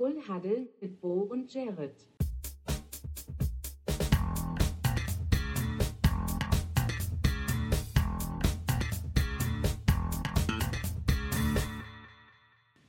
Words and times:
Full 0.00 0.16
Huddle 0.26 0.66
mit 0.80 0.98
Bo 0.98 1.28
und 1.30 1.52
Jared. 1.52 1.94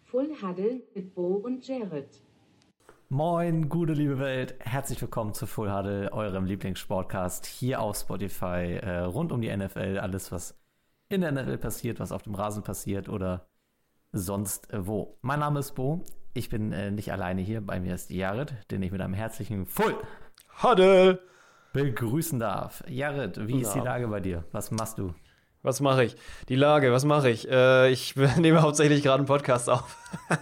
Full 0.06 0.30
Huddle 0.42 0.84
mit 0.96 1.14
Bo 1.14 1.34
und 1.44 1.68
Jared. 1.68 2.08
Moin, 3.10 3.68
gute 3.68 3.92
liebe 3.92 4.18
Welt. 4.18 4.56
Herzlich 4.60 5.02
willkommen 5.02 5.34
zu 5.34 5.48
Full 5.48 5.70
Huddle, 5.70 6.14
eurem 6.14 6.46
Lieblingssportcast 6.46 7.46
hier 7.46 7.82
auf 7.82 7.98
Spotify. 7.98 8.80
Äh, 8.82 9.00
rund 9.00 9.34
um 9.34 9.42
die 9.42 9.54
NFL, 9.54 10.00
alles, 10.00 10.32
was 10.32 10.58
in 11.10 11.20
der 11.20 11.34
NFL 11.34 11.58
passiert, 11.58 12.00
was 12.00 12.14
auf 12.14 12.24
dem 12.24 12.36
Rasen 12.36 12.64
passiert 12.64 13.10
oder 13.10 13.50
sonst 14.14 14.70
wo. 14.72 15.18
Mein 15.22 15.42
Name 15.42 15.60
ist 15.60 15.76
Bo. 15.76 16.06
Ich 16.34 16.48
bin 16.48 16.72
äh, 16.72 16.92
nicht 16.92 17.12
alleine 17.12 17.42
hier. 17.42 17.60
Bei 17.60 17.80
mir 17.82 17.94
ist 17.94 18.10
Jared, 18.10 18.54
den 18.72 18.82
ich 18.84 18.92
mit 18.92 19.02
einem 19.02 19.14
herzlichen 19.14 19.66
Full 19.66 19.96
Huddle 20.64 21.20
begrüßen 21.74 22.40
darf. 22.40 22.84
Jared, 22.88 23.48
wie 23.48 23.62
ist 23.62 23.74
die 23.74 23.80
Lage 23.80 24.08
bei 24.08 24.22
dir? 24.22 24.46
Was 24.54 24.72
machst 24.72 24.98
du? 24.98 25.14
Was 25.62 25.82
mache 25.82 26.06
ich? 26.06 26.16
Die 26.48 26.56
Lage, 26.56 26.92
was 26.94 27.04
mache 27.04 27.30
ich? 27.30 27.50
Äh, 27.50 27.92
ich 27.92 28.16
nehme 28.38 28.62
hauptsächlich 28.62 29.04
gerade 29.04 29.18
einen 29.18 29.28
Podcast 29.28 29.70
auf. 29.70 29.98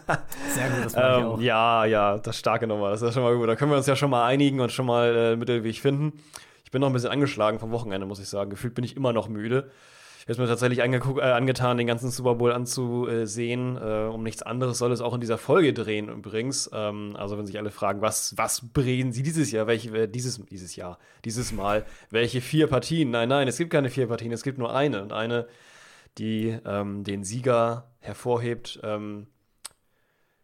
Sehr 0.50 0.70
gut, 0.70 0.86
das 0.86 0.96
mache 0.96 1.12
ich 1.12 1.18
ähm, 1.18 1.26
auch. 1.26 1.42
Ja, 1.42 1.86
ja, 1.86 2.18
das 2.20 2.38
starke 2.38 2.68
Nummer. 2.68 2.92
Das 2.92 3.02
ist 3.02 3.08
ja 3.08 3.12
schon 3.14 3.24
mal 3.24 3.36
gut. 3.36 3.50
Da 3.50 3.56
können 3.56 3.72
wir 3.72 3.78
uns 3.78 3.88
ja 3.88 3.96
schon 3.96 4.12
mal 4.12 4.26
einigen 4.26 4.60
und 4.60 4.72
schon 4.72 4.86
mal 4.86 5.16
äh, 5.16 5.36
Mittelweg 5.36 5.80
finden. 5.80 6.22
Ich 6.64 6.72
bin 6.72 6.82
noch 6.82 6.88
ein 6.88 6.94
bisschen 6.94 7.10
angeschlagen 7.10 7.58
vom 7.58 7.72
Wochenende, 7.72 8.06
muss 8.06 8.20
ich 8.20 8.30
sagen. 8.30 8.52
Gefühlt 8.52 8.76
bin 8.76 8.86
ich 8.86 8.96
immer 8.96 9.12
noch 9.12 9.28
müde. 9.28 9.72
Habe 10.30 10.42
mir 10.44 10.48
tatsächlich 10.48 10.80
äh, 10.80 10.84
angetan, 10.84 11.78
den 11.78 11.88
ganzen 11.88 12.12
Super 12.12 12.36
Bowl 12.36 12.52
anzusehen. 12.52 13.78
Äh, 13.78 14.10
um 14.14 14.22
nichts 14.22 14.44
anderes 14.44 14.78
soll 14.78 14.92
es 14.92 15.02
auch 15.02 15.16
in 15.16 15.22
dieser 15.22 15.40
Folge 15.40 15.74
drehen 15.74 16.08
übrigens. 16.08 16.70
Ähm, 16.72 17.16
also 17.18 17.38
wenn 17.38 17.48
sich 17.48 17.58
alle 17.58 17.72
fragen, 17.72 18.02
was, 18.02 18.38
was 18.38 18.64
drehen 18.74 19.12
sie 19.12 19.24
dieses 19.24 19.52
Jahr? 19.52 19.66
Welche, 19.66 19.90
äh, 19.98 20.08
dieses, 20.08 20.46
dieses 20.46 20.76
Jahr, 20.76 21.00
dieses 21.26 21.52
Mal, 21.52 21.86
welche 22.12 22.42
vier 22.42 22.68
Partien? 22.68 23.10
Nein, 23.10 23.30
nein, 23.30 23.48
es 23.48 23.58
gibt 23.58 23.72
keine 23.72 23.90
vier 23.90 24.08
Partien, 24.08 24.32
es 24.32 24.44
gibt 24.44 24.60
nur 24.60 24.76
eine. 24.76 25.02
Und 25.02 25.14
eine, 25.14 25.48
die 26.20 26.56
ähm, 26.64 27.04
den 27.04 27.24
Sieger 27.24 27.90
hervorhebt, 28.00 28.80
ähm, 28.84 29.28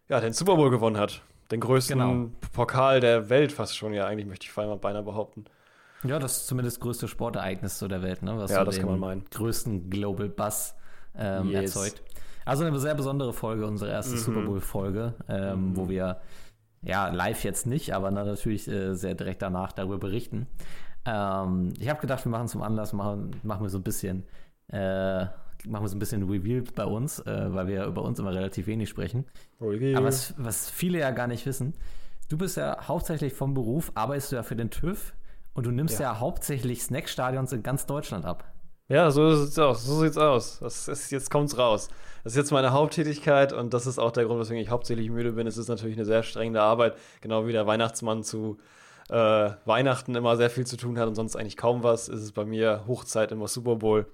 ja, 0.09 0.19
den 0.19 0.33
Super 0.33 0.55
Bowl 0.55 0.71
gewonnen 0.71 0.97
hat. 0.97 1.21
Den 1.51 1.59
größten 1.59 1.99
Genau. 1.99 2.31
Pokal 2.53 3.01
der 3.01 3.29
Welt 3.29 3.51
fast 3.51 3.77
schon, 3.77 3.93
ja, 3.93 4.07
eigentlich 4.07 4.25
möchte 4.25 4.47
ich 4.47 4.55
mal 4.55 4.75
beinahe 4.77 5.03
behaupten. 5.03 5.45
Ja, 6.03 6.19
das 6.19 6.38
ist 6.38 6.47
zumindest 6.47 6.77
das 6.77 6.81
größte 6.81 7.07
Sportereignis 7.07 7.79
so 7.79 7.88
der 7.88 8.01
Welt, 8.03 8.21
ne? 8.21 8.38
was 8.38 8.51
Ja, 8.51 8.59
so 8.59 8.65
das 8.65 8.75
kann 8.77 8.85
den 8.85 8.91
man 8.91 8.99
meinen. 8.99 9.25
größten 9.31 9.89
Global 9.89 10.29
Buzz 10.29 10.75
ähm, 11.17 11.49
Yes. 11.49 11.75
erzeugt. 11.75 12.03
Also 12.45 12.63
eine 12.63 12.77
sehr 12.79 12.93
besondere 12.93 13.33
Folge, 13.33 13.65
unsere 13.65 13.89
erste 13.91 14.13
Mhm. 14.16 14.19
Super 14.19 14.41
Bowl-Folge, 14.41 15.13
ähm, 15.27 15.75
wo 15.75 15.89
wir 15.89 16.21
ja 16.83 17.07
live 17.07 17.43
jetzt 17.43 17.66
nicht, 17.66 17.95
aber 17.95 18.11
na, 18.11 18.23
natürlich 18.23 18.67
äh, 18.67 18.93
sehr 18.93 19.16
direkt 19.16 19.41
danach 19.41 19.71
darüber 19.71 19.97
berichten. 19.97 20.45
Ähm, 21.05 21.73
ich 21.79 21.89
habe 21.89 21.99
gedacht, 22.01 22.23
wir 22.25 22.29
machen 22.29 22.47
zum 22.47 22.61
Anlass, 22.61 22.93
machen, 22.93 23.31
machen 23.41 23.63
wir 23.63 23.69
so 23.69 23.79
ein 23.79 23.83
bisschen, 23.83 24.23
äh, 24.67 25.21
machen 25.25 25.83
wir 25.83 25.88
so 25.88 25.95
ein 25.95 25.99
bisschen 25.99 26.29
Reveal 26.29 26.63
bei 26.75 26.85
uns, 26.85 27.19
äh, 27.21 27.53
weil 27.53 27.66
wir 27.67 27.85
über 27.85 28.03
uns 28.03 28.19
immer 28.19 28.33
relativ 28.33 28.67
wenig 28.67 28.89
sprechen. 28.89 29.25
Review. 29.59 29.97
Aber 29.97 30.05
was, 30.07 30.35
was 30.38 30.69
viele 30.69 30.99
ja 30.99 31.09
gar 31.11 31.25
nicht 31.27 31.45
wissen, 31.47 31.73
du 32.29 32.38
bist 32.38 32.57
ja 32.57 32.77
hauptsächlich 32.88 33.33
vom 33.33 33.55
Beruf, 33.55 33.91
arbeitest 33.95 34.31
du 34.31 34.35
ja 34.35 34.43
für 34.43 34.55
den 34.55 34.69
TÜV 34.69 35.13
und 35.55 35.65
du 35.65 35.71
nimmst 35.71 35.99
ja, 35.99 36.11
Ja. 36.13 36.19
hauptsächlich 36.19 36.83
Snackstadions 36.83 37.51
in 37.51 37.63
ganz 37.63 37.87
Deutschland 37.87 38.25
ab. 38.25 38.43
Ja, 38.87 39.09
so 39.09 39.35
sieht's 39.35 39.57
aus. 39.57 39.83
So 39.83 40.01
sieht's 40.01 40.17
aus. 40.17 40.59
Das 40.59 40.87
ist, 40.87 41.09
jetzt 41.11 41.31
kommt's 41.31 41.57
raus. 41.57 41.87
Das 42.23 42.33
ist 42.33 42.37
jetzt 42.37 42.51
meine 42.51 42.71
Haupttätigkeit 42.71 43.51
und 43.51 43.73
das 43.73 43.87
ist 43.87 43.97
auch 43.97 44.11
der 44.11 44.25
Grund, 44.25 44.39
weswegen 44.39 44.61
ich 44.61 44.69
hauptsächlich 44.69 45.09
müde 45.09 45.31
bin. 45.31 45.47
Es 45.47 45.57
ist 45.57 45.67
natürlich 45.69 45.95
eine 45.97 46.05
sehr 46.05 46.21
strengende 46.21 46.61
Arbeit, 46.61 46.95
genau 47.21 47.47
wie 47.47 47.51
der 47.51 47.65
Weihnachtsmann 47.65 48.23
zu 48.23 48.57
äh, 49.09 49.49
Weihnachten 49.65 50.13
immer 50.15 50.35
sehr 50.38 50.49
viel 50.51 50.67
zu 50.67 50.77
tun 50.77 50.99
hat 50.99 51.07
und 51.07 51.15
sonst 51.15 51.35
eigentlich 51.35 51.57
kaum 51.57 51.81
was. 51.83 52.09
Ist 52.09 52.21
es 52.21 52.31
bei 52.31 52.45
mir 52.45 52.83
Hochzeit 52.88 53.31
immer 53.31 53.47
Super 53.47 53.75
Bowl. 53.75 54.05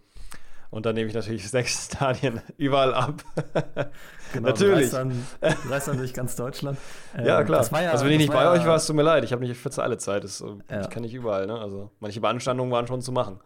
Und 0.71 0.85
dann 0.85 0.95
nehme 0.95 1.09
ich 1.09 1.13
natürlich 1.13 1.47
sechs 1.49 1.85
Stadien 1.87 2.41
überall 2.57 2.93
ab. 2.93 3.15
Natürlich. 4.33 4.59
Du 4.59 4.73
reist, 4.73 4.93
dann, 4.93 5.27
du 5.41 5.69
reist 5.69 5.87
dann 5.89 5.97
durch 5.97 6.13
ganz 6.13 6.35
Deutschland. 6.37 6.77
Ja, 7.21 7.41
Ähm, 7.41 7.45
klar. 7.45 7.59
das 7.59 7.71
war 7.73 7.83
ja, 7.83 7.91
also 7.91 8.05
wenn 8.05 8.13
ich 8.13 8.19
nicht 8.19 8.31
bei 8.31 8.43
ja, 8.43 8.51
euch 8.53 8.65
war, 8.65 8.77
es 8.77 8.85
tut 8.85 8.95
mir 8.95 9.01
leid. 9.01 9.25
Ich 9.25 9.33
habe 9.33 9.45
nicht 9.45 9.57
für 9.57 9.83
alle 9.83 9.97
Zeit. 9.97 10.23
Das, 10.23 10.39
äh, 10.39 10.45
Ja. 10.69 10.81
Ich 10.81 10.89
kann 10.89 11.03
nicht 11.03 11.13
überall. 11.13 11.45
Ne? 11.45 11.59
Also 11.59 11.91
manche 11.99 12.21
Beanstandungen 12.21 12.71
waren 12.71 12.87
schon 12.87 13.01
zu 13.01 13.11
machen. 13.11 13.41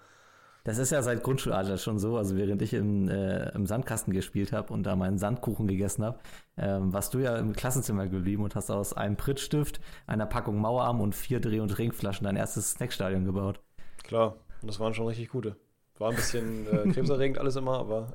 Das 0.64 0.78
ist 0.78 0.92
ja 0.92 1.02
seit 1.02 1.24
Grundschulalter 1.24 1.78
schon 1.78 1.98
so. 1.98 2.18
Also 2.18 2.36
während 2.38 2.62
ich 2.62 2.74
im, 2.74 3.08
äh, 3.10 3.50
im 3.56 3.66
Sandkasten 3.66 4.14
gespielt 4.14 4.52
habe 4.52 4.72
und 4.74 4.84
da 4.84 4.96
meinen 4.96 5.18
Sandkuchen 5.18 5.68
gegessen 5.68 6.04
habe, 6.06 6.20
ähm, 6.58 6.94
warst 6.94 7.16
du 7.16 7.20
ja 7.20 7.36
im 7.38 7.54
Klassenzimmer 7.54 8.08
geblieben 8.08 8.44
und 8.44 8.56
hast 8.56 8.70
aus 8.70 8.94
einem 8.94 9.16
Prittstift, 9.16 9.80
einer 10.06 10.28
Packung 10.28 10.60
Mauerarm 10.60 11.02
und 11.02 11.16
vier 11.16 11.40
Dreh- 11.40 11.60
und 11.60 11.70
Trinkflaschen 11.70 12.26
dein 12.26 12.36
erstes 12.36 12.72
Snackstadion 12.74 13.26
gebaut. 13.26 13.60
Klar, 14.04 14.36
und 14.62 14.68
das 14.70 14.80
waren 14.80 14.94
schon 14.94 15.08
richtig 15.08 15.30
gute. 15.30 15.56
War 15.98 16.10
ein 16.10 16.16
bisschen 16.16 16.68
äh, 16.68 16.92
krebserregend 16.94 17.38
alles 17.38 17.56
immer, 17.56 17.80
aber 17.80 18.08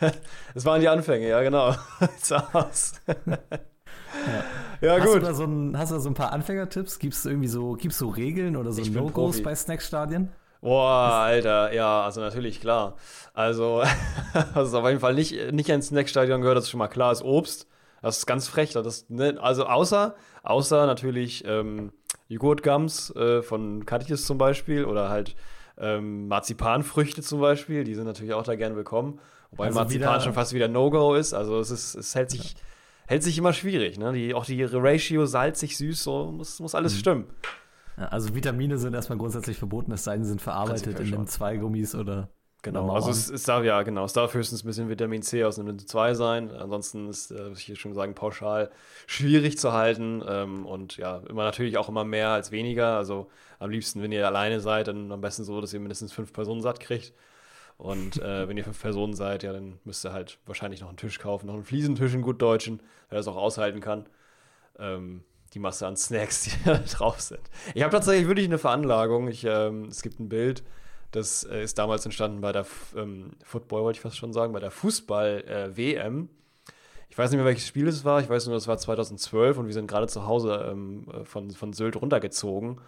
es 0.54 0.64
waren 0.64 0.80
die 0.80 0.88
Anfänge, 0.88 1.28
ja 1.28 1.42
genau. 1.42 1.72
Sieht's 2.00 2.32
aus. 2.32 2.92
ja, 4.80 4.98
hast, 4.98 5.06
du 5.06 5.12
gut. 5.12 5.22
da 5.22 5.34
so 5.34 5.44
ein, 5.44 5.76
hast 5.76 5.90
du 5.90 5.96
da 5.96 6.00
so 6.00 6.08
ein 6.08 6.14
paar 6.14 6.32
Anfängertipps? 6.32 6.98
Gibt 6.98 7.14
es 7.14 7.26
irgendwie 7.26 7.48
so, 7.48 7.74
gibt's 7.74 7.98
so 7.98 8.08
Regeln 8.08 8.56
oder 8.56 8.72
so 8.72 8.82
No-Gos 8.82 9.42
bei 9.42 9.54
Snackstadien? 9.54 10.30
Boah, 10.60 11.22
Alter, 11.22 11.72
ja, 11.72 12.02
also 12.02 12.20
natürlich, 12.20 12.60
klar. 12.60 12.96
Also, 13.32 13.82
was 14.54 14.74
auf 14.74 14.86
jeden 14.86 14.98
Fall 14.98 15.14
nicht, 15.14 15.52
nicht 15.52 15.68
ins 15.68 15.88
Snackstadion 15.88 16.40
gehört, 16.40 16.56
das 16.56 16.64
ist 16.64 16.70
schon 16.70 16.78
mal 16.78 16.88
klar, 16.88 17.12
ist 17.12 17.22
Obst. 17.22 17.68
Das 18.02 18.18
ist 18.18 18.26
ganz 18.26 18.48
frech. 18.48 18.72
Das, 18.72 19.08
ne, 19.08 19.38
also 19.40 19.66
außer, 19.66 20.14
außer 20.42 20.86
natürlich 20.86 21.44
ähm, 21.46 21.92
Joghurtgums 22.28 23.14
äh, 23.14 23.42
von 23.42 23.86
Katjes 23.86 24.24
zum 24.24 24.38
Beispiel 24.38 24.84
oder 24.84 25.08
halt 25.08 25.34
ähm, 25.80 26.28
Marzipanfrüchte 26.28 27.22
zum 27.22 27.40
Beispiel, 27.40 27.84
die 27.84 27.94
sind 27.94 28.04
natürlich 28.04 28.34
auch 28.34 28.42
da 28.42 28.56
gern 28.56 28.76
willkommen. 28.76 29.20
Wobei 29.50 29.66
Also 29.66 29.78
Marzipan 29.78 30.08
wieder- 30.14 30.20
schon 30.20 30.32
fast 30.34 30.52
wieder 30.52 30.68
No-Go 30.68 31.14
ist. 31.14 31.32
Also 31.34 31.58
es 31.60 31.70
ist, 31.70 31.94
es 31.94 32.14
hält 32.14 32.30
sich, 32.30 32.54
hält 33.06 33.22
sich 33.22 33.38
immer 33.38 33.52
schwierig, 33.52 33.98
ne? 33.98 34.12
Die, 34.12 34.34
auch 34.34 34.44
die 34.44 34.62
Ratio 34.62 35.24
salzig, 35.26 35.76
süß, 35.76 36.02
so 36.02 36.30
muss, 36.32 36.60
muss 36.60 36.74
alles 36.74 36.98
stimmen. 36.98 37.26
Ja, 37.96 38.06
Also 38.08 38.34
Vitamine 38.34 38.78
sind 38.78 38.94
erstmal 38.94 39.18
grundsätzlich 39.18 39.56
verboten, 39.56 39.92
es 39.92 40.04
sei 40.04 40.14
denn, 40.14 40.24
sie 40.24 40.30
sind 40.30 40.42
verarbeitet 40.42 40.86
in 40.86 40.96
einem 40.96 41.06
schon. 41.08 41.26
Zweigummis 41.26 41.94
oder 41.94 42.28
Genau, 42.62 42.90
also 42.92 43.10
es, 43.10 43.30
es 43.30 43.44
darf 43.44 43.62
ja, 43.62 43.82
genau, 43.82 44.04
es 44.04 44.12
darf 44.12 44.34
höchstens 44.34 44.64
ein 44.64 44.66
bisschen 44.66 44.88
Vitamin 44.88 45.22
C 45.22 45.44
aus 45.44 45.60
einem 45.60 45.78
2 45.78 46.14
sein. 46.14 46.50
Ansonsten 46.50 47.08
ist, 47.08 47.30
äh, 47.30 47.48
muss 47.50 47.60
ich 47.60 47.66
hier 47.66 47.76
schon 47.76 47.94
sagen, 47.94 48.14
pauschal 48.14 48.70
schwierig 49.06 49.58
zu 49.58 49.72
halten. 49.72 50.24
Ähm, 50.26 50.66
und 50.66 50.96
ja, 50.96 51.18
immer 51.28 51.44
natürlich 51.44 51.78
auch 51.78 51.88
immer 51.88 52.04
mehr 52.04 52.30
als 52.30 52.50
weniger. 52.50 52.96
Also 52.96 53.30
am 53.60 53.70
liebsten, 53.70 54.02
wenn 54.02 54.10
ihr 54.10 54.26
alleine 54.26 54.60
seid, 54.60 54.88
dann 54.88 55.12
am 55.12 55.20
besten 55.20 55.44
so, 55.44 55.60
dass 55.60 55.72
ihr 55.72 55.78
mindestens 55.78 56.12
fünf 56.12 56.32
Personen 56.32 56.60
satt 56.60 56.80
kriegt. 56.80 57.12
Und 57.76 58.20
äh, 58.20 58.48
wenn 58.48 58.56
ihr 58.56 58.64
fünf 58.64 58.80
Personen 58.82 59.14
seid, 59.14 59.44
ja, 59.44 59.52
dann 59.52 59.78
müsst 59.84 60.04
ihr 60.04 60.12
halt 60.12 60.38
wahrscheinlich 60.46 60.80
noch 60.80 60.88
einen 60.88 60.96
Tisch 60.96 61.20
kaufen, 61.20 61.46
noch 61.46 61.54
einen 61.54 61.64
Fliesentisch 61.64 62.12
in 62.12 62.22
gut 62.22 62.42
Deutschen, 62.42 62.80
der 63.08 63.18
das 63.18 63.28
auch 63.28 63.36
aushalten 63.36 63.80
kann. 63.80 64.06
Ähm, 64.80 65.22
die 65.54 65.60
Masse 65.60 65.86
an 65.86 65.96
Snacks, 65.96 66.42
die 66.42 66.50
da 66.64 66.78
drauf 66.78 67.20
sind. 67.20 67.40
Ich 67.74 67.82
habe 67.82 67.92
tatsächlich 67.92 68.26
wirklich 68.26 68.46
eine 68.46 68.58
Veranlagung. 68.58 69.28
Ich, 69.28 69.44
ähm, 69.44 69.84
es 69.84 70.02
gibt 70.02 70.18
ein 70.18 70.28
Bild, 70.28 70.64
das 71.10 71.44
äh, 71.44 71.62
ist 71.62 71.78
damals 71.78 72.04
entstanden 72.04 72.40
bei 72.40 72.52
der 72.52 72.62
F 72.62 72.94
ähm, 72.96 73.32
Football, 73.42 73.82
wollte 73.82 73.96
ich 73.98 74.02
fast 74.02 74.16
schon 74.16 74.32
sagen, 74.32 74.52
bei 74.52 74.60
der 74.60 74.70
Fußball-WM. 74.70 76.28
ich 77.08 77.18
weiß 77.18 77.30
nicht 77.30 77.38
mehr, 77.38 77.46
welches 77.46 77.66
Spiel 77.66 77.88
es 77.88 78.04
war. 78.04 78.20
Ich 78.20 78.28
weiß 78.28 78.46
nur, 78.46 78.54
das 78.54 78.68
war 78.68 78.78
2012 78.78 79.58
und 79.58 79.66
wir 79.66 79.74
sind 79.74 79.86
gerade 79.86 80.06
zu 80.06 80.26
Hause 80.26 80.68
ähm, 80.70 81.06
äh, 81.12 81.24
von, 81.24 81.50
von 81.50 81.72
Sylt 81.72 81.96
runtergezogen, 81.96 82.80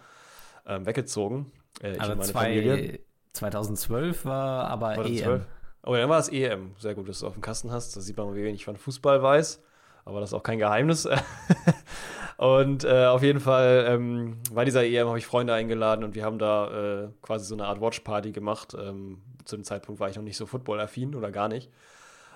ähm, 0.67 0.85
weggezogen. 0.85 1.51
Äh, 1.81 1.93
ich 1.93 2.01
Also 2.01 2.11
und 2.13 2.17
meine 2.19 2.31
zwei, 2.31 2.43
Familie. 2.43 2.99
2012 3.33 4.25
war 4.25 4.67
aber 4.67 4.93
EM. 4.93 5.03
2012. 5.03 5.45
Oh, 5.83 5.95
dann 5.95 6.09
war 6.09 6.19
es 6.19 6.29
EM. 6.29 6.75
Sehr 6.77 6.93
gut, 6.93 7.09
dass 7.09 7.19
du 7.19 7.27
auf 7.27 7.33
dem 7.33 7.41
Kasten 7.41 7.71
hast. 7.71 7.95
Da 7.95 8.01
sieht 8.01 8.17
man 8.17 8.27
mal, 8.27 8.35
wie 8.35 8.43
wenig 8.43 8.61
ich 8.61 8.65
von 8.65 8.77
Fußball 8.77 9.23
weiß. 9.23 9.63
Aber 10.05 10.19
das 10.19 10.29
ist 10.29 10.33
auch 10.33 10.43
kein 10.43 10.59
Geheimnis. 10.59 11.07
und 12.41 12.85
äh, 12.85 13.05
auf 13.05 13.21
jeden 13.21 13.39
Fall 13.39 13.85
ähm, 13.87 14.37
bei 14.51 14.65
dieser 14.65 14.83
EM 14.83 15.07
habe 15.07 15.19
ich 15.19 15.27
Freunde 15.27 15.53
eingeladen 15.53 16.03
und 16.03 16.15
wir 16.15 16.25
haben 16.25 16.39
da 16.39 17.03
äh, 17.03 17.09
quasi 17.21 17.45
so 17.45 17.53
eine 17.53 17.67
Art 17.67 17.79
Watchparty 17.79 18.31
gemacht. 18.31 18.73
Ähm, 18.73 19.21
zu 19.45 19.57
dem 19.57 19.63
Zeitpunkt 19.63 20.01
war 20.01 20.09
ich 20.09 20.15
noch 20.15 20.23
nicht 20.23 20.37
so 20.37 20.47
footballaffin 20.47 21.13
oder 21.13 21.29
gar 21.29 21.47
nicht. 21.47 21.69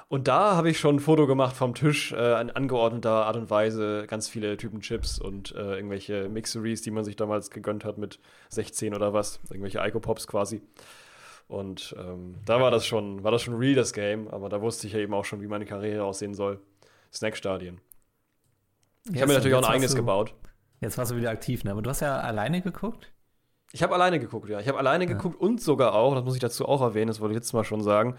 Und 0.08 0.28
da 0.28 0.56
habe 0.56 0.70
ich 0.70 0.78
schon 0.78 0.98
ein 0.98 1.00
Foto 1.00 1.26
gemacht 1.26 1.56
vom 1.56 1.74
Tisch, 1.74 2.12
äh, 2.12 2.40
in 2.40 2.52
angeordneter 2.52 3.26
Art 3.26 3.36
und 3.36 3.50
Weise, 3.50 4.06
ganz 4.06 4.30
viele 4.30 4.58
Typen 4.58 4.82
Chips 4.82 5.18
und 5.18 5.56
äh, 5.56 5.78
irgendwelche 5.78 6.30
Mixeries, 6.30 6.84
die 6.84 6.92
man 6.92 7.04
sich 7.04 7.16
damals 7.16 7.50
gegönnt 7.50 7.84
hat 7.84 7.98
mit 7.98 8.20
16 8.50 8.94
oder 8.94 9.12
was, 9.12 9.40
irgendwelche 9.50 9.80
Ico-Pops 9.80 10.28
quasi. 10.28 10.62
Und 11.48 11.96
ähm, 11.98 12.36
da 12.46 12.62
war 12.62 12.70
das 12.70 12.86
schon, 12.86 13.24
war 13.24 13.32
das 13.32 13.42
schon 13.42 13.56
real, 13.56 13.74
das 13.74 13.92
Game, 13.92 14.28
aber 14.28 14.50
da 14.50 14.62
wusste 14.62 14.86
ich 14.86 14.94
ja 14.94 15.00
eben 15.00 15.16
auch 15.16 15.26
schon, 15.26 15.42
wie 15.42 15.48
meine 15.48 15.66
Karriere 15.66 16.04
aussehen 16.04 16.36
soll. 16.36 16.60
Snackstadien. 17.12 17.82
Ich 19.12 19.22
habe 19.22 19.28
mir 19.28 19.34
natürlich 19.34 19.56
auch 19.56 19.64
ein 19.64 19.72
eigenes 19.72 19.92
du, 19.92 19.98
gebaut. 19.98 20.34
Jetzt 20.82 20.98
warst 20.98 21.12
du 21.12 21.16
wieder 21.16 21.30
aktiv, 21.30 21.64
ne? 21.64 21.72
Aber 21.72 21.82
du 21.82 21.90
hast 21.90 22.02
ja 22.02 22.20
alleine 22.20 22.62
geguckt? 22.62 23.12
Ich 23.72 23.84
habe 23.84 23.94
alleine 23.94 24.20
geguckt, 24.20 24.50
ja. 24.50 24.60
Ich 24.60 24.68
habe 24.68 24.78
alleine 24.78 25.06
geguckt 25.06 25.40
und 25.40 25.62
sogar 25.62 25.94
auch, 25.94 26.16
das 26.16 26.24
muss 26.24 26.36
ich 26.36 26.40
dazu 26.40 26.66
auch 26.66 26.82
erwähnen, 26.82 27.08
das 27.08 27.20
wollte 27.20 27.34
ich 27.34 27.38
jetzt 27.38 27.54
mal 27.54 27.64
schon 27.64 27.84
sagen. 27.84 28.16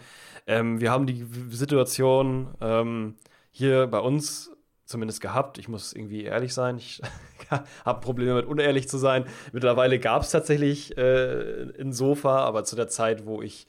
Ähm, 0.46 0.80
wir 0.80 0.90
haben 0.90 1.06
die 1.06 1.26
Situation 1.50 2.54
ähm, 2.60 3.16
hier 3.50 3.86
bei 3.86 3.98
uns 3.98 4.52
zumindest 4.84 5.20
gehabt. 5.20 5.58
Ich 5.58 5.68
muss 5.68 5.92
irgendwie 5.92 6.24
ehrlich 6.24 6.54
sein. 6.54 6.76
Ich 6.76 7.00
habe 7.84 8.00
Probleme 8.00 8.34
mit 8.34 8.46
unehrlich 8.46 8.88
zu 8.88 8.98
sein. 8.98 9.24
Mittlerweile 9.52 9.98
gab 9.98 10.22
es 10.22 10.30
tatsächlich 10.30 10.96
äh, 10.96 11.72
ein 11.80 11.92
Sofa, 11.92 12.40
aber 12.40 12.64
zu 12.64 12.76
der 12.76 12.88
Zeit, 12.88 13.26
wo 13.26 13.42
ich 13.42 13.66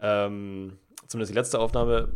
ähm, 0.00 0.78
zumindest 1.06 1.30
die 1.30 1.38
letzte 1.38 1.58
Aufnahme 1.58 2.08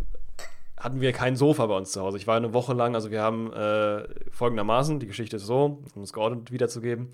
hatten 0.79 1.01
wir 1.01 1.13
kein 1.13 1.37
Sofa 1.37 1.67
bei 1.67 1.77
uns 1.77 1.93
zu 1.93 2.01
Hause. 2.01 2.17
Ich 2.17 2.27
war 2.27 2.37
eine 2.37 2.53
Woche 2.53 2.73
lang, 2.73 2.95
also 2.95 3.11
wir 3.11 3.23
haben 3.23 3.53
äh, 3.53 4.07
folgendermaßen, 4.31 5.01
die 5.01 5.07
Geschichte 5.07 5.37
ist 5.37 5.47
so, 5.47 5.83
um 5.95 6.03
es 6.03 6.13
geordnet 6.13 6.53
wiederzugeben. 6.53 7.11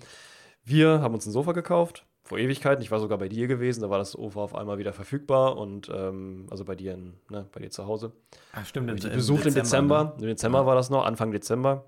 Wir 0.63 1.01
haben 1.01 1.13
uns 1.13 1.25
ein 1.25 1.31
Sofa 1.31 1.51
gekauft, 1.51 2.05
vor 2.23 2.39
Ewigkeiten. 2.39 2.81
Ich 2.81 2.91
war 2.91 2.99
sogar 2.99 3.17
bei 3.17 3.29
dir 3.29 3.47
gewesen, 3.47 3.81
da 3.81 3.89
war 3.89 3.99
das 3.99 4.11
Sofa 4.11 4.41
auf 4.41 4.55
einmal 4.55 4.79
wieder 4.79 4.93
verfügbar 4.93 5.57
und 5.57 5.89
ähm, 5.93 6.47
also 6.49 6.65
bei 6.65 6.75
dir, 6.75 6.93
in, 6.95 7.13
ne, 7.29 7.47
bei 7.51 7.59
dir 7.59 7.69
zu 7.69 7.85
Hause. 7.85 8.13
Ach, 8.53 8.65
stimmt. 8.65 8.89
Im, 8.89 9.11
besucht 9.11 9.45
im 9.45 9.53
Dezember. 9.53 10.15
Ne? 10.17 10.23
Im 10.23 10.27
Dezember 10.29 10.59
ja. 10.59 10.65
war 10.65 10.75
das 10.75 10.89
noch, 10.89 11.05
Anfang 11.05 11.31
Dezember, 11.31 11.85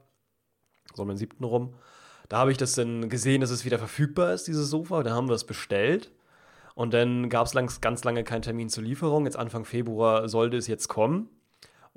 so 0.94 1.01
um 1.01 1.07
den 1.07 1.18
7. 1.18 1.44
rum. 1.44 1.74
Da 2.29 2.38
habe 2.38 2.51
ich 2.51 2.57
das 2.57 2.74
dann 2.74 3.09
gesehen, 3.09 3.41
dass 3.41 3.50
es 3.50 3.65
wieder 3.65 3.79
verfügbar 3.79 4.33
ist, 4.33 4.47
dieses 4.47 4.69
Sofa. 4.69 5.01
Da 5.01 5.12
haben 5.12 5.27
wir 5.27 5.35
es 5.35 5.45
bestellt. 5.45 6.12
Und 6.75 6.94
dann 6.94 7.29
gab 7.29 7.47
es 7.47 7.81
ganz 7.81 8.03
lange 8.03 8.24
keinen 8.24 8.44
Termin 8.44 8.69
zur 8.69 8.83
Lieferung. 8.83 9.25
Jetzt 9.25 9.38
Anfang 9.38 9.65
Februar 9.65 10.29
sollte 10.29 10.57
es 10.57 10.68
jetzt 10.68 10.88
kommen. 10.88 11.29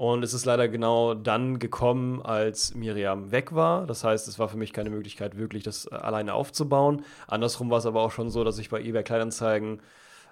Und 0.00 0.25
es 0.25 0.32
ist 0.32 0.47
leider 0.47 0.67
genau 0.67 1.12
dann 1.12 1.58
gekommen, 1.58 2.23
als 2.23 2.75
Miriam 2.75 3.32
weg 3.32 3.55
war. 3.55 3.85
Das 3.87 4.02
heißt, 4.02 4.29
es 4.29 4.38
war 4.38 4.49
für 4.49 4.56
mich 4.56 4.73
keine 4.73 4.88
Möglichkeit, 4.88 5.37
wirklich 5.37 5.62
das 5.62 5.85
äh, 5.93 5.94
alleine 5.94 6.32
aufzubauen. 6.32 7.05
Andersrum 7.26 7.69
war 7.69 7.76
es 7.76 7.85
aber 7.85 8.00
auch 8.00 8.11
schon 8.11 8.31
so, 8.31 8.43
dass 8.43 8.58
ich 8.58 8.70
bei 8.70 8.81
eBay 8.81 9.02
Kleinanzeigen 9.02 9.82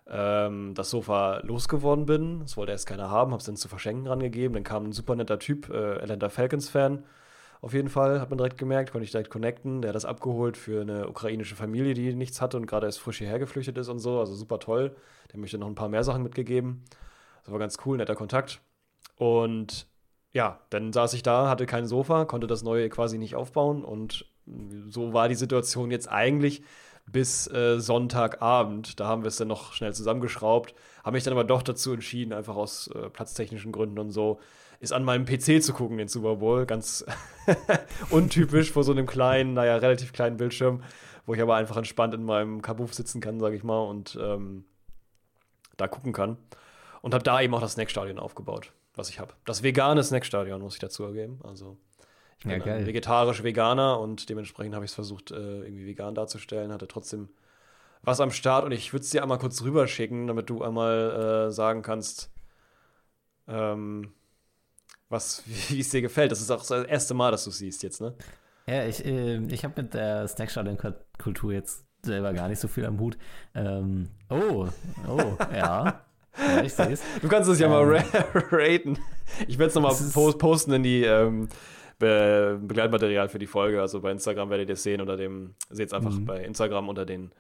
ähm, 0.09 0.73
das 0.73 0.89
Sofa 0.89 1.41
losgeworden 1.41 2.07
bin. 2.07 2.41
Das 2.41 2.57
wollte 2.57 2.73
erst 2.73 2.87
keiner 2.87 3.11
haben, 3.11 3.33
habe 3.33 3.41
es 3.41 3.45
dann 3.45 3.57
zu 3.57 3.69
verschenken 3.69 4.07
rangegeben. 4.07 4.55
Dann 4.55 4.65
kam 4.65 4.87
ein 4.87 4.93
super 4.93 5.15
netter 5.17 5.39
Typ, 5.39 5.69
äh, 5.69 6.01
Atlanta 6.01 6.31
Falcons-Fan. 6.31 7.05
Auf 7.61 7.75
jeden 7.75 7.91
Fall, 7.91 8.23
hat 8.23 8.31
man 8.31 8.39
direkt 8.39 8.57
gemerkt, 8.57 8.93
konnte 8.93 9.05
ich 9.05 9.11
direkt 9.11 9.29
connecten. 9.29 9.83
Der 9.83 9.91
hat 9.91 9.97
das 9.97 10.07
abgeholt 10.07 10.57
für 10.57 10.81
eine 10.81 11.11
ukrainische 11.11 11.57
Familie, 11.57 11.93
die 11.93 12.15
nichts 12.15 12.41
hatte 12.41 12.57
und 12.57 12.65
gerade 12.65 12.87
erst 12.87 13.01
frisch 13.01 13.19
hierher 13.19 13.39
geflüchtet 13.39 13.77
ist 13.77 13.91
und 13.91 13.99
so. 13.99 14.19
Also 14.19 14.35
super 14.35 14.61
toll. 14.61 14.97
Der 15.31 15.39
möchte 15.39 15.59
noch 15.59 15.69
ein 15.69 15.75
paar 15.75 15.91
mehr 15.91 16.05
Sachen 16.05 16.23
mitgegeben. 16.23 16.85
Das 17.45 17.53
war 17.53 17.59
ganz 17.59 17.77
cool, 17.85 17.99
netter 17.99 18.15
Kontakt. 18.15 18.63
Und 19.19 19.89
ja, 20.33 20.61
dann 20.71 20.93
saß 20.93 21.13
ich 21.15 21.23
da, 21.23 21.49
hatte 21.49 21.67
kein 21.67 21.87
Sofa, 21.87 22.25
konnte 22.25 22.47
das 22.47 22.63
neue 22.63 22.89
quasi 22.89 23.19
nicht 23.19 23.35
aufbauen 23.35 23.85
und 23.85 24.27
so 24.89 25.13
war 25.13 25.29
die 25.29 25.35
Situation 25.35 25.91
jetzt 25.91 26.09
eigentlich 26.09 26.63
bis 27.07 27.51
äh, 27.51 27.81
Sonntagabend. 27.81 29.01
Da 29.01 29.09
haben 29.09 29.23
wir 29.23 29.29
es 29.29 29.37
dann 29.37 29.49
noch 29.49 29.73
schnell 29.73 29.93
zusammengeschraubt, 29.93 30.75
haben 31.05 31.15
mich 31.15 31.25
dann 31.25 31.33
aber 31.33 31.45
doch 31.45 31.63
dazu 31.63 31.93
entschieden, 31.93 32.33
einfach 32.33 32.57
aus 32.57 32.89
äh, 32.89 33.11
platztechnischen 33.11 33.73
Gründen 33.73 33.99
und 33.99 34.11
so, 34.11 34.41
ist 34.81 34.93
an 34.93 35.05
meinem 35.05 35.25
PC 35.25 35.63
zu 35.63 35.73
gucken, 35.73 35.99
den 35.99 36.09
Super 36.09 36.37
Bowl. 36.37 36.65
Ganz 36.67 37.05
untypisch 38.11 38.71
vor 38.71 38.85
so 38.85 38.93
einem 38.93 39.07
kleinen, 39.07 39.55
naja, 39.55 39.77
relativ 39.77 40.13
kleinen 40.13 40.37
Bildschirm, 40.37 40.83
wo 41.27 41.35
ich 41.35 41.43
aber 41.43 41.57
einfach 41.57 41.77
entspannt 41.77 42.15
in 42.15 42.23
meinem 42.23 42.63
Kabuff 42.63 42.95
sitzen 42.95 43.21
kann, 43.21 43.41
sage 43.41 43.57
ich 43.57 43.65
mal, 43.65 43.81
und 43.81 44.17
ähm, 44.21 44.65
da 45.77 45.89
gucken 45.89 46.13
kann. 46.13 46.37
Und 47.03 47.15
habe 47.15 47.25
da 47.25 47.41
eben 47.41 47.55
auch 47.55 47.61
das 47.61 47.73
Snackstadion 47.73 48.19
aufgebaut 48.19 48.73
was 48.99 49.09
ich 49.09 49.21
habe. 49.21 49.33
Das 49.45 49.63
vegane 49.63 50.03
Snackstadion, 50.03 50.61
muss 50.61 50.75
ich 50.75 50.81
dazu 50.81 51.05
ergeben. 51.05 51.41
Also 51.45 51.79
ich 52.39 52.45
bin 52.45 52.61
ja, 52.61 52.87
vegetarisch 52.87 53.43
Veganer 53.43 53.99
und 53.99 54.29
dementsprechend 54.29 54.75
habe 54.75 54.85
ich 54.85 54.91
es 54.91 54.95
versucht, 54.95 55.31
äh, 55.31 55.63
irgendwie 55.63 55.87
vegan 55.87 56.15
darzustellen, 56.15 56.73
hatte 56.73 56.89
trotzdem 56.89 57.29
was 58.03 58.21
am 58.21 58.31
Start 58.31 58.65
und 58.65 58.73
ich 58.73 58.93
würde 58.93 59.03
es 59.03 59.11
dir 59.11 59.23
einmal 59.23 59.39
kurz 59.39 59.63
rüberschicken, 59.63 60.27
damit 60.27 60.51
du 60.51 60.63
einmal 60.63 61.49
äh, 61.49 61.51
sagen 61.51 61.83
kannst, 61.83 62.31
ähm, 63.49 64.13
was, 65.09 65.43
wie 65.69 65.81
es 65.81 65.91
dir 65.91 66.03
gefällt. 66.03 66.31
Das 66.31 66.41
ist 66.41 66.51
auch 66.51 66.65
das 66.65 66.87
erste 66.87 67.15
Mal, 67.15 67.31
dass 67.31 67.45
du 67.45 67.51
es 67.51 67.59
siehst 67.59 67.83
jetzt, 67.83 68.01
ne? 68.01 68.15
Ja, 68.67 68.85
ich, 68.85 69.05
äh, 69.05 69.39
ich 69.47 69.65
habe 69.65 69.83
mit 69.83 69.95
der 69.95 70.29
Snackstadion-Kultur 70.29 71.53
jetzt 71.53 71.87
selber 72.05 72.33
gar 72.33 72.49
nicht 72.49 72.61
so 72.61 72.69
viel 72.69 72.85
am 72.85 73.01
Hut. 73.01 73.17
Ähm, 73.55 74.11
oh, 74.29 74.69
oh, 75.09 75.37
ja. 75.55 76.05
Ja, 76.39 76.63
ich. 76.63 76.75
Du 77.21 77.29
kannst 77.29 77.49
es 77.51 77.59
ja 77.59 77.67
ähm, 77.67 77.73
mal 77.73 78.05
raten. 78.51 78.99
Ich 79.47 79.59
werde 79.59 79.69
es 79.69 79.75
nochmal 79.75 79.95
post 80.13 80.39
posten 80.39 80.73
in 80.73 80.83
die 80.83 81.03
ähm, 81.05 81.49
Be 81.99 82.59
Begleitmaterial 82.63 83.29
für 83.29 83.39
die 83.39 83.47
Folge. 83.47 83.81
Also 83.81 84.01
bei 84.01 84.13
Instagram 84.13 84.51
werdet 84.51 84.69
ihr 84.69 84.75
es 84.75 84.83
sehen 84.83 85.01
unter 85.01 85.17
dem, 85.17 85.55
seht 85.71 85.89
es 85.89 85.93
einfach 85.93 86.13
mhm. 86.13 86.25
bei 86.25 86.45
Instagram 86.45 86.89
unter 86.89 87.05
den 87.05 87.33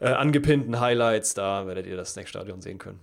äh, 0.00 0.08
angepinnten 0.08 0.80
Highlights, 0.80 1.34
da 1.34 1.66
werdet 1.66 1.86
ihr 1.86 1.96
das 1.96 2.12
Snackstadion 2.12 2.60
sehen 2.60 2.78
können. 2.78 3.00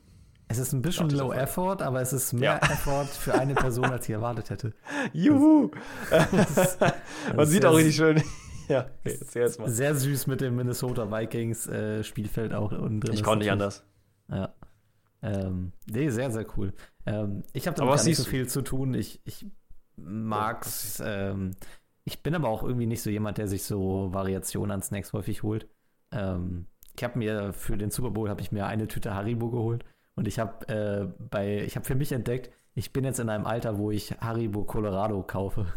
Es 0.47 0.57
ist 0.57 0.73
ein 0.73 0.81
bisschen 0.81 1.09
low 1.11 1.31
effort, 1.31 1.81
aber 1.81 2.01
es 2.01 2.11
ist 2.11 2.33
mehr 2.33 2.59
ja. 2.61 2.69
Effort 2.69 3.05
für 3.05 3.33
eine 3.33 3.55
Person, 3.55 3.85
als 3.85 4.07
ich 4.09 4.13
erwartet 4.13 4.49
hätte. 4.49 4.73
Juhu! 5.13 5.71
Das, 6.09 6.77
das 6.77 6.93
Man 7.33 7.45
sieht 7.45 7.65
auch 7.65 7.75
richtig 7.75 7.95
schön. 7.95 8.21
ja, 8.67 8.87
okay. 9.05 9.47
Sehr 9.65 9.95
süß 9.95 10.27
mit 10.27 10.41
dem 10.41 10.57
Minnesota 10.57 11.09
Vikings 11.09 11.67
äh, 11.67 12.03
Spielfeld 12.03 12.53
auch 12.53 12.71
unten 12.73 12.99
drin. 12.99 13.13
Ich 13.13 13.23
konnte 13.23 13.45
nicht 13.45 13.51
anders. 13.51 13.83
Ja. 14.29 14.53
Ähm, 15.21 15.71
nee, 15.89 16.09
sehr, 16.09 16.31
sehr 16.31 16.45
cool. 16.57 16.73
Ähm, 17.05 17.43
ich 17.53 17.67
habe 17.67 17.77
damit 17.77 17.95
gar 17.95 18.03
nicht 18.03 18.17
so 18.17 18.23
viel 18.23 18.47
zu 18.47 18.61
tun. 18.61 18.93
Ich, 18.93 19.21
ich 19.25 19.45
mag's. 19.95 20.97
Ja, 20.99 21.31
ähm, 21.31 21.51
ich 22.03 22.23
bin 22.23 22.33
aber 22.33 22.49
auch 22.49 22.63
irgendwie 22.63 22.87
nicht 22.87 23.01
so 23.01 23.09
jemand, 23.09 23.37
der 23.37 23.47
sich 23.47 23.63
so 23.63 24.11
Variationen 24.11 24.71
an 24.71 24.81
Snacks 24.81 25.13
häufig 25.13 25.43
holt. 25.43 25.67
Ähm, 26.11 26.65
ich 26.95 27.03
habe 27.03 27.19
mir 27.19 27.53
für 27.53 27.77
den 27.77 27.91
Super 27.91 28.11
Bowl 28.11 28.29
habe 28.29 28.41
ich 28.41 28.51
mir 28.51 28.65
eine 28.65 28.87
Tüte 28.87 29.13
Haribo 29.13 29.49
geholt 29.49 29.85
und 30.15 30.27
ich 30.27 30.39
habe 30.39 30.67
äh, 30.67 31.23
bei 31.29 31.63
ich 31.63 31.75
habe 31.75 31.85
für 31.85 31.95
mich 31.95 32.11
entdeckt, 32.11 32.51
ich 32.73 32.91
bin 32.91 33.03
jetzt 33.03 33.19
in 33.19 33.29
einem 33.29 33.45
Alter, 33.45 33.77
wo 33.77 33.91
ich 33.91 34.11
Haribo 34.19 34.63
Colorado 34.63 35.21
kaufe. 35.23 35.67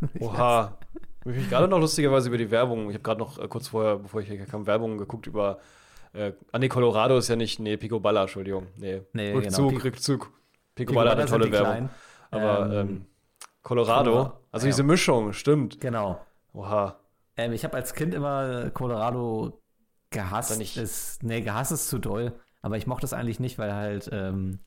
Oha. 0.20 0.78
ich 1.24 1.36
habe 1.36 1.46
gerade 1.48 1.68
noch 1.68 1.78
lustigerweise 1.80 2.28
über 2.28 2.38
die 2.38 2.50
Werbung, 2.50 2.88
ich 2.88 2.94
habe 2.94 3.02
gerade 3.02 3.20
noch 3.20 3.38
äh, 3.38 3.48
kurz 3.48 3.68
vorher, 3.68 3.98
bevor 3.98 4.20
ich 4.20 4.28
hier 4.28 4.44
kam, 4.46 4.66
Werbung 4.66 4.98
geguckt 4.98 5.26
über 5.26 5.58
äh, 6.12 6.32
ah, 6.52 6.58
nee, 6.58 6.68
Colorado 6.68 7.16
ist 7.16 7.28
ja 7.28 7.36
nicht. 7.36 7.58
Nee, 7.58 7.76
Picoballa, 7.76 8.22
Entschuldigung. 8.22 8.66
Nee, 8.76 9.02
nee 9.12 9.32
Rückzug, 9.32 9.70
genau. 9.70 9.82
Rückzug. 9.82 10.32
Picoballa 10.74 11.12
hat 11.12 11.18
eine 11.18 11.26
tolle 11.26 11.50
Werbung. 11.50 11.90
Aber 12.30 12.66
ähm, 12.66 12.88
ähm, 12.88 13.06
Colorado, 13.62 14.32
also 14.50 14.66
ja. 14.66 14.70
diese 14.70 14.82
Mischung, 14.82 15.32
stimmt. 15.32 15.80
Genau. 15.80 16.20
Oha. 16.52 16.98
Ähm, 17.36 17.52
ich 17.52 17.64
habe 17.64 17.76
als 17.76 17.94
Kind 17.94 18.14
immer 18.14 18.70
Colorado 18.70 19.60
gehasst. 20.10 20.58
Nicht. 20.58 20.76
Ist, 20.76 21.22
nee, 21.22 21.40
gehasst 21.40 21.72
ist 21.72 21.88
zu 21.88 21.98
doll. 21.98 22.32
Aber 22.60 22.76
ich 22.76 22.86
mochte 22.86 23.06
es 23.06 23.12
eigentlich 23.12 23.40
nicht, 23.40 23.58
weil 23.58 23.72
halt. 23.72 24.10
Ähm, 24.12 24.60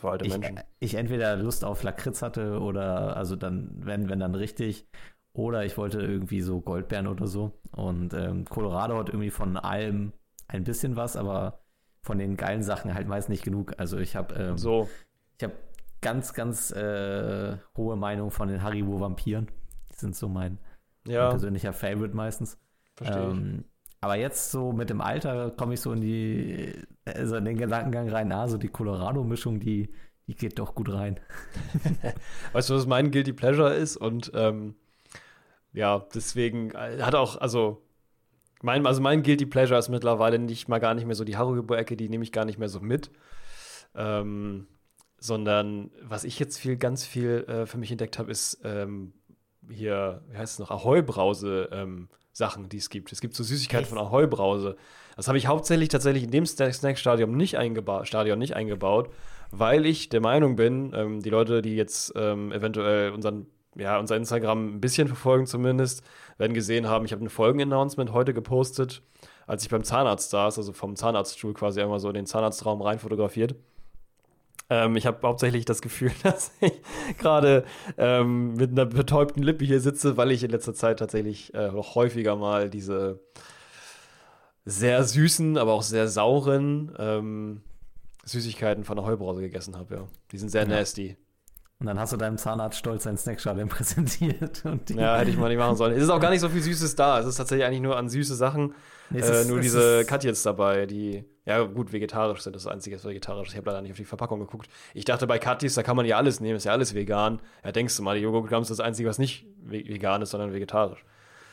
war 0.00 0.12
alte 0.12 0.26
ich, 0.26 0.36
Menschen. 0.36 0.60
Ich 0.80 0.94
entweder 0.94 1.36
Lust 1.36 1.64
auf 1.64 1.82
Lakritz 1.84 2.20
hatte 2.22 2.58
oder, 2.58 3.16
also 3.16 3.36
dann, 3.36 3.70
wenn, 3.76 4.08
wenn 4.08 4.18
dann 4.18 4.34
richtig. 4.34 4.88
Oder 5.32 5.64
ich 5.64 5.78
wollte 5.78 6.00
irgendwie 6.00 6.40
so 6.40 6.60
Goldbeeren 6.60 7.06
oder 7.06 7.26
so. 7.26 7.52
Und 7.70 8.14
ähm, 8.14 8.46
Colorado 8.46 8.98
hat 8.98 9.10
irgendwie 9.10 9.30
von 9.30 9.56
allem 9.56 10.12
ein 10.48 10.64
bisschen 10.64 10.96
was, 10.96 11.16
aber 11.16 11.60
von 12.02 12.18
den 12.18 12.36
geilen 12.36 12.62
Sachen 12.62 12.94
halt 12.94 13.08
meist 13.08 13.28
nicht 13.28 13.44
genug. 13.44 13.74
Also 13.78 13.98
ich 13.98 14.16
habe 14.16 14.34
ähm, 14.34 14.58
so. 14.58 14.88
ich 15.36 15.44
habe 15.44 15.54
ganz, 16.00 16.34
ganz 16.34 16.70
äh, 16.70 17.56
hohe 17.76 17.96
Meinung 17.96 18.30
von 18.30 18.48
den 18.48 18.62
Haribo-Vampiren. 18.62 19.48
Die 19.90 19.96
sind 19.96 20.14
so 20.14 20.28
mein, 20.28 20.58
ja. 21.06 21.22
mein 21.22 21.30
persönlicher 21.30 21.72
Favorite 21.72 22.14
meistens. 22.14 22.58
Verstehe 22.94 23.30
ähm, 23.30 23.64
aber 24.00 24.16
jetzt 24.16 24.52
so 24.52 24.72
mit 24.72 24.90
dem 24.90 25.00
Alter 25.00 25.50
komme 25.50 25.74
ich 25.74 25.80
so 25.80 25.92
in 25.92 26.00
die, 26.00 26.74
also 27.04 27.36
in 27.36 27.44
den 27.44 27.56
Gedankengang 27.56 28.08
rein, 28.08 28.30
ah, 28.30 28.46
so 28.46 28.56
die 28.58 28.68
Colorado-Mischung, 28.68 29.58
die, 29.58 29.92
die 30.28 30.36
geht 30.36 30.58
doch 30.58 30.74
gut 30.74 30.92
rein. 30.92 31.18
weißt 32.52 32.70
du, 32.70 32.74
was 32.74 32.86
mein 32.86 33.10
Guilty 33.10 33.32
Pleasure 33.32 33.74
ist? 33.74 33.96
Und 33.96 34.30
ähm, 34.34 34.76
ja, 35.72 36.06
deswegen 36.14 36.70
äh, 36.70 37.02
hat 37.02 37.14
auch, 37.14 37.36
also 37.40 37.85
mein, 38.62 38.86
also 38.86 39.00
mein 39.00 39.22
Guilty 39.22 39.46
Pleasure 39.46 39.78
ist 39.78 39.88
mittlerweile 39.88 40.38
nicht 40.38 40.68
mal 40.68 40.78
gar 40.78 40.94
nicht 40.94 41.06
mehr 41.06 41.14
so 41.14 41.24
die 41.24 41.36
Haribo-Ecke, 41.36 41.96
die 41.96 42.08
nehme 42.08 42.24
ich 42.24 42.32
gar 42.32 42.44
nicht 42.44 42.58
mehr 42.58 42.68
so 42.68 42.80
mit. 42.80 43.10
Ähm, 43.94 44.66
sondern 45.18 45.90
was 46.02 46.24
ich 46.24 46.38
jetzt 46.38 46.58
viel, 46.58 46.76
ganz 46.76 47.04
viel 47.04 47.44
äh, 47.48 47.66
für 47.66 47.78
mich 47.78 47.90
entdeckt 47.90 48.18
habe, 48.18 48.30
ist 48.30 48.60
ähm, 48.64 49.12
hier, 49.68 50.22
wie 50.30 50.36
heißt 50.36 50.54
es 50.54 50.58
noch, 50.58 50.70
Ahoi-Brause 50.70 51.68
ähm, 51.72 52.08
Sachen, 52.32 52.68
die 52.68 52.76
es 52.76 52.90
gibt. 52.90 53.12
Es 53.12 53.20
gibt 53.20 53.34
so 53.34 53.42
Süßigkeiten 53.42 53.86
von 53.86 53.98
Ahoi-Brause. 53.98 54.76
Das 55.16 55.28
habe 55.28 55.38
ich 55.38 55.46
hauptsächlich 55.46 55.88
tatsächlich 55.88 56.24
in 56.24 56.30
dem 56.30 56.44
Snack-Stadion 56.44 57.34
nicht, 57.34 57.56
eingeba 57.56 58.04
Stadion 58.04 58.38
nicht 58.38 58.54
eingebaut, 58.54 59.10
weil 59.50 59.86
ich 59.86 60.10
der 60.10 60.20
Meinung 60.20 60.56
bin, 60.56 60.92
ähm, 60.94 61.22
die 61.22 61.30
Leute, 61.30 61.62
die 61.62 61.76
jetzt 61.76 62.12
ähm, 62.14 62.52
eventuell 62.52 63.10
unseren 63.12 63.46
ja, 63.78 63.98
unser 63.98 64.16
Instagram 64.16 64.76
ein 64.76 64.80
bisschen 64.80 65.06
verfolgen 65.06 65.46
zumindest, 65.46 66.02
werden 66.38 66.54
gesehen 66.54 66.88
haben, 66.88 67.04
ich 67.04 67.12
habe 67.12 67.24
ein 67.24 67.30
Folgen-Announcement 67.30 68.12
heute 68.12 68.34
gepostet, 68.34 69.02
als 69.46 69.62
ich 69.62 69.70
beim 69.70 69.84
Zahnarzt 69.84 70.30
saß, 70.30 70.58
also 70.58 70.72
vom 70.72 70.96
Zahnarztstuhl 70.96 71.54
quasi 71.54 71.80
einmal 71.80 72.00
so 72.00 72.08
in 72.08 72.14
den 72.14 72.26
Zahnarztraum 72.26 72.82
rein 72.82 72.98
fotografiert. 72.98 73.54
Ähm, 74.68 74.96
ich 74.96 75.06
habe 75.06 75.26
hauptsächlich 75.26 75.64
das 75.64 75.80
Gefühl, 75.80 76.12
dass 76.22 76.52
ich 76.60 76.72
gerade 77.18 77.64
ähm, 77.96 78.54
mit 78.54 78.72
einer 78.72 78.86
betäubten 78.86 79.42
Lippe 79.42 79.64
hier 79.64 79.80
sitze, 79.80 80.16
weil 80.16 80.32
ich 80.32 80.42
in 80.42 80.50
letzter 80.50 80.74
Zeit 80.74 80.98
tatsächlich 80.98 81.54
äh, 81.54 81.70
noch 81.70 81.94
häufiger 81.94 82.36
mal 82.36 82.68
diese 82.68 83.20
sehr 84.64 85.04
süßen, 85.04 85.58
aber 85.58 85.72
auch 85.72 85.82
sehr 85.82 86.08
sauren 86.08 86.92
ähm, 86.98 87.62
Süßigkeiten 88.24 88.82
von 88.82 88.96
der 88.96 89.06
Heubrause 89.06 89.40
gegessen 89.40 89.76
habe. 89.76 89.94
Ja. 89.94 90.08
Die 90.32 90.38
sind 90.38 90.50
sehr 90.50 90.62
ja. 90.62 90.68
nasty. 90.68 91.16
Und 91.78 91.86
dann 91.86 91.98
hast 92.00 92.12
du 92.12 92.16
deinem 92.16 92.38
Zahnarzt 92.38 92.78
stolz 92.78 93.04
seinen 93.04 93.18
Snackschale 93.18 93.66
präsentiert. 93.66 94.64
Und 94.64 94.88
die, 94.88 94.94
Ja, 94.94 95.18
hätte 95.18 95.30
ich 95.30 95.36
mal 95.36 95.48
nicht 95.48 95.58
machen 95.58 95.76
sollen. 95.76 95.94
Es 95.94 96.02
ist 96.02 96.08
auch 96.10 96.20
gar 96.20 96.30
nicht 96.30 96.40
so 96.40 96.48
viel 96.48 96.62
Süßes 96.62 96.96
da. 96.96 97.18
Es 97.20 97.26
ist 97.26 97.36
tatsächlich 97.36 97.66
eigentlich 97.66 97.82
nur 97.82 97.96
an 97.98 98.08
süße 98.08 98.34
Sachen. 98.34 98.74
Nee, 99.10 99.20
äh, 99.20 99.42
ist- 99.42 99.48
nur 99.48 99.58
es 99.58 99.62
diese 99.62 100.00
ist- 100.00 100.08
Katjes 100.08 100.42
dabei, 100.42 100.86
die, 100.86 101.24
ja 101.44 101.62
gut, 101.64 101.92
vegetarisch 101.92 102.40
sind. 102.40 102.56
Das 102.56 102.62
ist 102.62 102.66
das 102.66 102.72
einzige, 102.72 102.96
was 102.96 103.04
vegetarisch 103.04 103.48
ist. 103.48 103.52
Ich 103.54 103.58
habe 103.58 103.68
leider 103.70 103.82
nicht 103.82 103.90
auf 103.92 103.98
die 103.98 104.04
Verpackung 104.06 104.40
geguckt. 104.40 104.68
Ich 104.94 105.04
dachte, 105.04 105.26
bei 105.26 105.38
Katjes, 105.38 105.74
da 105.74 105.82
kann 105.82 105.96
man 105.96 106.06
ja 106.06 106.16
alles 106.16 106.40
nehmen, 106.40 106.56
ist 106.56 106.64
ja 106.64 106.72
alles 106.72 106.94
vegan. 106.94 107.40
Ja, 107.62 107.72
denkst 107.72 107.94
du 107.96 108.02
mal, 108.02 108.16
die 108.16 108.22
Joghurtgums 108.22 108.70
ist 108.70 108.78
das 108.78 108.84
einzige, 108.86 109.08
was 109.08 109.18
nicht 109.18 109.46
ve- 109.62 109.84
vegan 109.86 110.22
ist, 110.22 110.30
sondern 110.30 110.54
vegetarisch. 110.54 111.04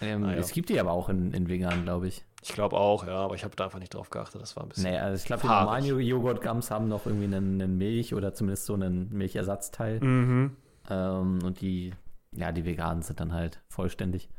ähm, 0.02 0.24
Ah, 0.24 0.32
ja. 0.32 0.38
Es 0.40 0.52
gibt 0.54 0.70
die 0.70 0.80
aber 0.80 0.92
auch 0.92 1.10
in, 1.10 1.32
in 1.34 1.50
vegan, 1.50 1.84
glaube 1.84 2.08
ich. 2.08 2.24
Ich 2.44 2.54
glaube 2.54 2.76
auch, 2.78 3.06
ja, 3.08 3.16
aber 3.16 3.36
ich 3.36 3.44
habe 3.44 3.56
da 3.56 3.66
einfach 3.66 3.80
nicht 3.80 3.94
drauf 3.94 4.10
geachtet. 4.10 4.42
Das 4.42 4.56
war 4.56 4.64
ein 4.64 4.70
bisschen. 4.70 4.92
Nee, 4.92 4.98
also 4.98 5.16
ich 5.16 5.26
glaube, 5.26 5.42
die 5.44 5.48
normalen 5.48 5.86
Jo- 5.86 6.00
Joghurt-Gums 6.00 6.72
haben 6.72 6.88
noch 6.88 7.06
irgendwie 7.06 7.26
einen, 7.26 7.62
einen 7.62 7.78
Milch 7.78 8.14
oder 8.14 8.34
zumindest 8.34 8.66
so 8.66 8.74
einen 8.74 9.10
Milchersatzteil. 9.14 10.00
Mhm. 10.02 10.56
Ähm, 10.90 11.40
und 11.44 11.62
die, 11.62 11.94
ja, 12.32 12.52
die 12.52 12.66
veganen 12.66 13.02
sind 13.02 13.20
dann 13.20 13.34
halt 13.34 13.62
vollständig. 13.70 14.30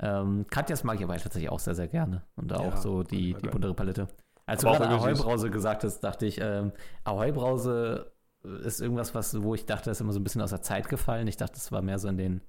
Ähm, 0.00 0.46
Katjas 0.50 0.82
mag 0.84 0.98
ich 0.98 1.04
aber 1.04 1.16
tatsächlich 1.16 1.50
auch 1.50 1.60
sehr, 1.60 1.74
sehr 1.74 1.88
gerne. 1.88 2.22
Und 2.36 2.52
auch 2.52 2.74
Ja, 2.74 2.76
so 2.76 3.02
die, 3.02 3.34
die 3.34 3.48
buntere 3.48 3.74
Palette. 3.74 4.08
Als 4.46 4.62
du 4.62 4.68
Aber 4.68 4.76
auch 4.76 4.80
gerade. 4.80 4.94
Ahoi-Brause 4.96 5.50
gesagt 5.50 5.84
hast, 5.84 6.00
dachte 6.00 6.26
ich, 6.26 6.40
ähm, 6.40 6.72
Ahoi-Brause 7.04 8.12
ist 8.64 8.80
irgendwas, 8.80 9.14
was, 9.14 9.40
wo 9.42 9.54
ich 9.54 9.66
dachte, 9.66 9.90
das 9.90 9.98
ist 9.98 10.00
immer 10.00 10.12
so 10.12 10.18
ein 10.18 10.24
bisschen 10.24 10.42
aus 10.42 10.50
der 10.50 10.62
Zeit 10.62 10.88
gefallen. 10.88 11.28
Ich 11.28 11.36
dachte, 11.36 11.54
das 11.54 11.70
war 11.70 11.82
mehr 11.82 11.98
so 11.98 12.08
in 12.08 12.16
den 12.16 12.40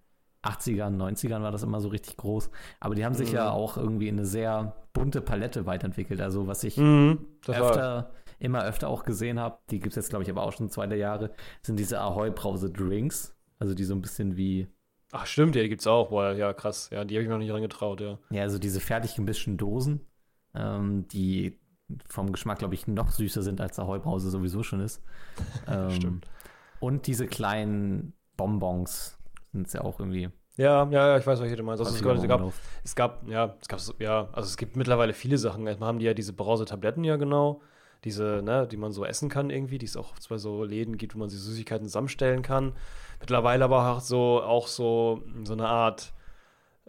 80ern, 0.43 0.97
90ern 0.97 1.41
war 1.41 1.51
das 1.51 1.63
immer 1.63 1.79
so 1.79 1.87
richtig 1.89 2.17
groß. 2.17 2.49
Aber 2.79 2.95
die 2.95 3.05
haben 3.05 3.13
sich 3.15 3.29
Mhm. 3.29 3.35
ja 3.35 3.51
auch 3.51 3.77
irgendwie 3.77 4.09
in 4.09 4.15
eine 4.17 4.25
sehr 4.25 4.75
bunte 4.93 5.21
Palette 5.21 5.65
weiterentwickelt. 5.65 6.19
Also 6.21 6.47
was 6.47 6.63
ich 6.63 6.77
Mhm. 6.77 7.25
Öfter, 7.47 8.11
immer 8.39 8.63
öfter 8.65 8.89
auch 8.89 9.05
gesehen 9.05 9.39
habe, 9.39 9.57
die 9.71 9.79
gibt 9.79 9.93
es 9.93 9.95
jetzt, 9.95 10.09
glaube 10.09 10.23
ich, 10.23 10.29
aber 10.29 10.43
auch 10.43 10.51
schon 10.51 10.69
zwei 10.69 10.85
der 10.87 10.97
Jahre, 10.97 11.31
sind 11.61 11.79
diese 11.79 11.99
Ahoi-Brause-Drinks. 12.01 13.35
Also 13.59 13.73
die 13.73 13.83
so 13.85 13.93
ein 13.95 14.01
bisschen 14.01 14.35
wie, 14.35 14.67
ach, 15.13 15.25
stimmt, 15.25 15.55
ja, 15.55 15.61
die 15.63 15.69
gibt's 15.69 15.87
auch. 15.87 16.09
Boah, 16.09 16.33
ja, 16.33 16.53
krass. 16.53 16.89
Ja, 16.91 17.05
die 17.05 17.15
habe 17.15 17.21
ich 17.23 17.27
mir 17.29 17.35
noch 17.35 17.39
nicht 17.39 17.53
rangetraut, 17.53 18.01
ja. 18.01 18.19
ja, 18.29 18.41
also 18.41 18.59
diese 18.59 18.81
fertig 18.81 19.15
gemischten 19.15 19.55
Dosen, 19.57 20.01
ähm, 20.53 21.07
die 21.07 21.59
vom 22.09 22.31
Geschmack, 22.33 22.59
glaube 22.59 22.73
ich, 22.73 22.87
noch 22.87 23.11
süßer 23.11 23.43
sind, 23.43 23.61
als 23.61 23.79
Ahoi-Brause 23.79 24.29
sowieso 24.29 24.63
schon 24.63 24.81
ist. 24.81 25.01
Ähm, 25.67 25.91
Stimmt. 25.91 26.27
Und 26.81 27.07
diese 27.07 27.27
kleinen 27.27 28.13
Bonbons 28.35 29.17
sind 29.53 29.67
es 29.67 29.73
ja 29.73 29.81
auch 29.81 29.99
irgendwie. 29.99 30.29
Ja, 30.57 30.87
ja, 30.89 31.07
ja, 31.07 31.17
ich 31.17 31.25
weiß, 31.25 31.39
was 31.41 31.51
du 31.51 31.63
meinst. 31.63 31.81
Also, 31.81 31.95
es, 31.95 32.03
gab, 32.03 32.15
es, 32.15 32.21
gab, 32.27 32.41
rumgelaufen. 32.41 32.61
es 32.83 32.95
gab, 32.95 33.27
ja, 33.27 33.55
es 33.59 33.67
gab, 33.67 34.01
ja, 34.01 34.29
also 34.33 34.47
es 34.47 34.57
gibt 34.57 34.75
mittlerweile 34.75 35.13
viele 35.13 35.37
Sachen. 35.37 35.65
Erstmal 35.65 35.87
haben 35.87 35.99
die 35.99 36.05
ja 36.05 36.13
diese 36.13 36.33
Brause-Tabletten 36.33 37.03
ja 37.03 37.15
genau. 37.15 37.61
Diese, 38.03 38.41
ne, 38.43 38.67
die 38.67 38.75
man 38.75 38.91
so 38.91 39.05
essen 39.05 39.29
kann 39.29 39.49
irgendwie, 39.49 39.77
die 39.77 39.85
es 39.85 39.95
auch 39.95 40.13
bei 40.27 40.37
so 40.37 40.65
Läden 40.65 40.97
gibt, 40.97 41.15
wo 41.15 41.19
man 41.19 41.29
sich 41.29 41.39
Süßigkeiten 41.39 41.87
zusammenstellen 41.87 42.41
kann. 42.41 42.73
Mittlerweile 43.21 43.63
aber 43.63 43.93
auch 43.93 44.01
so, 44.01 44.41
auch 44.43 44.67
so, 44.67 45.23
so 45.45 45.53
eine 45.53 45.69
Art 45.69 46.13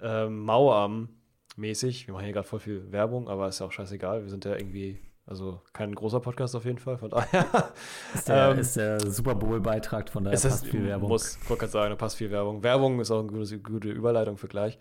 ähm, 0.02 0.44
Mauerarm-mäßig. 0.44 2.08
Wir 2.08 2.14
machen 2.14 2.24
hier 2.24 2.32
gerade 2.34 2.48
voll 2.48 2.58
viel 2.58 2.90
Werbung, 2.90 3.28
aber 3.28 3.48
ist 3.48 3.60
ja 3.60 3.66
auch 3.66 3.72
scheißegal. 3.72 4.22
Wir 4.24 4.30
sind 4.30 4.44
ja 4.44 4.56
irgendwie, 4.56 4.98
also 5.26 5.60
kein 5.72 5.94
großer 5.94 6.20
Podcast 6.20 6.54
auf 6.54 6.64
jeden 6.64 6.78
Fall, 6.78 6.98
von 6.98 7.10
daher. 7.10 7.72
Ist 8.14 8.28
der, 8.28 8.50
Ähm, 8.50 8.58
ist 8.58 8.76
der 8.76 9.00
Super 9.00 9.34
Bowl-Beitrag, 9.34 10.10
von 10.10 10.24
daher 10.24 10.34
Es 10.34 10.44
ist, 10.44 10.50
passt 10.50 10.66
viel 10.66 10.84
Werbung. 10.84 11.08
Muss, 11.08 11.38
ich 11.42 11.48
wollte 11.48 11.60
gerade 11.60 11.72
sagen, 11.72 11.90
da 11.90 11.96
passt 11.96 12.16
viel 12.16 12.30
Werbung. 12.30 12.62
Werbung 12.62 13.00
ist 13.00 13.10
auch 13.10 13.20
eine 13.20 13.28
gute, 13.28 13.58
gute 13.58 13.88
Überleitung 13.90 14.36
für 14.36 14.48
gleich. 14.48 14.78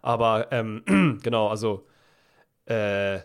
Aber 0.00 0.50
ähm, 0.50 0.82
genau, 1.22 1.48
also 1.48 1.86
äh, 2.66 3.20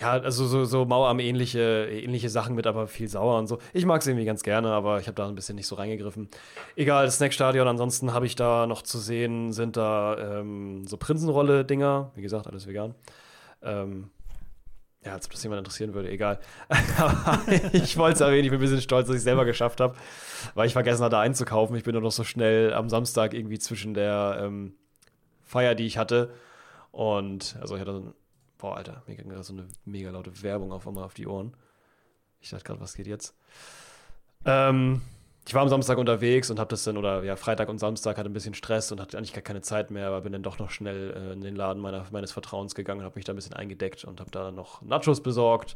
ja, 0.00 0.12
also 0.12 0.46
so, 0.46 0.64
so 0.64 0.84
Mauerarm-ähnliche 0.84 1.88
ähnliche 1.90 2.28
Sachen 2.28 2.54
mit 2.54 2.68
aber 2.68 2.86
viel 2.86 3.08
sauer 3.08 3.36
und 3.36 3.48
so. 3.48 3.58
Ich 3.72 3.84
mag 3.84 4.00
es 4.00 4.06
irgendwie 4.06 4.24
ganz 4.24 4.42
gerne, 4.44 4.70
aber 4.70 5.00
ich 5.00 5.08
habe 5.08 5.16
da 5.16 5.26
ein 5.26 5.34
bisschen 5.34 5.56
nicht 5.56 5.66
so 5.66 5.74
reingegriffen. 5.74 6.28
Egal, 6.76 7.06
das 7.06 7.16
Snackstadion, 7.16 7.66
ansonsten 7.66 8.12
habe 8.12 8.24
ich 8.24 8.36
da 8.36 8.66
noch 8.68 8.82
zu 8.82 8.98
sehen, 8.98 9.52
sind 9.52 9.76
da 9.76 10.38
ähm, 10.38 10.86
so 10.86 10.96
Prinzenrolle-Dinger. 10.96 12.12
Wie 12.14 12.22
gesagt, 12.22 12.46
alles 12.46 12.68
vegan. 12.68 12.94
Ähm, 13.60 14.10
ja, 15.08 15.14
als 15.14 15.24
ob 15.24 15.32
das 15.32 15.42
jemand 15.42 15.60
interessieren 15.60 15.94
würde, 15.94 16.10
egal. 16.10 16.38
Aber 16.98 17.40
ich 17.72 17.96
wollte 17.96 18.14
es 18.14 18.20
erwähnen, 18.20 18.44
ich 18.44 18.50
bin 18.50 18.58
ein 18.58 18.62
bisschen 18.62 18.82
stolz, 18.82 19.06
dass 19.06 19.14
ich 19.14 19.20
es 19.20 19.24
selber 19.24 19.46
geschafft 19.46 19.80
habe, 19.80 19.96
weil 20.54 20.66
ich 20.66 20.74
vergessen 20.74 21.02
hatte 21.02 21.18
einzukaufen. 21.18 21.76
Ich 21.76 21.84
bin 21.84 21.94
nur 21.94 22.02
noch 22.02 22.12
so 22.12 22.24
schnell 22.24 22.74
am 22.74 22.90
Samstag 22.90 23.32
irgendwie 23.32 23.58
zwischen 23.58 23.94
der 23.94 24.38
ähm, 24.42 24.74
Feier, 25.44 25.74
die 25.74 25.86
ich 25.86 25.96
hatte. 25.96 26.34
Und 26.92 27.56
also 27.60 27.74
ich 27.74 27.80
hatte 27.80 27.92
so 27.92 28.00
ein, 28.00 28.14
boah, 28.58 28.76
Alter, 28.76 29.02
mir 29.06 29.16
ging 29.16 29.30
gerade 29.30 29.44
so 29.44 29.54
eine 29.54 29.66
mega 29.86 30.10
laute 30.10 30.42
Werbung 30.42 30.72
auf 30.72 30.86
einmal 30.86 31.04
auf 31.04 31.14
die 31.14 31.26
Ohren. 31.26 31.54
Ich 32.40 32.50
dachte 32.50 32.64
gerade, 32.64 32.80
was 32.80 32.94
geht 32.94 33.06
jetzt? 33.06 33.34
Ähm, 34.44 35.00
ich 35.48 35.54
war 35.54 35.62
am 35.62 35.70
Samstag 35.70 35.96
unterwegs 35.96 36.50
und 36.50 36.58
habe 36.58 36.68
das 36.68 36.84
dann, 36.84 36.98
oder 36.98 37.24
ja, 37.24 37.34
Freitag 37.34 37.70
und 37.70 37.78
Samstag 37.78 38.18
hatte 38.18 38.28
ein 38.28 38.34
bisschen 38.34 38.52
Stress 38.52 38.92
und 38.92 39.00
hatte 39.00 39.16
eigentlich 39.16 39.32
gar 39.32 39.40
keine 39.40 39.62
Zeit 39.62 39.90
mehr, 39.90 40.08
aber 40.08 40.20
bin 40.20 40.32
dann 40.32 40.42
doch 40.42 40.58
noch 40.58 40.68
schnell 40.68 41.14
äh, 41.16 41.32
in 41.32 41.40
den 41.40 41.56
Laden 41.56 41.80
meiner, 41.80 42.04
meines 42.10 42.32
Vertrauens 42.32 42.74
gegangen 42.74 43.00
und 43.00 43.06
habe 43.06 43.16
mich 43.16 43.24
da 43.24 43.32
ein 43.32 43.36
bisschen 43.36 43.54
eingedeckt 43.54 44.04
und 44.04 44.20
habe 44.20 44.30
da 44.30 44.50
noch 44.50 44.82
Nachos 44.82 45.22
besorgt, 45.22 45.74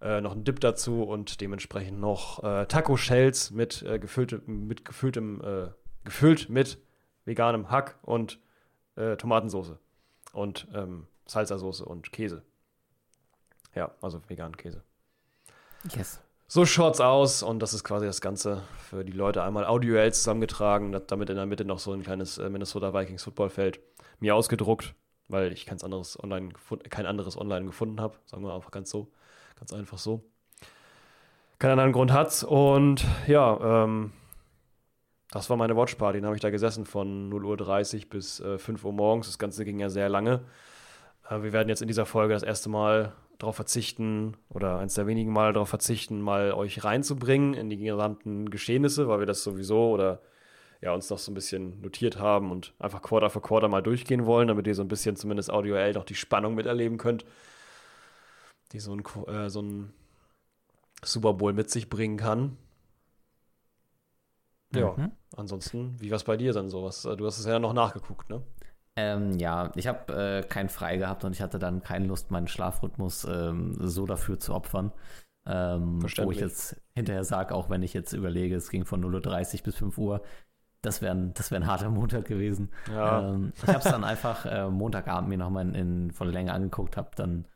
äh, 0.00 0.20
noch 0.20 0.32
einen 0.32 0.42
Dip 0.42 0.58
dazu 0.58 1.04
und 1.04 1.40
dementsprechend 1.40 2.00
noch 2.00 2.42
äh, 2.42 2.66
Taco-Shells 2.66 3.52
mit, 3.52 3.82
äh, 3.82 4.00
gefüllte, 4.00 4.42
mit 4.46 4.84
gefülltem, 4.84 5.40
äh, 5.40 5.68
gefüllt 6.02 6.48
mit 6.48 6.78
veganem 7.24 7.70
Hack 7.70 8.00
und 8.02 8.40
äh, 8.96 9.16
Tomatensoße 9.16 9.78
und 10.32 10.66
ähm, 10.74 11.06
Salsa-Soße 11.28 11.84
und 11.84 12.10
Käse. 12.10 12.42
Ja, 13.76 13.92
also 14.00 14.20
veganen 14.26 14.56
Käse. 14.56 14.82
Yes. 15.94 16.20
So 16.54 16.66
schaut's 16.66 17.00
aus 17.00 17.42
und 17.42 17.60
das 17.60 17.72
ist 17.72 17.82
quasi 17.82 18.04
das 18.04 18.20
Ganze 18.20 18.60
für 18.76 19.06
die 19.06 19.12
Leute 19.12 19.42
einmal 19.42 19.64
audioell 19.64 20.12
zusammengetragen, 20.12 20.94
damit 21.06 21.30
in 21.30 21.36
der 21.36 21.46
Mitte 21.46 21.64
noch 21.64 21.78
so 21.78 21.94
ein 21.94 22.02
kleines 22.02 22.36
äh, 22.36 22.50
Minnesota 22.50 22.92
Vikings 22.92 23.22
Footballfeld 23.22 23.80
mir 24.20 24.36
ausgedruckt, 24.36 24.94
weil 25.28 25.50
ich 25.54 25.64
kein 25.64 25.80
anderes 25.80 26.22
online 26.22 26.50
kein 26.90 27.06
anderes 27.06 27.38
online 27.38 27.64
gefunden 27.64 28.02
habe, 28.02 28.18
sagen 28.26 28.44
wir 28.44 28.54
einfach 28.54 28.70
ganz 28.70 28.90
so, 28.90 29.10
ganz 29.58 29.72
einfach 29.72 29.96
so. 29.96 30.24
Keinen 31.58 31.70
anderen 31.70 31.92
Grund 31.92 32.12
hat's 32.12 32.44
und 32.44 33.02
ja, 33.26 33.84
ähm, 33.84 34.12
das 35.30 35.48
war 35.48 35.56
meine 35.56 35.74
Watchparty, 35.74 36.18
dann 36.18 36.26
habe 36.26 36.36
ich 36.36 36.42
da 36.42 36.50
gesessen 36.50 36.84
von 36.84 37.32
0.30 37.32 37.94
Uhr 37.94 38.10
bis 38.10 38.40
äh, 38.40 38.58
5 38.58 38.84
Uhr 38.84 38.92
morgens, 38.92 39.26
das 39.26 39.38
Ganze 39.38 39.64
ging 39.64 39.78
ja 39.78 39.88
sehr 39.88 40.10
lange. 40.10 40.44
Äh, 41.28 41.42
wir 41.42 41.52
werden 41.52 41.68
jetzt 41.68 41.82
in 41.82 41.88
dieser 41.88 42.06
Folge 42.06 42.34
das 42.34 42.42
erste 42.42 42.68
Mal 42.68 43.12
darauf 43.38 43.56
verzichten 43.56 44.36
oder 44.50 44.78
eins 44.78 44.94
der 44.94 45.06
wenigen 45.06 45.32
Mal 45.32 45.52
darauf 45.52 45.68
verzichten, 45.68 46.20
mal 46.20 46.52
euch 46.52 46.84
reinzubringen 46.84 47.54
in 47.54 47.70
die 47.70 47.76
gesamten 47.76 48.50
Geschehnisse, 48.50 49.08
weil 49.08 49.18
wir 49.18 49.26
das 49.26 49.42
sowieso 49.42 49.90
oder 49.90 50.20
ja 50.80 50.92
uns 50.92 51.10
noch 51.10 51.18
so 51.18 51.30
ein 51.30 51.34
bisschen 51.34 51.80
notiert 51.80 52.18
haben 52.18 52.50
und 52.50 52.74
einfach 52.78 53.02
Quarter 53.02 53.30
für 53.30 53.40
Quarter 53.40 53.68
mal 53.68 53.82
durchgehen 53.82 54.26
wollen, 54.26 54.48
damit 54.48 54.66
ihr 54.66 54.74
so 54.74 54.82
ein 54.82 54.88
bisschen 54.88 55.16
zumindest 55.16 55.50
audioell 55.50 55.92
noch 55.94 56.04
die 56.04 56.14
Spannung 56.14 56.54
miterleben 56.54 56.98
könnt, 56.98 57.24
die 58.72 58.80
so 58.80 58.94
ein, 58.94 59.02
äh, 59.26 59.48
so 59.50 59.62
ein 59.62 59.92
Super 61.04 61.34
Bowl 61.34 61.52
mit 61.52 61.70
sich 61.70 61.88
bringen 61.88 62.16
kann. 62.16 62.56
Ja, 64.74 64.92
Mhm. 64.96 65.12
ansonsten, 65.36 66.00
wie 66.00 66.10
war 66.10 66.16
es 66.16 66.24
bei 66.24 66.36
dir 66.36 66.52
dann 66.52 66.70
sowas? 66.70 67.02
Du 67.02 67.26
hast 67.26 67.38
es 67.38 67.46
ja 67.46 67.58
noch 67.58 67.72
nachgeguckt, 67.74 68.30
ne? 68.30 68.42
Ähm, 68.94 69.38
ja, 69.38 69.72
ich 69.74 69.86
habe 69.86 70.12
äh, 70.12 70.42
keinen 70.46 70.68
frei 70.68 70.98
gehabt 70.98 71.24
und 71.24 71.32
ich 71.32 71.40
hatte 71.40 71.58
dann 71.58 71.82
keine 71.82 72.06
Lust, 72.06 72.30
meinen 72.30 72.48
Schlafrhythmus 72.48 73.24
ähm, 73.24 73.74
so 73.80 74.06
dafür 74.06 74.38
zu 74.38 74.54
opfern. 74.54 74.92
Ähm, 75.44 76.12
wo 76.18 76.30
ich 76.30 76.38
jetzt 76.38 76.80
hinterher 76.94 77.24
sage, 77.24 77.54
auch 77.54 77.68
wenn 77.68 77.82
ich 77.82 77.94
jetzt 77.94 78.12
überlege, 78.12 78.54
es 78.54 78.70
ging 78.70 78.84
von 78.84 79.02
0.30 79.02 79.58
Uhr 79.58 79.62
bis 79.64 79.76
5 79.76 79.98
Uhr, 79.98 80.22
das 80.82 81.00
wäre 81.02 81.14
ein, 81.14 81.34
das 81.34 81.50
wär 81.50 81.58
ein 81.58 81.66
harter 81.66 81.90
Montag 81.90 82.26
gewesen. 82.26 82.70
Ja. 82.86 83.30
Ähm, 83.30 83.52
ich 83.62 83.72
habe 83.72 83.82
es 83.82 83.88
dann 83.88 84.04
einfach 84.04 84.46
äh, 84.46 84.68
Montagabend 84.68 85.28
mir 85.28 85.38
nochmal 85.38 85.66
in, 85.68 85.74
in 85.74 86.10
voller 86.12 86.32
Länge 86.32 86.52
angeguckt, 86.52 86.96
habe 86.96 87.10
dann 87.16 87.48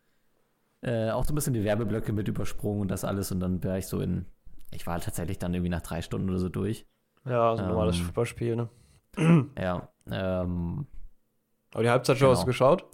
äh, 0.82 1.10
auch 1.10 1.24
so 1.24 1.32
ein 1.32 1.34
bisschen 1.34 1.54
die 1.54 1.64
Werbeblöcke 1.64 2.12
mit 2.12 2.28
übersprungen 2.28 2.80
und 2.82 2.88
das 2.90 3.04
alles 3.04 3.30
und 3.30 3.40
dann 3.40 3.62
wäre 3.62 3.78
ich 3.78 3.86
so 3.86 4.00
in, 4.00 4.26
ich 4.72 4.86
war 4.86 4.94
halt 4.94 5.04
tatsächlich 5.04 5.38
dann 5.38 5.54
irgendwie 5.54 5.70
nach 5.70 5.82
drei 5.82 6.02
Stunden 6.02 6.28
oder 6.28 6.38
so 6.38 6.48
durch. 6.48 6.86
Ja, 7.24 7.56
so 7.56 7.62
ein 7.62 7.68
normales 7.68 7.98
Ähm, 7.98 8.04
Fußballspiel, 8.04 8.56
ne? 8.56 8.68
Ja, 9.58 9.88
ähm, 10.10 10.86
Aber 11.76 11.82
die 11.82 11.90
Halbzeitshow 11.90 12.30
hast 12.30 12.38
du 12.38 12.44
genau. 12.44 12.46
geschaut? 12.46 12.86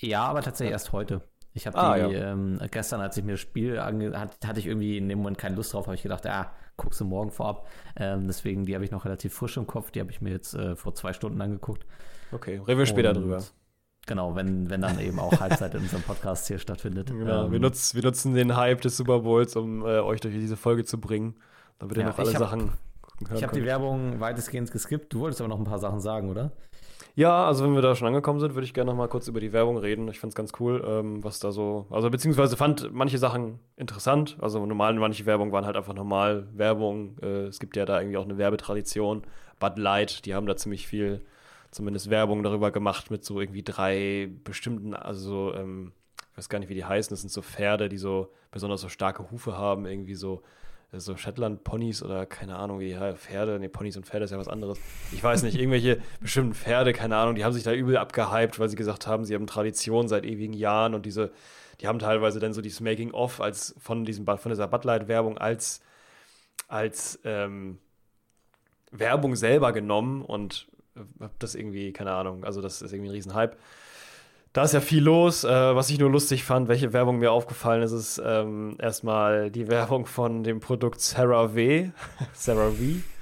Ja, 0.00 0.24
aber 0.24 0.42
tatsächlich 0.42 0.72
erst 0.72 0.90
heute. 0.90 1.22
Ich 1.52 1.64
habe 1.68 1.78
Ah, 1.78 1.94
die 1.94 2.12
ja. 2.14 2.32
ähm, 2.32 2.58
gestern, 2.72 3.00
als 3.00 3.16
ich 3.16 3.22
mir 3.22 3.32
das 3.34 3.40
Spiel 3.40 3.78
ange 3.78 4.18
hat, 4.18 4.36
hatte 4.44 4.58
ich 4.58 4.66
irgendwie 4.66 4.98
in 4.98 5.08
dem 5.08 5.18
Moment 5.18 5.38
keine 5.38 5.54
Lust 5.54 5.72
drauf, 5.72 5.86
habe 5.86 5.94
ich 5.94 6.02
gedacht, 6.02 6.26
ah, 6.26 6.50
guckst 6.76 7.00
du 7.00 7.04
morgen 7.04 7.30
vorab. 7.30 7.68
Ähm, 7.94 8.26
deswegen, 8.26 8.66
die 8.66 8.74
habe 8.74 8.84
ich 8.84 8.90
noch 8.90 9.04
relativ 9.04 9.32
frisch 9.32 9.56
im 9.58 9.68
Kopf, 9.68 9.92
die 9.92 10.00
habe 10.00 10.10
ich 10.10 10.20
mir 10.20 10.30
jetzt 10.30 10.54
äh, 10.54 10.74
vor 10.74 10.92
zwei 10.96 11.12
Stunden 11.12 11.40
angeguckt. 11.40 11.86
Okay, 12.32 12.60
reden 12.66 12.80
wir 12.80 12.86
später 12.86 13.12
drüber. 13.12 13.44
Genau, 14.08 14.34
wenn, 14.34 14.70
wenn 14.70 14.80
dann 14.80 14.98
eben 14.98 15.20
auch 15.20 15.38
Halbzeit 15.38 15.72
in 15.76 15.82
unserem 15.82 16.02
Podcast 16.02 16.48
hier 16.48 16.58
stattfindet. 16.58 17.10
Genau, 17.16 17.44
Ähm, 17.46 17.52
wir, 17.52 17.60
nutzen, 17.60 17.94
wir 17.94 18.02
nutzen 18.02 18.34
den 18.34 18.56
Hype 18.56 18.80
des 18.80 18.96
Super 18.96 19.20
Bowls, 19.20 19.54
um 19.54 19.82
äh, 19.82 20.00
euch 20.00 20.20
durch 20.20 20.34
diese 20.34 20.56
Folge 20.56 20.84
zu 20.84 20.98
bringen, 21.00 21.36
damit 21.78 21.96
ihr 21.96 22.02
Ja, 22.02 22.08
noch 22.08 22.18
alle 22.18 22.32
hab- 22.32 22.38
Sachen 22.40 22.72
gucken 23.02 23.36
ich 23.36 23.42
habe 23.44 23.54
die. 23.54 23.64
Werbung 23.64 24.18
weitestgehend 24.18 24.72
geskippt. 24.72 25.12
Du 25.12 25.20
wolltest 25.20 25.40
aber 25.42 25.48
noch 25.48 25.58
ein 25.58 25.64
paar 25.64 25.78
Sachen 25.78 26.00
sagen, 26.00 26.28
oder? 26.28 26.50
Ja, 27.16 27.46
also 27.46 27.64
wenn 27.64 27.74
wir 27.74 27.82
da 27.82 27.94
schon 27.96 28.06
angekommen 28.06 28.40
sind, 28.40 28.54
würde 28.54 28.64
ich 28.64 28.74
gerne 28.74 28.90
noch 28.90 28.96
mal 28.96 29.08
kurz 29.08 29.26
über 29.28 29.40
die 29.40 29.52
Werbung 29.52 29.76
reden. 29.78 30.08
Ich 30.08 30.20
fand 30.20 30.32
es 30.32 30.36
ganz 30.36 30.52
cool, 30.60 30.82
ähm, 30.86 31.22
was 31.24 31.40
da 31.40 31.50
so, 31.50 31.86
also 31.90 32.08
beziehungsweise 32.08 32.56
fand 32.56 32.92
manche 32.92 33.18
Sachen 33.18 33.58
interessant. 33.76 34.36
Also 34.40 34.64
normal, 34.64 34.94
manche 34.94 35.26
Werbung 35.26 35.52
waren 35.52 35.66
halt 35.66 35.76
einfach 35.76 35.94
normal 35.94 36.48
Werbung. 36.52 37.18
Äh, 37.20 37.46
es 37.46 37.58
gibt 37.58 37.76
ja 37.76 37.84
da 37.84 38.00
irgendwie 38.00 38.16
auch 38.16 38.24
eine 38.24 38.38
Werbetradition. 38.38 39.22
Bud 39.58 39.78
Light, 39.78 40.24
die 40.24 40.34
haben 40.34 40.46
da 40.46 40.56
ziemlich 40.56 40.86
viel, 40.86 41.24
zumindest 41.70 42.10
Werbung 42.10 42.42
darüber 42.42 42.70
gemacht 42.70 43.10
mit 43.10 43.24
so 43.24 43.40
irgendwie 43.40 43.62
drei 43.62 44.30
bestimmten, 44.44 44.94
also 44.94 45.52
ähm, 45.54 45.92
ich 46.32 46.38
weiß 46.38 46.48
gar 46.48 46.60
nicht, 46.60 46.68
wie 46.68 46.74
die 46.74 46.84
heißen. 46.84 47.10
Das 47.10 47.20
sind 47.20 47.30
so 47.30 47.42
Pferde, 47.42 47.88
die 47.88 47.98
so 47.98 48.32
besonders 48.50 48.80
so 48.80 48.88
starke 48.88 49.30
Hufe 49.30 49.58
haben, 49.58 49.84
irgendwie 49.84 50.14
so 50.14 50.42
so 50.92 51.16
Shetland-Ponys 51.16 52.02
oder 52.02 52.26
keine 52.26 52.56
Ahnung, 52.56 52.80
wie 52.80 52.96
Pferde, 53.14 53.58
nee, 53.60 53.68
Ponys 53.68 53.96
und 53.96 54.06
Pferde 54.06 54.24
ist 54.24 54.32
ja 54.32 54.38
was 54.38 54.48
anderes. 54.48 54.78
Ich 55.12 55.22
weiß 55.22 55.42
nicht, 55.44 55.56
irgendwelche 55.56 56.00
bestimmten 56.20 56.54
Pferde, 56.54 56.92
keine 56.92 57.16
Ahnung, 57.16 57.36
die 57.36 57.44
haben 57.44 57.52
sich 57.52 57.62
da 57.62 57.72
übel 57.72 57.96
abgehypt, 57.96 58.58
weil 58.58 58.68
sie 58.68 58.76
gesagt 58.76 59.06
haben, 59.06 59.24
sie 59.24 59.34
haben 59.34 59.46
Tradition 59.46 60.08
seit 60.08 60.24
ewigen 60.24 60.52
Jahren 60.52 60.94
und 60.94 61.06
diese, 61.06 61.30
die 61.80 61.86
haben 61.86 62.00
teilweise 62.00 62.40
dann 62.40 62.52
so 62.52 62.60
dieses 62.60 62.80
Making-of 62.80 63.40
als 63.40 63.74
von 63.78 64.04
diesem 64.04 64.26
von 64.26 64.50
dieser 64.50 64.66
Bud 64.66 64.84
Light-Werbung 64.84 65.38
als, 65.38 65.80
als 66.66 67.20
ähm, 67.24 67.78
Werbung 68.90 69.36
selber 69.36 69.72
genommen 69.72 70.22
und 70.22 70.66
hab 71.20 71.38
das 71.38 71.54
irgendwie, 71.54 71.92
keine 71.92 72.12
Ahnung, 72.12 72.44
also 72.44 72.60
das 72.60 72.82
ist 72.82 72.92
irgendwie 72.92 73.10
ein 73.10 73.14
Riesenhype. 73.14 73.56
Da 74.52 74.64
ist 74.64 74.74
ja 74.74 74.80
viel 74.80 75.02
los. 75.04 75.44
Äh, 75.44 75.48
was 75.48 75.90
ich 75.90 75.98
nur 75.98 76.10
lustig 76.10 76.42
fand, 76.42 76.68
welche 76.68 76.92
Werbung 76.92 77.18
mir 77.18 77.30
aufgefallen 77.30 77.82
ist, 77.82 77.92
ist 77.92 78.20
ähm, 78.24 78.76
erstmal 78.80 79.50
die 79.50 79.68
Werbung 79.68 80.06
von 80.06 80.42
dem 80.42 80.60
Produkt 80.60 81.00
CeraVe. 81.00 81.92
CeraVe. 82.34 83.02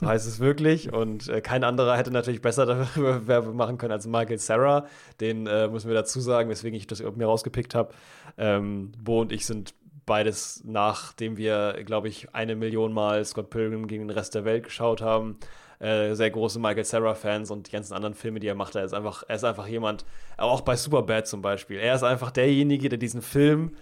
So 0.00 0.06
heißt 0.06 0.26
es 0.26 0.38
wirklich. 0.38 0.92
Und 0.92 1.28
äh, 1.28 1.40
kein 1.40 1.62
anderer 1.62 1.96
hätte 1.96 2.10
natürlich 2.10 2.40
besser 2.40 2.64
darüber 2.96 3.26
Werbung 3.26 3.56
machen 3.56 3.76
können 3.76 3.92
als 3.92 4.06
Michael 4.06 4.38
Sarah. 4.38 4.86
Den 5.20 5.46
äh, 5.46 5.68
müssen 5.68 5.88
wir 5.88 5.94
dazu 5.94 6.20
sagen, 6.20 6.48
weswegen 6.48 6.76
ich 6.76 6.86
das 6.86 7.02
mir 7.02 7.26
rausgepickt 7.26 7.74
habe. 7.74 7.92
Ähm, 8.38 8.92
Bo 8.98 9.20
und 9.20 9.32
ich 9.32 9.44
sind 9.44 9.74
beides, 10.06 10.62
nachdem 10.64 11.36
wir, 11.36 11.82
glaube 11.84 12.08
ich, 12.08 12.34
eine 12.34 12.56
Million 12.56 12.92
Mal 12.92 13.24
Scott 13.24 13.50
Pilgrim 13.50 13.86
gegen 13.86 14.08
den 14.08 14.16
Rest 14.16 14.34
der 14.34 14.44
Welt 14.44 14.64
geschaut 14.64 15.02
haben, 15.02 15.38
äh, 15.84 16.14
sehr 16.14 16.30
große 16.30 16.58
Michael 16.58 16.84
Sarah-Fans 16.84 17.50
und 17.50 17.66
die 17.66 17.72
ganzen 17.72 17.92
anderen 17.92 18.14
Filme, 18.14 18.40
die 18.40 18.46
er 18.46 18.54
macht. 18.54 18.74
Er 18.74 18.84
ist 18.84 18.94
einfach, 18.94 19.22
er 19.28 19.36
ist 19.36 19.44
einfach 19.44 19.66
jemand, 19.66 20.04
auch 20.36 20.62
bei 20.62 20.76
Superbad 20.76 21.26
zum 21.26 21.42
Beispiel. 21.42 21.78
Er 21.78 21.94
ist 21.94 22.02
einfach 22.02 22.30
derjenige, 22.30 22.88
der 22.88 22.98
diesen 22.98 23.20
Film 23.22 23.72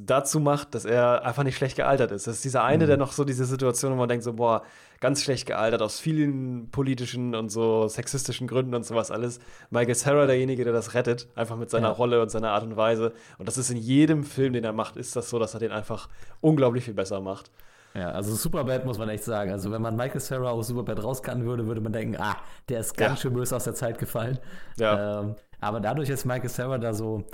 dazu 0.00 0.40
macht, 0.40 0.74
dass 0.74 0.84
er 0.84 1.24
einfach 1.24 1.42
nicht 1.42 1.56
schlecht 1.56 1.76
gealtert 1.76 2.12
ist. 2.12 2.26
Das 2.26 2.36
ist 2.36 2.44
dieser 2.44 2.64
eine, 2.64 2.84
mhm. 2.84 2.88
der 2.88 2.96
noch 2.96 3.12
so 3.12 3.24
diese 3.24 3.44
Situation, 3.44 3.92
wo 3.92 3.96
man 3.96 4.08
denkt 4.08 4.24
so, 4.24 4.32
boah, 4.32 4.62
ganz 5.00 5.22
schlecht 5.22 5.46
gealtert, 5.46 5.82
aus 5.82 5.98
vielen 5.98 6.70
politischen 6.70 7.34
und 7.34 7.50
so 7.50 7.88
sexistischen 7.88 8.46
Gründen 8.46 8.74
und 8.74 8.86
sowas 8.86 9.10
alles. 9.10 9.40
Michael 9.70 9.94
Sarah 9.94 10.26
derjenige, 10.26 10.64
der 10.64 10.72
das 10.72 10.94
rettet, 10.94 11.28
einfach 11.34 11.56
mit 11.56 11.68
seiner 11.68 11.88
ja. 11.88 11.92
Rolle 11.92 12.22
und 12.22 12.30
seiner 12.30 12.52
Art 12.52 12.62
und 12.62 12.76
Weise. 12.76 13.12
Und 13.38 13.48
das 13.48 13.58
ist 13.58 13.70
in 13.70 13.76
jedem 13.76 14.24
Film, 14.24 14.52
den 14.52 14.64
er 14.64 14.72
macht, 14.72 14.96
ist 14.96 15.16
das 15.16 15.28
so, 15.28 15.38
dass 15.38 15.54
er 15.54 15.60
den 15.60 15.72
einfach 15.72 16.08
unglaublich 16.40 16.84
viel 16.84 16.94
besser 16.94 17.20
macht. 17.20 17.50
Ja, 17.94 18.10
also 18.10 18.34
Superbad 18.34 18.84
muss 18.86 18.98
man 18.98 19.08
echt 19.08 19.24
sagen. 19.24 19.50
Also 19.52 19.70
wenn 19.70 19.82
man 19.82 19.96
Michael 19.96 20.20
Sarah 20.20 20.50
aus 20.50 20.68
Superbad 20.68 21.02
rauskanten 21.02 21.46
würde, 21.46 21.66
würde 21.66 21.80
man 21.80 21.92
denken, 21.92 22.16
ah, 22.18 22.36
der 22.68 22.80
ist 22.80 22.96
ganz 22.96 23.18
ja. 23.18 23.22
schön 23.22 23.34
böse 23.34 23.54
aus 23.54 23.64
der 23.64 23.74
Zeit 23.74 23.98
gefallen. 23.98 24.38
Ja. 24.78 25.20
Ähm, 25.20 25.34
aber 25.60 25.80
dadurch, 25.80 26.08
dass 26.08 26.24
Michael 26.24 26.48
Sarah 26.48 26.78
da 26.78 26.94
so 26.94 27.24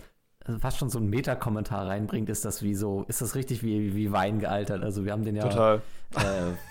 fast 0.61 0.79
schon 0.79 0.89
so 0.89 0.99
einen 0.99 1.11
Meta-Kommentar 1.11 1.87
reinbringt, 1.87 2.31
ist 2.31 2.45
das 2.45 2.63
wie 2.63 2.75
so, 2.75 3.05
ist 3.09 3.21
das 3.21 3.35
richtig 3.35 3.63
wie, 3.63 3.95
wie 3.95 4.13
Wein 4.13 4.39
gealtert. 4.39 4.83
Also 4.83 5.05
wir 5.05 5.13
haben 5.13 5.25
den 5.25 5.37
ja 5.37 5.75
äh, 5.75 5.81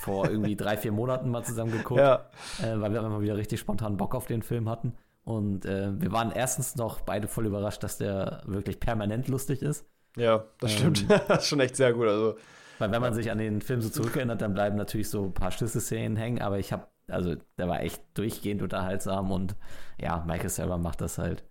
vor 0.01 0.27
irgendwie 0.27 0.56
drei, 0.56 0.77
vier 0.77 0.91
Monaten 0.91 1.29
mal 1.29 1.44
zusammen 1.44 1.72
geguckt, 1.72 2.00
ja. 2.00 2.25
äh, 2.63 2.79
weil 2.79 2.91
wir 2.91 3.03
einfach 3.03 3.22
wieder 3.22 3.38
richtig 3.38 3.60
spontan 3.60 3.98
Bock 3.98 4.15
auf 4.15 4.25
den 4.25 4.41
Film 4.41 4.67
hatten. 4.67 4.94
Und 5.24 5.65
äh, 5.65 5.89
wir 6.00 6.12
waren 6.12 6.32
erstens 6.32 6.75
noch 6.75 7.01
beide 7.01 7.27
voll 7.27 7.46
überrascht, 7.46 7.84
dass 7.84 7.98
der 7.98 8.41
wirklich 8.46 8.79
permanent 8.79 9.27
lustig 9.27 9.62
ist. 9.62 9.86
Ja, 10.15 10.46
das 10.60 10.72
ähm, 10.72 10.96
stimmt. 10.96 11.12
das 11.27 11.44
ist 11.44 11.48
schon 11.48 11.60
echt 11.60 11.75
sehr 11.75 11.94
gut. 11.94 12.08
Also 12.08 12.36
weil 12.79 12.91
wenn 12.91 13.01
man 13.01 13.13
sich 13.13 13.31
an 13.31 13.38
den 13.38 13.62
Film 13.62 13.81
so 13.81 13.89
zurückerinnert, 13.89 14.42
dann 14.42 14.53
bleiben 14.53 14.77
natürlich 14.77 15.09
so 15.09 15.25
ein 15.25 15.33
paar 15.33 15.51
Schlüsselszenen 15.51 16.18
hängen, 16.18 16.42
aber 16.42 16.59
ich 16.59 16.72
habe, 16.72 16.87
also 17.07 17.35
der 17.57 17.68
war 17.68 17.81
echt 17.81 18.01
durchgehend 18.13 18.61
unterhaltsam 18.61 19.31
und 19.31 19.55
ja, 20.00 20.24
Michael 20.27 20.50
selber 20.50 20.77
macht 20.77 21.01
das 21.01 21.18
halt. 21.18 21.44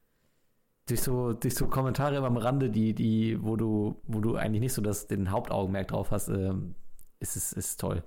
Durch 0.89 1.03
so, 1.03 1.33
durch 1.33 1.55
so 1.55 1.67
Kommentare 1.67 2.25
am 2.25 2.37
Rande, 2.37 2.71
die, 2.71 2.95
die, 2.95 3.43
wo 3.43 3.57
du, 3.57 4.01
wo 4.05 4.21
du 4.21 4.37
eigentlich 4.37 4.61
nicht 4.61 4.73
so 4.73 4.83
das, 4.83 5.09
den 5.09 5.31
Hauptaugenmerk 5.31 5.89
drauf 5.89 6.13
hast, 6.13 6.29
ähm, 6.29 6.77
ist 7.19 7.37
es 7.37 7.53
ist 7.53 7.81
toll. 7.81 8.05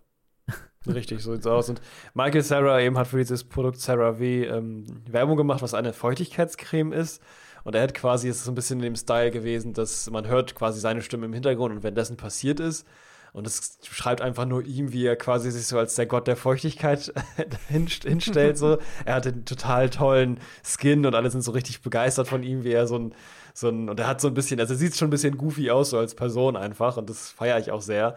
Richtig, 0.88 1.22
so 1.22 1.34
sieht's 1.34 1.48
aus. 1.48 1.70
Und 1.70 1.82
Michael 2.14 2.42
Sarah 2.42 2.80
eben 2.80 2.98
hat 2.98 3.08
für 3.08 3.18
dieses 3.18 3.44
Produkt 3.44 3.80
Sarah 3.80 4.20
W 4.20 4.46
ähm, 4.46 4.86
Werbung 5.10 5.36
gemacht, 5.36 5.62
was 5.62 5.74
eine 5.74 5.92
Feuchtigkeitscreme 5.92 6.94
ist. 6.94 7.22
Und 7.64 7.76
er 7.76 7.84
hat 7.84 7.94
quasi, 7.94 8.30
es 8.30 8.38
ist 8.38 8.46
so 8.46 8.52
ein 8.52 8.56
bisschen 8.56 8.80
in 8.80 8.84
dem 8.84 8.96
Style 8.96 9.32
gewesen, 9.32 9.74
dass 9.74 10.10
man 10.10 10.28
hört 10.28 10.56
quasi 10.56 10.80
seine 10.80 11.02
Stimme 11.02 11.26
im 11.26 11.34
Hintergrund 11.34 11.76
und 11.76 11.84
wenn 11.84 11.96
dessen 11.96 12.18
passiert 12.18 12.60
ist, 12.60 12.88
und 13.34 13.46
es 13.46 13.78
schreibt 13.84 14.22
einfach 14.22 14.46
nur 14.46 14.66
ihm, 14.66 14.92
wie 14.92 15.06
er 15.06 15.16
quasi 15.16 15.52
sich 15.52 15.68
so 15.68 15.78
als 15.78 15.96
der 15.96 16.06
Gott 16.06 16.28
der 16.28 16.36
Feuchtigkeit 16.36 17.14
hinstellt. 17.68 18.58
So. 18.58 18.78
Er 19.06 19.16
hat 19.16 19.28
einen 19.28 19.46
total 19.46 19.90
tollen 19.90 20.40
Skin 20.64 21.06
und 21.06 21.16
alle 21.16 21.30
sind 21.30 21.42
so 21.42 21.52
richtig 21.52 21.82
begeistert 21.82 22.28
von 22.28 22.44
ihm, 22.44 22.64
wie 22.64 22.72
er 22.72 22.88
so 22.88 22.98
ein, 22.98 23.16
so 23.54 23.70
ein, 23.70 23.90
und 23.90 24.00
er 24.00 24.08
hat 24.08 24.22
so 24.22 24.28
ein 24.28 24.34
bisschen, 24.34 24.60
also 24.60 24.74
er 24.74 24.78
sieht 24.78 24.96
schon 24.96 25.08
ein 25.08 25.12
bisschen 25.12 25.38
goofy 25.38 25.70
aus, 25.70 25.92
so 25.92 25.98
als 25.98 26.16
Person 26.16 26.56
einfach. 26.56 26.98
Und 26.98 27.10
das 27.10 27.30
feiere 27.30 27.60
ich 27.60 27.72
auch 27.72 27.82
sehr. 27.82 28.16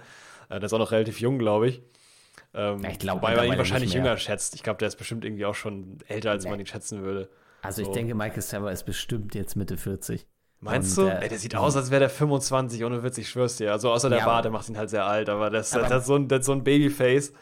Äh, 0.49 0.61
der 0.61 0.65
ist 0.65 0.73
auch 0.73 0.79
noch 0.79 0.93
relativ 0.93 1.21
jung, 1.21 1.39
glaube 1.39 1.69
ich. 1.69 1.83
Ähm, 2.55 2.85
ich 2.85 2.99
glaube, 2.99 3.23
wobei 3.23 3.37
man 3.37 3.47
ihn 3.47 3.59
wahrscheinlich 3.59 3.93
jünger 3.93 4.17
schätzt. 4.17 4.55
Ich 4.55 4.63
glaube, 4.63 4.79
der 4.79 4.89
ist 4.89 4.97
bestimmt 4.97 5.25
irgendwie 5.25 5.45
auch 5.45 5.55
schon 5.55 5.99
älter, 6.09 6.31
als 6.31 6.45
nee. 6.45 6.51
man 6.51 6.61
ihn 6.61 6.67
schätzen 6.67 7.03
würde. 7.03 7.29
Also 7.63 7.83
so. 7.83 7.91
ich 7.91 7.95
denke, 7.95 8.15
Michael 8.15 8.43
Server 8.43 8.73
ist 8.73 8.85
bestimmt 8.85 9.35
jetzt 9.35 9.57
Mitte 9.57 9.77
40. 9.77 10.27
Meinst 10.63 10.97
und, 10.97 11.07
du? 11.07 11.11
Äh, 11.11 11.23
Ey, 11.23 11.29
der 11.29 11.39
sieht 11.39 11.57
aus, 11.57 11.77
als 11.77 11.91
wäre 11.91 12.01
der 12.01 12.11
25, 12.11 12.85
ohne 12.85 13.03
Witz, 13.03 13.19
ich 13.19 13.29
schwör's 13.29 13.57
dir. 13.57 13.73
Also 13.73 13.91
außer 13.91 14.09
der 14.09 14.21
ja, 14.21 14.25
Bart, 14.25 14.45
der 14.45 14.53
macht 14.53 14.69
ihn 14.69 14.79
halt 14.79 14.91
sehr 14.91 15.05
alt, 15.05 15.29
aber 15.29 15.51
das, 15.51 15.73
aber, 15.73 15.83
das, 15.83 15.93
hat 15.93 16.07
so 16.07 16.15
ein, 16.15 16.29
das 16.29 16.47
so 16.47 16.53
ein 16.53 16.63
Babyface. 16.63 17.33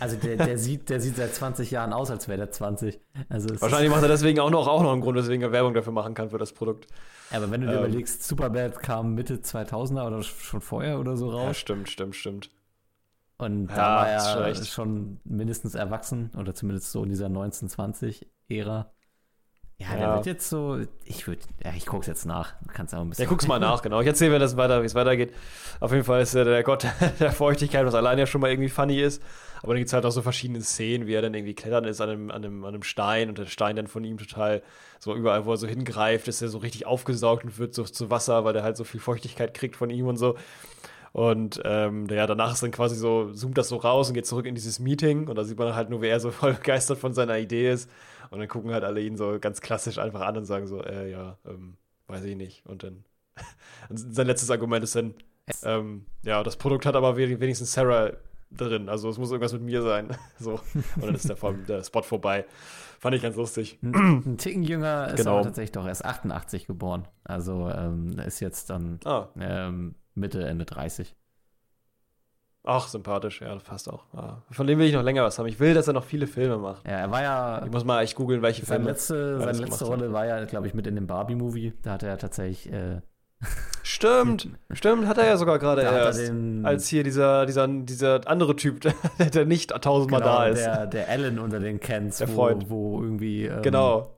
Also 0.00 0.16
der, 0.16 0.36
der, 0.36 0.56
sieht, 0.56 0.88
der 0.88 1.02
sieht 1.02 1.16
seit 1.16 1.34
20 1.34 1.70
Jahren 1.70 1.92
aus, 1.92 2.10
als 2.10 2.28
wäre 2.28 2.38
der 2.38 2.50
20. 2.50 2.98
Also 3.28 3.60
Wahrscheinlich 3.60 3.90
macht 3.90 4.02
er 4.02 4.08
deswegen 4.08 4.40
auch 4.40 4.48
noch, 4.48 4.66
auch 4.68 4.82
noch 4.82 4.90
einen 4.90 5.02
Grund, 5.02 5.18
weswegen 5.18 5.42
er 5.42 5.52
Werbung 5.52 5.74
dafür 5.74 5.92
machen 5.92 6.14
kann 6.14 6.30
für 6.30 6.38
das 6.38 6.54
Produkt. 6.54 6.86
Aber 7.30 7.50
wenn 7.50 7.60
du 7.60 7.66
dir 7.66 7.74
ähm, 7.74 7.80
überlegst, 7.80 8.22
Superbad 8.22 8.80
kam 8.80 9.14
Mitte 9.14 9.36
2000er 9.36 10.06
oder 10.06 10.22
schon 10.22 10.62
vorher 10.62 10.98
oder 10.98 11.18
so 11.18 11.28
raus. 11.28 11.48
Ja, 11.48 11.54
stimmt, 11.54 11.90
stimmt, 11.90 12.16
stimmt. 12.16 12.50
Und 13.36 13.66
da 13.66 14.08
ja, 14.08 14.36
war 14.38 14.48
er 14.48 14.54
schon 14.54 15.20
mindestens 15.24 15.74
erwachsen 15.74 16.30
oder 16.38 16.54
zumindest 16.54 16.90
so 16.90 17.02
in 17.02 17.10
dieser 17.10 17.26
1920-Ära. 17.26 18.90
Ja, 19.78 19.88
ja, 19.90 19.96
der 19.96 20.14
wird 20.14 20.26
jetzt 20.26 20.48
so, 20.48 20.80
ich 21.04 21.26
würde, 21.26 21.42
ja, 21.62 21.72
ich 21.76 21.84
guck's 21.84 22.06
jetzt 22.06 22.24
nach. 22.24 22.54
Du 22.62 22.72
kannst 22.72 22.94
auch 22.94 23.00
ein 23.00 23.10
bisschen. 23.10 23.24
Ja, 23.24 23.28
guck's 23.28 23.46
mal 23.46 23.58
nach, 23.58 23.82
genau. 23.82 24.00
Ich 24.00 24.06
erzähle 24.06 24.30
mir 24.30 24.38
das 24.38 24.56
weiter, 24.56 24.80
wie 24.80 24.86
es 24.86 24.94
weitergeht. 24.94 25.34
Auf 25.80 25.92
jeden 25.92 26.04
Fall 26.04 26.22
ist 26.22 26.34
er 26.34 26.46
der 26.46 26.62
Gott 26.62 26.86
der 27.20 27.30
Feuchtigkeit, 27.32 27.84
was 27.84 27.94
allein 27.94 28.18
ja 28.18 28.24
schon 28.24 28.40
mal 28.40 28.50
irgendwie 28.50 28.70
funny 28.70 28.98
ist. 28.98 29.22
Aber 29.62 29.74
dann 29.74 29.78
gibt 29.78 29.88
es 29.88 29.92
halt 29.92 30.06
auch 30.06 30.12
so 30.12 30.22
verschiedene 30.22 30.62
Szenen, 30.62 31.06
wie 31.06 31.12
er 31.12 31.20
dann 31.20 31.34
irgendwie 31.34 31.54
klettern 31.54 31.84
ist 31.84 32.00
an 32.00 32.08
einem, 32.08 32.30
an, 32.30 32.44
einem, 32.44 32.64
an 32.64 32.74
einem 32.74 32.82
Stein 32.84 33.28
und 33.28 33.36
der 33.36 33.46
Stein 33.46 33.76
dann 33.76 33.86
von 33.86 34.02
ihm 34.02 34.16
total 34.16 34.62
so 34.98 35.14
überall, 35.14 35.44
wo 35.44 35.52
er 35.52 35.56
so 35.58 35.66
hingreift, 35.66 36.26
ist 36.26 36.40
er 36.40 36.48
so 36.48 36.58
richtig 36.58 36.86
aufgesaugt 36.86 37.44
und 37.44 37.58
wird 37.58 37.74
so 37.74 37.84
zu 37.84 38.08
Wasser, 38.10 38.44
weil 38.44 38.56
er 38.56 38.62
halt 38.62 38.78
so 38.78 38.84
viel 38.84 39.00
Feuchtigkeit 39.00 39.52
kriegt 39.52 39.76
von 39.76 39.90
ihm 39.90 40.06
und 40.06 40.16
so. 40.16 40.36
Und 41.12 41.60
ähm, 41.64 42.06
ja, 42.10 42.26
danach 42.26 42.52
ist 42.52 42.62
dann 42.62 42.70
quasi 42.70 42.94
so, 42.94 43.32
zoomt 43.32 43.56
das 43.56 43.68
so 43.68 43.76
raus 43.76 44.08
und 44.08 44.14
geht 44.14 44.26
zurück 44.26 44.44
in 44.46 44.54
dieses 44.54 44.78
Meeting 44.78 45.28
und 45.28 45.36
da 45.36 45.44
sieht 45.44 45.58
man 45.58 45.74
halt 45.74 45.88
nur, 45.90 46.02
wie 46.02 46.08
er 46.08 46.20
so 46.20 46.30
voll 46.30 46.52
begeistert 46.54 46.98
von 46.98 47.14
seiner 47.14 47.38
Idee 47.38 47.70
ist. 47.70 47.90
Und 48.30 48.38
dann 48.38 48.48
gucken 48.48 48.72
halt 48.72 48.84
alle 48.84 49.00
ihn 49.00 49.16
so 49.16 49.38
ganz 49.40 49.60
klassisch 49.60 49.98
einfach 49.98 50.20
an 50.22 50.36
und 50.36 50.44
sagen 50.44 50.66
so, 50.66 50.82
äh, 50.82 51.10
ja, 51.10 51.38
ähm, 51.46 51.76
weiß 52.06 52.24
ich 52.24 52.36
nicht. 52.36 52.66
Und 52.66 52.82
dann 52.82 53.04
sein 53.90 54.26
letztes 54.26 54.50
Argument 54.50 54.84
ist 54.84 54.96
dann, 54.96 55.14
ähm, 55.62 56.06
ja, 56.22 56.42
das 56.42 56.56
Produkt 56.56 56.86
hat 56.86 56.96
aber 56.96 57.16
wenigstens 57.16 57.72
Sarah 57.72 58.12
drin. 58.50 58.88
Also 58.88 59.08
es 59.08 59.18
muss 59.18 59.30
irgendwas 59.30 59.52
mit 59.52 59.62
mir 59.62 59.82
sein. 59.82 60.16
so. 60.38 60.60
Und 60.96 61.04
dann 61.04 61.14
ist 61.14 61.28
der, 61.28 61.36
der 61.68 61.84
Spot 61.84 62.02
vorbei. 62.02 62.46
Fand 62.98 63.14
ich 63.14 63.22
ganz 63.22 63.36
lustig. 63.36 63.78
Ein, 63.82 64.36
Ticken 64.38 64.62
jünger 64.62 65.08
ist 65.08 65.16
genau. 65.16 65.34
aber 65.34 65.42
tatsächlich 65.44 65.72
doch 65.72 65.86
erst 65.86 66.04
88 66.04 66.66
geboren. 66.66 67.06
Also 67.24 67.70
ähm, 67.70 68.18
ist 68.18 68.40
jetzt 68.40 68.70
dann 68.70 69.00
ah. 69.04 69.28
ähm, 69.38 69.94
Mitte, 70.14 70.44
Ende 70.46 70.64
30. 70.64 71.14
Ach, 72.68 72.88
sympathisch, 72.88 73.40
ja, 73.42 73.54
passt 73.56 73.88
auch. 73.88 74.02
Ja. 74.12 74.42
Von 74.50 74.66
dem 74.66 74.80
will 74.80 74.86
ich 74.86 74.92
noch 74.92 75.04
länger 75.04 75.22
was 75.22 75.38
haben. 75.38 75.46
Ich 75.46 75.60
will, 75.60 75.72
dass 75.72 75.86
er 75.86 75.92
noch 75.92 76.04
viele 76.04 76.26
Filme 76.26 76.58
macht. 76.58 76.84
Ja, 76.84 76.94
er 76.94 77.10
war 77.12 77.22
ja. 77.22 77.62
Ich 77.64 77.70
muss 77.70 77.84
mal 77.84 78.02
echt 78.02 78.16
googeln, 78.16 78.42
welche 78.42 78.66
seine 78.66 78.80
Filme. 78.80 78.90
Letzte, 78.90 79.40
seine 79.40 79.58
letzte 79.58 79.84
Rolle 79.84 80.06
hat. 80.06 80.12
war 80.12 80.26
ja, 80.26 80.44
glaube 80.46 80.66
ich, 80.66 80.74
mit 80.74 80.84
in 80.88 80.96
dem 80.96 81.06
Barbie-Movie. 81.06 81.74
Da 81.82 81.92
hat 81.92 82.02
er 82.02 82.18
tatsächlich. 82.18 82.72
Äh, 82.72 83.02
stimmt, 83.84 84.48
stimmt, 84.72 85.06
hat 85.06 85.18
er 85.18 85.26
ja 85.26 85.36
sogar 85.36 85.60
gerade 85.60 85.82
erst. 85.82 86.26
Den, 86.26 86.66
als 86.66 86.88
hier 86.88 87.04
dieser, 87.04 87.46
dieser, 87.46 87.68
dieser 87.68 88.26
andere 88.26 88.56
Typ, 88.56 88.80
der 89.32 89.44
nicht 89.44 89.70
tausendmal 89.70 90.20
genau, 90.20 90.36
da 90.36 90.46
ist. 90.46 90.64
Der, 90.64 90.86
der 90.88 91.08
Alan 91.08 91.38
unter 91.38 91.60
den 91.60 91.78
Kens, 91.78 92.18
der 92.18 92.28
wo, 92.30 92.34
Freund. 92.34 92.68
wo 92.68 93.00
irgendwie. 93.00 93.46
Ähm, 93.46 93.62
genau. 93.62 94.12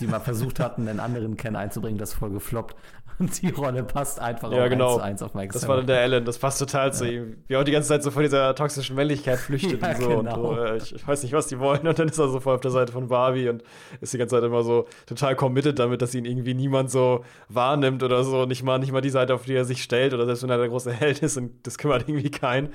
Die 0.00 0.06
mal 0.06 0.20
versucht 0.20 0.60
hatten, 0.60 0.88
einen 0.88 1.00
anderen 1.00 1.36
Ken 1.36 1.56
einzubringen, 1.56 1.98
das 1.98 2.12
voll 2.12 2.30
gefloppt. 2.30 2.74
Und 3.22 3.40
die 3.42 3.48
Rolle 3.50 3.84
passt 3.84 4.18
einfach 4.20 4.50
Ja, 4.52 4.64
auch 4.64 4.68
genau. 4.68 4.88
eins 4.88 4.96
zu 4.96 5.02
eins 5.02 5.22
auf 5.22 5.34
Mike 5.34 5.52
Das 5.52 5.68
war 5.68 5.76
dann 5.76 5.86
der 5.86 6.00
Alan, 6.00 6.24
das 6.24 6.38
passt 6.38 6.58
total 6.58 6.92
zu 6.92 7.08
ihm. 7.10 7.36
Wie 7.46 7.56
auch 7.56 7.64
die 7.64 7.70
ganze 7.72 7.88
Zeit 7.88 8.02
so 8.02 8.10
vor 8.10 8.22
dieser 8.22 8.54
toxischen 8.54 8.96
Männlichkeit 8.96 9.38
flüchtet 9.38 9.80
Ja, 9.82 9.88
und 9.90 10.02
so. 10.02 10.08
genau. 10.18 10.50
Und, 10.50 10.58
äh, 10.58 10.76
ich, 10.78 10.94
ich 10.94 11.06
weiß 11.06 11.22
nicht, 11.22 11.32
was 11.32 11.46
die 11.46 11.58
wollen. 11.60 11.86
Und 11.86 11.98
dann 11.98 12.08
ist 12.08 12.18
er 12.18 12.28
so 12.28 12.40
voll 12.40 12.54
auf 12.56 12.60
der 12.60 12.70
Seite 12.72 12.92
von 12.92 13.08
Barbie 13.08 13.48
und 13.48 13.62
ist 14.00 14.12
die 14.12 14.18
ganze 14.18 14.34
Zeit 14.36 14.44
immer 14.44 14.62
so 14.64 14.86
total 15.06 15.36
committed 15.36 15.78
damit, 15.78 16.02
dass 16.02 16.14
ihn 16.14 16.24
irgendwie 16.24 16.54
niemand 16.54 16.90
so 16.90 17.24
wahrnimmt 17.48 18.02
oder 18.02 18.24
so. 18.24 18.44
Nicht 18.46 18.62
mal, 18.62 18.78
nicht 18.78 18.92
mal 18.92 19.00
die 19.00 19.10
Seite, 19.10 19.34
auf 19.34 19.44
die 19.44 19.54
er 19.54 19.64
sich 19.64 19.82
stellt 19.82 20.12
oder 20.14 20.26
selbst 20.26 20.42
wenn 20.42 20.50
er 20.50 20.58
der 20.58 20.68
große 20.68 20.92
Held 20.92 21.20
ist 21.22 21.36
und 21.36 21.66
das 21.66 21.78
kümmert 21.78 22.08
irgendwie 22.08 22.30
keinen. 22.30 22.70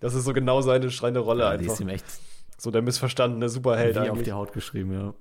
Das 0.00 0.14
ist 0.14 0.24
so 0.24 0.32
genau 0.32 0.60
seine 0.60 0.90
schreiende 0.90 1.20
Rolle 1.20 1.42
Ja, 1.44 1.56
die 1.56 1.64
einfach. 1.64 1.74
ist 1.74 1.80
ihm 1.80 1.88
echt 1.88 2.04
So 2.56 2.70
der 2.70 2.82
missverstandene 2.82 3.48
Superheld 3.48 3.96
wie 3.96 4.00
auf 4.00 4.08
eigentlich. 4.10 4.24
die 4.24 4.32
Haut 4.32 4.52
geschrieben, 4.52 4.92
ja. 4.92 5.14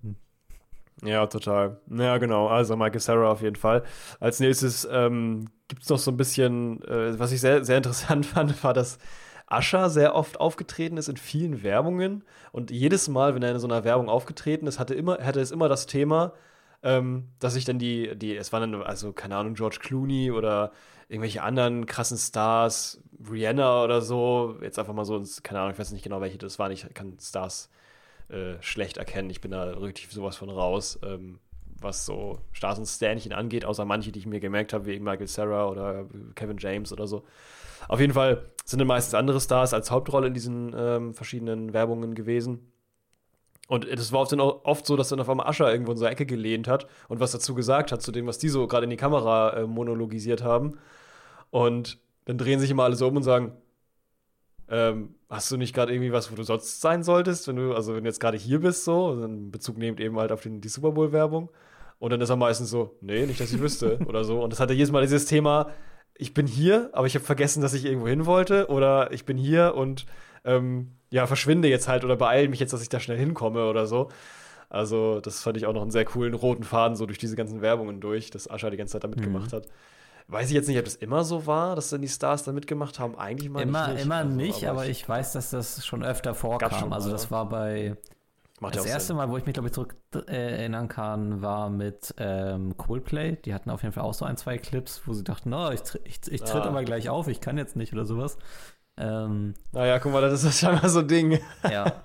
Ja, 1.03 1.27
total. 1.27 1.79
Ja, 1.91 2.17
genau. 2.17 2.47
Also 2.47 2.75
Michael 2.75 2.99
Sarah 2.99 3.31
auf 3.31 3.41
jeden 3.41 3.55
Fall. 3.55 3.83
Als 4.19 4.39
nächstes 4.39 4.87
ähm, 4.91 5.47
gibt 5.67 5.83
es 5.83 5.89
noch 5.89 5.99
so 5.99 6.09
ein 6.11 6.17
bisschen, 6.17 6.81
äh, 6.85 7.19
was 7.19 7.31
ich 7.31 7.39
sehr, 7.41 7.63
sehr 7.63 7.77
interessant 7.79 8.25
fand, 8.25 8.63
war, 8.63 8.73
dass 8.73 8.97
Ascher 9.45 9.89
sehr 9.89 10.15
oft 10.15 10.39
aufgetreten 10.39 10.97
ist 10.97 11.07
in 11.07 11.17
vielen 11.17 11.61
Werbungen. 11.63 12.23
Und 12.51 12.71
jedes 12.71 13.07
Mal, 13.09 13.35
wenn 13.35 13.43
er 13.43 13.51
in 13.51 13.59
so 13.59 13.67
einer 13.67 13.83
Werbung 13.83 14.09
aufgetreten 14.09 14.65
ist, 14.67 14.79
hatte, 14.79 14.95
immer, 14.95 15.19
hatte 15.23 15.39
es 15.39 15.51
immer 15.51 15.69
das 15.69 15.85
Thema, 15.85 16.33
ähm, 16.83 17.29
dass 17.39 17.53
sich 17.53 17.65
dann 17.65 17.79
die, 17.79 18.15
die, 18.17 18.35
es 18.35 18.51
waren 18.51 18.71
dann, 18.71 18.81
also, 18.83 19.13
keine 19.13 19.35
Ahnung, 19.37 19.53
George 19.53 19.77
Clooney 19.81 20.31
oder 20.31 20.71
irgendwelche 21.09 21.43
anderen 21.43 21.85
krassen 21.85 22.17
Stars, 22.17 23.01
Rihanna 23.29 23.83
oder 23.83 24.01
so, 24.01 24.57
jetzt 24.61 24.77
einfach 24.79 24.93
mal 24.93 25.05
so, 25.05 25.23
keine 25.43 25.59
Ahnung, 25.61 25.73
ich 25.73 25.79
weiß 25.79 25.91
nicht 25.91 26.03
genau, 26.03 26.21
welche 26.21 26.37
das 26.37 26.59
waren, 26.59 26.71
ich 26.71 26.85
kann 26.93 27.17
Stars 27.21 27.69
äh, 28.29 28.61
schlecht 28.61 28.97
erkennen. 28.97 29.29
Ich 29.29 29.41
bin 29.41 29.51
da 29.51 29.63
richtig 29.63 30.09
sowas 30.09 30.35
von 30.35 30.49
raus, 30.49 30.99
ähm, 31.03 31.39
was 31.79 32.05
so 32.05 32.39
Stars 32.51 32.79
und 32.79 32.85
Sternchen 32.85 33.33
angeht, 33.33 33.65
außer 33.65 33.85
manche, 33.85 34.11
die 34.11 34.19
ich 34.19 34.25
mir 34.25 34.39
gemerkt 34.39 34.73
habe, 34.73 34.85
wie 34.85 34.99
Michael 34.99 35.27
Sarah 35.27 35.67
oder 35.67 36.05
Kevin 36.35 36.57
James 36.57 36.91
oder 36.91 37.07
so. 37.07 37.23
Auf 37.87 37.99
jeden 37.99 38.13
Fall 38.13 38.45
sind 38.65 38.79
dann 38.79 38.87
meistens 38.87 39.13
andere 39.13 39.39
Stars 39.39 39.73
als 39.73 39.91
Hauptrolle 39.91 40.27
in 40.27 40.33
diesen 40.33 40.75
ähm, 40.77 41.13
verschiedenen 41.13 41.73
Werbungen 41.73 42.15
gewesen. 42.15 42.71
Und 43.67 43.85
das 43.89 44.11
war 44.11 44.21
oft, 44.21 44.31
dann 44.31 44.39
auch 44.39 44.63
oft 44.63 44.85
so, 44.85 44.95
dass 44.95 45.09
dann 45.09 45.19
auf 45.19 45.29
einmal 45.29 45.47
Ascher 45.47 45.71
irgendwo 45.71 45.91
in 45.91 45.97
so 45.97 46.05
eine 46.05 46.13
Ecke 46.13 46.25
gelehnt 46.25 46.67
hat 46.67 46.87
und 47.09 47.19
was 47.19 47.31
dazu 47.31 47.53
gesagt 47.53 47.91
hat, 47.91 48.01
zu 48.01 48.11
dem, 48.11 48.25
was 48.25 48.37
die 48.37 48.49
so 48.49 48.65
gerade 48.65 48.85
in 48.85 48.89
die 48.89 48.97
Kamera 48.97 49.51
äh, 49.51 49.67
monologisiert 49.67 50.41
haben. 50.41 50.79
Und 51.49 51.99
dann 52.25 52.37
drehen 52.37 52.59
sich 52.59 52.71
immer 52.71 52.83
alle 52.83 52.95
so 52.95 53.07
um 53.07 53.17
und 53.17 53.23
sagen, 53.23 53.53
ähm, 54.69 55.15
hast 55.29 55.51
du 55.51 55.57
nicht 55.57 55.73
gerade 55.73 55.93
irgendwie 55.93 56.11
was, 56.11 56.31
wo 56.31 56.35
du 56.35 56.43
sonst 56.43 56.81
sein 56.81 57.03
solltest, 57.03 57.47
wenn 57.47 57.55
du, 57.55 57.73
also 57.73 57.95
wenn 57.95 58.03
du 58.03 58.09
jetzt 58.09 58.19
gerade 58.19 58.37
hier 58.37 58.59
bist, 58.59 58.83
so, 58.83 59.07
und 59.07 59.21
dann 59.21 59.51
Bezug 59.51 59.77
nehmend 59.77 59.99
eben 59.99 60.17
halt 60.17 60.31
auf 60.31 60.41
den, 60.41 60.61
die 60.61 60.69
Super 60.69 60.91
Bowl-Werbung. 60.91 61.49
Und 61.99 62.11
dann 62.11 62.21
ist 62.21 62.29
er 62.29 62.35
meistens 62.35 62.69
so, 62.69 62.95
nee, 63.01 63.25
nicht, 63.25 63.39
dass 63.39 63.51
ich 63.51 63.59
wüsste, 63.59 63.99
oder 64.05 64.23
so. 64.23 64.41
Und 64.41 64.51
das 64.51 64.59
hatte 64.59 64.73
jedes 64.73 64.91
Mal 64.91 65.01
dieses 65.01 65.25
Thema, 65.25 65.71
ich 66.15 66.33
bin 66.33 66.47
hier, 66.47 66.89
aber 66.93 67.07
ich 67.07 67.15
habe 67.15 67.25
vergessen, 67.25 67.61
dass 67.61 67.73
ich 67.73 67.85
irgendwo 67.85 68.07
hin 68.07 68.25
wollte, 68.25 68.67
oder 68.67 69.11
ich 69.11 69.25
bin 69.25 69.37
hier 69.37 69.75
und 69.75 70.05
ähm, 70.45 70.91
ja, 71.09 71.27
verschwinde 71.27 71.67
jetzt 71.67 71.87
halt 71.87 72.03
oder 72.03 72.15
beeile 72.15 72.49
mich 72.49 72.59
jetzt, 72.59 72.73
dass 72.73 72.81
ich 72.81 72.89
da 72.89 72.99
schnell 72.99 73.17
hinkomme 73.17 73.69
oder 73.69 73.85
so. 73.87 74.09
Also, 74.69 75.21
das 75.21 75.41
fand 75.41 75.55
ich 75.55 75.65
auch 75.65 75.73
noch 75.73 75.81
einen 75.81 75.91
sehr 75.91 76.03
coolen 76.03 76.33
roten 76.33 76.63
Faden 76.63 76.97
so 76.97 77.05
durch 77.05 77.17
diese 77.17 77.37
ganzen 77.37 77.61
Werbungen 77.61 78.01
durch, 78.01 78.31
dass 78.31 78.49
Ascha 78.49 78.69
die 78.69 78.77
ganze 78.77 78.93
Zeit 78.93 79.03
da 79.05 79.07
mitgemacht 79.07 79.53
hat. 79.53 79.67
Weiß 80.29 80.49
ich 80.49 80.53
jetzt 80.55 80.67
nicht, 80.67 80.77
ob 80.77 80.83
das 80.85 80.95
immer 80.95 81.23
so 81.23 81.45
war, 81.47 81.75
dass 81.75 81.89
dann 81.89 82.01
die 82.01 82.09
Stars 82.09 82.43
da 82.43 82.51
mitgemacht 82.51 82.99
haben. 82.99 83.17
Eigentlich 83.17 83.49
mal 83.49 83.61
Immer, 83.61 83.93
nicht. 83.93 84.03
immer 84.03 84.15
Also, 84.17 84.29
nicht, 84.35 84.67
aber 84.67 84.85
ich 84.85 85.07
weiß, 85.07 85.31
dass 85.33 85.51
das 85.51 85.85
schon 85.85 86.03
öfter 86.03 86.35
vorkam. 86.35 86.71
schon 86.71 86.93
also 86.93 87.09
das 87.09 87.25
ja. 87.25 87.31
war 87.31 87.47
bei 87.49 87.95
Macht 88.59 88.75
ja 88.75 88.81
das 88.81 88.89
erste 88.91 89.07
Sinn. 89.07 89.15
Mal, 89.17 89.29
wo 89.29 89.37
ich 89.37 89.45
mich 89.45 89.53
glaube 89.53 89.67
ich 89.69 89.73
zurück 89.73 89.95
äh, 90.15 90.33
erinnern 90.57 90.89
kann, 90.89 91.41
war 91.41 91.69
mit 91.69 92.13
ähm, 92.17 92.75
Coldplay. 92.75 93.37
Die 93.45 93.53
hatten 93.53 93.69
auf 93.69 93.83
jeden 93.83 93.93
Fall 93.93 94.03
auch 94.03 94.13
so 94.15 94.25
ein, 94.25 94.35
zwei 94.35 94.57
Clips, 94.57 95.01
wo 95.05 95.13
sie 95.13 95.23
dachten, 95.23 95.53
oh, 95.53 95.69
ich, 95.71 95.81
tr- 95.81 96.01
ich, 96.03 96.19
ich 96.29 96.41
tritt 96.41 96.63
Ah. 96.63 96.67
aber 96.69 96.83
gleich 96.83 97.07
auf, 97.07 97.27
ich 97.29 97.39
kann 97.39 97.57
jetzt 97.57 97.75
nicht 97.77 97.93
oder 97.93 98.03
sowas. 98.05 98.37
Ähm, 98.97 99.53
Naja, 99.71 99.99
guck 99.99 100.11
mal, 100.11 100.21
das 100.21 100.43
ist 100.43 100.59
scheinbar 100.59 100.89
so 100.89 100.99
ein 100.99 101.07
Ding. 101.07 101.39
ja, 101.63 102.01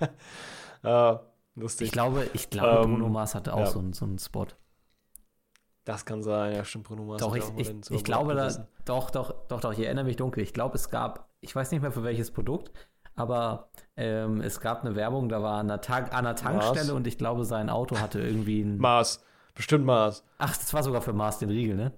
Ja, 0.85 1.23
lustig. 1.57 1.87
ich 1.87 1.93
glaube, 1.93 2.29
ich 2.35 2.51
glaube, 2.51 2.85
Ähm, 2.85 2.91
Bruno 2.93 3.09
Mars 3.09 3.35
hatte 3.35 3.53
auch 3.55 3.61
ja. 3.61 3.67
so, 3.67 3.79
einen, 3.81 3.95
so 3.95 4.05
einen 4.05 4.19
Spot. 4.19 4.47
Das 5.85 6.05
kann 6.05 6.23
sein, 6.23 6.55
ja, 6.55 6.64
stimmt, 6.64 6.85
Bruno 6.85 7.05
Mars. 7.05 7.21
Doch, 7.21 7.35
ich, 7.35 7.45
ich, 7.57 7.75
ich 7.90 8.05
glaube, 8.05 8.35
da, 8.35 8.49
doch, 8.85 9.11
doch, 9.11 9.35
doch, 9.49 9.61
doch, 9.61 9.73
ich 9.73 9.81
erinnere 9.81 10.05
mich 10.05 10.16
dunkel. 10.16 10.42
Ich 10.42 10.53
glaube, 10.55 10.77
es 10.77 10.90
gab, 10.90 11.29
ich 11.40 11.55
weiß 11.55 11.71
nicht 11.73 11.81
mehr 11.83 11.92
für 11.92 12.03
welches 12.05 12.31
Produkt, 12.31 12.71
aber 13.14 13.68
ähm, 13.97 14.40
es 14.40 14.61
gab 14.61 14.85
eine 14.85 14.95
Werbung, 14.95 15.29
da 15.29 15.42
war 15.42 15.59
an 15.59 15.71
einer, 15.71 15.81
Tank, 15.81 16.12
an 16.12 16.27
einer 16.27 16.37
Tankstelle 16.37 16.87
Mars? 16.87 16.90
und 16.90 17.07
ich 17.07 17.18
glaube, 17.18 17.45
sein 17.45 17.68
Auto 17.68 17.99
hatte 17.99 18.21
irgendwie 18.21 18.62
ein. 18.62 18.79
Mars. 18.79 19.25
Bestimmt 19.55 19.85
Mars. 19.85 20.25
Ach, 20.38 20.57
das 20.57 20.73
war 20.73 20.83
sogar 20.83 21.03
für 21.03 21.12
Mars 21.12 21.38
den 21.38 21.51
Riegel, 21.51 21.77
ne? 21.77 21.92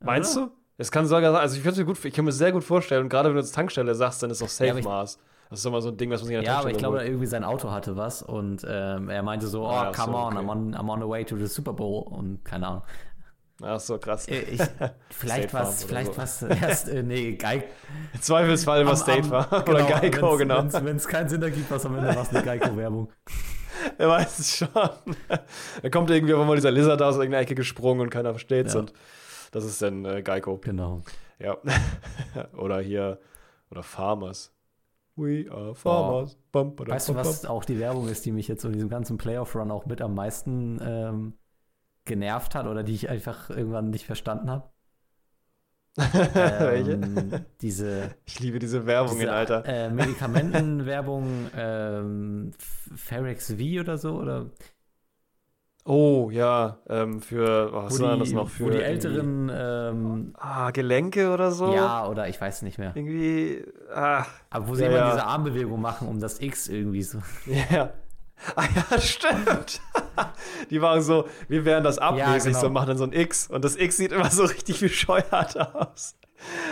Meinst 0.00 0.36
Oder? 0.36 0.46
du? 0.46 0.52
Es 0.78 0.90
kann 0.90 1.06
sogar 1.06 1.32
sein, 1.32 1.40
also 1.40 1.56
ich, 1.56 1.62
kann's 1.62 1.76
mir 1.76 1.84
gut, 1.84 2.02
ich 2.04 2.14
kann 2.14 2.24
mir 2.24 2.32
sehr 2.32 2.50
gut 2.50 2.64
vorstellen, 2.64 3.02
und 3.04 3.08
gerade 3.08 3.28
wenn 3.28 3.36
du 3.36 3.40
jetzt 3.42 3.54
Tankstelle 3.54 3.94
sagst, 3.94 4.22
dann 4.22 4.30
ist 4.30 4.42
auch 4.42 4.48
Safe 4.48 4.66
Ja, 4.66 4.72
aber 4.72 4.80
ich- 4.80 4.84
Mars. 4.86 5.18
Das 5.52 5.60
ist 5.60 5.66
immer 5.66 5.82
so 5.82 5.90
ein 5.90 5.98
Ding, 5.98 6.10
was 6.10 6.22
man 6.22 6.28
sich 6.28 6.36
an 6.38 6.44
der 6.44 6.52
Ja, 6.54 6.60
aber 6.60 6.70
ich 6.70 6.78
glaube, 6.78 6.96
holt. 6.96 7.06
irgendwie 7.06 7.26
sein 7.26 7.44
Auto 7.44 7.70
hatte 7.70 7.94
was 7.94 8.22
und 8.22 8.66
ähm, 8.66 9.10
er 9.10 9.22
meinte 9.22 9.46
so, 9.46 9.66
oh, 9.66 9.70
Ah, 9.70 9.92
come 9.94 10.12
so, 10.12 10.18
on, 10.18 10.36
okay. 10.38 10.46
I'm 10.46 10.50
on, 10.50 10.74
I'm 10.74 10.90
on 10.90 11.00
the 11.02 11.06
way 11.06 11.24
to 11.26 11.36
the 11.36 11.46
Super 11.46 11.74
Bowl 11.74 12.04
und 12.04 12.42
keine 12.42 12.66
Ahnung. 12.68 12.82
Ach 13.60 13.78
so, 13.78 13.98
krass. 13.98 14.26
Äh, 14.28 14.40
Ich, 14.50 14.62
vielleicht 15.10 15.52
was, 15.52 15.80
Farm 15.80 15.88
vielleicht 15.90 16.12
oder 16.12 16.22
was 16.22 16.42
erst, 16.42 16.88
äh, 16.88 17.02
nee, 17.02 17.32
Geig. 17.32 17.64
Im 18.14 18.22
Zweifelsfall 18.22 18.80
immer 18.80 18.96
State 18.96 19.28
war. 19.30 19.46
Oder 19.68 19.84
Geico, 19.84 20.38
genau. 20.38 20.64
Wenn 20.72 20.96
es 20.96 21.06
keinen 21.06 21.28
Sinn 21.28 21.42
ergibt, 21.42 21.70
was 21.70 21.84
am 21.84 21.96
Ende 21.98 22.16
war, 22.16 22.22
es 22.22 22.30
eine 22.30 22.42
Geico-Werbung. 22.42 23.10
Er 23.98 24.08
weiß 24.08 24.38
es 24.38 24.56
schon. 24.58 24.68
da 25.82 25.90
kommt 25.90 26.08
irgendwie 26.08 26.34
auf 26.34 26.40
einmal 26.40 26.54
dieser 26.56 26.70
Lizard 26.70 27.02
aus 27.02 27.16
irgendeiner 27.16 27.42
Ecke 27.42 27.56
gesprungen 27.56 28.00
und 28.02 28.10
keiner 28.10 28.30
versteht's. 28.30 28.74
Ja. 28.74 28.80
Und 28.80 28.92
das 29.50 29.64
ist 29.64 29.82
dann 29.82 30.04
äh, 30.04 30.22
Geico. 30.22 30.58
Genau. 30.58 31.02
Ja. 31.40 31.56
oder 32.56 32.80
hier, 32.80 33.18
oder 33.70 33.82
Farmers. 33.82 34.51
We 35.16 35.46
are 35.50 35.74
farmers. 35.74 36.38
Bum, 36.52 36.74
badum, 36.74 36.94
Weißt 36.94 37.08
du, 37.10 37.14
was 37.14 37.44
auch 37.44 37.64
die 37.64 37.78
Werbung 37.78 38.08
ist, 38.08 38.24
die 38.24 38.32
mich 38.32 38.48
jetzt 38.48 38.64
in 38.64 38.72
diesem 38.72 38.88
ganzen 38.88 39.18
Playoff-Run 39.18 39.70
auch 39.70 39.86
mit 39.86 40.00
am 40.00 40.14
meisten 40.14 40.80
ähm, 40.82 41.34
genervt 42.04 42.54
hat 42.54 42.66
oder 42.66 42.82
die 42.82 42.94
ich 42.94 43.10
einfach 43.10 43.50
irgendwann 43.50 43.90
nicht 43.90 44.06
verstanden 44.06 44.50
habe? 44.50 44.70
Welche? 45.96 46.92
Ähm, 46.92 47.44
diese 47.60 48.14
Ich 48.24 48.40
liebe 48.40 48.58
diese 48.58 48.86
Werbungen, 48.86 49.20
diese, 49.20 49.32
Alter. 49.32 49.66
Äh, 49.66 49.90
Medikamentenwerbung, 49.90 51.50
ähm, 51.54 52.52
Ferex 52.58 53.52
V 53.52 53.80
oder 53.80 53.98
so, 53.98 54.14
oder 54.18 54.50
Oh, 55.84 56.30
ja. 56.30 56.78
Ähm, 56.88 57.20
für, 57.20 57.70
oh, 57.72 57.82
was 57.84 58.00
war 58.00 58.16
das 58.16 58.30
noch? 58.30 58.48
Für 58.48 58.66
wo 58.66 58.70
die 58.70 58.80
Älteren, 58.80 59.50
ähm, 59.52 60.34
Ah, 60.38 60.70
Gelenke 60.70 61.32
oder 61.32 61.50
so? 61.50 61.74
ja, 61.74 62.06
oder 62.06 62.28
ich 62.28 62.40
weiß 62.40 62.62
nicht 62.62 62.78
mehr, 62.78 62.92
Irgendwie, 62.94 63.64
ah, 63.92 64.24
aber 64.50 64.68
wo 64.68 64.74
sie 64.76 64.82
Ja, 64.84 64.88
immer 64.88 64.96
ja. 64.98 65.10
diese 65.10 65.24
Armbewegung 65.24 65.80
machen, 65.80 66.06
um 66.06 66.20
das 66.20 66.40
X 66.40 66.68
irgendwie 66.68 67.02
so. 67.02 67.18
ja. 67.70 67.90
Ah 68.54 68.64
ja, 68.90 68.98
stimmt. 69.00 69.80
Die 70.70 70.80
waren 70.80 71.00
so, 71.02 71.26
wir 71.48 71.64
wären 71.64 71.82
das 71.84 71.98
abmäßig, 71.98 72.52
genau. 72.52 72.60
so 72.60 72.70
machen 72.70 72.88
dann 72.88 72.98
so 72.98 73.04
ein 73.04 73.12
X. 73.12 73.48
Und 73.48 73.64
das 73.64 73.76
X 73.76 73.96
sieht 73.96 74.12
immer 74.12 74.30
so 74.30 74.44
richtig 74.44 74.80
bescheuert 74.80 75.56
aus. 75.74 76.16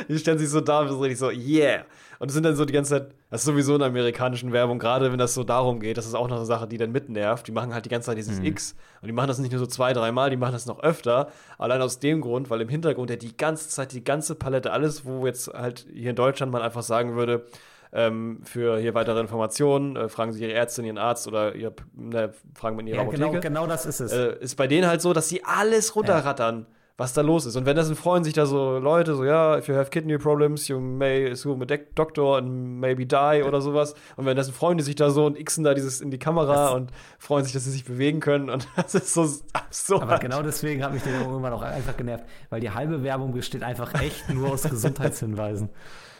Die 0.09 0.19
stellen 0.19 0.39
sich 0.39 0.49
so 0.51 0.61
da 0.61 0.81
und 0.81 0.89
so 0.89 0.99
richtig 1.01 1.19
so, 1.19 1.31
yeah. 1.31 1.85
Und 2.21 2.29
es 2.29 2.35
sind 2.35 2.45
dann 2.45 2.55
so 2.55 2.67
die 2.67 2.73
ganze 2.75 2.91
Zeit, 2.91 3.15
das 3.31 3.41
ist 3.41 3.47
sowieso 3.47 3.73
in 3.73 3.79
der 3.79 3.89
amerikanischen 3.89 4.53
Werbung, 4.53 4.79
gerade 4.79 5.11
wenn 5.11 5.19
das 5.19 5.33
so 5.33 5.43
darum 5.43 5.81
geht, 5.81 5.97
das 5.97 6.07
ist 6.07 6.15
auch 6.15 6.29
noch 6.29 6.37
eine 6.37 6.45
Sache, 6.45 6.69
die 6.69 6.77
dann 6.77 6.93
mitnervt. 6.93 7.47
Die 7.49 7.53
machen 7.53 7.73
halt 7.73 7.87
die 7.87 7.89
ganze 7.89 8.07
Zeit 8.07 8.19
dieses 8.19 8.39
X. 8.41 8.77
Und 9.01 9.07
die 9.09 9.13
machen 9.13 9.29
das 9.29 9.39
nicht 9.39 9.51
nur 9.53 9.59
so 9.59 9.67
zwei, 9.67 9.95
dreimal, 9.95 10.29
die 10.29 10.37
machen 10.37 10.53
das 10.53 10.67
noch 10.67 10.81
öfter. 10.83 11.29
Allein 11.57 11.81
aus 11.81 11.99
dem 11.99 12.21
Grund, 12.21 12.51
weil 12.51 12.61
im 12.61 12.69
Hintergrund 12.69 13.09
ja 13.09 13.17
die 13.17 13.35
ganze 13.37 13.71
Zeit 13.71 13.93
die 13.93 14.05
ganze 14.05 14.35
Palette, 14.35 14.71
alles, 14.71 15.07
wo 15.07 15.27
jetzt 15.27 15.49
halt 15.49 15.87
hier 15.93 16.11
in 16.11 16.17
Deutschland 16.17 16.53
man 16.53 16.61
einfach 16.63 16.83
sagen 16.83 17.17
würde, 17.17 17.47
ähm, 17.93 18.41
für 18.45 18.79
hier 18.79 18.95
weitere 18.95 19.19
Informationen, 19.19 19.97
äh, 19.97 20.09
fragen 20.11 20.33
Sie 20.33 20.43
Ihre 20.43 20.53
Ärztin, 20.53 20.85
Ihren 20.85 20.99
Arzt 20.99 21.27
oder 21.27 21.55
ihr, 21.55 21.73
ne, 21.95 22.33
fragen 22.55 22.77
mit 22.77 22.87
Ihrer 22.87 22.99
Ja, 22.99 23.03
Apotheke 23.03 23.31
genau, 23.31 23.41
genau 23.41 23.67
das 23.67 23.87
ist 23.87 23.99
es. 24.01 24.13
äh, 24.13 24.37
ist 24.41 24.57
bei 24.57 24.67
denen 24.67 24.87
halt 24.87 25.01
so, 25.01 25.13
dass 25.13 25.29
sie 25.29 25.43
alles 25.43 25.97
runterrattern, 25.97 26.67
was 27.01 27.15
da 27.15 27.23
los 27.23 27.47
ist. 27.47 27.57
Und 27.57 27.65
wenn 27.65 27.77
das 27.77 27.91
freuen 27.93 28.25
sich 28.25 28.35
da 28.35 28.45
so 28.45 28.79
Leute, 28.79 29.15
so, 29.15 29.25
ja, 29.25 29.57
if 29.57 29.69
you 29.69 29.75
have 29.75 29.89
kidney 29.89 30.19
problems, 30.19 30.69
you 30.69 30.79
may 30.79 31.31
assume 31.31 31.65
a 31.65 31.77
doctor 31.95 32.37
and 32.37 32.79
maybe 32.79 33.07
die 33.07 33.43
oder 33.43 33.63
sowas. 33.63 33.95
Und 34.17 34.27
wenn 34.27 34.37
das 34.37 34.51
freuen 34.51 34.77
die 34.77 34.85
sich 34.85 34.97
da 34.97 35.09
so 35.09 35.25
und 35.25 35.43
xen 35.43 35.65
da 35.65 35.73
dieses 35.73 36.03
in 36.03 36.11
die 36.11 36.19
Kamera 36.19 36.53
Das- 36.67 36.75
und 36.75 36.91
freuen 37.19 37.45
sich, 37.45 37.55
dass 37.55 37.65
sie 37.65 37.71
sich 37.71 37.87
bewegen 37.87 38.21
können. 38.21 38.51
Und 38.51 38.69
das 38.77 38.95
ist 38.95 39.15
so 39.15 39.27
absurd. 39.55 40.03
Aber 40.03 40.19
genau 40.19 40.43
deswegen 40.43 40.85
hat 40.85 40.93
mich 40.93 41.03
der 41.03 41.23
irgendwann 41.23 41.55
auch 41.55 41.63
einfach 41.63 41.97
genervt, 41.97 42.25
weil 42.51 42.61
die 42.61 42.71
halbe 42.71 43.03
Werbung 43.03 43.33
besteht 43.33 43.63
einfach 43.63 43.95
echt 43.95 44.29
nur 44.29 44.51
aus 44.53 44.65
Gesundheitshinweisen. 44.65 45.71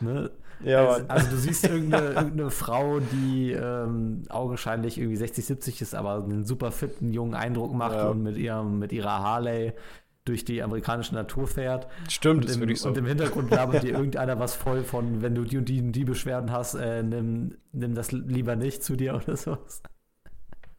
Ne? 0.01 0.31
Ja, 0.65 0.89
also, 0.89 1.05
also 1.09 1.31
du 1.31 1.37
siehst 1.37 1.65
irgendeine, 1.67 2.07
irgendeine 2.13 2.51
Frau, 2.51 3.01
die 3.01 3.53
ähm, 3.53 4.23
augenscheinlich 4.31 4.97
irgendwie 4.99 5.17
60, 5.17 5.45
70 5.45 5.83
ist, 5.83 5.95
aber 5.95 6.25
einen 6.25 6.47
super 6.47 6.71
fitten 6.73 7.13
jungen 7.13 7.35
Eindruck 7.35 7.75
macht 7.75 7.97
Ja. 7.97 8.09
und 8.09 8.23
mit, 8.23 8.39
ihrem, 8.39 8.79
mit 8.79 8.93
ihrer 8.93 9.23
Harley 9.23 9.75
durch 10.25 10.45
die 10.45 10.63
amerikanische 10.63 11.15
Natur 11.15 11.47
fährt. 11.47 11.87
Stimmt, 12.09 12.45
Und 12.45 12.51
ist 12.51 12.55
im, 12.57 12.61
wirklich 12.61 12.81
so. 12.81 12.89
und 12.89 12.99
im 12.99 13.07
Hintergrund 13.07 13.51
labert 13.51 13.83
dir 13.83 13.91
irgendeiner 13.97 14.39
was 14.39 14.55
voll 14.55 14.85
von, 14.85 15.23
wenn 15.23 15.35
du 15.35 15.45
die 15.45 15.59
und 15.59 15.69
die, 15.69 15.81
und 15.81 15.93
die 15.93 16.05
Beschwerden 16.05 16.51
hast, 16.53 16.75
äh, 16.75 17.03
nimm, 17.03 17.57
nimm 17.73 17.95
das 17.95 18.13
lieber 18.13 18.57
nicht 18.57 18.83
zu 18.85 18.97
dir 18.97 19.15
oder 19.15 19.37
sowas. 19.37 19.83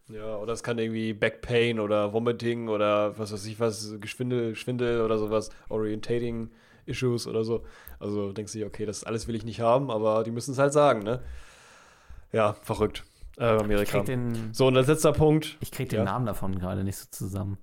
Ja, 0.09 0.37
oder 0.37 0.53
es 0.53 0.61
kann 0.61 0.77
irgendwie 0.77 1.13
Backpain 1.13 1.79
oder 1.79 2.11
Vomiting 2.13 2.67
oder 2.67 3.17
was 3.17 3.31
weiß 3.31 3.45
ich 3.45 3.59
was, 3.59 3.95
Geschwindel, 3.99 4.55
Schwindel 4.55 5.01
oder 5.01 5.17
sowas, 5.17 5.49
Orientating 5.69 6.51
Issues 6.85 7.27
oder 7.27 7.43
so. 7.43 7.63
Also 7.99 8.33
denkst 8.33 8.51
du 8.53 8.59
dir, 8.59 8.67
okay, 8.67 8.85
das 8.85 9.03
alles 9.05 9.27
will 9.27 9.35
ich 9.35 9.45
nicht 9.45 9.61
haben, 9.61 9.89
aber 9.89 10.23
die 10.23 10.31
müssen 10.31 10.51
es 10.51 10.57
halt 10.57 10.73
sagen, 10.73 11.03
ne? 11.03 11.21
Ja, 12.33 12.53
verrückt. 12.61 13.05
Äh, 13.37 13.45
Amerika. 13.45 13.99
Ich 13.99 14.03
den, 14.03 14.53
so, 14.53 14.67
und 14.67 14.75
als 14.77 14.87
letzter 14.87 15.13
Punkt. 15.13 15.57
ich 15.61 15.71
krieg 15.71 15.89
den 15.89 15.99
Ja. 15.99 16.05
Namen 16.05 16.25
davon 16.25 16.59
gerade 16.59 16.83
nicht 16.83 16.97
so 16.97 17.05
zusammen. 17.09 17.57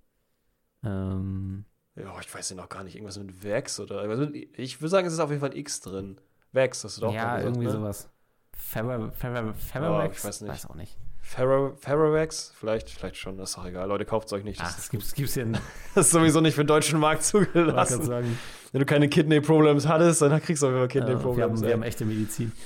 Ähm, 0.84 1.64
Ja, 1.96 2.18
ich 2.20 2.32
weiß 2.32 2.50
ja 2.50 2.56
noch 2.56 2.68
gar 2.68 2.84
nicht, 2.84 2.94
irgendwas 2.94 3.18
mit 3.18 3.44
Vax 3.44 3.80
oder. 3.80 4.00
also 4.00 4.28
Ich 4.56 4.80
würde 4.80 4.88
sagen, 4.90 5.06
es 5.06 5.12
ist 5.12 5.20
auf 5.20 5.30
jeden 5.30 5.40
Fall 5.40 5.50
ein 5.50 5.56
X 5.56 5.80
drin. 5.80 6.20
Vax, 6.52 6.84
hast 6.84 6.96
du 6.98 7.02
doch 7.02 7.12
ja, 7.14 7.24
gerade 7.36 7.42
irgendwie 7.44 7.64
gesagt, 7.64 7.80
ne? 7.82 7.86
sowas. 7.86 8.08
Ferrer, 8.56 9.10
Ferrer, 9.12 9.46
Ja, 9.46 9.52
Ferrarex? 9.52 10.18
ich 10.18 10.24
weiß 10.24 10.40
nicht. 10.42 10.50
Weiß 10.50 10.66
auch 10.66 10.74
nicht. 10.74 10.96
Ferro- 11.20 11.74
Ferrovax? 11.76 12.52
Vielleicht, 12.58 12.88
vielleicht 12.90 13.16
schon, 13.16 13.36
das 13.36 13.50
ist 13.50 13.58
doch 13.58 13.66
egal. 13.66 13.86
Leute, 13.88 14.04
kauft 14.06 14.28
es 14.28 14.32
euch 14.32 14.44
nicht. 14.44 14.60
Das, 14.60 14.68
Ach, 14.68 14.74
das 14.76 14.84
ist, 14.84 14.90
gibt's, 14.90 15.14
gibt's 15.14 15.34
hier 15.34 15.42
in, 15.44 15.52
das 15.94 16.06
ist 16.06 16.10
sowieso 16.12 16.40
nicht 16.40 16.54
für 16.54 16.62
den 16.64 16.68
deutschen 16.68 16.98
Markt 16.98 17.22
zugelassen. 17.24 18.02
sagen. 18.04 18.38
Wenn 18.72 18.78
du 18.80 18.86
keine 18.86 19.08
Kidney-Problems 19.08 19.86
hattest, 19.86 20.22
dann 20.22 20.40
kriegst 20.42 20.62
du 20.62 20.66
auf 20.68 20.72
jeden 20.72 20.88
Fall 20.88 20.90
Äh, 20.90 20.94
wir, 20.94 21.06
Kidney-Problems. 21.16 21.50
haben, 21.52 21.60
wir 21.60 21.68
ey. 21.68 21.74
haben 21.74 21.82
echte 21.82 22.04
Medizin. 22.04 22.52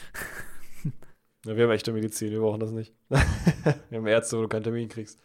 Ja, 1.45 1.57
wir 1.57 1.65
haben 1.65 1.73
echte 1.73 1.93
Medizin, 1.93 2.31
wir 2.31 2.39
brauchen 2.39 2.61
das 2.61 2.71
nicht. 2.71 2.95
wir 3.09 3.99
haben 3.99 4.07
Ärzte, 4.07 4.39
wo 4.39 4.43
du 4.43 4.49
keinen 4.49 4.63
Termin 4.63 4.89
kriegst. 4.89 5.19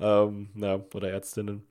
Ähm, 0.00 0.50
ja, 0.56 0.80
oder 0.92 1.08
Ärztinnen. 1.10 1.62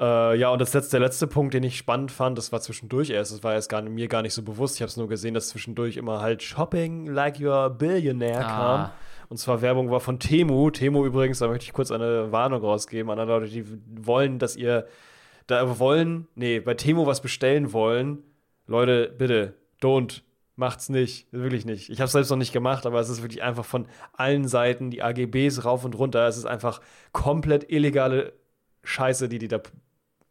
Äh, 0.00 0.38
ja, 0.38 0.48
und 0.48 0.60
das 0.60 0.72
letzte, 0.72 0.92
der 0.92 1.00
letzte 1.00 1.26
Punkt, 1.26 1.52
den 1.52 1.62
ich 1.62 1.76
spannend 1.76 2.10
fand, 2.10 2.38
das 2.38 2.52
war 2.52 2.60
zwischendurch 2.62 3.10
erst, 3.10 3.32
das 3.32 3.44
war 3.44 3.52
erst 3.52 3.68
gar, 3.68 3.82
mir 3.82 4.08
gar 4.08 4.22
nicht 4.22 4.32
so 4.32 4.42
bewusst. 4.42 4.76
Ich 4.76 4.82
habe 4.82 4.88
es 4.88 4.96
nur 4.96 5.08
gesehen, 5.08 5.34
dass 5.34 5.48
zwischendurch 5.48 5.98
immer 5.98 6.22
halt 6.22 6.42
Shopping 6.42 7.06
like 7.06 7.36
you're 7.36 7.66
a 7.66 7.68
billionaire 7.68 8.40
kam. 8.40 8.80
Ah, 8.80 8.92
Und 9.28 9.36
zwar 9.36 9.60
Werbung 9.60 9.90
war 9.90 10.00
von 10.00 10.18
Temu. 10.18 10.70
Temu 10.70 11.04
übrigens, 11.04 11.40
da 11.40 11.48
möchte 11.48 11.64
ich 11.66 11.74
kurz 11.74 11.90
eine 11.90 12.32
Warnung 12.32 12.62
rausgeben 12.62 13.10
an 13.10 13.18
alle 13.18 13.28
Leute, 13.28 13.50
die 13.50 13.64
wollen, 14.06 14.38
dass 14.38 14.56
ihr 14.56 14.86
da 15.46 15.78
wollen, 15.78 16.28
nee, 16.34 16.60
bei 16.60 16.74
Temu 16.74 17.06
was 17.06 17.20
bestellen 17.20 17.72
wollen. 17.72 18.22
Leute, 18.66 19.14
bitte, 19.16 19.54
don't. 19.82 20.22
Macht's 20.56 20.90
nicht, 20.90 21.26
wirklich 21.32 21.64
nicht. 21.64 21.88
Ich 21.88 22.00
habe 22.00 22.06
es 22.06 22.12
selbst 22.12 22.28
noch 22.30 22.36
nicht 22.36 22.52
gemacht, 22.52 22.84
aber 22.84 23.00
es 23.00 23.08
ist 23.08 23.22
wirklich 23.22 23.42
einfach 23.42 23.64
von 23.64 23.86
allen 24.12 24.46
Seiten 24.46 24.90
die 24.90 25.02
AGBs 25.02 25.64
rauf 25.64 25.84
und 25.86 25.98
runter. 25.98 26.26
Es 26.26 26.36
ist 26.36 26.44
einfach 26.44 26.82
komplett 27.12 27.70
illegale 27.70 28.34
Scheiße, 28.84 29.28
die 29.28 29.38
die 29.38 29.48
da 29.48 29.60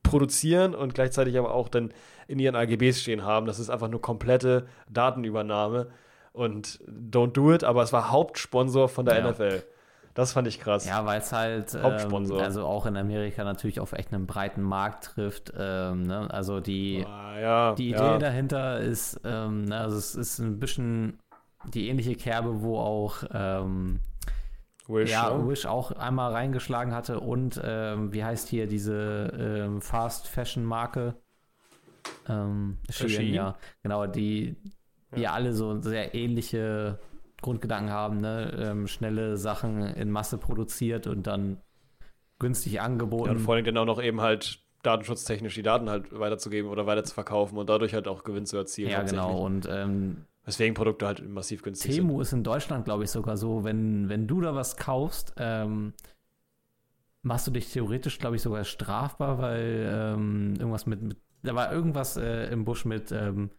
produzieren 0.10 0.76
und 0.76 0.94
gleichzeitig 0.94 1.38
aber 1.38 1.54
auch 1.54 1.68
dann 1.70 1.92
in 2.28 2.40
ihren 2.40 2.56
AGBs 2.56 3.02
stehen 3.02 3.24
haben. 3.24 3.46
Das 3.46 3.60
ist 3.60 3.70
einfach 3.70 3.88
nur 3.90 4.02
komplette 4.02 4.68
Datenübernahme 4.90 5.88
und 6.34 6.80
don't 6.88 7.32
do 7.34 7.52
it, 7.54 7.64
aber 7.64 7.84
es 7.84 7.92
war 7.94 8.12
Hauptsponsor 8.12 8.88
von 8.90 9.06
der 9.06 9.20
Ja. 9.20 9.32
NFL. 9.32 9.64
Das 10.16 10.34
fand 10.34 10.48
ich 10.48 10.60
krass. 10.60 10.86
ja, 10.86 11.06
weil 11.06 11.20
es 11.20 11.32
halt, 11.32 11.76
ähm, 11.76 12.32
also 12.40 12.66
auch 12.66 12.86
in 12.86 12.98
Amerika 12.98 13.44
natürlich 13.44 13.80
auf 13.80 13.94
echt 13.94 14.12
einen 14.14 14.28
breiten 14.28 14.62
Markt 14.62 15.06
trifft. 15.06 15.54
Ähm, 15.58 16.04
ne? 16.04 16.28
Also 16.32 16.60
die, 16.60 17.06
Ah, 17.08 17.40
ja, 17.40 17.76
die 17.76 17.90
Idee 17.92 17.98
ja. 18.00 18.18
dahinter 18.18 18.80
ist, 18.80 19.22
ähm, 19.24 19.66
ne, 19.66 19.78
also 19.80 19.96
es 19.98 20.16
ist 20.16 20.40
ein 20.40 20.60
bisschen 20.60 21.20
die 21.74 21.88
ähnliche 21.90 22.16
Kerbe, 22.16 22.62
wo 22.62 22.80
auch 22.80 23.24
ähm, 23.34 24.00
Wish, 24.90 25.12
ja, 25.12 25.38
ne? 25.38 25.48
Wish 25.48 25.66
auch 25.66 25.92
einmal 25.92 26.34
reingeschlagen 26.34 26.94
hatte 26.94 27.20
und 27.20 27.62
ähm, 27.64 28.12
wie 28.12 28.24
heißt 28.24 28.50
hier 28.50 28.68
diese 28.68 29.32
ähm, 29.38 29.82
Fast 29.82 30.28
Fashion 30.28 30.64
Marke? 30.66 31.16
Ähm, 32.28 32.78
Shein, 32.90 33.34
ja, 33.34 33.56
genau, 33.84 34.08
die, 34.08 34.58
die 35.16 35.22
Ja. 35.22 35.34
alle 35.34 35.54
so 35.54 35.80
sehr 35.82 36.14
ähnliche 36.16 37.00
Grundgedanken 37.42 37.92
haben, 37.92 38.20
ne? 38.20 38.52
Ähm, 38.60 38.88
schnelle 38.88 39.38
Sachen 39.38 39.82
in 39.82 40.12
Masse 40.12 40.38
produziert 40.38 41.08
und 41.08 41.26
dann 41.28 41.62
günstig 42.40 42.74
Ja, 42.74 42.84
angeboten. 42.84 43.30
und 43.32 43.40
vor 43.40 43.56
allem 43.56 43.66
dann 43.66 43.78
auch 43.78 43.86
noch 43.86 44.02
eben 44.02 44.22
halt 44.22 44.60
datenschutztechnisch 44.84 45.56
die 45.56 45.62
Daten 45.62 45.90
halt 45.90 46.18
weiterzugeben 46.18 46.70
oder 46.70 46.86
weiterzuverkaufen 46.86 47.58
und 47.58 47.70
dadurch 47.70 47.94
halt 47.94 48.08
auch 48.08 48.24
Gewinn 48.24 48.46
zu 48.46 48.58
erzielen. 48.58 48.90
ja, 48.90 49.04
genau. 49.04 49.46
Und 49.46 49.68
ähm, 49.70 50.26
Weswegen 50.50 50.74
Produkte 50.74 51.06
halt 51.06 51.28
massiv 51.30 51.62
günstig 51.62 51.94
sind. 51.94 52.08
Temu 52.08 52.22
ist 52.22 52.34
in 52.34 52.44
Deutschland, 52.44 52.86
glaube 52.86 53.04
ich, 53.04 53.12
sogar 53.12 53.38
so, 53.38 53.64
wenn, 53.64 54.10
wenn 54.10 54.28
du 54.28 54.42
da 54.42 54.56
was 54.56 54.78
kaufst, 54.78 55.34
ähm, 55.38 55.94
machst 57.22 57.46
du 57.46 57.52
dich 57.52 57.72
theoretisch, 57.72 58.18
glaube 58.18 58.36
ich, 58.36 58.42
sogar 58.42 58.64
strafbar, 58.64 59.38
weil 59.40 59.88
ähm, 59.94 60.56
irgendwas 60.58 60.88
mit, 60.88 61.02
mit, 61.04 61.18
da 61.44 61.54
war 61.54 61.72
irgendwas 61.72 62.18
äh, 62.18 62.52
im 62.52 62.66
Busch 62.66 62.86
mit, 62.86 63.12
ähm, 63.12 63.52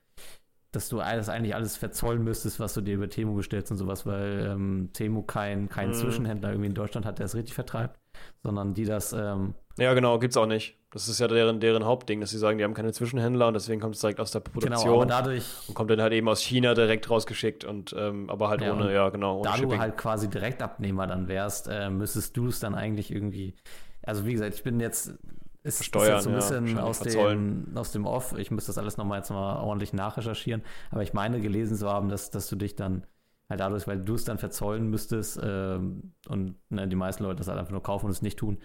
dass 0.72 0.88
du 0.88 1.00
alles 1.00 1.28
eigentlich 1.28 1.54
alles 1.54 1.76
verzollen 1.76 2.24
müsstest, 2.24 2.58
was 2.58 2.74
du 2.74 2.80
dir 2.80 2.94
über 2.94 3.08
Temu 3.08 3.34
bestellst 3.34 3.70
und 3.70 3.78
sowas, 3.78 4.04
weil 4.04 4.46
ähm, 4.50 4.90
Temu 4.92 5.22
kein, 5.22 5.68
kein 5.68 5.90
Mhm. 5.90 5.94
Zwischenhändler 5.94 6.50
irgendwie 6.50 6.68
in 6.68 6.74
Deutschland 6.74 7.06
hat, 7.06 7.18
der 7.18 7.26
es 7.26 7.34
richtig 7.36 7.54
vertreibt, 7.54 8.00
sondern 8.42 8.74
die 8.74 8.84
das, 8.84 9.12
ähm, 9.12 9.54
Ja, 9.80 9.94
genau, 9.94 10.18
gibt's 10.18 10.36
auch 10.36 10.46
nicht. 10.46 10.76
Das 10.90 11.08
ist 11.08 11.20
ja 11.20 11.28
deren, 11.28 11.58
deren 11.58 11.84
Hauptding, 11.84 12.20
dass 12.20 12.30
sie 12.30 12.38
sagen, 12.38 12.58
die 12.58 12.64
haben 12.64 12.74
keine 12.74 12.92
Zwischenhändler 12.92 13.48
und 13.48 13.54
deswegen 13.54 13.80
kommt 13.80 13.94
es 13.94 14.00
direkt 14.00 14.20
aus 14.20 14.30
der 14.30 14.42
genau, 14.42 14.52
Produktion 14.52 14.94
aber 14.94 15.06
dadurch, 15.06 15.44
und 15.68 15.74
kommt 15.74 15.90
dann 15.90 16.02
halt 16.02 16.12
eben 16.12 16.28
aus 16.28 16.42
China 16.42 16.74
direkt 16.74 17.08
rausgeschickt 17.08 17.64
und 17.64 17.94
ähm, 17.96 18.28
aber 18.28 18.48
halt 18.50 18.60
Ja, 18.60 18.72
ohne, 18.74 18.92
ja 18.92 19.08
genau, 19.08 19.38
ohne 19.38 19.44
da 19.44 19.54
Shipping. 19.54 19.70
du 19.70 19.78
halt 19.78 19.96
quasi 19.96 20.28
Direktabnehmer 20.28 21.06
dann 21.06 21.28
wärst, 21.28 21.68
äh, 21.68 21.88
müsstest 21.88 22.36
du 22.36 22.48
es 22.48 22.60
dann 22.60 22.74
eigentlich 22.74 23.10
irgendwie. 23.10 23.54
Also 24.02 24.26
wie 24.26 24.32
gesagt, 24.32 24.54
ich 24.54 24.62
bin 24.62 24.80
jetzt. 24.80 25.14
Es 25.62 25.74
ist 25.74 25.76
Versteuern, 25.76 26.14
jetzt 26.14 26.24
so 26.24 26.30
ein 26.30 26.32
ja, 26.32 26.40
bisschen 26.40 26.76
wahrscheinlich 26.76 26.82
aus, 26.82 27.00
dem, 27.00 27.66
aus 27.74 27.92
dem 27.92 28.06
Off. 28.06 28.34
Ich 28.38 28.50
müsste 28.50 28.70
das 28.70 28.78
alles 28.78 28.96
nochmal 28.96 29.18
jetzt 29.18 29.30
mal 29.30 29.60
ordentlich 29.60 29.92
nachrecherchieren. 29.92 30.62
Aber 30.90 31.02
ich 31.02 31.12
meine 31.12 31.40
gelesen 31.40 31.76
zu 31.76 31.88
haben, 31.88 32.08
dass, 32.08 32.30
dass 32.30 32.48
du 32.48 32.56
dich 32.56 32.76
dann 32.76 33.06
halt 33.50 33.60
dadurch, 33.60 33.86
weil 33.86 33.98
du 33.98 34.14
es 34.14 34.24
dann 34.24 34.38
verzollen 34.38 34.88
müsstest 34.88 35.38
ähm, 35.42 36.14
und 36.28 36.56
ne, 36.70 36.88
die 36.88 36.96
meisten 36.96 37.24
Leute 37.24 37.36
das 37.36 37.48
halt 37.48 37.58
einfach 37.58 37.72
nur 37.72 37.82
kaufen 37.82 38.06
und 38.06 38.12
es 38.12 38.22
nicht 38.22 38.38
tun, 38.38 38.58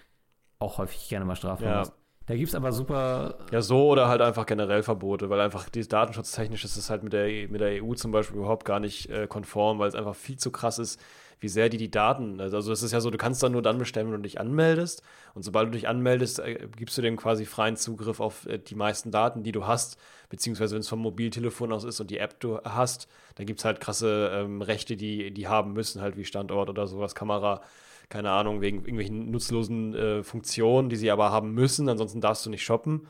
auch 0.66 0.78
häufig 0.78 1.08
gerne 1.10 1.26
mal 1.26 1.36
Strafen 1.36 1.66
Ja. 1.66 1.80
hast. 1.80 1.94
Da 2.28 2.36
gibt 2.36 2.50
es 2.50 2.56
aber 2.56 2.72
super. 2.72 3.38
Ja, 3.52 3.62
so 3.62 3.88
oder 3.88 4.08
halt 4.08 4.20
einfach 4.22 4.48
generell 4.48 4.82
Verbote, 4.82 5.30
weil 5.30 5.40
einfach 5.40 5.70
die 5.70 5.88
datenschutztechnisch 5.88 6.66
ist 6.66 6.76
es 6.76 6.90
halt 6.90 7.04
mit 7.04 7.14
der, 7.14 7.28
mit 7.50 7.62
der 7.62 7.84
EU 7.84 7.94
zum 7.94 8.12
Beispiel 8.12 8.38
überhaupt 8.38 8.66
gar 8.66 8.80
nicht 8.80 9.12
äh, 9.12 9.28
konform, 9.28 9.78
weil 9.78 9.90
es 9.90 9.94
einfach 9.96 10.16
viel 10.16 10.38
zu 10.38 10.50
krass 10.50 10.80
ist, 10.80 11.00
wie 11.40 11.50
sehr 11.50 11.70
die 11.70 11.78
die 11.78 11.92
Daten, 11.92 12.40
also 12.42 12.56
also 12.58 12.72
es 12.72 12.82
ist 12.82 12.94
ja 12.94 13.02
so, 13.02 13.12
du 13.12 13.18
kannst 13.20 13.44
dann 13.44 13.52
nur 13.52 13.62
dann 13.62 13.78
bestellen, 13.78 14.08
wenn 14.08 14.16
du 14.16 14.22
dich 14.24 14.40
anmeldest 14.40 15.04
und 15.36 15.44
sobald 15.44 15.68
du 15.68 15.72
dich 15.72 15.88
anmeldest, 15.88 16.40
äh, 16.40 16.68
gibst 16.76 16.98
du 16.98 17.04
dem 17.04 17.18
quasi 17.18 17.46
freien 17.46 17.76
Zugriff 17.76 18.20
auf 18.20 18.48
äh, 18.48 18.58
die 18.58 18.74
meisten 18.74 19.12
Daten, 19.12 19.44
die 19.44 19.52
du 19.52 19.68
hast, 19.68 20.00
beziehungsweise 20.30 20.74
wenn 20.74 20.80
es 20.80 20.90
vom 20.90 21.00
Mobiltelefon 21.02 21.74
aus 21.74 21.84
ist 21.84 22.00
und 22.00 22.10
die 22.10 22.18
App 22.18 22.40
du 22.40 22.60
hast, 22.64 23.08
dann 23.36 23.46
gibt 23.46 23.60
es 23.60 23.66
halt 23.66 23.82
krasse 23.82 24.32
ähm, 24.34 24.62
Rechte, 24.64 24.96
die 24.96 25.30
die 25.32 25.48
haben 25.48 25.74
müssen, 25.74 26.02
halt 26.02 26.18
wie 26.18 26.26
Standort 26.26 26.70
oder 26.70 26.88
sowas, 26.88 27.14
Kamera, 27.14 27.62
keine 28.10 28.32
Ahnung, 28.32 28.62
wegen 28.62 28.80
irgendwelchen 28.80 29.32
nutzlosen 29.32 29.94
äh, 29.94 30.24
Funktionen, 30.24 30.90
die 30.90 30.96
sie 30.96 31.12
aber 31.12 31.32
haben 31.32 31.54
müssen, 31.54 31.90
ansonsten 31.90 32.22
darfst 32.22 32.46
du 32.46 32.50
nicht 32.50 32.64
shoppen. 32.64 33.08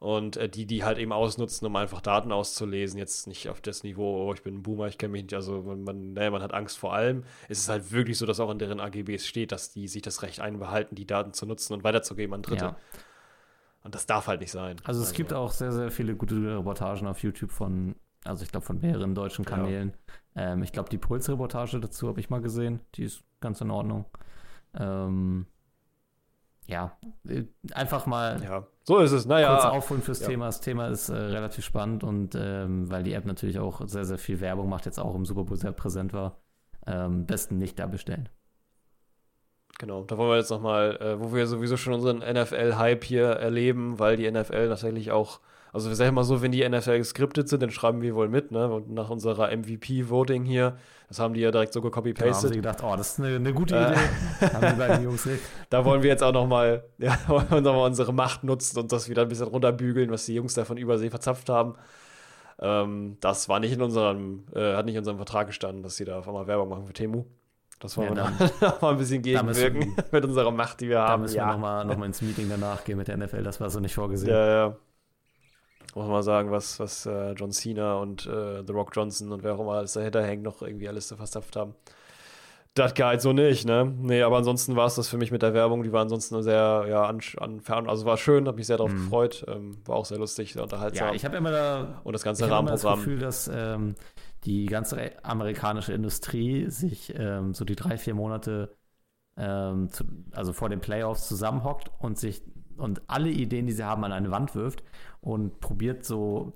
Und 0.00 0.38
äh, 0.38 0.48
die, 0.48 0.64
die 0.64 0.82
halt 0.82 0.96
eben 0.96 1.12
ausnutzen, 1.12 1.66
um 1.66 1.76
einfach 1.76 2.00
Daten 2.00 2.32
auszulesen, 2.32 2.98
jetzt 2.98 3.26
nicht 3.26 3.50
auf 3.50 3.60
das 3.60 3.82
Niveau, 3.82 4.26
oh, 4.26 4.32
ich 4.32 4.42
bin 4.42 4.54
ein 4.54 4.62
Boomer, 4.62 4.86
ich 4.88 4.96
kenne 4.96 5.12
mich 5.12 5.24
nicht, 5.24 5.34
also 5.34 5.62
man, 5.62 5.82
man, 5.82 6.14
naja, 6.14 6.30
man 6.30 6.40
hat 6.42 6.54
Angst 6.54 6.78
vor 6.78 6.94
allem. 6.94 7.24
Es 7.50 7.58
ist 7.58 7.68
halt 7.68 7.92
wirklich 7.92 8.16
so, 8.16 8.24
dass 8.24 8.40
auch 8.40 8.50
in 8.50 8.58
deren 8.58 8.80
AGBs 8.80 9.26
steht, 9.26 9.52
dass 9.52 9.72
die 9.72 9.88
sich 9.88 10.00
das 10.00 10.22
Recht 10.22 10.40
einbehalten, 10.40 10.94
die 10.94 11.06
Daten 11.06 11.34
zu 11.34 11.44
nutzen 11.44 11.74
und 11.74 11.84
weiterzugeben 11.84 12.32
an 12.32 12.40
Dritte. 12.40 12.64
Ja. 12.64 12.76
Und 13.82 13.94
das 13.94 14.06
darf 14.06 14.26
halt 14.26 14.40
nicht 14.40 14.52
sein. 14.52 14.76
Also 14.84 15.02
es 15.02 15.12
gibt 15.12 15.34
auch 15.34 15.52
sehr, 15.52 15.72
sehr 15.72 15.90
viele 15.90 16.16
gute 16.16 16.34
Reportagen 16.58 17.06
auf 17.06 17.22
YouTube 17.22 17.50
von, 17.50 17.94
also 18.24 18.42
ich 18.42 18.50
glaube 18.50 18.64
von 18.64 18.80
mehreren 18.80 19.14
deutschen 19.14 19.44
Ja. 19.44 19.50
Kanälen. 19.50 19.92
Ähm, 20.34 20.62
ich 20.62 20.72
glaube, 20.72 20.88
die 20.88 20.98
Puls-Reportage 20.98 21.78
dazu 21.78 22.08
habe 22.08 22.20
ich 22.20 22.30
mal 22.30 22.40
gesehen. 22.40 22.80
Die 22.94 23.04
ist 23.04 23.22
ganz 23.40 23.60
in 23.60 23.70
Ordnung. 23.70 24.04
Ähm, 24.74 25.46
ja, 26.66 26.96
äh, 27.28 27.44
einfach 27.72 28.06
mal 28.06 28.40
Ja, 28.42 28.66
so 28.84 28.98
ist 28.98 29.12
es. 29.12 29.26
Naja, 29.26 29.54
kurz 29.54 29.64
aufholen 29.64 30.02
fürs 30.02 30.20
ja. 30.20 30.28
Thema. 30.28 30.46
Das 30.46 30.60
Thema 30.60 30.88
ist 30.88 31.08
äh, 31.08 31.14
relativ 31.16 31.64
spannend 31.64 32.04
und 32.04 32.34
ähm, 32.34 32.90
weil 32.90 33.02
die 33.02 33.12
App 33.12 33.26
natürlich 33.26 33.58
auch 33.58 33.86
sehr, 33.86 34.04
sehr 34.04 34.18
viel 34.18 34.40
Werbung 34.40 34.68
macht, 34.68 34.86
jetzt 34.86 34.98
auch 34.98 35.14
im 35.14 35.24
Super 35.24 35.44
Bowl 35.44 35.56
sehr 35.56 35.72
präsent 35.72 36.12
war. 36.12 36.38
Ähm, 36.86 37.26
besten 37.26 37.58
nicht 37.58 37.78
da 37.78 37.86
bestellen. 37.86 38.28
Genau, 39.78 40.04
da 40.04 40.18
wollen 40.18 40.30
wir 40.30 40.36
jetzt 40.36 40.50
nochmal, 40.50 40.96
äh, 41.00 41.20
wo 41.20 41.32
wir 41.34 41.46
sowieso 41.46 41.76
schon 41.76 41.94
unseren 41.94 42.18
NFL-Hype 42.18 43.02
hier 43.02 43.26
erleben, 43.26 43.98
weil 43.98 44.16
die 44.16 44.30
NFL 44.30 44.68
tatsächlich 44.68 45.10
auch, 45.10 45.40
also 45.72 45.88
wir 45.88 45.96
sagen 45.96 46.14
mal 46.14 46.24
so, 46.24 46.42
wenn 46.42 46.52
die 46.52 46.68
NFL 46.68 46.98
geskriptet 46.98 47.48
sind, 47.48 47.62
dann 47.62 47.70
schreiben 47.70 48.02
wir 48.02 48.14
wohl 48.14 48.28
mit, 48.28 48.50
ne? 48.50 48.68
Und 48.72 48.90
nach 48.90 49.08
unserer 49.10 49.50
MVP-Voting 49.56 50.44
hier, 50.44 50.76
das 51.08 51.18
haben 51.20 51.34
die 51.34 51.40
ja 51.40 51.50
direkt 51.50 51.72
so 51.72 51.80
Genau, 51.80 51.94
haben 51.96 52.02
gecopy-pasted. 52.04 52.50
sie 52.50 52.56
gedacht, 52.56 52.78
oh, 52.82 52.94
das 52.96 53.12
ist 53.12 53.20
eine, 53.20 53.36
eine 53.36 53.52
gute 53.52 53.76
Äh. 53.76 53.92
Idee. 53.92 54.52
haben 54.54 54.66
die 54.74 54.78
beiden 54.78 55.04
Jungs 55.04 55.26
recht. 55.26 55.42
Da 55.70 55.84
wollen 55.84 56.02
wir 56.02 56.10
jetzt 56.10 56.22
auch 56.22 56.32
nochmal, 56.32 56.84
ja, 56.98 57.16
wir 57.28 57.60
noch 57.60 57.74
mal 57.74 57.86
unsere 57.86 58.12
Macht 58.12 58.42
nutzen 58.44 58.78
und 58.78 58.90
das 58.92 59.08
wieder 59.08 59.22
ein 59.22 59.28
bisschen 59.28 59.46
runterbügeln, 59.48 60.10
was 60.10 60.26
die 60.26 60.34
Jungs 60.34 60.54
da 60.54 60.64
von 60.64 60.76
Übersee 60.76 61.10
verzapft 61.10 61.48
haben. 61.48 61.74
Ähm, 62.60 63.16
das 63.20 63.48
war 63.48 63.58
nicht 63.60 63.72
in 63.72 63.80
unserem, 63.82 64.44
äh, 64.54 64.74
hat 64.74 64.84
nicht 64.84 64.94
in 64.94 64.98
unserem 65.00 65.16
Vertrag 65.16 65.46
gestanden, 65.46 65.82
dass 65.82 65.96
sie 65.96 66.04
da 66.04 66.18
auf 66.18 66.28
einmal 66.28 66.46
Werbung 66.46 66.68
machen 66.68 66.86
für 66.86 66.92
Temu. 66.92 67.24
Das 67.78 67.96
wollen 67.96 68.14
Ja, 68.16 68.30
wir 68.38 68.50
noch 68.68 68.80
mal 68.82 68.90
ein 68.92 68.98
bisschen 68.98 69.22
da 69.22 69.30
gegenwirken 69.40 69.96
mit 70.12 70.24
unserer 70.24 70.50
Macht, 70.50 70.80
die 70.82 70.88
wir 70.88 70.96
Da 70.96 71.08
haben. 71.08 71.22
müssen 71.22 71.36
wir 71.36 71.46
nochmal 71.46 71.84
noch 71.86 71.96
mal 71.96 72.04
ins 72.06 72.20
Meeting 72.20 72.48
danach 72.50 72.84
gehen 72.84 72.98
mit 72.98 73.08
der 73.08 73.16
NFL. 73.16 73.42
Das 73.42 73.60
war 73.60 73.70
so 73.70 73.80
nicht 73.80 73.94
vorgesehen. 73.94 74.30
Ja, 74.30 74.46
ja. 74.46 74.76
Muss 75.94 76.04
man 76.04 76.12
mal 76.12 76.22
sagen, 76.22 76.50
was, 76.50 76.78
was 76.78 77.06
äh, 77.06 77.32
John 77.32 77.50
Cena 77.52 77.94
und 77.94 78.26
äh, 78.26 78.62
The 78.66 78.72
Rock 78.72 78.90
Johnson 78.94 79.32
und 79.32 79.42
wer 79.42 79.54
auch 79.54 79.60
immer 79.60 79.72
alles 79.72 79.94
dahinter 79.94 80.22
hängt, 80.22 80.42
noch 80.42 80.62
irgendwie 80.62 80.88
alles 80.88 81.08
so 81.08 81.16
verzapft 81.16 81.56
haben. 81.56 81.74
Das 82.74 82.94
geht 82.94 83.20
so 83.20 83.32
nicht, 83.32 83.66
ne? 83.66 83.92
Nee, 83.98 84.22
aber 84.22 84.36
ansonsten 84.36 84.76
war 84.76 84.86
es 84.86 84.94
das 84.94 85.08
für 85.08 85.18
mich 85.18 85.32
mit 85.32 85.42
der 85.42 85.54
Werbung. 85.54 85.82
Die 85.82 85.92
war 85.92 86.02
ansonsten 86.02 86.40
sehr, 86.42 86.86
ja, 86.88 87.02
an, 87.04 87.18
an 87.38 87.60
also 87.88 88.06
war 88.06 88.16
schön, 88.16 88.46
habe 88.46 88.58
mich 88.58 88.68
sehr 88.68 88.76
darauf 88.76 88.92
Mhm. 88.92 89.04
gefreut. 89.04 89.44
Ähm, 89.48 89.78
war 89.86 89.96
auch 89.96 90.04
sehr 90.04 90.18
lustig, 90.18 90.52
sehr 90.52 90.62
unterhaltsam. 90.62 91.08
Ja, 91.08 91.14
ich 91.14 91.24
habe 91.24 91.36
immer 91.36 91.50
da 91.50 92.00
Und 92.04 92.12
das 92.12 92.22
ganze 92.22 92.44
ich 92.44 92.50
habe 92.50 92.60
immer 92.62 92.70
das 92.70 92.84
Rahmenprogramm. 92.84 92.98
Gefühl, 93.00 93.18
dass 93.18 93.50
ähm, 93.52 93.96
die 94.44 94.66
ganze 94.66 95.24
amerikanische 95.24 95.92
Industrie 95.92 96.70
sich 96.70 97.12
ähm, 97.18 97.54
so 97.54 97.64
die 97.64 97.74
drei, 97.74 97.98
vier 97.98 98.14
Monate 98.14 98.72
ähm, 99.36 99.88
zu, 99.90 100.04
also 100.30 100.52
vor 100.52 100.68
den 100.68 100.80
Playoffs 100.80 101.26
zusammenhockt 101.26 101.90
und 101.98 102.18
sich 102.18 102.42
und 102.76 103.02
alle 103.08 103.28
Ideen, 103.28 103.66
die 103.66 103.72
sie 103.72 103.84
haben, 103.84 104.04
an 104.04 104.12
eine 104.12 104.30
Wand 104.30 104.54
wirft 104.54 104.82
und 105.20 105.60
probiert 105.60 106.04
so 106.04 106.52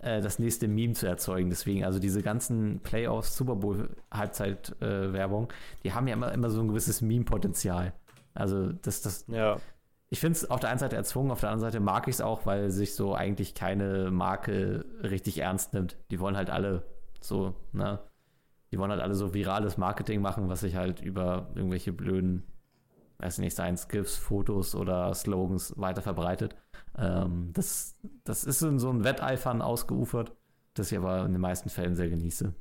äh, 0.00 0.20
das 0.20 0.38
nächste 0.38 0.68
Meme 0.68 0.94
zu 0.94 1.06
erzeugen. 1.06 1.50
Deswegen, 1.50 1.84
also 1.84 1.98
diese 1.98 2.22
ganzen 2.22 2.80
Playoffs, 2.80 3.36
Super 3.36 3.56
Bowl 3.56 3.90
Halbzeit-Werbung, 4.10 5.52
die 5.84 5.92
haben 5.92 6.08
ja 6.08 6.14
immer, 6.14 6.32
immer 6.32 6.50
so 6.50 6.60
ein 6.60 6.68
gewisses 6.68 7.00
Meme-Potenzial. 7.00 7.92
Also 8.34 8.72
das, 8.72 9.02
das, 9.02 9.26
Ja, 9.28 9.58
ich 10.12 10.20
finde 10.20 10.36
es 10.36 10.50
auf 10.50 10.60
der 10.60 10.68
einen 10.68 10.78
Seite 10.78 10.94
erzwungen, 10.96 11.30
auf 11.30 11.40
der 11.40 11.48
anderen 11.48 11.72
Seite 11.72 11.80
mag 11.80 12.06
ich 12.06 12.16
es 12.16 12.20
auch, 12.20 12.44
weil 12.44 12.70
sich 12.70 12.94
so 12.94 13.14
eigentlich 13.14 13.54
keine 13.54 14.10
Marke 14.10 14.84
richtig 15.02 15.38
ernst 15.38 15.72
nimmt. 15.72 15.96
Die 16.10 16.20
wollen 16.20 16.36
halt 16.36 16.50
alle 16.50 16.82
so, 17.22 17.54
ne? 17.72 17.98
Die 18.70 18.78
wollen 18.78 18.90
halt 18.90 19.00
alle 19.00 19.14
so 19.14 19.32
virales 19.32 19.78
Marketing 19.78 20.20
machen, 20.20 20.50
was 20.50 20.60
sich 20.60 20.76
halt 20.76 21.00
über 21.00 21.50
irgendwelche 21.54 21.94
blöden, 21.94 22.42
weiß 23.22 23.38
nicht, 23.38 23.54
seien 23.56 23.74
es 23.74 23.88
GIFs, 23.88 24.16
Fotos 24.16 24.74
oder 24.74 25.14
Slogans 25.14 25.74
weiter 25.78 26.02
verbreitet. 26.02 26.54
Ähm, 26.98 27.50
das, 27.54 27.94
das 28.24 28.44
ist 28.44 28.60
in 28.62 28.78
so 28.78 28.90
ein 28.90 29.04
Wetteifern 29.04 29.62
ausgeufert, 29.62 30.32
das 30.74 30.92
ich 30.92 30.98
aber 30.98 31.24
in 31.24 31.32
den 31.32 31.40
meisten 31.40 31.70
Fällen 31.70 31.94
sehr 31.94 32.08
genieße. 32.10 32.52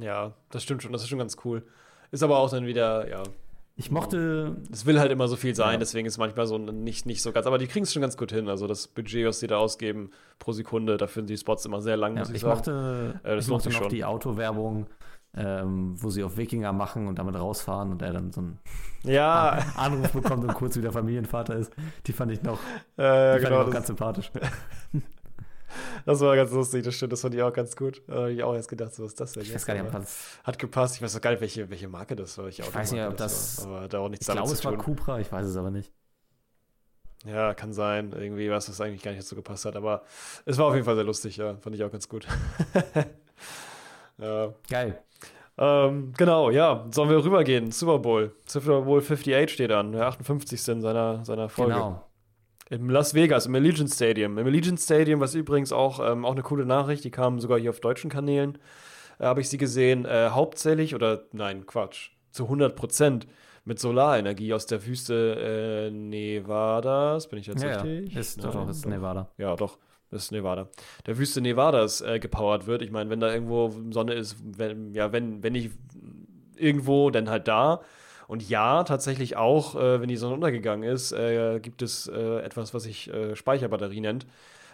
ja, 0.00 0.34
das 0.50 0.62
stimmt 0.62 0.82
schon. 0.82 0.92
Das 0.92 1.02
ist 1.02 1.08
schon 1.08 1.18
ganz 1.18 1.36
cool. 1.44 1.66
Ist 2.10 2.22
aber 2.22 2.38
auch 2.38 2.50
dann 2.50 2.66
wieder, 2.66 3.08
ja, 3.08 3.22
Ich 3.74 3.90
mochte, 3.90 4.56
es 4.72 4.86
will 4.86 4.98
halt 4.98 5.12
immer 5.12 5.28
so 5.28 5.36
viel 5.36 5.54
sein, 5.54 5.72
Ja. 5.74 5.78
deswegen 5.78 6.06
ist 6.06 6.18
manchmal 6.18 6.46
so 6.46 6.58
nicht, 6.58 7.06
nicht 7.06 7.22
so 7.22 7.32
ganz. 7.32 7.46
Aber 7.46 7.58
die 7.58 7.66
kriegen 7.68 7.84
es 7.84 7.92
schon 7.92 8.02
ganz 8.02 8.16
gut 8.16 8.32
hin. 8.32 8.48
Also 8.48 8.66
das 8.66 8.88
Budget, 8.88 9.26
was 9.26 9.40
die 9.40 9.46
da 9.46 9.58
ausgeben 9.58 10.10
pro 10.38 10.52
Sekunde, 10.52 10.96
dafür 10.96 11.22
sind 11.22 11.30
die 11.30 11.36
Spots 11.36 11.64
immer 11.66 11.80
sehr 11.80 11.96
lang, 11.96 12.14
ja, 12.14 12.20
muss 12.20 12.30
ich, 12.30 12.36
ich 12.36 12.44
mochte, 12.44 13.20
Äh, 13.24 13.38
ich 13.38 13.46
mochte 13.48 13.68
noch 13.70 13.78
schon. 13.78 13.88
die 13.90 14.04
Autowerbung, 14.04 14.86
ähm, 15.38 15.94
wo 16.02 16.10
sie 16.10 16.24
auf 16.24 16.36
Wikinger 16.36 16.72
machen 16.72 17.06
und 17.06 17.18
damit 17.18 17.36
rausfahren 17.36 17.90
und 17.92 18.02
er 18.02 18.12
dann 18.12 18.32
so 18.32 18.40
ein 18.42 18.58
ja, 19.04 19.58
Anruf 19.76 20.12
bekommt 20.12 20.44
und 20.44 20.54
kurz 20.54 20.76
wieder 20.76 20.90
Familienvater 20.92 21.54
ist. 21.56 21.72
Die 22.06 22.12
fand 22.12 22.32
ich 22.32 22.42
noch, 22.42 22.58
äh, 22.96 23.36
genau. 23.36 23.36
ich 23.38 23.50
noch 23.50 23.64
Das, 23.64 23.74
ganz 23.74 23.86
sympathisch. 23.86 24.32
das 26.04 26.20
war 26.20 26.34
ganz 26.34 26.50
lustig, 26.50 26.84
das 26.84 26.94
stimmt. 26.94 27.12
Das 27.12 27.20
fand 27.20 27.34
ich 27.34 27.42
auch 27.42 27.52
ganz 27.52 27.76
gut. 27.76 28.02
Da 28.08 28.14
habe 28.14 28.32
ich 28.32 28.42
auch 28.42 28.54
erst 28.54 28.68
gedacht, 28.68 28.94
so 28.94 29.04
was 29.04 29.12
ist 29.12 29.20
das 29.20 29.32
denn? 29.32 29.42
Ich 29.42 29.48
jetzt? 29.48 29.56
weiß 29.56 29.66
gar 29.66 29.82
nicht, 29.82 29.94
das, 29.94 30.38
Hat 30.42 30.58
gepasst. 30.58 30.96
Ich 30.96 31.02
weiß 31.02 31.12
doch 31.12 31.20
gar 31.20 31.30
nicht, 31.30 31.40
welche, 31.40 31.70
welche 31.70 31.88
Marke 31.88 32.16
das 32.16 32.36
war. 32.38 32.46
Welche 32.46 32.62
Ich 32.62 32.74
weiß 32.74 32.92
nicht, 32.92 33.04
ob 33.04 33.16
das- 33.16 33.66
war. 33.68 33.82
Aber 33.82 33.98
auch 34.00 34.08
nichts 34.08 34.26
ich 34.28 34.34
glaube, 34.34 34.52
es 34.52 34.64
war. 34.64 34.76
Cupra, 34.76 35.20
ich 35.20 35.30
weiß 35.30 35.46
es 35.46 35.56
aber 35.56 35.70
nicht. 35.70 35.92
Ja, 37.24 37.52
kann 37.54 37.72
sein. 37.72 38.12
Irgendwie 38.12 38.50
was, 38.50 38.68
was 38.68 38.80
eigentlich 38.80 39.02
gar 39.02 39.12
nicht 39.12 39.26
so 39.26 39.36
gepasst 39.36 39.64
hat. 39.64 39.76
Aber 39.76 40.02
es 40.44 40.56
war 40.58 40.66
auf 40.66 40.74
jeden 40.74 40.84
Fall 40.84 40.94
sehr 40.94 41.04
lustig, 41.04 41.36
ja. 41.36 41.56
Fand 41.56 41.74
ich 41.74 41.82
auch 41.82 41.90
ganz 41.90 42.08
gut. 42.08 42.26
ja. 44.18 44.54
Geil. 44.68 45.02
Ähm, 45.58 46.12
genau, 46.16 46.50
ja. 46.50 46.86
Sollen 46.90 47.10
wir 47.10 47.24
rübergehen? 47.24 47.72
Super 47.72 47.98
Bowl. 47.98 48.32
Super 48.46 48.82
Bowl 48.82 49.00
58 49.00 49.52
steht 49.52 49.72
an. 49.72 49.92
Der 49.92 50.06
58. 50.06 50.68
in 50.68 50.80
seiner, 50.80 51.24
seiner 51.24 51.48
Folge. 51.48 51.74
Genau. 51.74 52.04
Im 52.70 52.90
Las 52.90 53.14
Vegas, 53.14 53.46
im 53.46 53.54
Allegiant 53.54 53.90
Stadium. 53.90 54.36
Im 54.36 54.46
Allegiant 54.46 54.78
Stadium, 54.78 55.20
was 55.20 55.34
übrigens 55.34 55.72
auch, 55.72 56.00
ähm, 56.06 56.24
auch 56.26 56.32
eine 56.32 56.42
coole 56.42 56.66
Nachricht, 56.66 57.02
die 57.02 57.10
kam 57.10 57.40
sogar 57.40 57.58
hier 57.58 57.70
auf 57.70 57.80
deutschen 57.80 58.10
Kanälen, 58.10 58.58
äh, 59.18 59.24
habe 59.24 59.40
ich 59.40 59.48
sie 59.48 59.56
gesehen, 59.56 60.04
äh, 60.04 60.28
hauptsächlich, 60.30 60.94
oder 60.94 61.22
nein, 61.32 61.64
Quatsch, 61.66 62.10
zu 62.30 62.44
100 62.44 62.76
Prozent 62.76 63.26
mit 63.64 63.78
Solarenergie 63.78 64.52
aus 64.52 64.66
der 64.66 64.84
Wüste 64.86 65.88
äh, 65.88 65.90
Nevadas. 65.90 67.28
Bin 67.28 67.38
ich 67.38 67.46
jetzt 67.46 67.62
Ja, 67.62 67.70
ja. 67.70 67.80
richtig? 67.80 68.16
Ist, 68.16 68.44
doch, 68.44 68.52
doch, 68.52 68.60
Nein, 68.60 68.68
ist. 68.68 68.86
Nevada. 68.86 69.28
Ja, 69.38 69.56
doch. 69.56 69.78
Das 70.10 70.24
ist 70.24 70.32
Nevada. 70.32 70.68
Der 71.06 71.18
Wüste 71.18 71.40
Nevadas 71.40 72.00
äh, 72.00 72.18
gepowert 72.18 72.66
wird. 72.66 72.82
Ich 72.82 72.90
meine, 72.90 73.10
wenn 73.10 73.20
da 73.20 73.32
irgendwo 73.32 73.74
Sonne 73.90 74.14
ist, 74.14 74.36
wenn, 74.42 74.94
ja, 74.94 75.12
wenn, 75.12 75.42
wenn 75.42 75.52
nicht 75.52 75.70
irgendwo, 76.56 77.10
dann 77.10 77.28
halt 77.28 77.46
da. 77.48 77.82
Und 78.26 78.48
ja, 78.48 78.84
tatsächlich 78.84 79.36
auch, 79.36 79.74
äh, 79.74 80.00
wenn 80.00 80.08
die 80.08 80.16
Sonne 80.16 80.34
untergegangen 80.34 80.88
ist, 80.88 81.12
äh, 81.12 81.60
gibt 81.60 81.82
es 81.82 82.08
äh, 82.08 82.40
etwas, 82.40 82.74
was 82.74 82.82
sich 82.82 83.12
äh, 83.12 83.36
Speicherbatterie 83.36 84.00
nennt. 84.00 84.26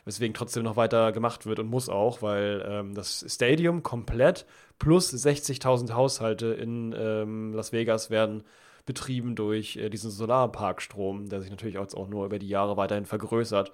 Weswegen 0.05 0.35
trotzdem 0.35 0.65
noch 0.65 0.77
weiter 0.77 1.13
gemacht 1.13 1.47
wird 1.47 1.61
und 1.61 1.69
muss 1.69 1.89
auch, 1.89 2.21
weil 2.21 2.63
ähm, 2.69 2.95
das 2.95 3.25
Stadium 3.27 3.83
komplett 3.83 4.45
plus 4.79 5.13
60.000 5.15 5.95
Haushalte 5.95 6.49
in 6.49 6.95
ähm, 6.99 7.55
Las 7.55 7.73
Vegas 7.73 8.11
werden 8.11 8.43
betrieben 8.87 9.35
durch 9.35 9.77
äh, 9.77 9.89
diesen 9.89 10.11
Solarparkstrom, 10.11 11.29
der 11.29 11.41
sich 11.41 11.51
natürlich 11.51 11.79
auch, 11.79 11.93
auch 11.95 12.09
nur 12.09 12.27
über 12.27 12.39
die 12.39 12.49
Jahre 12.49 12.77
weiterhin 12.77 13.07
vergrößert. 13.07 13.73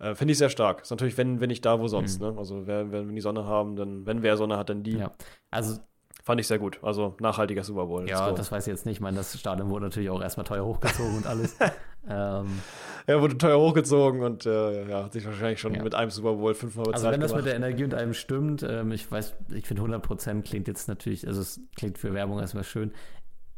Äh, 0.00 0.14
Finde 0.14 0.32
ich 0.32 0.38
sehr 0.38 0.50
stark. 0.50 0.82
Ist 0.82 0.90
natürlich, 0.90 1.16
wenn, 1.16 1.40
wenn 1.40 1.48
nicht 1.48 1.64
da, 1.64 1.78
wo 1.78 1.86
sonst. 1.86 2.20
Ne? 2.20 2.34
Also, 2.36 2.66
wer, 2.66 2.90
wenn 2.90 3.06
wir 3.08 3.14
die 3.14 3.20
Sonne 3.20 3.44
haben, 3.44 3.76
dann, 3.76 4.06
wenn 4.06 4.22
wer 4.22 4.36
Sonne 4.36 4.56
hat, 4.56 4.70
dann 4.70 4.82
die. 4.82 4.98
Ja. 4.98 5.12
Also, 5.50 5.78
Fand 6.22 6.38
ich 6.38 6.46
sehr 6.46 6.58
gut. 6.58 6.78
Also, 6.82 7.16
nachhaltiger 7.18 7.64
Super 7.64 7.86
Bowl. 7.86 8.08
Ja, 8.08 8.28
go. 8.28 8.36
das 8.36 8.52
weiß 8.52 8.66
ich 8.66 8.70
jetzt 8.70 8.84
nicht. 8.84 8.96
Ich 8.96 9.00
meine, 9.00 9.16
das 9.16 9.38
Stadion 9.38 9.70
wurde 9.70 9.86
natürlich 9.86 10.10
auch 10.10 10.20
erstmal 10.20 10.44
teuer 10.44 10.64
hochgezogen 10.64 11.16
und 11.16 11.26
alles. 11.26 11.56
ähm, 12.08 12.60
Er 13.06 13.22
wurde 13.22 13.38
teuer 13.38 13.58
hochgezogen 13.58 14.22
und 14.22 14.44
äh, 14.44 14.86
ja, 14.88 15.04
hat 15.04 15.12
sich 15.14 15.24
wahrscheinlich 15.24 15.60
schon 15.60 15.74
Ja. 15.74 15.82
mit 15.82 15.94
einem 15.94 16.10
Super 16.10 16.34
Bowl 16.34 16.54
fünfmal 16.54 16.84
bezahlt 16.84 16.96
also, 17.06 17.10
wenn 17.10 17.20
das 17.20 17.30
gemacht. 17.30 17.44
mit 17.44 17.50
der 17.50 17.56
Energie 17.56 17.84
und 17.84 17.94
allem 17.94 18.12
stimmt, 18.12 18.62
ähm, 18.62 18.92
ich 18.92 19.10
weiß, 19.10 19.34
ich 19.54 19.66
finde 19.66 19.82
100% 19.82 20.42
klingt 20.42 20.68
jetzt 20.68 20.88
natürlich, 20.88 21.26
also 21.26 21.40
es 21.40 21.58
klingt 21.74 21.96
für 21.96 22.12
Werbung 22.12 22.38
erstmal 22.38 22.64
schön. 22.64 22.92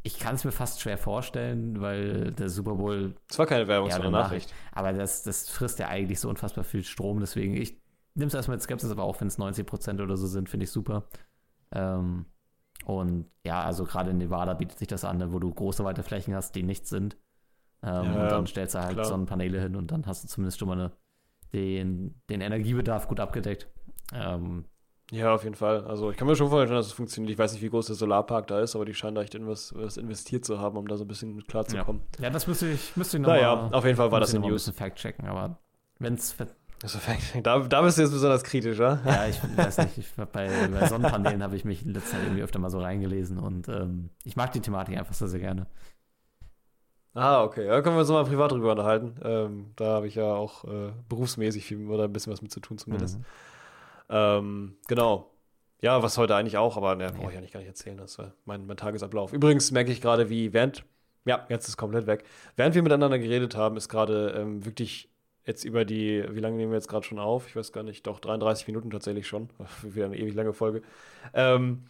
Ich 0.05 0.19
kann 0.19 0.35
es 0.35 0.45
mir 0.45 0.53
fast 0.53 0.81
schwer 0.81 0.99
vorstellen, 0.99 1.81
weil 1.81 2.33
der 2.33 2.49
Super 2.49 2.75
Bowl 2.75 3.15
Es 3.31 3.39
war 3.39 3.47
keine 3.47 3.69
Werbung, 3.69 3.89
es 3.89 3.95
war 3.95 4.01
eine 4.01 4.09
eine 4.09 4.23
Nachricht. 4.25 4.53
Aber 4.73 4.93
das, 4.93 5.23
das 5.23 5.49
frisst 5.49 5.79
ja 5.79 5.89
eigentlich 5.89 6.19
so 6.19 6.29
unfassbar 6.29 6.65
viel 6.65 6.83
Strom. 6.83 7.21
Deswegen, 7.21 7.55
ich 7.57 7.81
nehme 8.15 8.27
es 8.29 8.35
erstmal 8.35 8.57
mit 8.57 8.63
Skepsis, 8.63 8.91
aber 8.91 9.05
auch 9.05 9.21
wenn 9.21 9.29
es 9.29 9.39
90% 9.39 10.03
oder 10.03 10.17
so 10.17 10.27
sind, 10.27 10.49
finde 10.49 10.65
ich 10.65 10.71
super. 10.73 11.05
Ähm, 11.71 12.27
und 12.85 13.31
ja, 13.47 13.63
also 13.63 13.85
gerade 13.85 14.11
in 14.11 14.19
Nevada 14.19 14.55
bietet 14.55 14.79
sich 14.79 14.89
das 14.89 15.05
an, 15.05 15.19
ne, 15.19 15.33
wo 15.33 15.39
du 15.39 15.53
große, 15.53 15.85
weite 15.85 16.03
Flächen 16.03 16.35
hast, 16.35 16.55
die 16.57 16.65
nichts 16.65 16.91
sind. 16.91 17.17
Ähm, 17.85 18.05
Ja, 18.05 18.23
und 18.23 18.31
dann 18.33 18.47
stellst 18.47 18.75
du 18.75 18.81
halt 18.81 18.95
klar. 18.95 19.05
Sonnenpaneele 19.05 19.61
hin 19.61 19.77
und 19.77 19.91
dann 19.93 20.07
hast 20.07 20.25
du 20.25 20.29
zumindest 20.29 20.59
schon 20.59 20.69
mal 20.69 20.75
eine, 20.79 20.93
den, 21.53 22.21
den 22.29 22.41
Energiebedarf 22.41 23.07
gut 23.09 23.21
abgedeckt. 23.21 23.69
Ähm, 24.13 24.65
Ja, 25.13 25.35
auf 25.35 25.45
jeden 25.45 25.57
Fall. 25.57 25.85
Also 25.85 26.11
ich 26.11 26.17
kann 26.17 26.27
mir 26.27 26.35
schon 26.35 26.49
vorstellen, 26.49 26.75
dass 26.75 26.87
es 26.87 26.93
funktioniert. 26.93 27.31
Ich 27.33 27.39
weiß 27.39 27.53
nicht, 27.53 27.61
wie 27.61 27.69
groß 27.69 27.85
der 27.89 27.97
Solarpark 27.97 28.47
da 28.47 28.61
ist, 28.61 28.75
aber 28.75 28.87
die 28.87 28.95
scheinen 28.95 29.15
da 29.15 29.21
echt 29.23 29.37
was, 29.47 29.75
was 29.77 29.99
investiert 29.99 30.47
zu 30.47 30.59
haben, 30.59 30.79
um 30.79 30.89
da 30.89 30.97
so 30.97 31.05
ein 31.05 31.09
bisschen 31.09 31.37
mit 31.37 31.49
klarzukommen. 31.49 32.01
ja, 32.19 32.31
das 32.31 32.47
müsste 32.47 32.69
ich, 32.69 32.97
müsste 32.97 33.19
ich 33.19 33.23
noch 33.23 33.29
Naja, 33.29 33.69
auf 33.73 33.85
jeden 33.85 33.99
Fall 33.99 34.11
war 34.11 34.21
das 34.21 34.33
in 34.33 34.43
ein 34.43 34.49
News. 34.49 34.65
bisschen 34.65 34.73
fact-checken, 34.73 35.27
aber 35.29 35.59
wenn 35.99 36.15
es 36.15 36.35
Also, 36.83 36.99
da, 37.43 37.59
da 37.59 37.83
bist 37.83 37.99
du 37.99 38.03
jetzt 38.03 38.13
besonders 38.13 38.43
kritisch, 38.43 38.79
ja? 38.79 39.01
Ja, 39.05 39.27
ich 39.27 39.39
weiß 39.57 39.79
nicht, 39.79 39.99
ich, 39.99 40.11
bei, 40.15 40.49
bei 40.49 40.87
Sonnenpanelen 40.89 41.43
habe 41.43 41.57
ich 41.57 41.67
mich 41.67 41.85
in 41.85 41.93
letzter 41.93 42.13
Zeit 42.13 42.23
irgendwie 42.23 42.43
öfter 42.43 42.59
mal 42.59 42.71
so 42.71 42.81
reingelesen 42.81 43.39
und 43.39 43.69
ähm, 43.69 44.09
ich 44.25 44.37
mag 44.37 44.53
die 44.53 44.61
Thematik 44.61 44.97
einfach 44.97 45.13
sehr, 45.13 45.29
sehr 45.29 45.41
gerne. 45.41 45.67
Ah, 47.13 47.43
okay. 47.43 47.67
Da 47.67 47.83
können 47.83 47.97
wir 47.97 48.01
uns 48.01 48.09
nochmal 48.09 48.25
privat 48.25 48.53
drüber 48.53 48.71
unterhalten. 48.71 49.17
Ähm, 49.23 49.73
da 49.77 49.89
habe 49.97 50.07
ich 50.09 50.15
ja 50.15 50.33
auch 50.33 50.65
äh, 50.65 50.93
berufsmäßig 51.11 51.67
viel 51.67 51.87
oder 51.89 52.05
ein 52.05 52.13
bisschen 52.15 52.33
was 52.33 52.41
mit 52.41 52.51
zu 52.51 52.61
tun 52.61 52.79
zumindest. 52.79 53.19
Mhm. 53.19 53.25
Ähm, 54.13 54.77
genau. 54.89 55.31
Ja, 55.81 56.01
was 56.03 56.17
heute 56.19 56.37
eigentlich 56.37 56.59
auch, 56.59 56.77
aber 56.77 56.95
ne, 56.95 57.11
brauche 57.13 57.27
ich 57.29 57.33
Ja. 57.33 57.39
eigentlich 57.39 57.53
gar 57.53 57.59
nicht 57.61 57.69
erzählen. 57.69 57.97
Das 57.97 58.19
war 58.19 58.33
mein, 58.45 58.67
mein 58.67 58.77
Tagesablauf. 58.77 59.33
Übrigens 59.33 59.73
merke 59.73 59.91
ich 59.91 60.01
gerade, 60.01 60.31
wie 60.31 60.53
während, 60.53 60.85
ja, 61.25 61.45
jetzt 61.49 61.67
ist 61.67 61.77
komplett 61.77 62.07
weg. 62.07 62.25
Während 62.57 62.75
wir 62.77 62.83
miteinander 62.83 63.19
geredet 63.19 63.57
haben, 63.57 63.77
ist 63.77 63.89
gerade 63.89 64.35
ähm, 64.39 64.65
wirklich 64.65 65.09
jetzt 65.45 65.65
über 65.65 65.85
die, 65.85 66.25
wie 66.31 66.39
lange 66.39 66.57
nehmen 66.57 66.71
wir 66.71 66.77
jetzt 66.77 66.87
gerade 66.89 67.05
schon 67.05 67.19
auf? 67.19 67.49
Ich 67.49 67.57
weiß 67.57 67.73
gar 67.73 67.83
nicht, 67.83 68.07
doch 68.07 68.21
33 68.21 68.69
Minuten 68.69 68.91
tatsächlich 68.91 69.27
schon. 69.27 69.49
Wieder 69.83 70.05
eine 70.05 70.17
ewig 70.17 70.35
lange 70.35 70.53
Folge. 70.53 70.83
Ähm, 71.35 71.85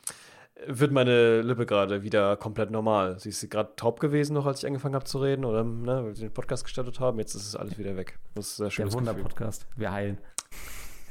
wird 0.66 0.92
meine 0.92 1.42
Lippe 1.42 1.66
gerade 1.66 2.02
wieder 2.02 2.36
komplett 2.36 2.70
normal. 2.70 3.18
Sie 3.18 3.30
ist 3.30 3.50
gerade 3.50 3.72
taub 3.76 3.98
gewesen 4.00 4.34
noch, 4.34 4.46
als 4.46 4.60
ich 4.60 4.66
angefangen 4.66 4.94
habe 4.94 5.04
zu 5.04 5.18
reden, 5.18 5.44
oder 5.44 5.64
ne, 5.64 5.96
weil 6.04 6.06
wir 6.06 6.12
den 6.14 6.32
Podcast 6.32 6.62
gestartet 6.64 7.00
haben. 7.00 7.18
Jetzt 7.18 7.34
ist 7.34 7.46
es 7.48 7.56
alles 7.56 7.76
wieder 7.78 7.96
weg. 7.96 8.18
Das 8.34 8.46
ist 8.46 8.52
ein 8.52 8.56
sehr 8.56 8.64
Der 8.66 8.70
schönes 8.70 8.94
Gefühl. 8.94 9.06
Wunder-Podcast. 9.08 9.66
Wir 9.76 9.90
heilen. 9.92 10.18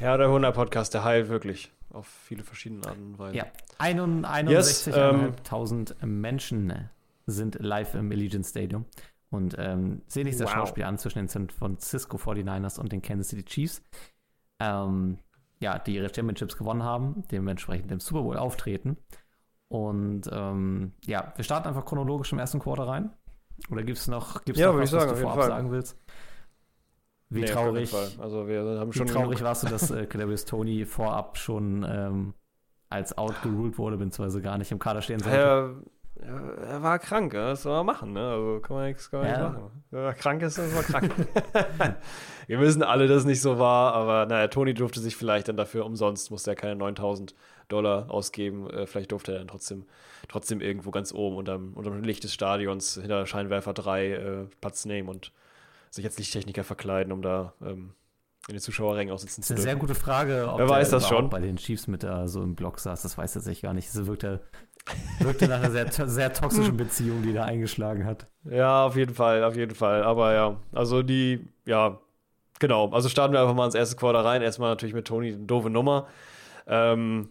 Ja, 0.01 0.17
der 0.17 0.27
100-Podcast, 0.27 0.93
der 0.93 1.03
heilt 1.03 1.29
wirklich. 1.29 1.71
Auf 1.91 2.07
viele 2.07 2.43
verschiedene 2.43 2.85
Arten 2.87 3.03
und 3.13 3.19
Weisen. 3.19 3.35
Ja. 3.37 3.45
61, 3.77 4.49
Yes, 4.49 4.87
ähm, 4.87 5.33
61.500 5.43 6.05
Menschen 6.05 6.89
sind 7.25 7.57
live 7.59 7.95
im 7.95 8.11
Allegiant 8.11 8.45
Stadium 8.45 8.85
und 9.29 9.55
ähm, 9.57 10.01
sehen 10.07 10.25
sich 10.25 10.37
das 10.37 10.47
Wow. 10.49 10.53
Schauspiel 10.55 10.83
an 10.85 10.97
zwischen 10.97 11.19
den 11.19 11.27
San 11.27 11.49
Francisco 11.49 12.17
49ers 12.17 12.79
und 12.79 12.91
den 12.91 13.01
Kansas 13.01 13.29
City 13.29 13.43
Chiefs. 13.45 13.81
Ähm, 14.59 15.19
ja, 15.59 15.77
die 15.79 15.95
ihre 15.95 16.13
Championships 16.13 16.57
gewonnen 16.57 16.83
haben, 16.83 17.23
dementsprechend 17.31 17.91
im 17.91 17.99
Super 17.99 18.23
Bowl 18.23 18.37
auftreten. 18.37 18.97
Und 19.67 20.23
ähm, 20.31 20.93
ja, 21.05 21.33
wir 21.35 21.43
starten 21.43 21.67
einfach 21.67 21.85
chronologisch 21.85 22.31
im 22.33 22.39
ersten 22.39 22.59
Quarter 22.59 22.87
rein. 22.87 23.11
Oder 23.69 23.83
gibt 23.83 23.99
es 23.99 24.07
noch, 24.07 24.43
gibt's 24.43 24.59
Ja, 24.59 24.71
noch 24.71 24.79
was, 24.79 24.91
was 24.91 25.07
du 25.07 25.15
vorab 25.15 25.37
Fall. 25.37 25.47
sagen 25.47 25.71
willst? 25.71 25.97
Wie 27.33 27.39
Nee, 27.41 27.45
traurig. 27.47 27.93
Also 28.19 28.47
wir 28.47 28.61
haben 28.79 28.93
wie 28.93 28.97
schon 28.97 29.07
traurig 29.07 29.37
genug- 29.39 29.43
warst 29.47 29.63
du, 29.63 29.67
dass 29.67 29.89
äh, 29.89 30.05
Kadarius 30.09 30.45
Tony 30.45 30.85
vorab 30.85 31.37
schon 31.37 31.85
ähm, 31.89 32.33
als 32.89 33.17
out 33.17 33.41
geruled 33.41 33.77
wurde, 33.77 33.95
beziehungsweise 33.97 34.41
gar 34.41 34.57
nicht 34.57 34.71
im 34.71 34.79
Kader 34.79 35.01
stehen 35.01 35.19
sollte. 35.21 35.37
Er, 35.37 35.75
er, 36.23 36.57
er 36.67 36.83
war 36.83 36.99
krank, 36.99 37.31
das 37.33 37.63
soll 37.63 37.71
man 37.77 37.85
machen, 37.85 38.11
ne? 38.11 38.19
Also 38.31 38.59
kann 38.59 38.75
man 38.75 38.87
nichts 38.89 39.09
Ja. 39.13 39.21
nicht 39.23 39.39
machen. 39.39 39.71
Wenn 39.91 40.03
man 40.03 40.15
krank 40.15 40.41
ist, 40.41 40.57
dann 40.57 40.65
ist 40.65 40.73
man 40.75 40.83
krank. 40.83 41.15
Wir 42.47 42.59
wissen 42.59 42.83
alle, 42.83 43.07
dass 43.07 43.19
es 43.19 43.25
nicht 43.25 43.41
so 43.41 43.59
war, 43.59 43.93
aber 43.93 44.25
naja, 44.25 44.47
Toni 44.49 44.73
durfte 44.73 44.99
sich 44.99 45.15
vielleicht 45.15 45.47
dann 45.47 45.55
dafür 45.57 45.85
umsonst, 45.85 46.31
musste 46.31 46.51
er 46.51 46.55
keine 46.55 46.75
9000 46.75 47.33
Dollar 47.69 48.11
ausgeben. 48.11 48.69
Äh, 48.69 48.87
vielleicht 48.87 49.13
durfte 49.13 49.31
er 49.31 49.37
dann 49.39 49.47
trotzdem, 49.47 49.85
trotzdem 50.27 50.59
irgendwo 50.59 50.91
ganz 50.91 51.13
oben 51.13 51.37
unterm, 51.37 51.73
unterm 51.75 52.03
Licht 52.03 52.23
des 52.25 52.33
Stadions 52.33 52.95
hinter 52.95 53.25
Scheinwerfer 53.25 53.73
3 53.73 54.07
äh, 54.07 54.45
Platz 54.59 54.83
nehmen 54.85 55.07
und 55.07 55.31
sich 55.91 56.03
als 56.05 56.17
Lichttechniker 56.17 56.63
verkleiden, 56.63 57.13
um 57.13 57.21
da 57.21 57.53
ähm, 57.61 57.93
in 58.47 58.55
den 58.55 58.61
Zuschauerrängen 58.61 59.13
auch 59.13 59.19
sitzen 59.19 59.41
Das 59.41 59.47
zu 59.47 59.53
ist 59.53 59.59
eine 59.59 59.63
sehr 59.63 59.73
dürfen. 59.75 59.87
gute 59.87 59.99
Frage, 59.99 60.47
ob 60.51 60.57
Wer 60.57 60.67
weiß 60.67 60.89
das 60.89 61.07
schon? 61.07 61.29
bei 61.29 61.39
den 61.39 61.57
Chiefs 61.57 61.85
mit 61.87 62.01
da 62.01 62.27
so 62.27 62.41
im 62.41 62.55
Block 62.55 62.79
saß. 62.79 63.03
Das 63.03 63.15
weiß 63.17 63.35
er 63.35 63.41
sich 63.41 63.61
gar 63.61 63.73
nicht. 63.75 63.87
Es 63.87 64.05
wirkte, 64.07 64.41
wirkte 65.19 65.47
nach 65.47 65.57
einer 65.61 65.69
sehr, 65.69 65.91
sehr 66.09 66.33
toxischen 66.33 66.75
Beziehung, 66.75 67.21
die 67.21 67.33
da 67.33 67.43
eingeschlagen 67.43 68.03
hat. 68.05 68.25
Ja, 68.45 68.85
auf 68.85 68.95
jeden 68.95 69.13
Fall, 69.13 69.43
auf 69.43 69.55
jeden 69.55 69.75
Fall. 69.75 70.01
Aber 70.03 70.33
ja, 70.33 70.59
also 70.71 71.03
die, 71.03 71.47
ja, 71.65 71.99
genau. 72.59 72.89
Also 72.89 73.09
starten 73.09 73.33
wir 73.33 73.41
einfach 73.41 73.53
mal 73.53 73.65
ins 73.65 73.75
erste 73.75 73.95
Quarter 73.95 74.25
rein. 74.25 74.41
Erstmal 74.41 74.69
natürlich 74.71 74.95
mit 74.95 75.05
Toni, 75.05 75.33
eine 75.33 75.43
doofe 75.45 75.69
Nummer. 75.69 76.07
Ähm, 76.65 77.29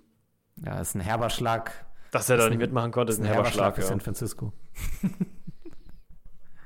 Ja, 0.65 0.81
ist 0.81 0.95
ein 0.95 1.01
herber 1.01 1.31
Schlag. 1.31 1.73
dass 2.13 2.29
er 2.31 2.37
da 2.37 2.45
nicht 2.45 2.53
ein- 2.55 2.59
mitmachen 2.59 2.93
konnte, 2.93 3.13
ist 3.13 3.19
ein 3.19 3.25
herber 3.25 3.47
Schlag. 3.47 3.75
für 3.75 3.81
Ja. 3.81 3.87
San 3.89 4.01
Francisco. 4.01 4.53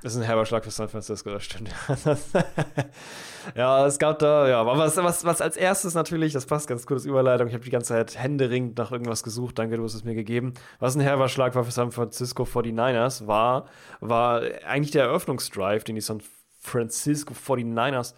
Das 0.05 0.13
ist 0.13 0.19
ein 0.21 0.25
herber 0.25 0.45
Schlag 0.45 0.63
für 0.63 0.69
San 0.69 0.87
Francisco, 0.87 1.31
das 1.31 1.43
stimmt. 1.43 1.71
ja, 3.55 3.87
es 3.87 3.97
gab 3.99 4.19
da, 4.19 4.47
ja, 4.47 4.61
aber 4.61 4.77
was, 4.77 4.97
was, 4.97 5.25
was 5.25 5.41
als 5.41 5.57
erstes 5.57 5.95
natürlich, 5.95 6.33
das 6.33 6.45
passt 6.45 6.67
ganz 6.67 6.85
gut, 6.85 6.97
das 6.97 7.05
Überleitung, 7.05 7.47
ich 7.47 7.53
habe 7.55 7.63
die 7.63 7.71
ganze 7.71 7.89
Zeit 7.89 8.15
händeringend 8.15 8.77
nach 8.77 8.91
irgendwas 8.91 9.23
gesucht, 9.23 9.57
danke, 9.57 9.77
du 9.77 9.83
hast 9.83 9.95
es 9.95 10.03
mir 10.03 10.13
gegeben. 10.13 10.53
Was 10.79 10.95
ein 10.95 11.01
herber 11.01 11.27
Schlag 11.27 11.55
war 11.55 11.63
für 11.63 11.71
San 11.71 11.91
Francisco 11.91 12.43
49ers, 12.43 13.25
war, 13.25 13.65
war 13.99 14.41
eigentlich 14.67 14.91
der 14.91 15.05
Eröffnungsdrive, 15.05 15.83
den 15.83 15.95
die 15.95 16.01
San 16.01 16.21
Francisco 16.59 17.33
49ers, 17.33 18.13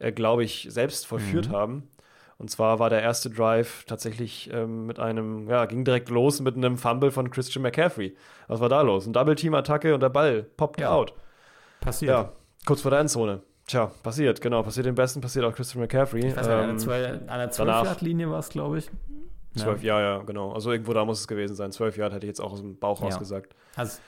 äh, 0.00 0.10
glaube 0.10 0.42
ich, 0.44 0.66
selbst 0.70 1.06
vollführt 1.06 1.50
Mhm. 1.50 1.52
haben. 1.52 1.88
Und 2.36 2.50
zwar 2.50 2.80
war 2.80 2.90
der 2.90 3.02
erste 3.02 3.30
Drive 3.30 3.84
tatsächlich 3.84 4.50
ähm, 4.52 4.86
mit 4.86 4.98
einem, 4.98 5.48
ja, 5.48 5.66
ging 5.66 5.84
direkt 5.84 6.08
los 6.08 6.40
mit 6.40 6.56
einem 6.56 6.78
Fumble 6.78 7.10
von 7.12 7.30
Christian 7.30 7.62
McCaffrey. 7.62 8.16
Was 8.46 8.58
war 8.60 8.68
da 8.68 8.80
los? 8.82 9.06
Ein 9.06 9.12
Double-Team-Attacke 9.12 9.94
und 9.94 10.00
der 10.02 10.08
Ball 10.08 10.42
poppt 10.42 10.80
Ja. 10.80 10.90
out. 10.90 11.14
Passiert. 11.80 12.10
Ja, 12.10 12.32
kurz 12.66 12.80
vor 12.82 12.90
der 12.90 13.00
Endzone. 13.00 13.42
Tja, 13.66 13.90
passiert, 14.02 14.40
genau. 14.40 14.62
Passiert 14.62 14.86
dem 14.86 14.94
Besten, 14.94 15.20
passiert 15.20 15.44
auch 15.44 15.52
Christian 15.54 15.82
McCaffrey. 15.82 16.26
Ich 16.26 16.36
weiß 16.36 16.46
nicht, 16.46 16.56
an 16.56 16.62
Ähm, 16.62 16.68
der 16.70 16.78
zwölf- 16.78 17.10
an 17.28 17.38
der 17.38 17.48
danach- 17.48 17.82
12-Yard-Linie 17.82 18.30
war 18.30 18.38
es, 18.38 18.48
glaube 18.48 18.78
ich. 18.78 18.90
zwölf, 19.56 19.82
ja, 19.82 20.00
ja, 20.00 20.18
genau. 20.22 20.52
Also 20.52 20.70
irgendwo 20.72 20.92
da 20.94 21.04
muss 21.04 21.20
es 21.20 21.26
gewesen 21.28 21.54
sein. 21.56 21.72
Zwölf 21.72 21.96
Jahre 21.96 22.14
hätte 22.14 22.26
ich 22.26 22.30
jetzt 22.30 22.40
auch 22.40 22.52
aus 22.52 22.60
dem 22.60 22.78
Bauch 22.78 23.00
Ja. 23.00 23.06
rausgesagt. 23.06 23.54
Also, 23.76 23.98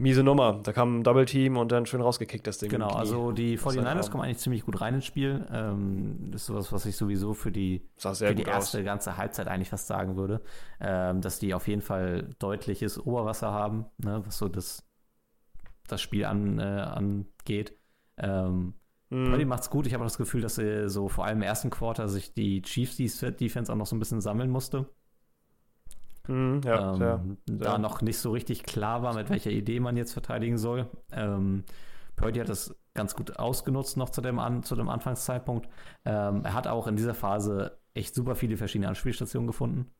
Miese 0.00 0.22
Nummer. 0.22 0.60
Da 0.62 0.72
kam 0.72 1.00
ein 1.00 1.02
Double-Team 1.02 1.56
und 1.56 1.72
dann 1.72 1.84
schön 1.86 2.00
rausgekickt, 2.00 2.46
das 2.46 2.58
Ding. 2.58 2.70
genau, 2.70 2.90
also 2.90 3.32
die 3.32 3.54
Auf 3.60 3.72
seinen 3.72 3.84
49ers 3.84 4.06
Arm. 4.06 4.12
kommen 4.12 4.24
eigentlich 4.24 4.38
ziemlich 4.38 4.64
gut 4.64 4.80
rein 4.80 4.94
ins 4.94 5.06
Spiel. 5.06 5.44
Ähm, 5.52 6.28
das 6.30 6.42
ist 6.42 6.46
sowas, 6.46 6.72
was 6.72 6.86
ich 6.86 6.96
sowieso 6.96 7.34
für 7.34 7.50
die 7.50 7.82
für 7.96 8.12
die 8.34 8.44
gut 8.44 8.48
aus. 8.48 8.54
erste 8.54 8.84
ganze 8.84 9.16
Halbzeit 9.16 9.48
eigentlich 9.48 9.70
fast 9.70 9.88
sagen 9.88 10.14
würde, 10.16 10.40
ähm, 10.80 11.20
dass 11.20 11.40
die 11.40 11.52
auf 11.52 11.66
jeden 11.66 11.82
Fall 11.82 12.28
deutliches 12.38 12.96
Oberwasser 13.04 13.50
haben, 13.50 13.86
ne, 13.98 14.22
was 14.24 14.38
so 14.38 14.46
das, 14.48 14.84
das 15.88 16.00
Spiel 16.00 16.24
an, 16.24 16.58
äh, 16.58 16.62
angeht. 16.62 17.76
Ähm, 18.16 18.74
Mhm. 19.10 19.30
Purdy 19.30 19.44
macht's 19.44 19.70
gut. 19.70 19.86
Ich 19.86 19.94
habe 19.94 20.04
auch 20.04 20.08
das 20.08 20.18
Gefühl, 20.18 20.42
dass 20.42 20.58
äh, 20.58 20.88
so 20.88 21.08
vor 21.08 21.24
allem 21.24 21.38
im 21.38 21.42
ersten 21.42 21.70
Quarter 21.70 22.08
sich 22.08 22.34
die 22.34 22.62
Chiefs 22.62 22.96
Defense 22.96 23.72
auch 23.72 23.76
noch 23.76 23.86
so 23.86 23.96
ein 23.96 23.98
bisschen 23.98 24.20
sammeln 24.20 24.50
musste. 24.50 24.86
Mhm, 26.26 26.60
ja, 26.64 26.92
ähm, 26.92 26.98
sehr. 26.98 27.20
da 27.46 27.70
sehr. 27.70 27.78
noch 27.78 28.02
nicht 28.02 28.18
so 28.18 28.32
richtig 28.32 28.64
klar 28.64 29.02
war, 29.02 29.14
mit 29.14 29.30
welcher 29.30 29.50
Idee 29.50 29.80
man 29.80 29.96
jetzt 29.96 30.12
verteidigen 30.12 30.58
soll. 30.58 30.86
Ähm, 31.10 31.64
Purdy 32.16 32.40
hat 32.40 32.50
das 32.50 32.74
ganz 32.94 33.14
gut 33.14 33.38
ausgenutzt 33.38 33.96
noch 33.96 34.10
zu 34.10 34.20
dem, 34.20 34.38
an, 34.38 34.62
zu 34.62 34.76
dem 34.76 34.88
Anfangszeitpunkt. 34.90 35.68
Ähm, 36.04 36.44
er 36.44 36.52
hat 36.52 36.66
auch 36.66 36.86
in 36.86 36.96
dieser 36.96 37.14
Phase 37.14 37.78
echt 37.94 38.14
super 38.14 38.34
viele 38.36 38.56
verschiedene 38.58 38.88
Anspielstationen 38.88 39.46
gefunden. 39.46 39.90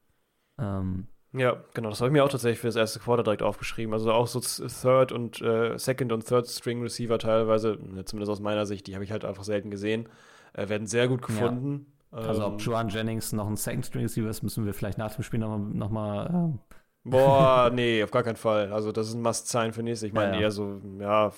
Ähm, 0.59 1.07
Ja, 1.33 1.63
genau. 1.75 1.91
Das 1.91 2.01
habe 2.01 2.09
ich 2.09 2.13
mir 2.13 2.25
auch 2.25 2.31
tatsächlich 2.31 2.59
für 2.59 2.69
das 2.69 2.77
erste 2.77 3.01
Quarter 3.01 3.23
direkt 3.23 3.43
aufgeschrieben. 3.43 3.93
Also 3.93 4.13
auch 4.13 4.27
so 4.27 4.41
Third 4.41 5.13
und 5.13 5.41
äh, 5.43 5.79
Second 5.79 6.13
und 6.13 6.27
Third 6.27 6.47
String 6.49 6.81
Receiver 6.83 7.19
teilweise, 7.19 7.77
ne, 7.83 8.05
zumindest 8.05 8.31
aus 8.33 8.41
meiner 8.41 8.65
Sicht, 8.67 8.87
die 8.87 8.95
habe 8.95 9.05
ich 9.05 9.13
halt 9.13 9.25
einfach 9.27 9.45
selten 9.45 9.71
gesehen, 9.71 10.09
äh, 10.55 10.69
werden 10.69 10.87
sehr 10.87 11.07
gut 11.07 11.21
gefunden. 11.23 11.93
also 12.11 12.43
Ähm, 12.43 12.53
ob 12.55 12.61
Joan 12.63 12.89
Jennings 12.89 13.33
noch 13.33 13.47
ein 13.47 13.57
Second 13.57 13.85
String 13.85 14.03
Receiver 14.05 14.29
ist, 14.31 14.43
müssen 14.43 14.65
wir 14.65 14.73
vielleicht 14.73 14.97
nach 14.97 15.15
dem 15.15 15.23
Spiel 15.23 15.39
nochmal 15.41 15.59
noch 15.61 15.91
mal, 15.91 16.31
ähm, 16.33 16.59
Boah, 17.05 17.71
nee, 17.75 18.03
auf 18.03 18.11
gar 18.11 18.23
keinen 18.23 18.37
Fall. 18.37 18.73
Also 18.73 18.91
das 18.93 19.09
ist 19.09 19.15
ein 19.15 19.23
Must-Sign 19.23 19.73
für 19.75 19.83
nächstes. 19.83 20.09
Ich 20.09 20.13
meine 20.15 20.33
Ja, 20.33 20.35
ja. 20.37 20.41
eher 20.45 20.51
so, 20.51 20.81
ja, 20.99 21.33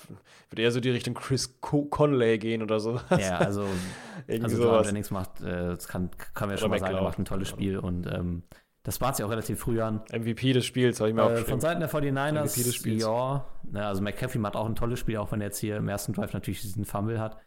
würde 0.49 0.61
eher 0.61 0.71
so 0.71 0.79
die 0.79 0.89
Richtung 0.89 1.13
Chris 1.13 1.59
Co 1.61 1.83
Conley 1.85 2.37
gehen 2.39 2.61
oder 2.63 2.79
so. 2.79 2.99
ja, 3.17 3.37
also 3.39 3.65
Also 4.41 4.57
sowas. 4.57 4.87
Jennings 4.87 5.11
macht, 5.11 5.41
äh, 5.41 5.67
das 5.75 5.87
kann, 5.87 6.09
kann 6.33 6.47
man 6.47 6.57
ja 6.57 6.61
schon 6.61 6.69
mal 6.69 6.79
sagen, 6.79 6.95
er 6.95 7.03
macht 7.03 7.19
ein 7.19 7.25
tolles 7.25 7.49
Ja. 7.49 7.55
Spiel 7.55 7.77
und 7.77 8.07
ähm, 8.07 8.43
das 8.83 8.99
war 9.01 9.13
sich 9.13 9.23
auch 9.25 9.29
relativ 9.29 9.59
früh 9.59 9.81
an. 9.81 10.01
MVP 10.11 10.53
des 10.53 10.65
Spiels 10.65 10.99
habe 10.99 11.09
ich 11.09 11.15
mir 11.15 11.21
Äh, 11.21 11.25
aufgeschrieben. 11.25 11.49
von 11.51 11.59
Seiten 11.61 11.79
der 11.79 11.89
49ers, 11.89 12.43
MVP 12.45 12.63
des 12.63 12.75
Spiels. 12.75 13.03
ja, 13.03 13.45
ne, 13.63 13.85
also 13.85 14.01
McCaffrey 14.01 14.39
macht 14.39 14.55
auch 14.55 14.65
ein 14.65 14.75
tolles 14.75 14.99
Spiel, 14.99 15.17
auch 15.17 15.31
wenn 15.31 15.41
er 15.41 15.47
jetzt 15.47 15.59
hier 15.59 15.77
im 15.77 15.87
ersten 15.87 16.13
Drive 16.13 16.33
natürlich 16.33 16.61
diesen 16.61 16.85
Fumble 16.85 17.19
hat. 17.19 17.37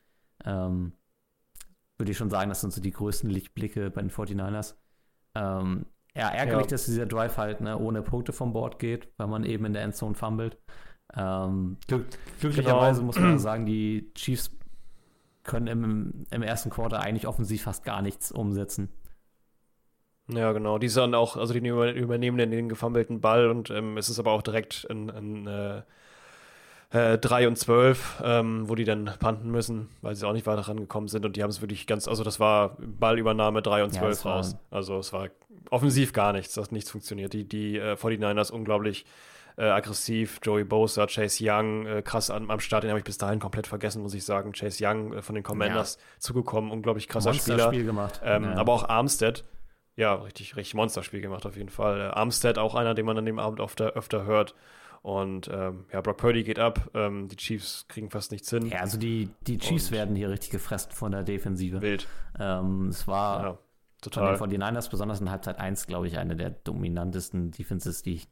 Ähm, 0.44 0.92
würde 1.98 2.10
ich 2.12 2.16
schon 2.18 2.30
sagen, 2.30 2.48
das 2.48 2.60
sind 2.60 2.72
so 2.72 2.80
die 2.80 2.90
größten 2.92 3.30
Lichtblicke 3.30 3.90
bei 3.90 4.00
den 4.00 4.10
49ers. 4.10 4.74
Ähm, 5.34 5.86
ja, 6.16 6.28
ärgerlich, 6.28 6.66
Ja. 6.66 6.70
dass 6.70 6.84
dieser 6.86 7.06
Drive 7.06 7.36
halt 7.36 7.60
ne, 7.60 7.78
ohne 7.78 8.02
Punkte 8.02 8.32
vom 8.32 8.52
Board 8.52 8.78
geht, 8.78 9.08
weil 9.16 9.26
man 9.26 9.44
eben 9.44 9.64
in 9.64 9.72
der 9.72 9.82
Endzone 9.82 10.14
fummelt. 10.14 10.58
Ähm, 11.16 11.76
glück, 11.86 12.06
glücklicherweise 12.40 13.00
Genau. 13.00 13.06
muss 13.06 13.18
man 13.18 13.38
sagen, 13.38 13.66
die 13.66 14.12
Chiefs 14.14 14.50
können 15.42 15.66
im, 15.66 16.24
im 16.30 16.42
ersten 16.42 16.70
Quarter 16.70 17.00
eigentlich 17.00 17.26
offensiv 17.26 17.62
fast 17.64 17.84
gar 17.84 18.02
nichts 18.02 18.32
umsetzen. 18.32 18.88
Ja, 20.28 20.52
genau. 20.52 20.78
Die 20.78 20.88
sind 20.88 21.14
auch, 21.14 21.36
also 21.36 21.52
die 21.52 21.66
über- 21.66 21.92
übernehmen 21.92 22.38
dann 22.38 22.50
den 22.50 22.68
gefummelten 22.68 23.20
Ball 23.20 23.48
und 23.50 23.70
ähm, 23.70 23.98
es 23.98 24.08
ist 24.08 24.18
aber 24.18 24.32
auch 24.32 24.42
direkt 24.42 24.86
ein, 24.90 25.10
ein 25.10 25.46
äh, 25.46 25.82
äh, 27.14 27.18
3 27.18 27.48
und 27.48 27.56
12, 27.58 28.22
ähm, 28.24 28.68
wo 28.68 28.74
die 28.74 28.84
dann 28.84 29.10
panten 29.18 29.50
müssen, 29.50 29.90
weil 30.00 30.14
sie 30.14 30.26
auch 30.26 30.32
nicht 30.32 30.46
weiter 30.46 30.62
rangekommen 30.62 31.08
sind 31.08 31.26
und 31.26 31.36
die 31.36 31.42
haben 31.42 31.50
es 31.50 31.60
wirklich 31.60 31.86
ganz, 31.86 32.08
also 32.08 32.24
das 32.24 32.40
war 32.40 32.76
Ballübernahme 32.78 33.62
3 33.62 33.84
und 33.84 33.92
Ja, 33.94 34.00
12 34.00 34.10
das 34.10 34.24
war- 34.24 34.36
raus. 34.36 34.56
Also 34.70 34.98
es 34.98 35.12
war 35.12 35.28
offensiv 35.70 36.12
gar 36.12 36.32
nichts, 36.32 36.54
das 36.54 36.66
hat 36.66 36.72
nichts 36.72 36.90
funktioniert. 36.90 37.32
Die, 37.32 37.44
die 37.46 37.78
äh, 37.78 37.96
49ers 37.96 38.50
unglaublich 38.52 39.04
äh, 39.56 39.64
aggressiv, 39.66 40.40
Joey 40.42 40.64
Bosa, 40.64 41.06
Chase 41.06 41.44
Young, 41.46 41.86
äh, 41.86 42.02
krass 42.02 42.28
am, 42.30 42.50
am 42.50 42.60
Start, 42.60 42.82
den 42.84 42.90
habe 42.90 42.98
ich 42.98 43.04
bis 43.04 43.18
dahin 43.18 43.38
komplett 43.40 43.66
vergessen, 43.66 44.02
muss 44.02 44.12
ich 44.14 44.24
sagen. 44.24 44.52
Chase 44.52 44.84
Young 44.84 45.12
äh, 45.12 45.22
von 45.22 45.34
den 45.36 45.44
Commanders 45.44 45.98
zugekommen, 46.18 46.70
unglaublich 46.72 47.08
krasser 47.08 47.34
Spieler. 47.34 47.56
Monsterspiel 47.56 47.84
gemacht. 47.84 48.20
Ähm, 48.24 48.44
Ja. 48.44 48.54
Aber 48.56 48.72
auch 48.72 48.88
Armstead, 48.88 49.44
ja, 49.96 50.14
richtig, 50.14 50.56
richtig 50.56 50.74
Monsterspiel 50.74 51.20
gemacht 51.20 51.46
auf 51.46 51.56
jeden 51.56 51.68
Fall. 51.68 52.00
Äh, 52.00 52.04
Armstead 52.04 52.58
auch 52.58 52.74
einer, 52.74 52.94
den 52.94 53.06
man 53.06 53.16
an 53.18 53.24
dem 53.26 53.38
Abend 53.38 53.60
öfter, 53.60 53.92
öfter 53.92 54.24
hört. 54.24 54.54
Und 55.02 55.48
ähm, 55.52 55.84
ja, 55.92 56.00
Brock 56.00 56.16
Purdy 56.16 56.44
geht 56.44 56.58
ab. 56.58 56.88
Ähm, 56.94 57.28
die 57.28 57.36
Chiefs 57.36 57.86
kriegen 57.88 58.10
fast 58.10 58.32
nichts 58.32 58.48
hin. 58.48 58.66
Ja, 58.66 58.78
also 58.80 58.98
die, 58.98 59.28
die 59.46 59.58
Chiefs 59.58 59.86
Und- 59.88 59.92
werden 59.96 60.16
hier 60.16 60.30
richtig 60.30 60.50
gefressen 60.50 60.92
von 60.92 61.12
der 61.12 61.22
Defensive. 61.24 61.82
Wild. 61.82 62.08
Ähm, 62.38 62.88
es 62.88 63.06
war 63.06 63.42
Ja, 63.42 63.50
von 63.52 63.58
total. 64.00 64.32
den 64.48 64.62
49ers, 64.62 64.88
besonders 64.90 65.20
in 65.20 65.30
Halbzeit 65.30 65.58
1, 65.58 65.86
glaube 65.86 66.06
ich, 66.06 66.16
eine 66.18 66.36
der 66.36 66.50
dominantesten 66.50 67.50
Defenses, 67.50 68.02
die 68.02 68.14
ich 68.14 68.28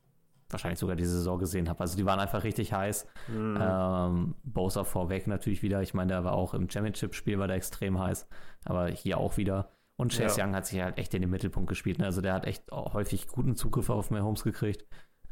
wahrscheinlich 0.49 0.79
sogar 0.79 0.97
diese 0.97 1.13
Saison 1.13 1.39
gesehen 1.39 1.69
habe. 1.69 1.81
Also 1.81 1.97
die 1.97 2.05
waren 2.07 2.21
einfach 2.21 2.43
richtig 2.45 2.73
heiß. 2.73 3.07
Mhm. 3.29 3.59
Ähm, 3.61 4.35
Bosa 4.43 4.85
vorweg 4.85 5.27
natürlich 5.27 5.63
wieder. 5.63 5.83
Ich 5.83 5.93
meine, 5.95 6.09
der 6.13 6.25
war 6.25 6.33
auch 6.33 6.55
im 6.55 6.69
Championship-Spiel 6.71 7.39
war 7.39 7.49
der 7.49 7.57
extrem 7.57 7.99
heiß, 7.99 8.27
aber 8.65 8.89
hier 8.89 9.19
auch 9.19 9.37
wieder. 9.37 9.71
Und 9.97 10.12
Chase 10.12 10.38
Ja. 10.40 10.47
Young 10.47 10.55
hat 10.55 10.66
sich 10.66 10.80
halt 10.80 10.99
echt 10.99 11.14
in 11.14 11.20
den 11.22 11.30
Mittelpunkt 11.30 11.68
gespielt. 11.68 11.99
Ne? 11.99 12.07
Also 12.07 12.20
der 12.20 12.34
hat 12.34 12.47
echt 12.47 12.70
häufig 12.72 13.28
guten 13.28 13.55
Zugriff 13.57 13.90
auf 13.90 14.11
Mahomes 14.11 14.43
gekriegt. 14.43 14.84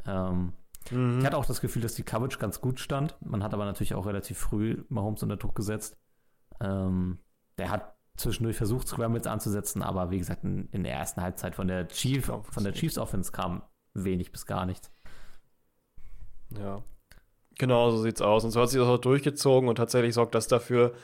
Ähm, 0.06 0.52
Mhm. 0.90 1.18
ich 1.20 1.26
hatte 1.26 1.36
auch 1.36 1.44
das 1.46 1.60
Gefühl, 1.60 1.82
dass 1.82 1.94
die 1.94 2.02
Coverage 2.04 2.38
ganz 2.38 2.60
gut 2.60 2.80
stand. 2.80 3.14
Man 3.20 3.42
hat 3.42 3.52
aber 3.52 3.64
natürlich 3.66 3.94
auch 3.94 4.06
relativ 4.06 4.38
früh 4.38 4.84
Mahomes 4.88 5.22
unter 5.22 5.36
Druck 5.36 5.54
gesetzt. 5.54 5.98
Ähm, 6.60 7.18
der 7.58 7.70
hat 7.70 7.94
zwischendurch 8.16 8.56
versucht, 8.56 8.88
Scrambles 8.88 9.26
anzusetzen, 9.26 9.82
aber 9.82 10.10
wie 10.10 10.18
gesagt, 10.18 10.44
in, 10.44 10.68
in 10.72 10.84
der 10.84 10.92
ersten 10.94 11.20
Halbzeit 11.22 11.54
von 11.54 11.68
der, 11.68 11.88
Chief, 11.88 12.26
Kaum 12.26 12.44
von 12.44 12.64
der. 12.64 12.72
Chiefs 12.72 12.98
Offense 12.98 13.32
kam 13.32 13.62
wenig 13.94 14.30
bis 14.32 14.46
gar 14.46 14.66
nichts. 14.66 14.90
Ja. 16.58 16.82
Genau, 17.58 17.90
so 17.90 17.98
sieht's 18.02 18.22
aus. 18.22 18.44
Und 18.44 18.50
so 18.52 18.60
hat 18.60 18.70
sich 18.70 18.80
das 18.80 18.88
auch 18.88 18.98
durchgezogen 18.98 19.68
und 19.68 19.76
tatsächlich 19.76 20.14
sorgt 20.14 20.34
das 20.34 20.48
dafür, 20.48 20.94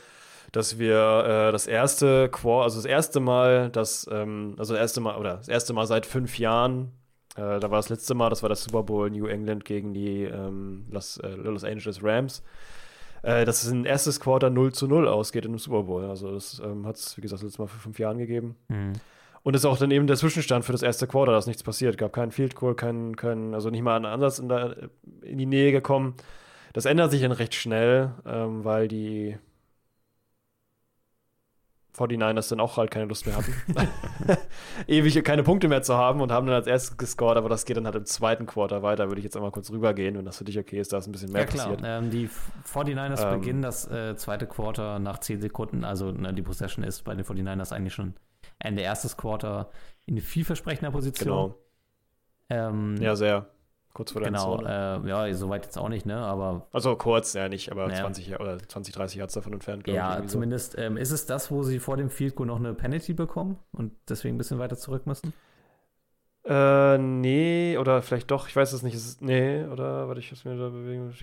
dass 0.56 0.78
wir 0.78 1.48
äh, 1.48 1.52
das 1.52 1.66
erste 1.66 2.30
Quar, 2.30 2.62
also 2.62 2.78
das 2.78 2.86
erste 2.86 3.20
Mal, 3.20 3.68
das, 3.68 4.08
ähm, 4.10 4.54
also 4.56 4.72
das 4.72 4.80
erste 4.80 5.02
Mal, 5.02 5.18
oder 5.18 5.36
das 5.36 5.48
erste 5.48 5.74
Mal 5.74 5.86
seit 5.86 6.06
fünf 6.06 6.38
Jahren, 6.38 6.92
äh, 7.36 7.60
da 7.60 7.70
war 7.70 7.76
das 7.76 7.90
letzte 7.90 8.14
Mal, 8.14 8.30
das 8.30 8.42
war 8.42 8.48
das 8.48 8.64
Super 8.64 8.82
Bowl 8.82 9.10
New 9.10 9.26
England 9.26 9.66
gegen 9.66 9.92
die 9.92 10.22
ähm, 10.22 10.86
Los, 10.90 11.18
äh, 11.18 11.28
Los 11.28 11.62
Angeles 11.62 12.02
Rams, 12.02 12.42
äh, 13.22 13.44
dass 13.44 13.64
es 13.64 13.70
ein 13.70 13.84
erstes 13.84 14.18
Quarter 14.18 14.48
0 14.48 14.72
zu 14.72 14.86
0 14.86 15.06
ausgeht 15.08 15.44
in 15.44 15.50
einem 15.50 15.58
Super 15.58 15.82
Bowl. 15.82 16.06
Also 16.06 16.32
das 16.32 16.58
ähm, 16.64 16.86
hat 16.86 16.96
es, 16.96 17.18
wie 17.18 17.20
gesagt, 17.20 17.42
das 17.42 17.44
letzte 17.44 17.60
Mal 17.60 17.68
vor 17.68 17.80
fünf 17.80 17.98
Jahren 17.98 18.16
gegeben. 18.16 18.56
Mhm. 18.68 18.94
Und 19.42 19.54
ist 19.54 19.66
auch 19.66 19.76
dann 19.76 19.90
eben 19.90 20.06
der 20.06 20.16
Zwischenstand 20.16 20.64
für 20.64 20.72
das 20.72 20.82
erste 20.82 21.06
Quarter, 21.06 21.32
dass 21.32 21.46
nichts 21.46 21.62
passiert. 21.62 21.98
Gab 21.98 22.14
keinen 22.14 22.32
Field 22.32 22.54
Goal, 22.54 22.74
keinen, 22.74 23.14
keinen, 23.14 23.52
also 23.52 23.68
nicht 23.68 23.82
mal 23.82 23.96
einen 23.96 24.06
Ansatz 24.06 24.38
in, 24.38 24.48
der, 24.48 24.88
in 25.20 25.36
die 25.36 25.44
Nähe 25.44 25.70
gekommen. 25.70 26.14
Das 26.72 26.86
ändert 26.86 27.10
sich 27.10 27.20
dann 27.20 27.32
recht 27.32 27.54
schnell, 27.54 28.12
ähm, 28.24 28.64
weil 28.64 28.88
die 28.88 29.36
49ers 31.96 32.50
dann 32.50 32.60
auch 32.60 32.76
halt 32.76 32.90
keine 32.90 33.06
Lust 33.06 33.26
mehr 33.26 33.36
hatten, 33.36 33.54
ewig 34.86 35.22
keine 35.24 35.42
Punkte 35.42 35.68
mehr 35.68 35.82
zu 35.82 35.96
haben 35.96 36.20
und 36.20 36.30
haben 36.30 36.46
dann 36.46 36.56
als 36.56 36.66
erstes 36.66 36.96
gescored, 36.96 37.36
aber 37.36 37.48
das 37.48 37.64
geht 37.64 37.76
dann 37.76 37.86
halt 37.86 37.96
im 37.96 38.04
zweiten 38.04 38.46
Quarter 38.46 38.82
weiter. 38.82 39.08
Würde 39.08 39.20
ich 39.20 39.24
jetzt 39.24 39.36
einmal 39.36 39.50
kurz 39.50 39.70
rübergehen, 39.70 40.16
wenn 40.16 40.24
das 40.24 40.38
für 40.38 40.44
dich 40.44 40.58
okay 40.58 40.78
ist, 40.78 40.92
da 40.92 40.98
ist 40.98 41.06
ein 41.06 41.12
bisschen 41.12 41.32
mehr 41.32 41.42
ja, 41.42 41.46
klar. 41.46 41.68
passiert. 41.68 41.82
Ähm, 41.84 42.10
die 42.10 42.28
49ers 42.72 43.22
ähm, 43.22 43.40
beginnen 43.40 43.62
das 43.62 43.90
äh, 43.90 44.16
zweite 44.16 44.46
Quarter 44.46 44.98
nach 44.98 45.18
10 45.18 45.40
Sekunden, 45.40 45.84
also 45.84 46.12
ne, 46.12 46.34
die 46.34 46.42
Possession 46.42 46.84
ist 46.84 47.02
bei 47.02 47.14
den 47.14 47.24
49ers 47.24 47.72
eigentlich 47.72 47.94
schon 47.94 48.14
Ende 48.58 48.82
erstes 48.82 49.16
Quarter 49.16 49.70
in 50.06 50.20
vielversprechender 50.20 50.90
Position. 50.90 51.54
Genau. 52.48 52.68
Ähm, 52.68 52.96
ja, 53.00 53.16
sehr. 53.16 53.46
Kurz 53.96 54.12
vor 54.12 54.20
der 54.20 54.30
Genau, 54.30 54.60
äh, 54.60 55.08
ja, 55.08 55.32
soweit 55.32 55.64
jetzt 55.64 55.78
auch 55.78 55.88
nicht, 55.88 56.04
ne? 56.04 56.18
Aber. 56.18 56.66
Also 56.70 56.96
kurz, 56.96 57.32
ja 57.32 57.48
nicht, 57.48 57.72
aber 57.72 57.86
naja. 57.86 58.02
20 58.02 58.38
oder 58.38 58.58
20, 58.58 58.94
30 58.94 59.16
Yards 59.16 59.32
davon 59.32 59.54
entfernt, 59.54 59.84
glaube 59.84 59.96
ja, 59.96 60.16
ich. 60.16 60.24
Ja, 60.24 60.26
zumindest 60.26 60.72
so. 60.72 60.78
ähm, 60.82 60.98
ist 60.98 61.12
es 61.12 61.24
das, 61.24 61.50
wo 61.50 61.62
sie 61.62 61.78
vor 61.78 61.96
dem 61.96 62.10
Field 62.10 62.34
Goal 62.34 62.46
noch 62.46 62.58
eine 62.58 62.74
Penalty 62.74 63.14
bekommen 63.14 63.58
und 63.72 63.92
deswegen 64.06 64.34
ein 64.34 64.38
bisschen 64.38 64.58
weiter 64.58 64.76
zurück 64.76 65.06
müssen? 65.06 65.32
Äh, 66.44 66.98
nee, 66.98 67.78
oder 67.78 68.02
vielleicht 68.02 68.30
doch, 68.30 68.48
ich 68.48 68.54
weiß 68.54 68.74
es 68.74 68.82
nicht. 68.82 68.94
Ist, 68.94 69.22
nee, 69.22 69.64
oder 69.64 70.08
warte, 70.08 70.20
ich 70.20 70.30
muss 70.30 70.44
mir 70.44 70.58
da 70.58 70.68
bewegen. 70.68 71.14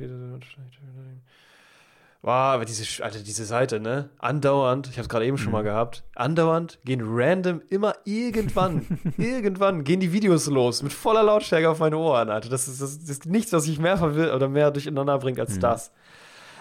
Wow, 2.24 2.56
aber 2.56 2.64
diese, 2.64 3.04
Alter, 3.04 3.20
diese 3.20 3.44
Seite, 3.44 3.82
ne? 3.82 4.10
Andauernd, 4.18 4.88
ich 4.88 4.94
habe 4.94 5.02
es 5.02 5.10
gerade 5.10 5.26
eben 5.26 5.38
schon 5.38 5.52
mal 5.52 5.60
mhm. 5.60 5.66
gehabt, 5.66 6.06
andauernd 6.16 6.80
gehen 6.86 7.02
random 7.04 7.62
immer 7.70 7.96
irgendwann, 8.06 8.88
irgendwann 9.18 9.84
gehen 9.84 10.00
die 10.00 10.14
Videos 10.14 10.48
los 10.48 10.84
mit 10.84 10.94
voller 10.94 11.22
Lautstärke 11.22 11.70
auf 11.70 11.80
meine 11.80 11.98
Ohren, 11.98 12.30
Alter. 12.30 12.48
Das 12.48 12.70
ist, 12.70 12.82
das, 12.82 12.96
ist 12.96 13.26
nichts, 13.26 13.52
was 13.52 13.68
ich 13.68 13.78
mehr 13.78 13.98
verwirrt 13.98 14.34
oder 14.34 14.48
mehr 14.48 14.72
durcheinander 14.72 15.20
bringt 15.20 15.38
als 15.38 15.56
mhm. 15.56 15.60
das. 15.60 15.92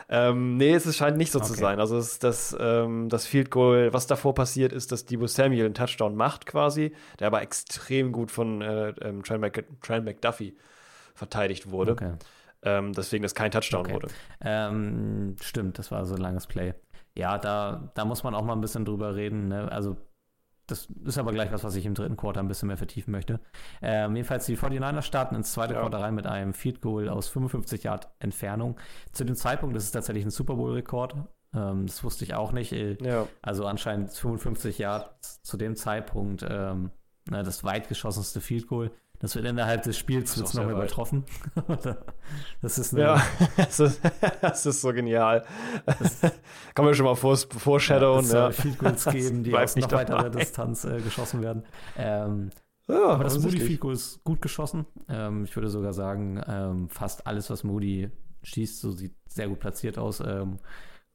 Ähm, 0.09 0.57
nee, 0.57 0.75
es 0.75 0.97
scheint 0.97 1.17
nicht 1.17 1.31
so 1.31 1.39
okay. 1.39 1.47
zu 1.47 1.55
sein. 1.55 1.79
Also 1.79 1.97
es, 1.97 2.19
das, 2.19 2.57
ähm, 2.59 3.09
das 3.09 3.27
Field 3.27 3.53
Goal, 3.53 3.93
was 3.93 4.09
davor 4.09 4.35
passiert, 4.35 4.73
ist, 4.73 4.91
dass 4.91 5.05
Debo 5.05 5.29
Samuel 5.29 5.67
einen 5.67 5.75
Touchdown 5.75 6.17
macht 6.17 6.45
quasi, 6.45 6.93
der 7.21 7.29
aber 7.29 7.41
extrem 7.41 8.11
gut 8.11 8.33
von 8.33 8.63
äh, 8.63 8.89
ähm, 9.01 9.23
Trent 9.23 10.05
McDuffie 10.05 10.57
verteidigt 11.15 11.71
wurde. 11.71 11.93
Okay. 11.93 12.15
Ähm, 12.65 12.93
deswegen 12.93 13.23
das 13.23 13.35
kein 13.35 13.51
Touchdown 13.51 13.87
okay. 13.87 13.95
wurde. 13.95 14.09
Ähm, 14.41 15.37
stimmt, 15.41 15.79
das 15.79 15.91
war 15.91 16.05
so 16.05 16.15
ein 16.15 16.21
langes 16.21 16.47
Play. 16.47 16.75
Ja, 17.15 17.39
da, 17.39 17.91
da 17.95 18.05
muss 18.05 18.25
man 18.25 18.35
auch 18.35 18.45
mal 18.45 18.55
ein 18.55 18.61
bisschen 18.61 18.85
drüber 18.85 19.15
reden. 19.15 19.49
Ne? 19.49 19.71
Also, 19.71 19.97
das 20.67 20.89
ist 21.05 21.19
aber 21.19 21.33
gleich 21.33 21.53
was, 21.53 21.65
was 21.65 21.75
ich 21.75 21.85
im 21.85 21.95
dritten 21.95 22.17
Quarter 22.17 22.41
ein 22.41 22.49
bisschen 22.49 22.69
mehr 22.69 22.77
vertiefen 22.77 23.11
möchte. 23.11 23.41
Ähm, 23.83 24.17
jedenfalls, 24.17 24.47
die 24.47 24.57
49ers 24.57 25.03
starten 25.03 25.35
ins 25.35 25.53
zweite 25.53 25.75
ja. 25.75 25.81
Quarter 25.81 25.99
rein 25.99 26.15
mit 26.15 26.27
einem 26.27 26.55
Field 26.55 26.81
Goal 26.81 27.09
aus 27.09 27.29
55 27.29 27.83
Yard 27.83 28.09
Entfernung. 28.21 28.79
Zu 29.11 29.25
dem 29.25 29.35
Zeitpunkt 29.35 29.77
das 29.77 29.83
ist 29.83 29.89
es 29.89 29.93
tatsächlich 29.93 30.25
ein 30.25 30.31
Super 30.31 30.55
Bowl-Rekord. 30.55 31.17
Ähm, 31.55 31.87
das 31.87 32.03
wusste 32.05 32.25
ich 32.25 32.35
auch 32.35 32.53
nicht. 32.53 32.73
Äh, 32.73 32.97
ja. 33.03 33.27
Also 33.43 33.67
anscheinend 33.67 34.13
55 34.13 34.79
Yard 34.79 35.13
zu 35.21 35.57
dem 35.57 35.77
Zeitpunkt 35.77 36.47
ähm, 36.49 36.91
ne, 37.29 37.43
das 37.43 37.65
weitgeschossenste 37.65 38.41
Field 38.41 38.69
Goal. 38.69 38.91
Das 39.23 39.37
wird 39.37 39.47
innerhalb 39.47 39.85
des 39.85 39.97
Spiels 39.97 40.37
wird's 40.37 40.53
noch 40.53 40.69
übertroffen. 40.69 41.25
das 42.61 42.77
ist 42.77 42.93
ja, 42.99 43.23
das 43.57 43.79
ist, 43.79 44.01
das 44.41 44.67
ist, 44.67 44.81
so 44.81 44.93
genial. 44.93 45.45
Kann 46.75 46.85
man 46.85 46.93
schon 46.93 47.07
mal 47.07 47.15
vor, 47.15 47.37
foreshadowen. 47.37 48.29
Ja, 48.29 48.49
es 48.49 48.65
ja. 48.65 48.71
Goals 48.73 49.05
geben, 49.05 49.45
die 49.45 49.57
aus 49.57 49.77
noch 49.77 49.93
weiterer 49.93 50.29
Distanz 50.29 50.85
äh, 50.85 51.01
geschossen 51.01 51.41
werden. 51.41 51.63
Ähm, 51.97 52.51
ja, 52.89 53.11
aber 53.11 53.23
das 53.23 53.39
Moody 53.39 53.61
Field 53.61 53.79
Goal 53.79 53.95
ist 53.95 54.25
gut 54.25 54.43
geschossen. 54.43 54.87
Ähm, 55.09 55.45
ich 55.45 55.55
würde 55.55 55.69
sogar 55.69 55.93
sagen, 55.93 56.43
ähm, 56.49 56.89
fast 56.89 57.25
alles, 57.29 57.49
was 57.49 57.63
Moody 57.63 58.11
schießt, 58.43 58.81
so 58.81 58.91
sieht 58.91 59.15
sehr 59.29 59.47
gut 59.47 59.61
platziert 59.61 59.99
aus. 59.99 60.19
Ähm, 60.19 60.59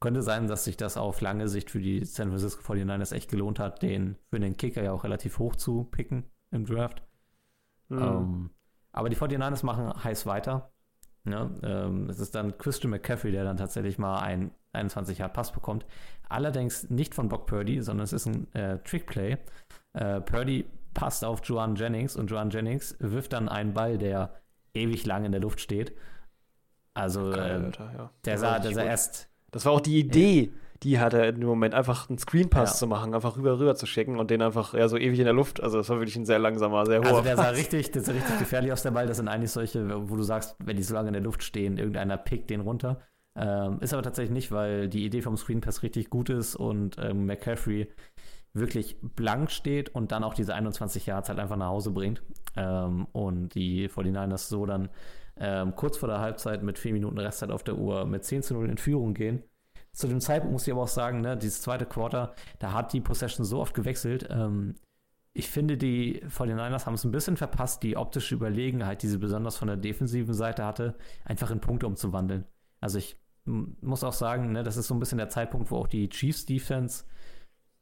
könnte 0.00 0.22
sein, 0.22 0.46
dass 0.46 0.64
sich 0.64 0.78
das 0.78 0.96
auf 0.96 1.20
lange 1.20 1.46
Sicht 1.48 1.70
für 1.70 1.80
die 1.80 2.06
San 2.06 2.28
Francisco 2.28 2.62
49ers 2.72 3.12
echt 3.12 3.30
gelohnt 3.30 3.58
hat, 3.58 3.82
den 3.82 4.16
für 4.30 4.40
den 4.40 4.56
Kicker 4.56 4.82
ja 4.82 4.92
auch 4.92 5.04
relativ 5.04 5.38
hoch 5.38 5.56
zu 5.56 5.84
picken 5.84 6.24
im 6.50 6.64
Draft. 6.64 7.02
Mhm. 7.88 7.98
Ähm, 7.98 8.50
aber 8.92 9.08
die 9.08 9.16
49ers 9.16 9.64
machen 9.64 9.92
heiß 10.02 10.26
weiter. 10.26 10.70
Ne? 11.24 11.50
Ähm, 11.62 12.08
es 12.08 12.18
ist 12.20 12.34
dann 12.34 12.56
Christian 12.58 12.90
McCaffrey, 12.90 13.32
der 13.32 13.44
dann 13.44 13.56
tatsächlich 13.56 13.98
mal 13.98 14.20
einen 14.20 14.50
21 14.72 15.18
Yard 15.18 15.32
Pass 15.32 15.52
bekommt. 15.52 15.86
Allerdings 16.28 16.90
nicht 16.90 17.14
von 17.14 17.28
Brock 17.28 17.46
Purdy, 17.46 17.82
sondern 17.82 18.04
es 18.04 18.12
ist 18.12 18.26
ein 18.26 18.52
äh, 18.54 18.78
Trickplay. 18.78 19.38
Äh, 19.94 20.20
Purdy 20.20 20.66
passt 20.94 21.24
auf 21.24 21.40
Joan 21.44 21.76
Jennings 21.76 22.16
und 22.16 22.30
Joan 22.30 22.50
Jennings 22.50 22.96
wirft 22.98 23.32
dann 23.32 23.48
einen 23.48 23.72
Ball, 23.74 23.98
der 23.98 24.34
ewig 24.74 25.06
lang 25.06 25.24
in 25.24 25.32
der 25.32 25.40
Luft 25.40 25.60
steht. 25.60 25.92
Also 26.94 27.30
Geil, 27.30 27.62
äh, 27.62 27.64
Alter, 27.64 27.92
ja. 27.96 28.10
der, 28.24 28.38
sah, 28.38 28.58
der 28.58 28.74
sah 28.74 28.82
erst. 28.82 29.28
Das 29.50 29.64
war 29.64 29.72
auch 29.72 29.80
die 29.80 29.98
Idee 29.98 30.52
die 30.82 31.00
hatte 31.00 31.18
in 31.18 31.40
dem 31.40 31.48
Moment 31.48 31.74
einfach 31.74 32.08
einen 32.08 32.18
Screenpass 32.18 32.70
ja. 32.70 32.76
zu 32.76 32.86
machen, 32.86 33.14
einfach 33.14 33.36
rüber 33.36 33.58
rüber 33.58 33.74
zu 33.74 33.86
schicken 33.86 34.18
und 34.18 34.30
den 34.30 34.42
einfach 34.42 34.74
ja 34.74 34.88
so 34.88 34.96
ewig 34.96 35.18
in 35.18 35.24
der 35.24 35.34
Luft. 35.34 35.62
Also 35.62 35.78
das 35.78 35.88
war 35.88 35.98
wirklich 35.98 36.16
ein 36.16 36.24
sehr 36.24 36.38
langsamer, 36.38 36.86
sehr 36.86 37.00
hoher. 37.00 37.08
Also 37.08 37.22
der 37.22 37.36
sah 37.36 37.48
richtig, 37.50 37.90
der 37.90 38.02
sah 38.02 38.12
richtig 38.12 38.38
gefährlich 38.38 38.72
aus 38.72 38.82
der 38.82 38.92
Ball. 38.92 39.06
Das 39.06 39.16
sind 39.16 39.28
eigentlich 39.28 39.50
solche, 39.50 40.08
wo 40.08 40.16
du 40.16 40.22
sagst, 40.22 40.56
wenn 40.64 40.76
die 40.76 40.82
so 40.82 40.94
lange 40.94 41.08
in 41.08 41.14
der 41.14 41.22
Luft 41.22 41.42
stehen, 41.42 41.78
irgendeiner 41.78 42.16
pickt 42.16 42.50
den 42.50 42.60
runter. 42.60 43.00
Ähm, 43.34 43.78
ist 43.80 43.92
aber 43.92 44.02
tatsächlich 44.02 44.32
nicht, 44.32 44.52
weil 44.52 44.88
die 44.88 45.04
Idee 45.04 45.20
vom 45.20 45.36
Screenpass 45.36 45.82
richtig 45.82 46.10
gut 46.10 46.30
ist 46.30 46.54
und 46.54 46.96
ähm, 46.98 47.26
McCaffrey 47.26 47.88
wirklich 48.52 48.96
blank 49.00 49.50
steht 49.50 49.94
und 49.94 50.12
dann 50.12 50.24
auch 50.24 50.34
diese 50.34 50.54
21 50.54 51.06
Yards 51.06 51.28
halt 51.28 51.38
einfach 51.38 51.56
nach 51.56 51.68
Hause 51.68 51.90
bringt. 51.90 52.22
Ähm, 52.56 53.06
und 53.12 53.54
die 53.54 53.88
49ers 53.88 54.48
so 54.48 54.64
dann 54.64 54.90
ähm, 55.36 55.74
kurz 55.74 55.96
vor 55.98 56.08
der 56.08 56.20
Halbzeit 56.20 56.62
mit 56.62 56.78
vier 56.78 56.92
Minuten 56.92 57.18
Restzeit 57.18 57.50
auf 57.50 57.62
der 57.64 57.76
Uhr 57.76 58.06
mit 58.06 58.24
10 58.24 58.42
zu 58.42 58.54
0 58.54 58.70
in 58.70 58.78
Führung 58.78 59.14
gehen 59.14 59.42
zu 59.98 60.06
dem 60.06 60.20
Zeitpunkt 60.20 60.52
muss 60.52 60.64
ich 60.64 60.72
aber 60.72 60.82
auch 60.82 60.88
sagen, 60.88 61.22
ne, 61.22 61.36
dieses 61.36 61.60
zweite 61.60 61.84
Quarter, 61.84 62.32
da 62.60 62.72
hat 62.72 62.92
die 62.92 63.00
Possession 63.00 63.44
so 63.44 63.58
oft 63.58 63.74
gewechselt. 63.74 64.28
Ähm, 64.30 64.76
ich 65.32 65.48
finde, 65.48 65.76
die 65.76 66.22
49ers 66.22 66.86
haben 66.86 66.94
es 66.94 67.02
ein 67.02 67.10
bisschen 67.10 67.36
verpasst, 67.36 67.82
die 67.82 67.96
optische 67.96 68.36
Überlegenheit, 68.36 69.02
die 69.02 69.08
sie 69.08 69.18
besonders 69.18 69.56
von 69.56 69.66
der 69.66 69.76
defensiven 69.76 70.34
Seite 70.34 70.64
hatte, 70.64 70.94
einfach 71.24 71.50
in 71.50 71.60
Punkte 71.60 71.88
umzuwandeln. 71.88 72.44
Also 72.80 72.98
ich 72.98 73.16
muss 73.44 74.04
auch 74.04 74.12
sagen, 74.12 74.52
ne, 74.52 74.62
das 74.62 74.76
ist 74.76 74.86
so 74.86 74.94
ein 74.94 75.00
bisschen 75.00 75.18
der 75.18 75.30
Zeitpunkt, 75.30 75.72
wo 75.72 75.78
auch 75.78 75.88
die 75.88 76.08
Chiefs 76.08 76.46
Defense 76.46 77.04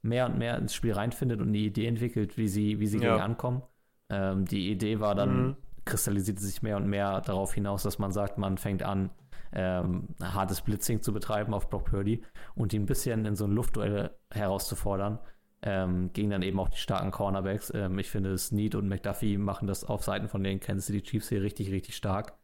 mehr 0.01 0.25
und 0.25 0.39
mehr 0.39 0.57
ins 0.57 0.75
Spiel 0.75 0.95
reinfindet 0.95 1.43
und 1.43 1.53
die 1.53 1.67
Idee 1.67 1.87
entwickelt, 1.87 2.39
wie 2.39 2.49
sie, 2.49 2.81
wie 2.81 2.87
sie 2.87 2.99
ja. 2.99 3.11
gegen 3.11 3.21
ankommen. 3.21 3.63
Ähm, 4.09 4.47
die 4.47 4.71
Idee 4.71 5.01
war 5.01 5.15
dann, 5.15 5.49
mhm. 5.49 5.57
kristallisierte 5.85 6.41
sich 6.41 6.63
mehr 6.63 6.79
und 6.79 6.87
mehr 6.87 7.21
darauf 7.21 7.53
hinaus, 7.53 7.83
dass 7.83 7.99
man 7.99 8.11
sagt, 8.11 8.39
man 8.39 8.57
fängt 8.57 8.83
an, 8.83 9.11
ähm, 9.57 10.09
hartes 10.23 10.61
Blitzing 10.61 11.01
zu 11.01 11.15
betreiben 11.15 11.55
auf 11.55 11.71
Brock 11.71 11.87
Purdy 11.87 12.23
und 12.55 12.75
ihn 12.75 12.83
ein 12.83 12.87
bisschen 12.87 13.25
in 13.25 13.37
so 13.37 13.47
ein 13.47 13.53
Luftduell 13.53 14.11
herauszufordern. 14.31 15.19
Ähm, 15.63 16.13
gegen 16.13 16.31
dann 16.31 16.43
eben 16.43 16.61
auch 16.61 16.69
die 16.69 16.77
starken 16.77 17.11
Cornerbacks. 17.11 17.73
Ähm, 17.75 17.99
ich 17.99 18.11
finde, 18.11 18.37
Snead 18.37 18.75
und 18.75 18.87
McDuffie 18.87 19.39
machen 19.39 19.67
das 19.67 19.85
auf 19.85 20.05
Seiten 20.05 20.29
von 20.29 20.45
den 20.45 20.61
Kansas 20.61 20.87
City 20.87 21.03
Chiefs 21.03 21.31
hier 21.31 21.41
richtig, 21.43 21.73
richtig 21.73 21.97
stark. 21.97 22.35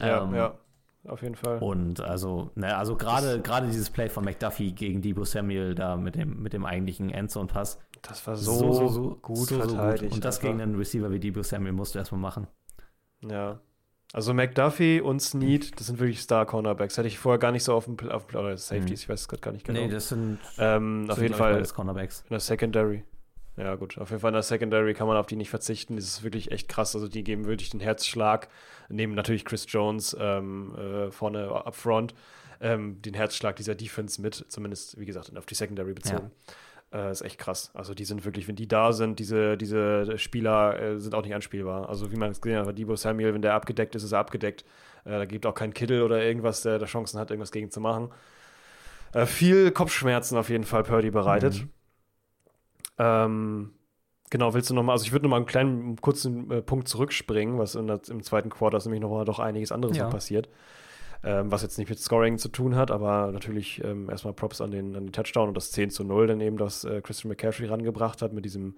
Ja, 0.00 0.24
ähm, 0.24 0.34
ja, 0.34 0.58
auf 1.06 1.20
jeden 1.20 1.34
Fall. 1.34 1.58
Und 1.58 2.00
also, 2.00 2.50
ne, 2.54 2.74
also 2.74 2.96
gerade 2.96 3.42
gerade 3.42 3.66
dieses 3.66 3.90
Play 3.90 4.08
von 4.08 4.24
McDuffie 4.24 4.72
gegen 4.72 5.02
Debo 5.02 5.24
Samuel 5.24 5.74
da 5.74 5.96
mit 5.96 6.14
dem, 6.14 6.42
mit 6.42 6.54
dem 6.54 6.64
eigentlichen 6.64 7.10
Endzone-Pass. 7.10 7.78
Das 8.00 8.26
war 8.26 8.36
so, 8.36 8.52
so, 8.52 8.72
so, 8.72 8.88
so 8.88 9.18
gut 9.20 9.48
so, 9.48 9.58
verteidigt. 9.58 10.04
Gut. 10.04 10.12
Und 10.14 10.24
das 10.24 10.40
gegen 10.40 10.62
einen 10.62 10.76
Receiver 10.76 11.10
wie 11.10 11.20
Debo 11.20 11.42
Samuel 11.42 11.74
musst 11.74 11.94
du 11.94 11.98
erstmal 11.98 12.20
machen. 12.22 12.46
Ja, 13.20 13.60
also 14.12 14.34
McDuffie 14.34 15.00
und 15.00 15.20
Snead, 15.20 15.78
das 15.78 15.86
sind 15.86 15.98
wirklich 15.98 16.20
Star-Cornerbacks. 16.20 16.98
Hätte 16.98 17.08
ich 17.08 17.18
vorher 17.18 17.38
gar 17.38 17.52
nicht 17.52 17.64
so 17.64 17.74
auf 17.74 17.86
dem 17.86 17.98
auf, 18.10 18.32
oder 18.34 18.56
Safeties, 18.56 18.88
mhm. 18.88 18.94
ich 18.94 19.08
weiß 19.08 19.20
es 19.22 19.28
gerade 19.28 19.40
gar 19.40 19.52
nicht 19.52 19.64
genau. 19.64 19.80
Nee, 19.80 19.88
das 19.88 20.10
sind 20.10 20.38
ähm, 20.58 21.06
auf 21.08 21.20
jeden 21.20 21.34
Fall 21.34 21.62
Cornerbacks. 21.74 22.20
in 22.20 22.30
der 22.30 22.40
Secondary. 22.40 23.04
Ja, 23.56 23.74
gut. 23.74 23.98
Auf 23.98 24.10
jeden 24.10 24.20
Fall 24.20 24.30
in 24.30 24.34
der 24.34 24.42
Secondary 24.42 24.94
kann 24.94 25.06
man 25.06 25.16
auf 25.16 25.26
die 25.26 25.36
nicht 25.36 25.50
verzichten. 25.50 25.96
Das 25.96 26.06
ist 26.06 26.22
wirklich 26.22 26.50
echt 26.52 26.68
krass. 26.68 26.94
Also, 26.94 27.08
die 27.08 27.22
geben 27.22 27.46
wirklich 27.46 27.70
den 27.70 27.80
Herzschlag. 27.80 28.48
Neben 28.88 29.14
natürlich 29.14 29.44
Chris 29.44 29.66
Jones 29.68 30.16
ähm, 30.18 30.74
äh, 30.74 31.10
vorne 31.10 31.50
up 31.50 31.74
front. 31.74 32.14
Ähm, 32.60 33.02
den 33.02 33.14
Herzschlag 33.14 33.56
dieser 33.56 33.74
Defense 33.74 34.22
mit, 34.22 34.46
zumindest, 34.48 34.98
wie 34.98 35.04
gesagt, 35.04 35.36
auf 35.36 35.46
die 35.46 35.54
Secondary 35.54 35.92
bezogen. 35.94 36.30
Ja. 36.46 36.54
Äh, 36.92 37.10
ist 37.10 37.22
echt 37.22 37.38
krass. 37.38 37.70
Also 37.74 37.94
die 37.94 38.04
sind 38.04 38.24
wirklich, 38.24 38.48
wenn 38.48 38.56
die 38.56 38.68
da 38.68 38.92
sind, 38.92 39.18
diese, 39.18 39.56
diese 39.56 40.18
Spieler 40.18 40.78
äh, 40.78 41.00
sind 41.00 41.14
auch 41.14 41.22
nicht 41.22 41.34
anspielbar. 41.34 41.88
Also 41.88 42.12
wie 42.12 42.16
man 42.16 42.30
es 42.30 42.40
gesehen 42.40 42.66
hat, 42.66 42.78
Debo 42.78 42.96
Samuel, 42.96 43.32
wenn 43.32 43.42
der 43.42 43.54
abgedeckt 43.54 43.94
ist, 43.94 44.02
ist 44.02 44.12
er 44.12 44.18
abgedeckt. 44.18 44.64
Äh, 45.04 45.10
da 45.10 45.24
gibt 45.24 45.46
auch 45.46 45.54
kein 45.54 45.72
Kittel 45.72 46.02
oder 46.02 46.22
irgendwas, 46.22 46.62
der 46.62 46.78
da 46.78 46.84
Chancen 46.84 47.18
hat, 47.18 47.30
irgendwas 47.30 47.50
gegen 47.50 47.70
zu 47.70 47.80
machen. 47.80 48.10
Äh, 49.14 49.24
viel 49.24 49.70
Kopfschmerzen 49.70 50.36
auf 50.36 50.50
jeden 50.50 50.64
Fall 50.64 50.82
Purdy 50.82 51.10
bereitet. 51.10 51.62
Mhm. 51.62 51.70
Ähm, 52.98 53.70
genau, 54.28 54.52
willst 54.52 54.68
du 54.68 54.74
nochmal, 54.74 54.94
also 54.94 55.06
ich 55.06 55.12
würde 55.12 55.24
nochmal 55.24 55.38
einen 55.38 55.46
kleinen, 55.46 55.96
kurzen 55.96 56.50
äh, 56.50 56.60
Punkt 56.60 56.88
zurückspringen, 56.88 57.58
was 57.58 57.72
der, 57.72 58.00
im 58.10 58.22
zweiten 58.22 58.50
Quarter 58.50 58.76
ist 58.76 58.84
nämlich 58.84 59.00
nochmal 59.00 59.24
doch 59.24 59.38
einiges 59.38 59.72
anderes 59.72 59.96
ja. 59.96 60.08
passiert. 60.10 60.48
Ähm, 61.24 61.50
was 61.52 61.62
jetzt 61.62 61.78
nicht 61.78 61.88
mit 61.88 62.00
Scoring 62.00 62.38
zu 62.38 62.48
tun 62.48 62.74
hat, 62.74 62.90
aber 62.90 63.30
natürlich 63.32 63.82
ähm, 63.84 64.10
erstmal 64.10 64.34
Props 64.34 64.60
an 64.60 64.70
den, 64.70 64.96
an 64.96 65.06
den 65.06 65.12
Touchdown 65.12 65.48
und 65.48 65.56
das 65.56 65.70
10 65.70 65.90
zu 65.90 66.04
0 66.04 66.26
dann 66.26 66.40
eben, 66.40 66.56
das 66.56 66.84
äh, 66.84 67.00
Christian 67.00 67.28
McCaffrey 67.28 67.66
rangebracht 67.66 68.22
hat 68.22 68.32
mit 68.32 68.44
diesem, 68.44 68.76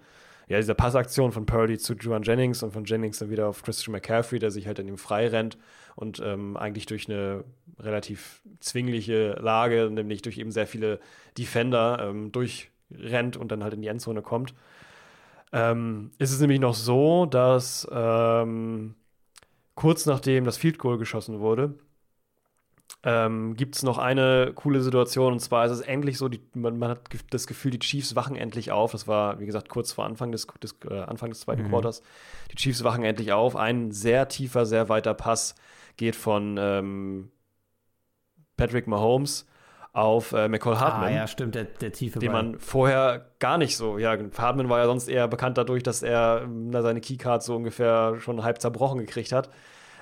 ja, 0.48 0.58
dieser 0.58 0.74
Passaktion 0.74 1.32
von 1.32 1.46
Purdy 1.46 1.78
zu 1.78 1.94
Juan 1.94 2.22
Jennings 2.22 2.62
und 2.62 2.72
von 2.72 2.84
Jennings 2.84 3.18
dann 3.18 3.30
wieder 3.30 3.48
auf 3.48 3.62
Christian 3.62 3.92
McCaffrey, 3.92 4.38
der 4.38 4.50
sich 4.50 4.66
halt 4.66 4.78
in 4.78 4.88
ihm 4.88 4.98
frei 4.98 5.28
rennt 5.28 5.56
und 5.96 6.20
ähm, 6.22 6.58
eigentlich 6.58 6.84
durch 6.84 7.08
eine 7.08 7.44
relativ 7.78 8.42
zwingliche 8.60 9.38
Lage, 9.40 9.88
nämlich 9.90 10.20
durch 10.20 10.36
eben 10.36 10.50
sehr 10.50 10.66
viele 10.66 11.00
Defender 11.38 11.98
ähm, 12.10 12.30
durchrennt 12.30 13.38
und 13.38 13.52
dann 13.52 13.62
halt 13.62 13.72
in 13.72 13.80
die 13.80 13.88
Endzone 13.88 14.20
kommt. 14.20 14.54
Ähm, 15.52 16.10
ist 16.18 16.32
es 16.32 16.40
nämlich 16.40 16.60
noch 16.60 16.74
so, 16.74 17.24
dass 17.24 17.88
ähm, 17.90 18.96
kurz 19.76 20.04
nachdem 20.04 20.44
das 20.44 20.58
Field 20.58 20.78
Goal 20.78 20.98
geschossen 20.98 21.40
wurde, 21.40 21.74
ähm, 23.02 23.54
gibt 23.54 23.76
es 23.76 23.82
noch 23.82 23.98
eine 23.98 24.52
coole 24.54 24.80
Situation 24.80 25.32
und 25.32 25.40
zwar 25.40 25.66
ist 25.66 25.72
es 25.72 25.80
endlich 25.80 26.16
so, 26.16 26.28
die, 26.28 26.40
man, 26.54 26.78
man, 26.78 26.90
hat 26.90 27.00
das 27.30 27.46
Gefühl, 27.46 27.70
die 27.70 27.78
Chiefs 27.78 28.16
wachen 28.16 28.36
endlich 28.36 28.72
auf. 28.72 28.92
Das 28.92 29.06
war, 29.06 29.40
wie 29.40 29.46
gesagt, 29.46 29.68
kurz 29.68 29.92
vor 29.92 30.04
Anfang 30.06 30.32
des, 30.32 30.46
des 30.62 30.76
äh, 30.88 31.00
Anfang 31.00 31.30
des 31.30 31.40
zweiten 31.40 31.64
mhm. 31.64 31.68
Quarters. 31.68 32.02
Die 32.50 32.56
Chiefs 32.56 32.82
wachen 32.82 33.04
endlich 33.04 33.32
auf. 33.32 33.56
Ein 33.56 33.92
sehr 33.92 34.28
tiefer, 34.28 34.64
sehr 34.64 34.88
weiter 34.88 35.12
Pass 35.12 35.54
geht 35.96 36.16
von 36.16 36.56
ähm, 36.58 37.30
Patrick 38.56 38.86
Mahomes 38.86 39.46
auf 39.92 40.32
äh, 40.32 40.48
McCall 40.48 40.80
Hartman. 40.80 41.12
Ah, 41.12 41.16
ja, 41.16 41.26
stimmt, 41.26 41.54
der, 41.54 41.64
der 41.64 41.92
tiefe 41.92 42.18
Den 42.18 42.32
man 42.32 42.58
vorher 42.58 43.26
gar 43.38 43.58
nicht 43.58 43.76
so, 43.76 43.98
ja, 43.98 44.16
Hartman 44.36 44.68
war 44.68 44.80
ja 44.80 44.86
sonst 44.86 45.08
eher 45.08 45.28
bekannt 45.28 45.56
dadurch, 45.56 45.82
dass 45.82 46.02
er 46.02 46.48
na, 46.48 46.82
seine 46.82 47.00
Keycard 47.00 47.42
so 47.42 47.54
ungefähr 47.54 48.18
schon 48.18 48.42
halb 48.42 48.60
zerbrochen 48.60 48.98
gekriegt 48.98 49.30
hat 49.30 49.50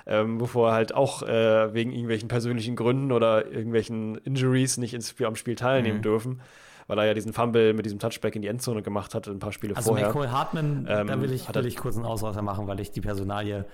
ähm, 0.05 0.37
bevor 0.37 0.69
er 0.69 0.73
halt 0.75 0.93
auch 0.93 1.23
äh, 1.23 1.73
wegen 1.73 1.91
irgendwelchen 1.91 2.27
persönlichen 2.27 2.75
Gründen 2.75 3.11
oder 3.11 3.51
irgendwelchen 3.51 4.15
Injuries 4.15 4.77
nicht 4.77 4.93
ins 4.93 5.09
Spiel, 5.09 5.25
am 5.25 5.35
Spiel 5.35 5.55
teilnehmen 5.55 5.97
mhm. 5.97 6.03
dürfen 6.03 6.41
weil 6.87 6.99
er 6.99 7.05
ja 7.05 7.13
diesen 7.13 7.33
Fumble 7.33 7.73
mit 7.73 7.85
diesem 7.85 7.99
Touchback 7.99 8.35
in 8.35 8.41
die 8.41 8.47
Endzone 8.47 8.81
gemacht 8.81 9.15
hat, 9.15 9.27
ein 9.27 9.39
paar 9.39 9.51
Spiele 9.51 9.75
also 9.75 9.91
vorher. 9.91 10.07
Also 10.07 10.19
Nicole 10.19 10.31
Hartman, 10.31 10.85
ähm, 10.89 11.07
da 11.07 11.21
will 11.21 11.31
ich, 11.31 11.53
will 11.53 11.65
ich 11.65 11.77
kurz 11.77 11.95
einen 11.95 12.05
Ausreißer 12.05 12.41
machen, 12.41 12.67
weil 12.67 12.79
ich 12.79 12.91
die 12.91 13.01
Personalie 13.01 13.65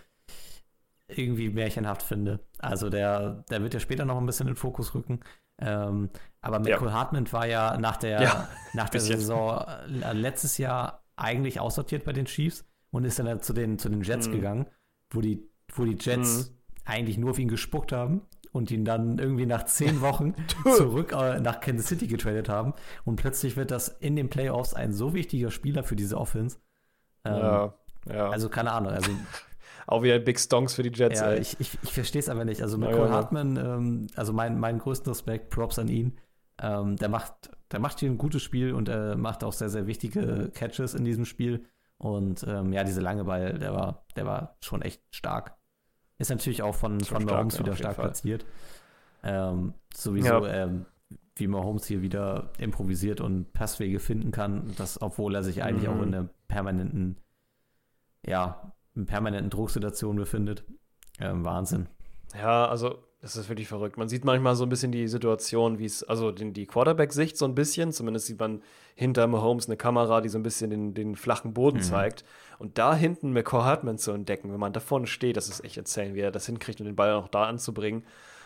irgendwie 1.07 1.49
märchenhaft 1.49 2.03
finde. 2.03 2.39
Also 2.59 2.89
der, 2.89 3.43
der 3.49 3.61
wird 3.63 3.73
ja 3.73 3.79
später 3.79 4.05
noch 4.05 4.17
ein 4.17 4.25
bisschen 4.25 4.47
in 4.47 4.53
den 4.53 4.57
Fokus 4.59 4.93
rücken. 4.93 5.21
Ähm, 5.57 6.09
aber 6.41 6.59
Michael 6.59 6.87
ja. 6.87 6.93
Hartman 6.93 7.31
war 7.31 7.47
ja 7.47 7.77
nach 7.77 7.97
der, 7.97 8.21
ja, 8.21 8.47
nach 8.73 8.89
der 8.89 9.01
Saison 9.01 9.65
äh, 10.01 10.13
letztes 10.13 10.57
Jahr 10.57 11.03
eigentlich 11.15 11.59
aussortiert 11.59 12.05
bei 12.05 12.13
den 12.13 12.25
Chiefs 12.25 12.65
und 12.91 13.03
ist 13.03 13.19
dann 13.19 13.41
zu 13.41 13.53
den, 13.53 13.77
zu 13.77 13.89
den 13.89 14.01
Jets 14.01 14.27
mhm. 14.27 14.33
gegangen, 14.33 14.65
wo 15.09 15.21
die 15.21 15.48
wo 15.73 15.85
die 15.85 15.97
Jets 15.99 16.49
mhm. 16.49 16.55
eigentlich 16.85 17.17
nur 17.17 17.31
auf 17.31 17.39
ihn 17.39 17.47
gespuckt 17.47 17.91
haben 17.91 18.21
und 18.51 18.71
ihn 18.71 18.85
dann 18.85 19.19
irgendwie 19.19 19.45
nach 19.45 19.65
zehn 19.65 20.01
Wochen 20.01 20.33
zurück 20.75 21.13
äh, 21.13 21.39
nach 21.39 21.59
Kansas 21.59 21.87
City 21.87 22.07
getradet 22.07 22.49
haben. 22.49 22.73
Und 23.05 23.17
plötzlich 23.17 23.57
wird 23.57 23.71
das 23.71 23.89
in 23.89 24.15
den 24.15 24.29
Playoffs 24.29 24.73
ein 24.73 24.93
so 24.93 25.13
wichtiger 25.13 25.51
Spieler 25.51 25.83
für 25.83 25.95
diese 25.95 26.17
Offense. 26.17 26.57
Ähm, 27.25 27.35
ja, 27.35 27.73
ja. 28.11 28.29
Also 28.29 28.49
keine 28.49 28.71
Ahnung. 28.71 28.93
Also, 28.93 29.11
Auch 29.87 30.03
wieder 30.03 30.19
Big 30.19 30.39
Stonks 30.39 30.75
für 30.75 30.83
die 30.83 30.91
Jets. 30.91 31.19
Ja, 31.19 31.31
ey. 31.31 31.39
ich, 31.39 31.59
ich, 31.59 31.79
ich 31.81 31.93
verstehe 31.93 32.19
es 32.19 32.29
aber 32.29 32.45
nicht. 32.45 32.61
Also 32.61 32.77
Michael 32.77 33.07
ja, 33.07 33.09
Hartman, 33.09 33.57
ähm, 33.57 34.07
also 34.15 34.33
mein, 34.33 34.59
mein 34.59 34.77
größten 34.77 35.11
Respekt, 35.11 35.49
Props 35.49 35.79
an 35.79 35.87
ihn. 35.87 36.19
Ähm, 36.61 36.95
der 36.97 37.09
macht, 37.09 37.49
der 37.71 37.79
macht 37.79 37.99
hier 37.99 38.09
ein 38.09 38.19
gutes 38.19 38.43
Spiel 38.43 38.73
und 38.73 38.87
er 38.87 39.17
macht 39.17 39.43
auch 39.43 39.53
sehr, 39.53 39.69
sehr 39.69 39.87
wichtige 39.87 40.51
Catches 40.53 40.93
in 40.93 41.05
diesem 41.05 41.25
Spiel. 41.25 41.65
Und 41.97 42.45
ähm, 42.47 42.71
ja, 42.71 42.83
diese 42.83 43.01
lange 43.01 43.23
Ball, 43.23 43.57
der 43.57 43.73
war, 43.73 44.05
der 44.15 44.27
war 44.27 44.57
schon 44.61 44.83
echt 44.83 45.01
stark. 45.09 45.57
Ist 46.19 46.29
natürlich 46.29 46.61
auch 46.61 46.75
von, 46.75 46.99
von 46.99 47.25
Mahomes 47.25 47.57
wieder 47.57 47.75
stark 47.75 47.95
platziert. 47.95 48.45
Ähm, 49.23 49.73
sowieso, 49.93 50.45
ja. 50.45 50.65
ähm, 50.65 50.85
wie 51.35 51.47
Mahomes 51.47 51.85
hier 51.85 52.01
wieder 52.01 52.51
improvisiert 52.57 53.21
und 53.21 53.51
Passwege 53.53 53.99
finden 53.99 54.31
kann, 54.31 54.73
das, 54.77 55.01
obwohl 55.01 55.33
er 55.33 55.43
sich 55.43 55.63
eigentlich 55.63 55.89
mhm. 55.89 55.95
auch 55.95 56.01
in 56.03 56.13
einer 56.13 56.29
permanenten, 56.47 57.17
ja, 58.25 58.73
in 58.95 59.05
permanenten 59.05 59.49
Drucksituation 59.49 60.17
befindet. 60.17 60.65
Ähm, 61.19 61.43
Wahnsinn. 61.45 61.87
Ja, 62.37 62.67
also 62.67 62.99
das 63.21 63.35
ist 63.35 63.49
wirklich 63.49 63.67
verrückt. 63.67 63.97
Man 63.97 64.07
sieht 64.07 64.23
manchmal 64.23 64.55
so 64.55 64.65
ein 64.65 64.69
bisschen 64.69 64.93
die 64.93 65.07
Situation, 65.07 65.77
wie 65.77 65.85
es, 65.85 66.03
also 66.03 66.31
den, 66.31 66.53
die 66.53 66.65
Quarterback-Sicht 66.65 67.37
so 67.37 67.45
ein 67.45 67.55
bisschen, 67.55 67.91
zumindest 67.91 68.27
sieht 68.27 68.39
man 68.39 68.61
hinter 68.95 69.27
Mahomes 69.27 69.67
eine 69.67 69.75
Kamera, 69.75 70.21
die 70.21 70.29
so 70.29 70.39
ein 70.39 70.43
bisschen 70.43 70.69
den, 70.69 70.93
den 70.93 71.15
flachen 71.15 71.53
Boden 71.53 71.77
mhm. 71.77 71.83
zeigt. 71.83 72.23
Und 72.59 72.77
da 72.77 72.93
hinten 72.93 73.33
McCall 73.33 73.63
Hartman 73.63 73.97
zu 73.97 74.11
entdecken, 74.11 74.51
wenn 74.51 74.59
man 74.59 74.73
da 74.73 74.79
vorne 74.79 75.07
steht, 75.07 75.37
das 75.37 75.49
ist 75.49 75.63
echt 75.63 75.77
erzählen, 75.77 76.13
wie 76.13 76.19
er 76.19 76.31
das 76.31 76.45
hinkriegt 76.45 76.79
und 76.79 76.85
den 76.85 76.95
Ball 76.95 77.13
auch 77.13 77.27
da 77.27 77.45
anzubringen, 77.45 78.03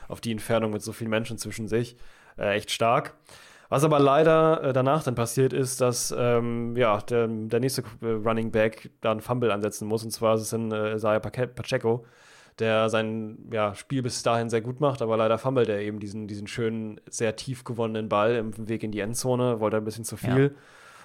auf 0.08 0.22
die 0.22 0.32
Entfernung 0.32 0.72
mit 0.72 0.82
so 0.82 0.94
vielen 0.94 1.10
Menschen 1.10 1.38
zwischen 1.38 1.68
sich. 1.68 1.98
Äh, 2.38 2.56
echt 2.56 2.72
stark. 2.72 3.16
Was 3.70 3.84
aber 3.84 4.00
leider 4.00 4.64
äh, 4.64 4.74
danach 4.74 5.04
dann 5.04 5.16
passiert 5.16 5.52
ist, 5.52 5.82
dass 5.82 6.14
ähm, 6.18 6.76
ja, 6.78 7.00
der, 7.02 7.28
der 7.28 7.60
nächste 7.60 7.84
äh, 8.02 8.08
Running 8.08 8.52
Back 8.52 8.92
da 9.02 9.12
einen 9.12 9.22
Fumble 9.22 9.52
ansetzen 9.52 9.88
muss, 9.88 10.04
und 10.04 10.12
zwar 10.12 10.36
ist 10.36 10.42
es 10.42 10.50
dann 10.52 10.72
äh, 10.72 10.94
Isaiah 10.96 11.20
Pacheco 11.20 12.06
der 12.60 12.90
sein 12.90 13.38
ja, 13.52 13.74
Spiel 13.76 14.04
bis 14.04 14.22
dahin 14.24 14.50
sehr 14.50 14.62
gut 14.62 14.80
macht, 14.80 15.02
aber 15.02 15.18
leider 15.18 15.38
fummelt 15.38 15.70
er 15.70 15.80
eben 15.80 16.00
diesen, 16.00 16.28
diesen 16.28 16.48
schönen, 16.48 17.00
sehr 17.10 17.36
tief 17.36 17.64
gewonnenen 17.64 18.10
Ball 18.10 18.36
im 18.36 18.70
Weg 18.70 18.84
in 18.84 18.92
die 18.92 19.00
Endzone, 19.00 19.60
wollte 19.60 19.78
ein 19.78 19.86
bisschen 19.86 20.06
zu 20.06 20.18
viel. 20.18 20.54
Ja. 20.54 20.60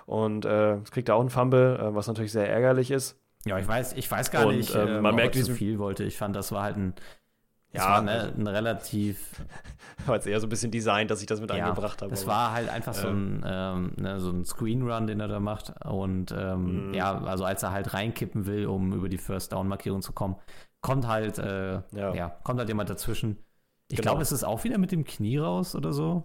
Und 0.08 0.46
äh, 0.46 0.78
kriegt 0.90 1.10
er 1.10 1.16
auch 1.16 1.20
einen 1.20 1.28
Fumble, 1.28 1.78
äh, 1.78 1.94
was 1.94 2.06
natürlich 2.06 2.32
sehr 2.32 2.48
ärgerlich 2.48 2.90
ist. 2.90 3.20
Ja, 3.44 3.58
ich 3.58 3.68
weiß, 3.68 3.92
ich 3.92 4.10
weiß 4.10 4.30
gar 4.30 4.46
und, 4.46 4.56
nicht, 4.56 4.74
ähm, 4.74 5.02
man 5.02 5.12
äh, 5.12 5.16
merkt, 5.16 5.36
wie 5.36 5.42
zu 5.42 5.52
viel 5.52 5.78
wollte. 5.78 6.02
Ich 6.04 6.16
fand, 6.16 6.34
das 6.34 6.50
war 6.50 6.62
halt 6.62 6.78
ein, 6.78 6.94
das 7.72 7.84
ja, 7.84 7.90
war 7.90 8.00
ne, 8.00 8.32
ein 8.34 8.46
relativ. 8.46 9.44
War 10.06 10.14
jetzt 10.14 10.26
eher 10.26 10.40
so 10.40 10.46
ein 10.46 10.48
bisschen 10.48 10.70
designt, 10.70 11.10
dass 11.10 11.20
ich 11.20 11.26
das 11.26 11.40
mit 11.40 11.50
ja, 11.50 11.56
eingebracht 11.56 12.00
habe. 12.00 12.10
Das 12.10 12.26
war 12.26 12.52
halt 12.52 12.70
einfach 12.70 12.94
ähm, 12.96 13.02
so 13.02 13.08
ein, 13.08 13.44
ähm, 13.44 13.92
ne, 13.96 14.20
so 14.20 14.30
ein 14.30 14.44
Screenrun, 14.44 15.06
den 15.06 15.20
er 15.20 15.28
da 15.28 15.40
macht. 15.40 15.74
Und 15.84 16.32
ähm, 16.32 16.92
mm. 16.92 16.94
ja, 16.94 17.18
also 17.24 17.44
als 17.44 17.62
er 17.64 17.72
halt 17.72 17.92
reinkippen 17.92 18.46
will, 18.46 18.66
um 18.66 18.94
über 18.94 19.08
die 19.08 19.18
First 19.18 19.52
Down-Markierung 19.52 20.00
zu 20.00 20.12
kommen, 20.12 20.36
kommt 20.80 21.06
halt, 21.06 21.38
äh, 21.38 21.82
ja. 21.90 22.14
ja. 22.14 22.28
kommt 22.44 22.60
halt 22.60 22.68
jemand 22.68 22.88
dazwischen. 22.88 23.44
Ich 23.88 23.96
genau. 23.96 24.12
glaube, 24.12 24.22
es 24.22 24.32
ist 24.32 24.44
auch 24.44 24.64
wieder 24.64 24.78
mit 24.78 24.92
dem 24.92 25.04
Knie 25.04 25.36
raus 25.36 25.74
oder 25.74 25.92
so. 25.92 26.24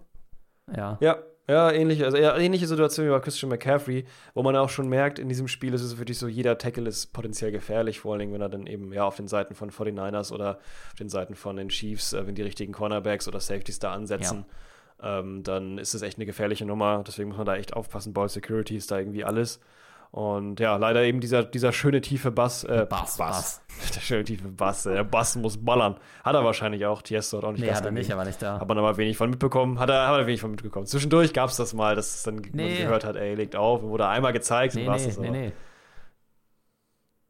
Ja. 0.74 0.98
Ja, 1.02 1.18
ja, 1.48 1.72
ähnliche, 1.72 2.06
also 2.06 2.16
eher 2.16 2.38
ähnliche 2.38 2.68
Situation 2.68 3.06
wie 3.06 3.12
bei 3.12 3.20
Christian 3.20 3.50
McCaffrey, 3.50 4.06
wo 4.34 4.44
man 4.44 4.56
auch 4.56 4.70
schon 4.70 4.88
merkt, 4.88 5.20
in 5.20 5.28
diesem 5.28 5.50
Spiel 5.50 5.74
ist 5.74 5.82
es 5.82 5.98
wirklich 5.98 6.18
so, 6.18 6.28
jeder 6.28 6.58
Tackle 6.58 6.88
ist 6.88 7.12
potenziell 7.12 7.52
gefährlich, 7.52 8.00
vor 8.00 8.14
allen 8.14 8.20
Dingen, 8.20 8.34
wenn 8.34 8.42
er 8.42 8.50
dann 8.50 8.66
eben 8.66 8.94
ja 8.94 9.04
auf 9.04 9.18
den 9.18 9.28
Seiten 9.28 9.54
von 9.54 9.70
49ers 9.70 10.32
oder 10.32 10.60
auf 10.90 10.96
den 10.98 11.10
Seiten 11.10 11.36
von 11.36 11.58
den 11.58 11.68
Chiefs, 11.68 12.14
äh, 12.14 12.26
wenn 12.26 12.36
die 12.36 12.44
richtigen 12.44 12.72
Cornerbacks 12.72 13.28
oder 13.28 13.42
Safeties 13.42 13.80
da 13.80 13.92
ansetzen, 13.92 14.46
ja. 15.02 15.20
ähm, 15.20 15.44
dann 15.44 15.78
ist 15.80 15.94
es 15.94 16.02
echt 16.02 16.18
eine 16.18 16.26
gefährliche 16.26 16.66
Nummer. 16.66 17.04
Deswegen 17.06 17.28
muss 17.30 17.38
man 17.38 17.46
da 17.46 17.58
echt 17.58 17.74
aufpassen. 17.74 18.14
Ball 18.14 18.30
Security 18.30 18.78
ist 18.78 18.90
da 18.92 19.00
irgendwie 19.00 19.26
alles. 19.26 19.60
Und 20.14 20.60
ja, 20.60 20.76
leider 20.76 21.02
eben 21.02 21.22
dieser, 21.22 21.44
dieser 21.44 21.72
schöne 21.72 22.00
tiefe 22.00 22.30
Bass. 22.30 22.64
Äh, 22.66 22.86
Bass, 22.88 23.18
Bass. 23.18 23.62
Der 23.96 24.00
schöne 24.00 24.24
tiefe 24.24 24.48
Bass. 24.48 24.86
Äh, 24.86 24.94
der 24.94 25.04
Bass 25.04 25.36
muss 25.36 25.58
ballern. 25.58 25.98
Hat 26.24 26.36
er 26.36 26.46
wahrscheinlich 26.46 26.86
auch. 26.86 27.02
Tiesto 27.02 27.38
hat 27.38 27.46
auch 27.46 27.52
nicht 27.52 27.62
Nee, 27.62 27.72
hat 27.72 27.84
er 27.84 27.90
nicht, 27.90 28.14
aber 28.14 28.24
nicht 28.24 28.40
da. 28.40 28.60
Hat 28.60 28.68
man 28.68 28.78
aber 28.78 28.96
wenig 28.98 29.18
von 29.18 29.32
mitbekommen. 29.32 29.80
Hat 29.80 29.90
er, 29.90 30.08
hat 30.08 30.20
er 30.20 30.28
wenig 30.28 30.40
von 30.40 30.52
mitbekommen. 30.52 30.86
Zwischendurch 30.86 31.34
gab 31.34 31.50
es 31.50 31.58
das 31.58 31.74
mal, 31.74 31.96
dass 31.96 32.14
es 32.14 32.22
dann 32.22 32.44
nee. 32.52 32.84
gehört 32.84 33.06
hat, 33.06 33.16
ey, 33.16 33.34
legt 33.34 33.56
auf. 33.56 33.82
Wurde 33.82 34.08
einmal 34.08 34.34
gezeigt. 34.34 34.76
Nee, 34.76 34.88
nee, 34.88 35.14
nee, 35.18 35.30
nee. 35.32 35.52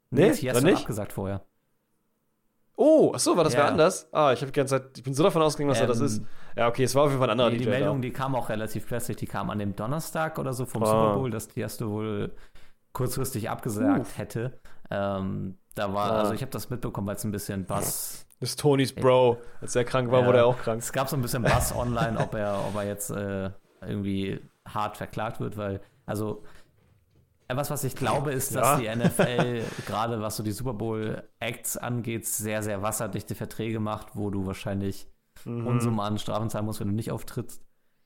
Nee, 0.10 0.22
nee 0.28 0.32
Tiesto 0.32 0.60
nicht? 0.60 0.80
abgesagt 0.80 1.14
vorher. 1.14 1.42
Oh, 2.76 3.14
ach 3.16 3.20
so, 3.20 3.38
war 3.38 3.46
das 3.46 3.54
ja. 3.54 3.60
wer 3.60 3.68
anders? 3.68 4.10
Ah, 4.12 4.34
ich 4.34 4.42
habe 4.42 4.52
die 4.52 4.58
ganze 4.58 4.82
Zeit, 4.82 4.98
ich 4.98 5.04
bin 5.04 5.14
so 5.14 5.24
davon 5.24 5.42
ausgegangen, 5.42 5.70
dass 5.70 5.80
ähm, 5.80 5.86
er 5.86 5.88
das 5.88 6.02
ist. 6.02 6.22
Ja, 6.58 6.68
okay, 6.68 6.84
es 6.84 6.96
war 6.96 7.04
auf 7.04 7.12
jeden 7.12 7.20
Fall 7.20 7.30
ein 7.30 7.40
anderer 7.40 7.52
nee, 7.52 7.60
Die 7.60 7.66
Meldung, 7.66 8.02
da. 8.02 8.08
die 8.08 8.12
kam 8.12 8.36
auch 8.36 8.50
relativ 8.50 8.88
plötzlich, 8.88 9.16
die 9.16 9.26
kam 9.26 9.50
an 9.50 9.60
dem 9.60 9.74
Donnerstag 9.74 10.38
oder 10.38 10.52
so 10.52 10.66
vom 10.66 10.84
oh. 10.84 10.86
Super 10.86 11.14
Bowl, 11.14 11.32
dass 11.32 11.48
Tiesto 11.48 11.90
wohl 11.90 12.34
kurzfristig 12.94 13.50
abgesagt 13.50 14.08
uh. 14.08 14.18
hätte. 14.18 14.60
Ähm, 14.89 15.58
da 15.76 15.94
war, 15.94 16.10
ja. 16.10 16.20
also 16.20 16.34
ich 16.34 16.41
habe 16.41 16.52
das 16.52 16.70
mitbekommen, 16.70 17.08
weil 17.08 17.16
es 17.16 17.24
ein 17.24 17.32
bisschen 17.32 17.66
Bass. 17.66 18.26
Das 18.39 18.52
ist 18.52 18.60
Tonys 18.60 18.94
Bro. 18.94 19.39
Als 19.62 19.76
er 19.76 19.84
krank 19.84 20.12
war, 20.12 20.22
ja, 20.22 20.28
wurde 20.28 20.38
er 20.39 20.46
auch 20.46 20.58
krank. 20.58 20.82
Es 20.82 20.91
gab 20.91 21.10
so 21.10 21.16
ein 21.16 21.22
bisschen 21.22 21.44
Bass 21.44 21.74
online, 21.76 22.18
ob 22.20 22.36
er, 22.36 22.60
ob 22.68 22.76
er 22.76 22.84
jetzt 22.84 23.10
äh, 23.10 23.50
irgendwie 23.82 24.39
hart 24.68 24.98
verklagt 24.98 25.39
wird, 25.39 25.58
weil, 25.58 25.82
also 26.06 26.44
etwas, 27.48 27.70
was 27.70 27.84
ich 27.84 27.96
glaube, 27.96 28.32
ist, 28.32 28.56
dass 28.56 28.82
ja. 28.82 28.96
die 28.96 29.04
NFL, 29.04 29.64
gerade 29.86 30.22
was 30.22 30.38
so 30.38 30.44
die 30.44 30.52
Super 30.52 30.74
Bowl-Acts 30.74 31.78
angeht, 31.78 32.26
sehr, 32.28 32.64
sehr 32.64 32.82
wasserdichte 32.82 33.36
Verträge 33.36 33.80
macht, 33.80 34.16
wo 34.16 34.30
du 34.30 34.46
wahrscheinlich 34.46 35.08
mhm. 35.46 35.68
Unsummen 35.68 36.00
an 36.00 36.18
Strafen 36.18 36.50
zahlen 36.50 36.66
musst, 36.66 36.80
wenn 36.80 36.88
du 36.88 36.94
nicht 36.94 37.12
auftrittst. 37.12 37.62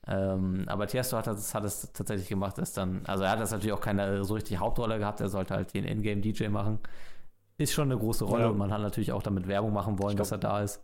Ähm, 0.07 0.63
aber 0.67 0.87
Tiesto 0.87 1.17
hat 1.17 1.27
das, 1.27 1.53
hat 1.53 1.63
es 1.63 1.91
tatsächlich 1.91 2.29
gemacht, 2.29 2.57
ist 2.59 2.77
dann, 2.77 3.01
also 3.05 3.23
er 3.23 3.31
hat 3.31 3.39
das 3.39 3.51
natürlich 3.51 3.73
auch 3.73 3.81
keine 3.81 4.23
so 4.23 4.35
richtig 4.35 4.57
Hauptrolle 4.57 4.99
gehabt, 4.99 5.19
er 5.19 5.29
sollte 5.29 5.53
halt 5.53 5.73
den 5.73 5.83
Ingame-DJ 5.83 6.47
machen. 6.47 6.79
Ist 7.57 7.73
schon 7.73 7.91
eine 7.91 7.99
große 7.99 8.23
Rolle 8.23 8.43
ja. 8.43 8.49
und 8.49 8.57
man 8.57 8.71
hat 8.71 8.81
natürlich 8.81 9.11
auch 9.11 9.23
damit 9.23 9.47
Werbung 9.47 9.73
machen 9.73 9.99
wollen, 9.99 10.15
glaub, 10.15 10.25
dass 10.25 10.31
er 10.31 10.37
da 10.37 10.61
ist. 10.61 10.81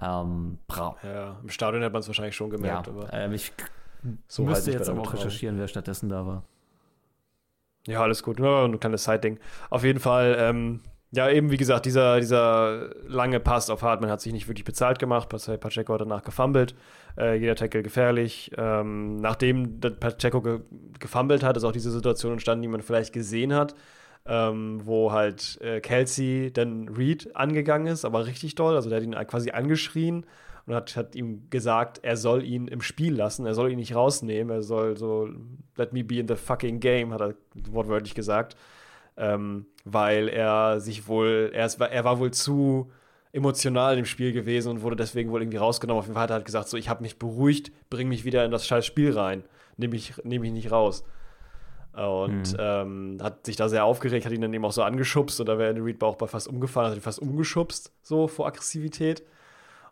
Ähm, 0.00 0.58
ja, 1.02 1.38
im 1.42 1.48
Stadion 1.48 1.82
hat 1.82 1.92
man 1.92 2.00
es 2.00 2.06
wahrscheinlich 2.06 2.36
schon 2.36 2.50
gemerkt, 2.50 2.86
ja, 2.86 2.92
aber. 2.92 3.12
Ähm, 3.12 3.32
ich 3.32 3.52
so 4.28 4.44
müsste 4.44 4.72
jetzt 4.72 4.88
aber 4.88 5.00
auch 5.02 5.12
recherchieren, 5.14 5.58
wer 5.58 5.68
stattdessen 5.68 6.08
da 6.08 6.26
war. 6.26 6.42
Ja, 7.86 8.02
alles 8.02 8.22
gut. 8.22 8.38
Nur 8.38 8.64
ein 8.64 8.80
kleines 8.80 9.04
Side-Ding. 9.04 9.38
Auf 9.70 9.84
jeden 9.84 10.00
Fall, 10.00 10.36
ähm, 10.38 10.80
Ja, 11.10 11.28
eben 11.28 11.50
wie 11.50 11.56
gesagt, 11.56 11.86
dieser, 11.86 12.18
dieser 12.18 12.90
lange 13.06 13.38
Pass 13.38 13.70
auf 13.70 13.82
Hartman 13.82 14.10
hat 14.10 14.20
sich 14.20 14.32
nicht 14.32 14.48
wirklich 14.48 14.64
bezahlt 14.64 14.98
gemacht. 14.98 15.28
Pacheco 15.28 15.94
hat 15.94 16.00
danach 16.00 16.22
gefummelt. 16.22 16.74
Äh, 17.16 17.36
jeder 17.36 17.54
Tackle 17.54 17.82
gefährlich. 17.82 18.50
Ähm, 18.56 19.16
nachdem 19.16 19.80
Pacheco 19.80 20.40
ge 20.42 20.60
gefummelt 20.98 21.42
hat, 21.42 21.56
ist 21.56 21.64
auch 21.64 21.72
diese 21.72 21.90
Situation 21.90 22.32
entstanden, 22.32 22.62
die 22.62 22.68
man 22.68 22.80
vielleicht 22.80 23.12
gesehen 23.12 23.52
hat, 23.52 23.74
ähm, 24.26 24.80
wo 24.84 25.12
halt 25.12 25.60
äh, 25.60 25.80
Kelsey 25.80 26.52
dann 26.52 26.88
Reed 26.88 27.34
angegangen 27.36 27.86
ist, 27.86 28.04
aber 28.04 28.26
richtig 28.26 28.54
doll. 28.54 28.74
Also 28.74 28.88
der 28.88 28.98
hat 28.98 29.04
ihn 29.04 29.14
quasi 29.26 29.50
angeschrien 29.50 30.24
und 30.66 30.74
hat, 30.74 30.96
hat 30.96 31.14
ihm 31.14 31.50
gesagt, 31.50 32.00
er 32.02 32.16
soll 32.16 32.42
ihn 32.44 32.68
im 32.68 32.80
Spiel 32.80 33.14
lassen, 33.14 33.44
er 33.44 33.54
soll 33.54 33.70
ihn 33.70 33.78
nicht 33.78 33.94
rausnehmen, 33.94 34.56
er 34.56 34.62
soll 34.62 34.96
so, 34.96 35.28
let 35.76 35.92
me 35.92 36.02
be 36.02 36.18
in 36.18 36.28
the 36.28 36.36
fucking 36.36 36.80
game, 36.80 37.12
hat 37.12 37.20
er 37.20 37.34
wortwörtlich 37.70 38.14
gesagt 38.14 38.56
ähm, 39.16 39.66
weil 39.84 40.28
er 40.28 40.80
sich 40.80 41.06
wohl, 41.08 41.50
er, 41.54 41.66
ist, 41.66 41.80
er 41.80 42.04
war 42.04 42.18
wohl 42.18 42.32
zu 42.32 42.90
emotional 43.34 43.98
im 43.98 44.04
Spiel 44.04 44.32
gewesen 44.32 44.70
und 44.70 44.82
wurde 44.82 44.96
deswegen 44.96 45.30
wohl 45.30 45.42
irgendwie 45.42 45.58
rausgenommen. 45.58 45.98
Auf 45.98 46.06
jeden 46.06 46.14
Fall 46.14 46.22
hat 46.22 46.30
er 46.30 46.34
halt 46.34 46.44
gesagt, 46.44 46.68
so, 46.68 46.76
ich 46.76 46.88
habe 46.88 47.02
mich 47.02 47.18
beruhigt, 47.18 47.72
bring 47.90 48.08
mich 48.08 48.24
wieder 48.24 48.44
in 48.44 48.50
das 48.50 48.66
scheiß 48.66 48.86
Spiel 48.86 49.16
rein, 49.16 49.44
nehme 49.76 49.92
mich, 49.92 50.14
nehm 50.22 50.42
mich 50.42 50.52
nicht 50.52 50.70
raus. 50.70 51.04
Und 51.92 52.52
mhm. 52.52 52.58
ähm, 52.58 53.18
hat 53.22 53.46
sich 53.46 53.56
da 53.56 53.68
sehr 53.68 53.84
aufgeregt, 53.84 54.24
hat 54.24 54.32
ihn 54.32 54.40
dann 54.40 54.52
eben 54.52 54.64
auch 54.64 54.72
so 54.72 54.82
angeschubst 54.82 55.40
und 55.40 55.48
da 55.48 55.58
wäre 55.58 55.70
Andy 55.70 55.80
Reid 55.80 56.02
auch 56.02 56.16
bei 56.16 56.26
fast 56.26 56.48
umgefallen, 56.48 56.90
hat 56.90 56.96
ihn 56.96 57.02
fast 57.02 57.20
umgeschubst, 57.20 57.92
so 58.02 58.26
vor 58.28 58.46
Aggressivität. 58.46 59.22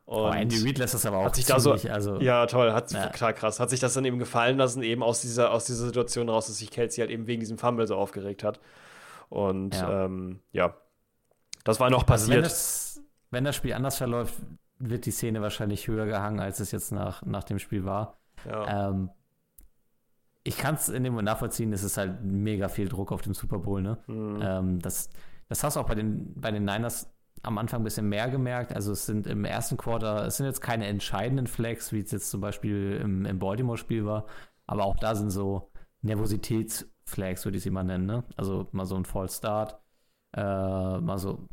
Und 0.04 0.18
oh, 0.18 0.30
Andy 0.30 0.58
Reid 0.64 0.78
lässt 0.78 0.94
das 0.94 1.06
aber 1.06 1.18
auch 1.18 1.26
hat 1.26 1.36
sich 1.36 1.46
ziemlich, 1.46 1.64
da 1.64 1.78
so, 1.78 1.92
also 1.92 2.20
ja 2.20 2.46
toll, 2.46 2.72
hat 2.72 2.90
ja. 2.90 3.08
klar 3.08 3.32
krass, 3.32 3.60
hat 3.60 3.70
sich 3.70 3.78
das 3.78 3.94
dann 3.94 4.04
eben 4.04 4.18
gefallen 4.18 4.58
lassen, 4.58 4.82
eben 4.82 5.02
aus 5.02 5.20
dieser 5.20 5.52
aus 5.52 5.64
dieser 5.64 5.86
Situation 5.86 6.28
raus, 6.28 6.48
dass 6.48 6.58
sich 6.58 6.70
Kelsey 6.70 7.02
halt 7.02 7.10
eben 7.10 7.28
wegen 7.28 7.38
diesem 7.38 7.56
Fumble 7.56 7.86
so 7.86 7.94
aufgeregt 7.96 8.42
hat. 8.42 8.58
Und 9.28 9.76
ja, 9.76 10.04
ähm, 10.04 10.40
ja. 10.50 10.74
das 11.62 11.78
war 11.78 11.88
noch 11.88 12.04
passiert. 12.04 12.44
Also 12.44 12.91
wenn, 13.32 13.44
das, 13.44 13.56
Spiel 13.56 13.72
anders 13.72 13.96
verläuft, 13.96 14.34
wird 14.78 15.06
die 15.06 15.10
Szene 15.10 15.42
wahrscheinlich 15.42 15.88
höher 15.88 16.06
gehangen, 16.06 16.40
als 16.40 16.60
es 16.60 16.70
jetzt 16.70 16.92
nach, 16.92 17.22
nach 17.24 17.44
dem 17.44 17.58
Spiel 17.58 17.84
war. 17.84 18.18
Ja. 18.46 18.90
Ähm, 18.90 19.10
ich 20.44 20.56
kann 20.56 20.76
es 20.76 20.88
in 20.88 21.04
dem 21.04 21.12
Moment 21.12 21.26
nachvollziehen, 21.26 21.72
es 21.72 21.82
ist 21.82 21.96
halt 21.96 22.22
mega 22.22 22.68
viel 22.68 22.88
Druck 22.88 23.12
auf 23.12 23.22
dem 23.22 23.34
Super 23.34 23.58
Bowl, 23.58 23.82
ne? 23.82 23.98
Mhm. 24.06 24.40
Ähm, 24.42 24.78
das, 24.80 25.10
das 25.48 25.62
hast 25.62 25.76
du 25.76 25.80
auch 25.80 25.86
bei 25.86 25.94
den, 25.94 26.32
bei 26.40 26.50
den 26.50 26.64
Niners 26.64 27.12
am 27.42 27.58
Anfang 27.58 27.80
ein 27.80 27.84
bisschen 27.84 28.08
mehr 28.08 28.30
gemerkt. 28.30 28.72
Also 28.72 28.92
es 28.92 29.06
sind 29.06 29.26
im 29.26 29.44
ersten 29.44 29.76
Quarter, 29.76 30.26
es 30.26 30.36
sind 30.36 30.46
jetzt 30.46 30.60
keine 30.60 30.86
entscheidenden 30.86 31.46
Flags, 31.46 31.92
wie 31.92 32.00
es 32.00 32.10
jetzt 32.12 32.30
zum 32.30 32.40
Beispiel 32.40 33.00
im, 33.02 33.24
im 33.24 33.38
Baltimore-Spiel 33.38 34.04
war, 34.04 34.26
aber 34.66 34.84
auch 34.84 34.96
da 34.96 35.14
sind 35.14 35.30
so 35.30 35.70
Nervositäts- 36.04 36.86
Flags, 37.04 37.44
würde 37.44 37.58
ich 37.58 37.64
sie 37.64 37.70
mal 37.70 37.84
nennen. 37.84 38.06
Ne? 38.06 38.24
Also 38.36 38.68
mal 38.72 38.86
so 38.86 38.96
ein 38.96 39.04
False 39.04 39.36
Start, 39.36 39.78
äh, 40.34 40.40
mal 41.00 41.18
so 41.18 41.48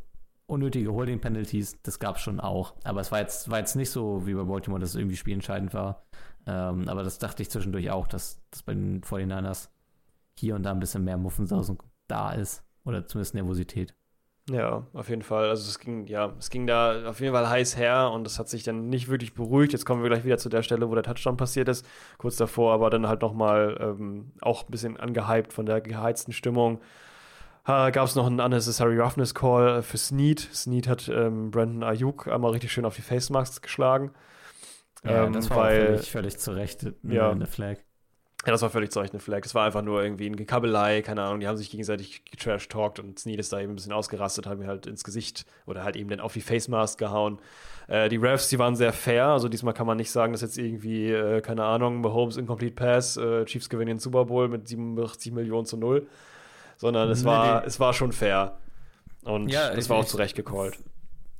unnötige 0.50 0.92
Holding 0.92 1.20
Penalties, 1.20 1.78
das 1.84 2.00
gab 2.00 2.18
es 2.18 2.22
schon 2.22 2.40
auch. 2.40 2.74
Aber 2.84 3.02
es 3.02 3.12
war 3.12 3.20
jetzt, 3.20 3.50
war 3.50 3.60
jetzt 3.60 3.76
nicht 3.76 3.92
so 3.92 4.26
wie 4.26 4.34
bei 4.34 4.44
Baltimore, 4.44 4.80
dass 4.80 4.90
es 4.90 4.96
irgendwie 4.96 5.18
spielentscheidend 5.18 5.74
war. 5.74 6.04
Ähm, 6.48 6.88
aber 6.88 7.04
das 7.04 7.20
dachte 7.20 7.42
ich 7.44 7.50
zwischendurch 7.50 7.92
auch, 7.92 8.08
dass, 8.08 8.42
dass 8.52 8.64
bei 8.64 8.74
den 8.74 9.02
49ers 9.02 9.70
hier 10.38 10.56
und 10.56 10.64
da 10.64 10.72
ein 10.72 10.80
bisschen 10.80 11.04
mehr 11.04 11.18
Muffensausen 11.18 11.78
da 12.08 12.32
ist. 12.32 12.64
Oder 12.84 13.06
zumindest 13.08 13.36
Nervosität. 13.36 13.94
Ja, 14.50 14.88
auf 14.94 15.10
jeden 15.10 15.22
Fall. 15.22 15.50
Also 15.50 15.70
es 15.70 15.80
ging, 15.80 16.08
ja, 16.08 16.34
es 16.40 16.50
ging 16.50 16.66
da 16.66 17.08
auf 17.08 17.20
jeden 17.20 17.34
Fall 17.34 17.48
heiß 17.48 17.78
her 17.78 18.10
und 18.12 18.26
es 18.26 18.40
hat 18.40 18.50
sich 18.50 18.64
dann 18.64 18.90
nicht 18.90 19.08
wirklich 19.08 19.36
beruhigt. 19.36 19.74
Jetzt 19.74 19.86
kommen 19.86 20.02
wir 20.02 20.10
gleich 20.10 20.26
wieder 20.26 20.40
zu 20.40 20.50
der 20.50 20.64
Stelle, 20.64 20.90
wo 20.90 20.96
der 20.96 21.04
Touchdown 21.04 21.38
passiert 21.38 21.70
ist, 21.70 21.86
kurz 22.18 22.36
davor, 22.36 22.74
aber 22.74 22.90
dann 22.90 23.08
halt 23.08 23.22
nochmal 23.22 23.78
ähm, 23.80 24.32
auch 24.42 24.64
ein 24.64 24.72
bisschen 24.72 24.98
angehypt 24.98 25.54
von 25.54 25.68
der 25.68 25.82
geheizten 25.82 26.34
Stimmung. 26.34 26.80
Äh, 27.66 27.92
Gab 27.92 28.06
es 28.06 28.16
noch 28.16 28.26
einen 28.26 28.40
Unnecessary 28.40 28.98
Roughness 28.98 29.34
Call 29.34 29.82
für 29.84 29.98
Snead. 29.98 30.40
Snead 30.40 30.88
hat 30.88 31.10
ähm, 31.10 31.52
Brandon 31.52 31.84
Ayuk 31.84 32.28
einmal 32.28 32.52
richtig 32.52 32.72
schön 32.72 32.86
auf 32.86 32.96
die 32.96 33.02
Face 33.02 33.30
Masks 33.30 33.62
geschlagen. 33.62 34.12
Ja, 35.04 35.26
ähm, 35.26 35.34
das 35.34 35.50
war 35.50 35.58
weil, 35.58 35.86
völlig, 35.86 36.12
völlig 36.12 36.38
zu 36.40 36.52
Recht 36.52 36.86
ja, 37.04 37.32
eine 37.32 37.46
Flag. 37.48 37.78
Ja, 38.46 38.54
das 38.54 38.62
war 38.62 38.70
völlig 38.70 38.92
zu 38.92 39.02
Recht 39.02 39.14
eine 39.14 39.20
Flag. 39.20 39.42
Es 39.44 39.54
war 39.54 39.66
einfach 39.66 39.82
nur 39.82 40.02
irgendwie 40.02 40.26
ein 40.26 40.36
Gekabelei, 40.36 41.02
keine 41.02 41.24
Ahnung. 41.24 41.42
Die 41.42 41.48
haben 41.48 41.58
sich 41.58 41.70
gegenseitig 41.70 42.24
getrash-talkt 42.26 43.00
und 43.00 43.20
Snead 43.20 43.40
ist 43.40 43.52
da 43.52 43.60
eben 43.60 43.74
ein 43.74 43.76
bisschen 43.76 43.92
ausgerastet, 43.92 44.48
hat 44.48 44.58
mir 44.58 44.68
halt 44.68 44.86
ins 44.86 45.04
Gesicht 45.04 45.46
oder 45.66 45.84
halt 45.84 45.98
eben 45.98 46.10
dann 46.10 46.22
auf 46.22 46.34
die 46.34 46.42
Face 46.42 46.70
Mask 46.70 46.98
gehauen. 46.98 47.40
Äh, 47.88 48.08
die 48.08 48.16
Refs, 48.16 48.48
die 48.48 48.58
waren 48.58 48.78
sehr 48.78 48.94
fair. 48.94 49.26
Also 49.26 49.50
diesmal 49.50 49.74
kann 49.74 49.88
man 49.88 49.98
nicht 49.98 50.12
sagen, 50.12 50.32
dass 50.32 50.42
jetzt 50.42 50.58
irgendwie, 50.58 51.12
äh, 51.12 51.42
keine 51.42 51.66
Ahnung, 51.66 52.00
Mahomes 52.00 52.38
Incomplete 52.38 52.76
Pass, 52.76 53.18
äh, 53.18 53.44
Chiefs 53.44 53.70
gewinnen 53.70 53.90
den 53.90 54.00
Super 54.00 54.26
Bowl 54.26 54.48
mit 54.48 54.70
87 54.70 55.34
Millionen 55.34 55.66
zu 55.66 55.76
null. 55.76 56.08
Sondern 56.80 57.10
es, 57.10 57.26
war, 57.26 57.66
es 57.66 57.80
war 57.80 57.94
schon 57.94 58.14
fair. 58.14 58.58
Und 59.24 59.50
ja, 59.50 59.76
das 59.76 59.90
war 59.90 59.98
auch 59.98 60.06
zu 60.06 60.16
Recht 60.16 60.36
gecallt. 60.36 60.80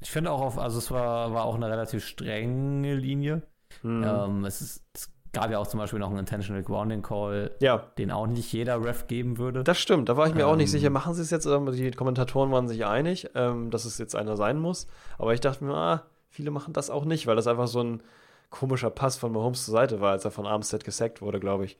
Ich 0.02 0.12
finde 0.12 0.32
auch, 0.32 0.42
auf, 0.42 0.60
also 0.60 0.78
es 0.78 0.92
war, 0.92 1.34
war 1.34 1.46
auch 1.46 1.56
eine 1.56 1.70
relativ 1.70 2.06
strenge 2.06 2.94
Linie. 2.96 3.42
Mhm. 3.82 4.04
Ähm, 4.06 4.46
es 4.46 4.60
ist, 4.60 4.84
es 4.94 5.10
gab 5.32 5.50
ja 5.50 5.60
auch 5.60 5.68
zum 5.68 5.80
Beispiel 5.80 6.00
noch 6.00 6.10
einen 6.10 6.20
Intentional 6.20 6.62
Grounding 6.62 7.02
Call, 7.02 7.52
ja. 7.62 7.78
den 7.98 8.12
auch 8.12 8.28
nicht 8.28 8.52
jeder 8.52 8.84
Ref 8.84 9.08
geben 9.08 9.38
würde. 9.38 9.64
Das 9.64 9.80
stimmt, 9.80 10.10
da 10.10 10.18
war 10.18 10.28
ich 10.28 10.34
mir 10.34 10.42
ähm, 10.42 10.48
auch 10.50 10.56
nicht 10.58 10.74
ähm, 10.74 10.80
sicher, 10.80 10.90
machen 10.90 11.14
sie 11.14 11.22
es 11.22 11.30
jetzt, 11.30 11.46
die 11.46 11.92
Kommentatoren 11.92 12.52
waren 12.52 12.68
sich 12.68 12.86
einig, 12.86 13.30
ähm, 13.34 13.72
dass 13.72 13.86
es 13.86 13.98
jetzt 13.98 14.16
einer 14.16 14.36
sein 14.36 14.60
muss. 14.60 14.88
Aber 15.18 15.34
ich 15.34 15.40
dachte 15.40 15.64
mir, 15.64 15.74
ah, 15.74 16.04
viele 16.30 16.52
machen 16.52 16.74
das 16.74 16.90
auch 16.90 17.06
nicht, 17.06 17.28
weil 17.28 17.38
das 17.38 17.48
einfach 17.48 17.68
so 17.68 17.82
ein 17.82 18.04
komischer 18.50 18.90
Pass 18.90 19.18
von 19.18 19.32
Mahomes 19.32 19.64
zur 19.64 19.74
Seite 19.74 20.02
war, 20.02 20.12
als 20.12 20.26
er 20.26 20.32
von 20.32 20.46
Armstead 20.46 20.84
gesackt 20.84 21.22
wurde, 21.22 21.40
glaube 21.40 21.66
ich. 21.66 21.78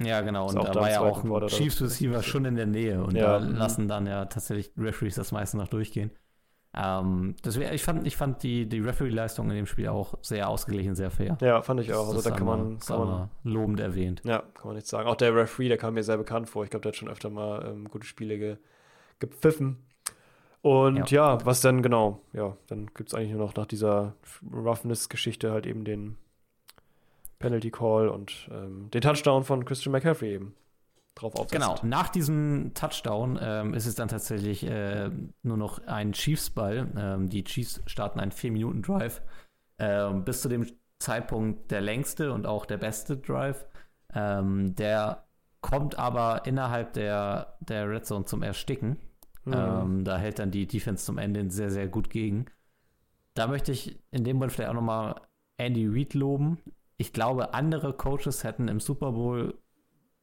Ja, 0.00 0.20
genau. 0.22 0.48
Und 0.48 0.56
da 0.56 0.74
war 0.74 0.90
ja 0.90 1.00
auch 1.00 1.24
ein 1.24 1.46
Chiefs 1.48 1.80
Receiver 1.80 2.22
schon 2.22 2.44
in 2.44 2.56
der 2.56 2.66
Nähe. 2.66 3.02
Und 3.02 3.16
ja. 3.16 3.38
da 3.38 3.44
lassen 3.46 3.88
dann 3.88 4.06
ja 4.06 4.24
tatsächlich 4.24 4.72
Referees 4.76 5.14
das 5.14 5.32
meiste 5.32 5.56
noch 5.56 5.68
durchgehen. 5.68 6.10
Ähm, 6.76 7.36
deswegen, 7.44 7.72
ich 7.72 7.84
fand, 7.84 8.04
ich 8.04 8.16
fand 8.16 8.42
die, 8.42 8.68
die 8.68 8.80
Referee-Leistung 8.80 9.48
in 9.50 9.56
dem 9.56 9.66
Spiel 9.66 9.88
auch 9.88 10.14
sehr 10.22 10.48
ausgeglichen, 10.48 10.96
sehr 10.96 11.10
fair. 11.12 11.38
Ja, 11.40 11.62
fand 11.62 11.80
ich 11.80 11.92
auch. 11.92 12.08
Also 12.08 12.28
da 12.28 12.34
kann 12.34 12.46
man, 12.46 12.78
kann 12.80 12.98
man 12.98 13.30
lobend 13.44 13.78
erwähnt. 13.78 14.22
Ja, 14.24 14.40
kann 14.54 14.66
man 14.66 14.74
nicht 14.74 14.88
sagen. 14.88 15.08
Auch 15.08 15.14
der 15.14 15.34
Referee, 15.34 15.68
der 15.68 15.78
kam 15.78 15.94
mir 15.94 16.02
sehr 16.02 16.16
bekannt 16.16 16.48
vor. 16.48 16.64
Ich 16.64 16.70
glaube, 16.70 16.82
der 16.82 16.90
hat 16.90 16.96
schon 16.96 17.08
öfter 17.08 17.30
mal 17.30 17.64
ähm, 17.64 17.88
gute 17.88 18.06
Spiele 18.06 18.38
ge 18.38 18.56
gepfiffen. 19.20 19.78
Und 20.60 21.10
ja. 21.10 21.36
ja, 21.36 21.46
was 21.46 21.60
dann 21.60 21.82
genau, 21.82 22.22
ja, 22.32 22.56
dann 22.66 22.86
gibt 22.94 23.10
es 23.10 23.14
eigentlich 23.14 23.30
nur 23.30 23.46
noch 23.46 23.54
nach 23.54 23.66
dieser 23.66 24.14
Roughness-Geschichte 24.52 25.52
halt 25.52 25.66
eben 25.66 25.84
den 25.84 26.16
Penalty 27.44 27.70
Call 27.70 28.08
und 28.08 28.48
ähm, 28.50 28.90
den 28.90 29.00
Touchdown 29.00 29.44
von 29.44 29.64
Christian 29.64 29.92
McCaffrey 29.92 30.34
eben 30.34 30.54
drauf 31.14 31.34
aufsetzt. 31.34 31.52
Genau, 31.52 31.76
nach 31.82 32.08
diesem 32.08 32.72
Touchdown 32.74 33.38
ähm, 33.40 33.74
ist 33.74 33.86
es 33.86 33.94
dann 33.94 34.08
tatsächlich 34.08 34.66
äh, 34.66 35.10
nur 35.42 35.56
noch 35.56 35.86
ein 35.86 36.12
Chiefs-Ball. 36.12 36.88
Ähm, 36.96 37.28
die 37.28 37.44
Chiefs 37.44 37.82
starten 37.86 38.20
einen 38.20 38.32
4-Minuten-Drive. 38.32 39.22
Ähm, 39.78 40.24
bis 40.24 40.42
zu 40.42 40.48
dem 40.48 40.66
Zeitpunkt 40.98 41.70
der 41.70 41.80
längste 41.80 42.32
und 42.32 42.46
auch 42.46 42.66
der 42.66 42.78
beste 42.78 43.16
Drive. 43.16 43.66
Ähm, 44.12 44.74
der 44.76 45.24
kommt 45.60 45.98
aber 45.98 46.46
innerhalb 46.46 46.92
der, 46.92 47.56
der 47.60 47.88
Red 47.88 48.06
Zone 48.06 48.24
zum 48.24 48.42
Ersticken. 48.42 48.98
Mhm. 49.44 49.54
Ähm, 49.54 50.04
da 50.04 50.18
hält 50.18 50.38
dann 50.38 50.50
die 50.50 50.66
Defense 50.66 51.04
zum 51.04 51.18
Ende 51.18 51.50
sehr, 51.50 51.70
sehr 51.70 51.88
gut 51.88 52.10
gegen. 52.10 52.46
Da 53.34 53.46
möchte 53.46 53.72
ich 53.72 53.98
in 54.10 54.24
dem 54.24 54.36
Moment 54.36 54.52
vielleicht 54.52 54.70
auch 54.70 54.74
nochmal 54.74 55.20
Andy 55.56 55.86
Reid 55.88 56.14
loben. 56.14 56.58
Ich 56.96 57.12
glaube, 57.12 57.54
andere 57.54 57.92
Coaches 57.92 58.44
hätten 58.44 58.68
im 58.68 58.80
Super 58.80 59.12
Bowl 59.12 59.58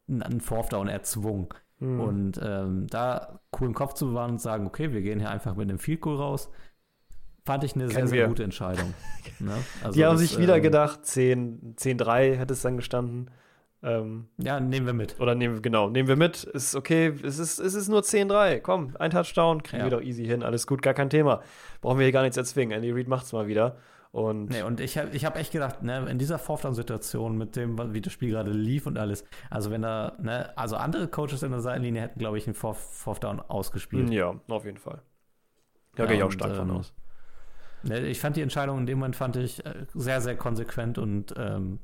einen 0.07 0.41
Fourth 0.41 0.73
Down 0.73 0.87
erzwungen. 0.87 1.49
Mhm. 1.79 1.99
Und 1.99 2.39
ähm, 2.43 2.87
da 2.87 3.39
coolen 3.51 3.73
Kopf 3.73 3.93
zu 3.93 4.07
bewahren 4.07 4.31
und 4.31 4.41
sagen, 4.41 4.67
okay, 4.67 4.91
wir 4.91 5.01
gehen 5.01 5.19
hier 5.19 5.29
einfach 5.29 5.55
mit 5.55 5.69
einem 5.69 5.79
Field 5.79 6.01
Goal 6.01 6.17
raus, 6.17 6.49
fand 7.43 7.63
ich 7.63 7.73
eine 7.73 7.85
Kennen 7.85 7.95
sehr, 7.95 8.07
sehr 8.07 8.19
wir. 8.19 8.27
gute 8.27 8.43
Entscheidung. 8.43 8.93
ne? 9.39 9.53
also 9.83 9.93
Die 9.93 10.05
haben 10.05 10.13
das, 10.13 10.21
sich 10.21 10.37
wieder 10.37 10.57
ähm, 10.57 10.63
gedacht, 10.63 11.01
10-3 11.03 11.75
10 11.75 11.99
hätte 12.37 12.53
es 12.53 12.61
dann 12.61 12.77
gestanden. 12.77 13.31
Ähm, 13.83 14.27
ja, 14.37 14.59
nehmen 14.59 14.85
wir 14.85 14.93
mit. 14.93 15.19
Oder 15.19 15.33
nehmen 15.33 15.55
wir, 15.55 15.61
genau, 15.61 15.89
nehmen 15.89 16.07
wir 16.07 16.15
mit. 16.15 16.43
Ist 16.43 16.75
okay, 16.75 17.15
es 17.23 17.39
ist, 17.39 17.57
es 17.57 17.73
ist 17.73 17.89
nur 17.89 18.01
10-3. 18.01 18.59
Komm, 18.59 18.95
ein 18.99 19.09
Touchdown, 19.09 19.63
kriegen 19.63 19.79
ja. 19.79 19.85
wir 19.89 19.97
doch 19.97 20.03
easy 20.05 20.25
hin, 20.25 20.43
alles 20.43 20.67
gut, 20.67 20.83
gar 20.83 20.93
kein 20.93 21.09
Thema. 21.09 21.41
Brauchen 21.81 21.97
wir 21.97 22.05
hier 22.05 22.13
gar 22.13 22.21
nichts 22.21 22.37
erzwingen. 22.37 22.75
Andy 22.75 22.91
Reid 22.91 23.07
macht's 23.07 23.33
mal 23.33 23.47
wieder. 23.47 23.77
Und, 24.11 24.49
nee, 24.49 24.61
und 24.61 24.81
ich 24.81 24.97
habe 24.97 25.15
ich 25.15 25.23
hab 25.23 25.37
echt 25.37 25.53
gedacht, 25.53 25.83
ne, 25.83 26.05
in 26.09 26.19
dieser 26.19 26.37
Fourth-Down-Situation 26.37 27.37
mit 27.37 27.55
dem, 27.55 27.93
wie 27.93 28.01
das 28.01 28.11
Spiel 28.11 28.29
gerade 28.29 28.51
lief 28.51 28.85
und 28.85 28.97
alles, 28.97 29.23
also 29.49 29.71
wenn 29.71 29.83
da, 29.83 30.17
ne, 30.19 30.51
also 30.57 30.75
andere 30.75 31.07
Coaches 31.07 31.43
in 31.43 31.51
der 31.51 31.61
Seitenlinie 31.61 32.01
hätten, 32.01 32.19
glaube 32.19 32.37
ich, 32.37 32.45
einen 32.45 32.53
Fourth-Down 32.53 33.39
ausgespielt. 33.39 34.09
Ja, 34.09 34.35
auf 34.49 34.65
jeden 34.65 34.79
Fall. 34.79 35.01
Da 35.95 36.03
ja, 36.03 36.09
gehe 36.09 36.17
ich 36.17 36.23
auch 36.23 36.31
stark 36.31 36.51
ähm, 36.51 36.57
von 36.57 36.71
aus. 36.71 36.93
Ne, 37.83 37.99
ich 38.01 38.19
fand 38.19 38.35
die 38.35 38.41
Entscheidung 38.41 38.79
in 38.79 38.85
dem 38.85 38.99
Moment 38.99 39.15
fand 39.15 39.37
ich 39.37 39.65
äh, 39.65 39.85
sehr, 39.93 40.19
sehr 40.19 40.35
konsequent 40.35 40.97
und 40.97 41.33
ähm, 41.37 41.79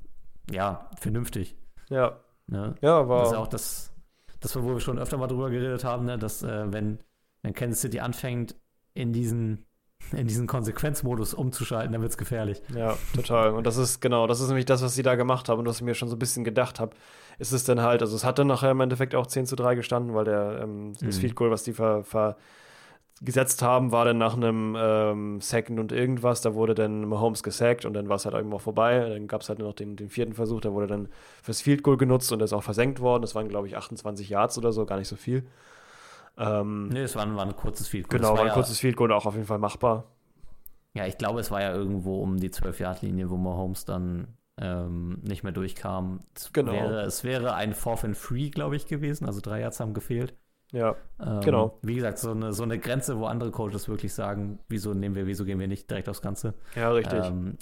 ja, 0.52 0.90
vernünftig. 0.98 1.56
Ja. 1.90 2.20
Ne? 2.48 2.76
Ja, 2.82 3.08
war. 3.08 3.20
Das 3.20 3.28
ist 3.30 3.34
ja 3.34 3.40
auch 3.40 3.48
das, 3.48 3.94
das, 4.42 4.62
wo 4.62 4.68
wir 4.68 4.80
schon 4.82 5.00
öfter 5.00 5.18
mal 5.18 5.28
drüber 5.28 5.50
geredet 5.50 5.86
haben, 5.86 6.06
ne, 6.06 6.18
dass 6.18 6.44
äh, 6.44 6.72
wenn, 6.74 7.00
wenn 7.42 7.54
Kansas 7.54 7.82
City 7.82 8.02
anfängt, 8.02 8.56
in 8.94 9.14
diesen 9.14 9.67
in 10.12 10.28
diesen 10.28 10.48
Konsequenzmodus 10.48 11.34
umzuschalten, 11.34 11.92
dann 11.92 12.02
wird 12.02 12.12
es 12.12 12.18
gefährlich. 12.18 12.62
Ja, 12.76 12.98
total. 13.14 13.52
Und 13.52 13.68
das 13.68 13.78
ist 13.78 14.02
genau, 14.02 14.28
das 14.28 14.40
ist 14.40 14.48
nämlich 14.48 14.66
das, 14.66 14.82
was 14.82 14.96
sie 14.96 15.04
da 15.04 15.16
gemacht 15.16 15.50
haben 15.50 15.60
und 15.60 15.66
was 15.66 15.78
ich 15.78 15.84
mir 15.84 15.96
schon 15.96 16.10
so 16.10 16.16
ein 16.16 16.20
bisschen 16.20 16.44
gedacht 16.44 16.80
habe. 16.80 16.96
Ist 17.40 17.52
es 17.52 17.64
dann 17.64 17.82
halt, 17.82 18.02
also 18.02 18.16
es 18.16 18.24
hat 18.24 18.40
dann 18.40 18.48
nachher 18.48 18.72
im 18.72 18.80
Endeffekt 18.80 19.14
auch 19.14 19.28
10 19.28 19.46
zu 19.46 19.56
3 19.56 19.76
gestanden, 19.76 20.16
weil 20.16 20.26
der, 20.26 20.62
ähm, 20.64 20.94
das 21.00 21.18
mhm. 21.18 21.22
Field 21.22 21.36
Goal, 21.36 21.52
was 21.52 21.64
die 21.64 21.74
ver, 21.74 22.04
ver 22.04 22.38
gesetzt 23.22 23.62
haben, 23.64 23.92
war 23.92 24.06
dann 24.06 24.18
nach 24.18 24.36
einem 24.36 24.76
ähm, 24.78 25.42
Second 25.42 25.80
und 25.80 25.92
irgendwas, 25.92 26.42
da 26.42 26.54
wurde 26.54 26.76
dann 26.76 27.06
Mahomes 27.08 27.42
gesackt 27.42 27.86
und 27.86 27.94
dann 27.94 28.10
war 28.10 28.18
es 28.18 28.26
halt 28.26 28.36
irgendwo 28.36 28.60
vorbei. 28.60 29.00
Dann 29.10 29.28
gab 29.28 29.42
es 29.42 29.50
halt 29.50 29.60
noch 29.60 29.74
den, 29.74 29.96
den, 29.96 30.10
vierten 30.10 30.34
Versuch, 30.34 30.62
der 30.62 30.74
wurde 30.74 30.88
dann 30.88 31.10
fürs 31.42 31.62
Field 31.62 31.82
Goal 31.82 31.98
genutzt 31.98 32.32
und 32.32 32.42
ist 32.42 32.54
auch 32.54 32.64
versenkt 32.64 33.00
worden. 33.00 33.24
Das 33.24 33.34
waren, 33.34 33.48
glaube 33.48 33.68
ich, 33.68 33.76
28 33.76 34.30
Yards 34.30 34.58
oder 34.58 34.72
so, 34.72 34.86
gar 34.86 34.98
nicht 34.98 35.08
so 35.08 35.16
viel. 35.16 35.48
Ähm, 36.38 36.90
nee, 36.90 37.02
es 37.02 37.16
war, 37.16 37.36
war, 37.36 37.46
ein 37.46 37.56
kurzes 37.56 37.88
Field 37.88 38.10
Goal. 38.10 38.20
Genau, 38.20 38.34
war 38.34 38.42
ein 38.42 38.48
ja, 38.48 38.54
kurzes 38.54 38.80
Field 38.80 38.96
Goal, 38.96 39.12
auch 39.12 39.26
auf 39.26 39.34
jeden 39.34 39.48
Fall 39.48 39.60
machbar. 39.60 40.06
Ja, 40.94 41.06
ich 41.06 41.18
glaube, 41.18 41.40
es 41.40 41.52
war 41.52 41.62
ja 41.62 41.74
irgendwo 41.74 42.22
um 42.22 42.38
die 42.38 42.50
12-Yard-Linie, 42.50 43.30
wo 43.30 43.38
Mahomes 43.38 43.86
dann 43.86 44.28
ähm, 44.60 45.20
nicht 45.22 45.44
mehr 45.44 45.52
durchkam. 45.52 46.22
Es 46.36 46.52
genau. 46.54 46.72
Wäre, 46.72 47.02
es 47.02 47.24
wäre 47.24 47.54
ein 47.54 47.74
Fourth 47.74 48.04
and 48.04 48.18
Free, 48.18 48.50
glaube 48.50 48.76
ich, 48.76 48.88
gewesen. 48.88 49.26
Also 49.26 49.42
drei 49.42 49.62
Yards 49.62 49.80
haben 49.80 49.94
gefehlt. 49.94 50.36
Ja, 50.72 50.96
ähm, 51.24 51.42
genau. 51.42 51.80
Wie 51.82 51.96
gesagt, 51.96 52.18
so 52.18 52.32
eine, 52.32 52.52
so 52.54 52.64
eine 52.64 52.78
Grenze, 52.78 53.18
wo 53.20 53.26
andere 53.26 53.52
Coaches 53.52 53.88
wirklich 53.88 54.14
sagen, 54.14 54.60
wieso 54.68 54.94
nehmen 54.94 55.16
wir, 55.16 55.26
wieso 55.26 55.46
gehen 55.46 55.60
wir 55.60 55.68
nicht 55.68 55.90
direkt 55.90 56.10
aufs 56.10 56.22
Ganze. 56.22 56.56
Ja, 56.76 56.92
richtig. 56.92 57.26
Ähm, 57.26 57.58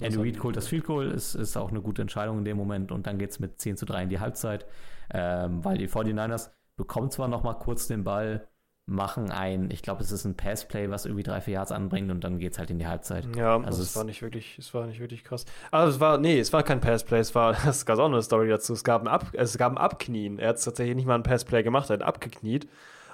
Andy 0.00 0.18
Reid 0.18 0.42
holt 0.42 0.56
das 0.56 0.66
Field 0.66 0.84
Goal, 0.84 1.10
ist, 1.10 1.34
ist 1.34 1.56
auch 1.56 1.70
eine 1.70 1.82
gute 1.82 2.02
Entscheidung 2.02 2.38
in 2.38 2.44
dem 2.44 2.56
Moment 2.56 2.90
und 2.90 3.06
dann 3.06 3.18
geht 3.18 3.30
es 3.30 3.38
mit 3.38 3.60
10 3.60 3.76
zu 3.76 3.84
3 3.84 4.04
in 4.04 4.08
die 4.08 4.18
Halbzeit, 4.18 4.66
ähm, 5.12 5.64
weil 5.64 5.76
die 5.76 5.88
49ers 5.88 6.50
bekommen 6.80 7.10
zwar 7.10 7.28
noch 7.28 7.42
mal 7.42 7.52
kurz 7.52 7.88
den 7.88 8.04
Ball, 8.04 8.48
machen 8.86 9.30
ein, 9.30 9.70
ich 9.70 9.82
glaube, 9.82 10.02
es 10.02 10.10
ist 10.10 10.24
ein 10.24 10.34
Passplay, 10.34 10.88
was 10.88 11.04
irgendwie 11.04 11.22
drei, 11.22 11.42
vier 11.42 11.54
Yards 11.54 11.72
anbringt 11.72 12.10
und 12.10 12.24
dann 12.24 12.38
geht 12.38 12.54
es 12.54 12.58
halt 12.58 12.70
in 12.70 12.78
die 12.78 12.86
Halbzeit. 12.86 13.24
Ja, 13.36 13.60
also 13.60 13.82
es 13.82 13.94
war 13.94 14.04
nicht 14.04 14.22
wirklich, 14.22 14.58
es 14.58 14.72
war 14.72 14.86
nicht 14.86 14.98
wirklich 14.98 15.22
krass. 15.22 15.44
Also 15.70 15.94
es 15.94 16.00
war, 16.00 16.16
nee, 16.16 16.40
es 16.40 16.54
war 16.54 16.62
kein 16.62 16.80
Passplay, 16.80 17.18
es 17.18 17.34
war, 17.34 17.52
das 17.64 17.84
gab 17.84 17.98
auch 17.98 18.06
eine 18.06 18.22
Story 18.22 18.48
dazu. 18.48 18.72
Es 18.72 18.82
gab 18.82 19.02
ein, 19.02 19.08
Ab, 19.08 19.26
es 19.34 19.58
gab 19.58 19.72
ein 19.72 19.78
Abknien. 19.78 20.38
Er 20.38 20.48
hat 20.48 20.64
tatsächlich 20.64 20.96
nicht 20.96 21.06
mal 21.06 21.16
ein 21.16 21.22
Passplay 21.22 21.62
gemacht, 21.62 21.90
er 21.90 21.94
hat 21.94 22.02
abgekniet. 22.02 22.66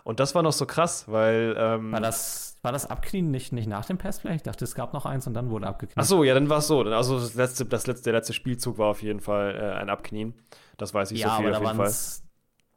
Und 0.05 0.21
das 0.21 0.37
war 0.37 0.45
noch 0.45 0.53
so 0.53 0.67
krass, 0.67 1.07
weil. 1.09 1.57
Ähm, 1.59 1.91
war, 1.91 2.01
das, 2.01 2.59
war 2.63 2.71
das 2.71 2.89
Abknien 2.89 3.33
nicht, 3.33 3.53
nicht 3.53 3.67
nach 3.67 3.87
dem 3.87 3.99
Passplay? 3.99 4.37
Ich 4.37 4.43
dachte, 4.45 4.65
es 4.65 4.77
gab 4.77 4.93
noch 4.93 5.05
eins 5.05 5.27
und 5.27 5.35
dann 5.35 5.51
wurde 5.51 5.67
abgekniet. 5.67 5.99
Ach 5.99 6.05
so, 6.05 6.23
ja, 6.23 6.33
dann 6.33 6.49
war 6.49 6.59
es 6.59 6.69
so. 6.69 6.83
Also 6.83 7.19
das 7.19 7.35
letzte, 7.35 7.67
das 7.67 7.89
letzte, 7.89 8.05
der 8.05 8.13
letzte 8.13 8.33
Spielzug 8.33 8.79
war 8.79 8.87
auf 8.87 9.03
jeden 9.03 9.21
Fall 9.21 9.57
äh, 9.57 9.81
ein 9.81 9.91
Abknien. 9.91 10.35
Das 10.77 10.95
weiß 10.95 11.11
ich 11.11 11.21
ja, 11.21 11.31
so 11.31 11.43
viel 11.43 11.49
aber 11.49 11.57
auf 11.57 11.63
jeden 11.65 11.77
Fall 11.77 11.93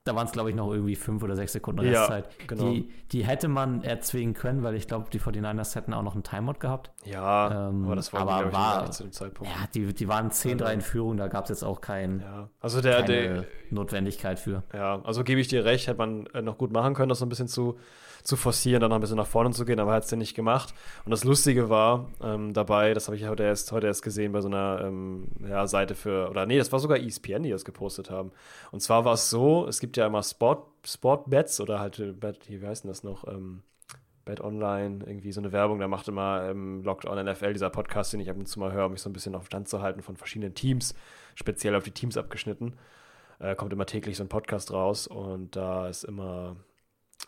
da 0.10 0.16
waren 0.16 0.26
es, 0.26 0.32
glaube 0.32 0.50
ich, 0.50 0.56
noch 0.56 0.72
irgendwie 0.72 0.96
fünf 0.96 1.22
oder 1.22 1.36
sechs 1.36 1.54
Sekunden 1.54 1.82
Restzeit. 1.82 2.26
Ja, 2.26 2.46
genau. 2.48 2.72
die, 2.72 2.90
die 3.12 3.26
hätte 3.26 3.48
man 3.48 3.84
erzwingen 3.84 4.34
können, 4.34 4.64
weil 4.64 4.74
ich 4.74 4.88
glaube, 4.88 5.08
die 5.14 5.20
49ers 5.20 5.76
hätten 5.76 5.94
auch 5.94 6.02
noch 6.02 6.16
einen 6.16 6.24
Timeout 6.24 6.60
gehabt. 6.60 6.90
Ja, 7.06 7.70
ähm, 7.70 7.86
aber 7.86 7.96
das 7.96 8.12
war, 8.12 8.22
aber 8.22 8.52
war 8.52 8.92
zu 8.92 9.04
dem 9.04 9.12
Zeitpunkt. 9.12 9.54
Ja, 9.54 9.68
die, 9.74 9.94
die 9.94 10.08
waren 10.08 10.32
10-3 10.32 10.74
in 10.74 10.82
Führung, 10.82 11.18
da 11.18 11.28
gab 11.28 11.44
es 11.44 11.50
jetzt 11.50 11.64
auch 11.64 11.80
kein, 11.80 12.22
ja. 12.22 12.50
also 12.60 12.82
der, 12.82 13.02
keine 13.02 13.08
der, 13.08 13.46
Notwendigkeit 13.70 14.40
für. 14.40 14.64
Ja, 14.74 15.00
also 15.04 15.24
gebe 15.24 15.40
ich 15.40 15.48
dir 15.48 15.64
recht, 15.64 15.88
hätte 15.88 16.00
man 16.00 16.26
äh, 16.28 16.42
noch 16.42 16.58
gut 16.58 16.72
machen 16.74 16.96
können, 16.96 17.10
das 17.10 17.20
so 17.20 17.26
ein 17.26 17.30
bisschen 17.30 17.48
zu 17.48 17.78
zu 18.24 18.36
forcieren, 18.36 18.82
dann 18.82 18.90
noch 18.90 18.98
ein 18.98 19.02
bisschen 19.02 19.18
nach 19.18 19.28
vorne 19.28 19.52
zu 19.52 19.66
gehen, 19.66 19.80
aber 19.80 19.94
hat 19.94 20.04
es 20.04 20.10
den 20.10 20.20
nicht 20.20 20.36
gemacht. 20.36 20.74
Und 21.06 21.12
das 21.12 21.24
Lustige 21.24 21.70
war 21.70 22.10
ähm, 22.22 22.54
dabei, 22.54 22.94
das 22.94 23.08
habe 23.08 23.18
ich 23.18 23.28
heute 23.28 23.44
erst, 23.44 23.72
heute 23.72 23.88
erst 23.88 24.04
gesehen 24.04 24.32
bei 24.32 24.42
so 24.42 24.48
einer 24.48 24.82
ähm, 24.84 25.28
ja, 25.48 25.68
Seite 25.68 25.96
für, 25.96 26.30
oder 26.30 26.46
nee, 26.46 26.58
das 26.58 26.72
war 26.72 26.80
sogar 26.80 26.98
ESPN, 26.98 27.44
die 27.44 27.50
das 27.50 27.66
gepostet 27.66 28.10
haben. 28.10 28.32
Und 28.72 28.82
zwar 28.82 29.06
war 29.06 29.14
es 29.14 29.30
so, 29.30 29.68
es 29.68 29.80
gibt 29.80 29.98
ja 29.98 30.08
immer 30.08 30.24
Sport, 30.24 30.66
Sportbets 30.86 31.60
oder 31.62 31.80
halt, 31.80 32.00
äh, 32.00 32.14
wie 32.48 32.66
heißt 32.66 32.84
denn 32.84 32.90
das 32.90 33.04
noch? 33.04 33.28
Ähm, 33.28 33.64
Bet 34.30 34.42
Online, 34.42 35.00
irgendwie 35.08 35.32
so 35.32 35.42
eine 35.42 35.52
Werbung, 35.52 35.80
da 35.80 35.88
macht 35.88 36.08
immer 36.08 36.44
ähm, 36.44 36.84
Locked 36.84 37.06
On 37.06 37.26
NFL, 37.26 37.54
dieser 37.54 37.72
Podcast, 37.72 38.14
den 38.14 38.20
ich 38.20 38.30
ab 38.30 38.38
und 38.38 38.46
zu 38.46 38.60
mal 38.60 38.72
höre, 38.72 38.86
um 38.86 38.92
mich 38.92 39.02
so 39.02 39.10
ein 39.10 39.14
bisschen 39.14 39.34
auf 39.34 39.48
Stand 39.48 39.68
zu 39.68 39.82
halten 39.82 40.04
von 40.04 40.18
verschiedenen 40.18 40.54
Teams, 40.54 40.94
speziell 41.34 41.74
auf 41.74 41.84
die 41.84 41.92
Teams 41.92 42.16
abgeschnitten. 42.16 42.76
Äh, 43.40 43.56
kommt 43.56 43.74
immer 43.74 43.88
täglich 43.88 44.18
so 44.18 44.24
ein 44.24 44.30
Podcast 44.30 44.72
raus 44.72 45.08
und 45.08 45.56
da 45.56 45.88
ist 45.88 46.04
immer 46.04 46.58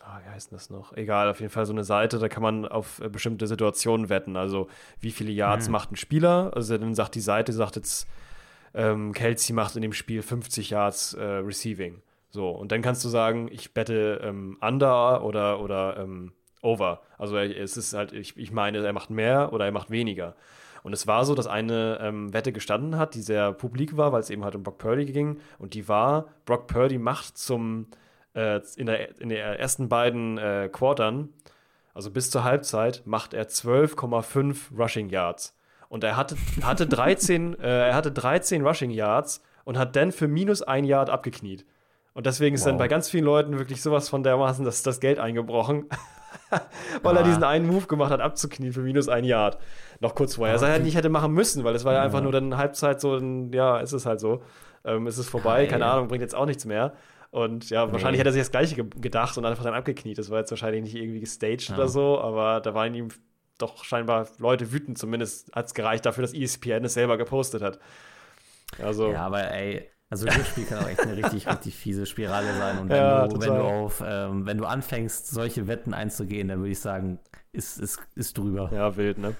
ah, 0.03 0.19
wie 0.23 0.29
heißt 0.29 0.51
das 0.51 0.69
noch? 0.69 0.93
Egal, 0.93 1.29
auf 1.29 1.39
jeden 1.39 1.51
Fall 1.51 1.65
so 1.65 1.73
eine 1.73 1.83
Seite, 1.83 2.19
da 2.19 2.29
kann 2.29 2.43
man 2.43 2.67
auf 2.67 2.99
äh, 2.99 3.09
bestimmte 3.09 3.47
Situationen 3.47 4.09
wetten. 4.09 4.35
Also 4.35 4.67
wie 4.99 5.11
viele 5.11 5.31
Yards 5.31 5.67
mhm. 5.67 5.71
macht 5.71 5.91
ein 5.91 5.95
Spieler? 5.95 6.51
Also 6.55 6.77
dann 6.77 6.95
sagt 6.95 7.15
die 7.15 7.21
Seite, 7.21 7.53
sagt 7.53 7.75
jetzt, 7.75 8.07
ähm, 8.73 9.13
Kelsey 9.13 9.53
macht 9.53 9.75
in 9.75 9.81
dem 9.81 9.93
Spiel 9.93 10.21
50 10.21 10.69
Yards 10.69 11.13
äh, 11.13 11.23
Receiving. 11.23 12.01
So, 12.29 12.49
und 12.49 12.71
dann 12.71 12.81
kannst 12.81 13.03
du 13.03 13.09
sagen, 13.09 13.49
ich 13.51 13.73
bette 13.73 14.21
ähm, 14.23 14.57
Under 14.61 15.23
oder, 15.23 15.59
oder 15.59 15.97
ähm, 15.97 16.31
Over. 16.61 17.01
Also 17.17 17.37
es 17.37 17.75
ist 17.75 17.93
halt, 17.93 18.13
ich, 18.13 18.37
ich 18.37 18.51
meine, 18.51 18.85
er 18.85 18.93
macht 18.93 19.09
mehr 19.09 19.51
oder 19.51 19.65
er 19.65 19.71
macht 19.71 19.89
weniger. 19.89 20.35
Und 20.83 20.93
es 20.93 21.05
war 21.07 21.25
so, 21.25 21.35
dass 21.35 21.47
eine 21.47 21.99
ähm, 22.01 22.33
Wette 22.33 22.51
gestanden 22.51 22.97
hat, 22.97 23.13
die 23.13 23.21
sehr 23.21 23.51
publik 23.51 23.97
war, 23.97 24.11
weil 24.11 24.21
es 24.21 24.29
eben 24.29 24.43
halt 24.43 24.55
um 24.55 24.63
Brock 24.63 24.77
Purdy 24.77 25.05
ging. 25.05 25.39
Und 25.59 25.73
die 25.73 25.87
war, 25.87 26.27
Brock 26.45 26.67
Purdy 26.67 26.97
macht 26.97 27.37
zum 27.37 27.87
äh, 28.33 28.59
in, 28.75 28.85
der, 28.85 29.19
in 29.19 29.29
den 29.29 29.37
ersten 29.37 29.89
beiden 29.89 30.37
äh, 30.37 30.69
Quartern, 30.71 31.29
also 31.93 32.11
bis 32.11 32.29
zur 32.29 32.43
Halbzeit, 32.43 33.03
macht 33.05 33.33
er 33.33 33.47
12,5 33.47 34.77
Rushing 34.77 35.09
Yards. 35.09 35.57
Und 35.89 36.03
er 36.03 36.15
hatte, 36.15 36.37
hatte, 36.63 36.87
13, 36.87 37.59
äh, 37.59 37.89
er 37.89 37.95
hatte 37.95 38.11
13 38.11 38.65
Rushing 38.65 38.91
Yards 38.91 39.43
und 39.65 39.77
hat 39.77 39.95
dann 39.95 40.11
für 40.11 40.27
minus 40.27 40.61
ein 40.61 40.85
Yard 40.85 41.09
abgekniet. 41.09 41.65
Und 42.13 42.25
deswegen 42.25 42.55
ist 42.55 42.61
wow. 42.61 42.69
dann 42.69 42.77
bei 42.77 42.87
ganz 42.87 43.09
vielen 43.09 43.23
Leuten 43.23 43.57
wirklich 43.57 43.81
sowas 43.81 44.09
von 44.09 44.23
dermaßen 44.23 44.65
das, 44.65 44.83
das 44.83 44.99
Geld 44.99 45.19
eingebrochen, 45.19 45.85
weil 47.03 47.17
ah. 47.17 47.19
er 47.19 47.23
diesen 47.23 47.43
einen 47.43 47.67
Move 47.67 47.87
gemacht 47.87 48.11
hat, 48.11 48.19
abzuknien 48.19 48.73
für 48.73 48.81
minus 48.81 49.07
ein 49.07 49.23
Yard. 49.23 49.57
Noch 49.99 50.15
kurz 50.15 50.35
vorher. 50.35 50.55
Okay. 50.55 50.65
Er 50.65 50.71
halt 50.71 50.83
nicht 50.83 50.95
hätte 50.95 51.09
machen 51.09 51.33
müssen, 51.33 51.63
weil 51.63 51.75
es 51.75 51.85
war 51.85 51.93
ja 51.93 52.01
einfach 52.01 52.21
nur 52.21 52.31
dann 52.31 52.57
Halbzeit 52.57 52.99
so, 52.99 53.15
ein, 53.15 53.53
ja, 53.53 53.79
ist 53.79 53.93
es 53.93 54.05
halt 54.05 54.19
so. 54.19 54.41
Ähm, 54.83 55.07
ist 55.07 55.17
es 55.17 55.29
vorbei, 55.29 55.67
keine 55.67 55.85
Ahnung, 55.85 56.07
bringt 56.07 56.21
jetzt 56.21 56.35
auch 56.35 56.45
nichts 56.45 56.65
mehr. 56.65 56.93
Und 57.31 57.69
ja, 57.69 57.85
nee. 57.85 57.93
wahrscheinlich 57.93 58.19
hätte 58.19 58.29
er 58.29 58.33
sich 58.33 58.41
das 58.41 58.51
Gleiche 58.51 58.75
ge 58.75 58.85
gedacht 58.99 59.37
und 59.37 59.45
einfach 59.45 59.63
dann 59.63 59.73
abgekniet. 59.73 60.17
Das 60.17 60.29
war 60.29 60.39
jetzt 60.39 60.51
wahrscheinlich 60.51 60.83
nicht 60.83 60.95
irgendwie 60.95 61.21
gestaged 61.21 61.69
ja. 61.69 61.75
oder 61.75 61.87
so, 61.87 62.19
aber 62.19 62.59
da 62.59 62.73
waren 62.73 62.93
ihm 62.93 63.07
doch 63.57 63.83
scheinbar 63.83 64.27
Leute 64.37 64.71
wütend. 64.73 64.97
Zumindest 64.97 65.53
hat 65.55 65.67
es 65.67 65.73
gereicht 65.73 66.05
dafür, 66.05 66.23
dass 66.23 66.33
ESPN 66.33 66.83
es 66.83 66.93
selber 66.93 67.17
gepostet 67.17 67.61
hat. 67.61 67.79
Also, 68.81 69.11
ja, 69.11 69.25
aber 69.25 69.51
ey, 69.51 69.89
also 70.09 70.25
das 70.25 70.45
Spiel 70.47 70.65
kann 70.65 70.83
auch 70.83 70.89
echt 70.89 70.99
eine 70.99 71.15
richtig, 71.15 71.47
richtig 71.49 71.75
fiese 71.75 72.05
Spirale 72.05 72.53
sein. 72.57 72.79
Und 72.79 72.89
wenn, 72.89 72.97
ja, 72.97 73.27
du, 73.27 73.39
wenn 73.39 73.55
du 73.55 73.61
auf, 73.61 74.03
ähm, 74.05 74.45
wenn 74.45 74.57
du 74.57 74.65
anfängst, 74.65 75.27
solche 75.27 75.67
Wetten 75.67 75.93
einzugehen, 75.93 76.49
dann 76.49 76.59
würde 76.59 76.71
ich 76.71 76.81
sagen, 76.81 77.19
ist, 77.53 77.79
ist, 77.79 77.99
ist 78.15 78.37
drüber. 78.37 78.69
Ja, 78.73 78.97
wild, 78.97 79.17
ne? 79.17 79.35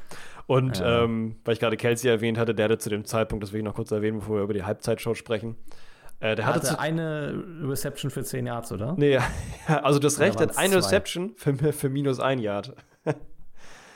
Und 0.48 0.80
ja. 0.80 1.04
ähm, 1.04 1.36
weil 1.44 1.54
ich 1.54 1.60
gerade 1.60 1.76
Kelsey 1.76 2.10
erwähnt 2.10 2.38
hatte, 2.38 2.56
der 2.56 2.66
hatte 2.66 2.78
zu 2.78 2.90
dem 2.90 3.04
Zeitpunkt, 3.04 3.44
das 3.44 3.52
will 3.52 3.60
ich 3.60 3.66
noch 3.66 3.76
kurz 3.76 3.92
erwähnen, 3.92 4.20
bevor 4.20 4.38
wir 4.38 4.44
über 4.44 4.54
die 4.54 4.64
Halbzeitshow 4.64 5.14
sprechen, 5.14 5.56
äh, 6.22 6.36
der 6.36 6.46
hatte, 6.46 6.70
hatte 6.70 6.80
eine 6.80 7.44
Reception 7.64 8.12
für 8.12 8.24
10 8.24 8.46
Yards, 8.46 8.72
oder? 8.72 8.94
Nee, 8.98 9.20
also 9.68 10.00
das 10.00 10.20
Recht 10.20 10.40
hat 10.40 10.58
eine 10.58 10.78
Reception 10.78 11.34
für, 11.36 11.74
für 11.74 11.90
minus 11.90 12.20
ein 12.20 12.40
Yard. 12.40 12.74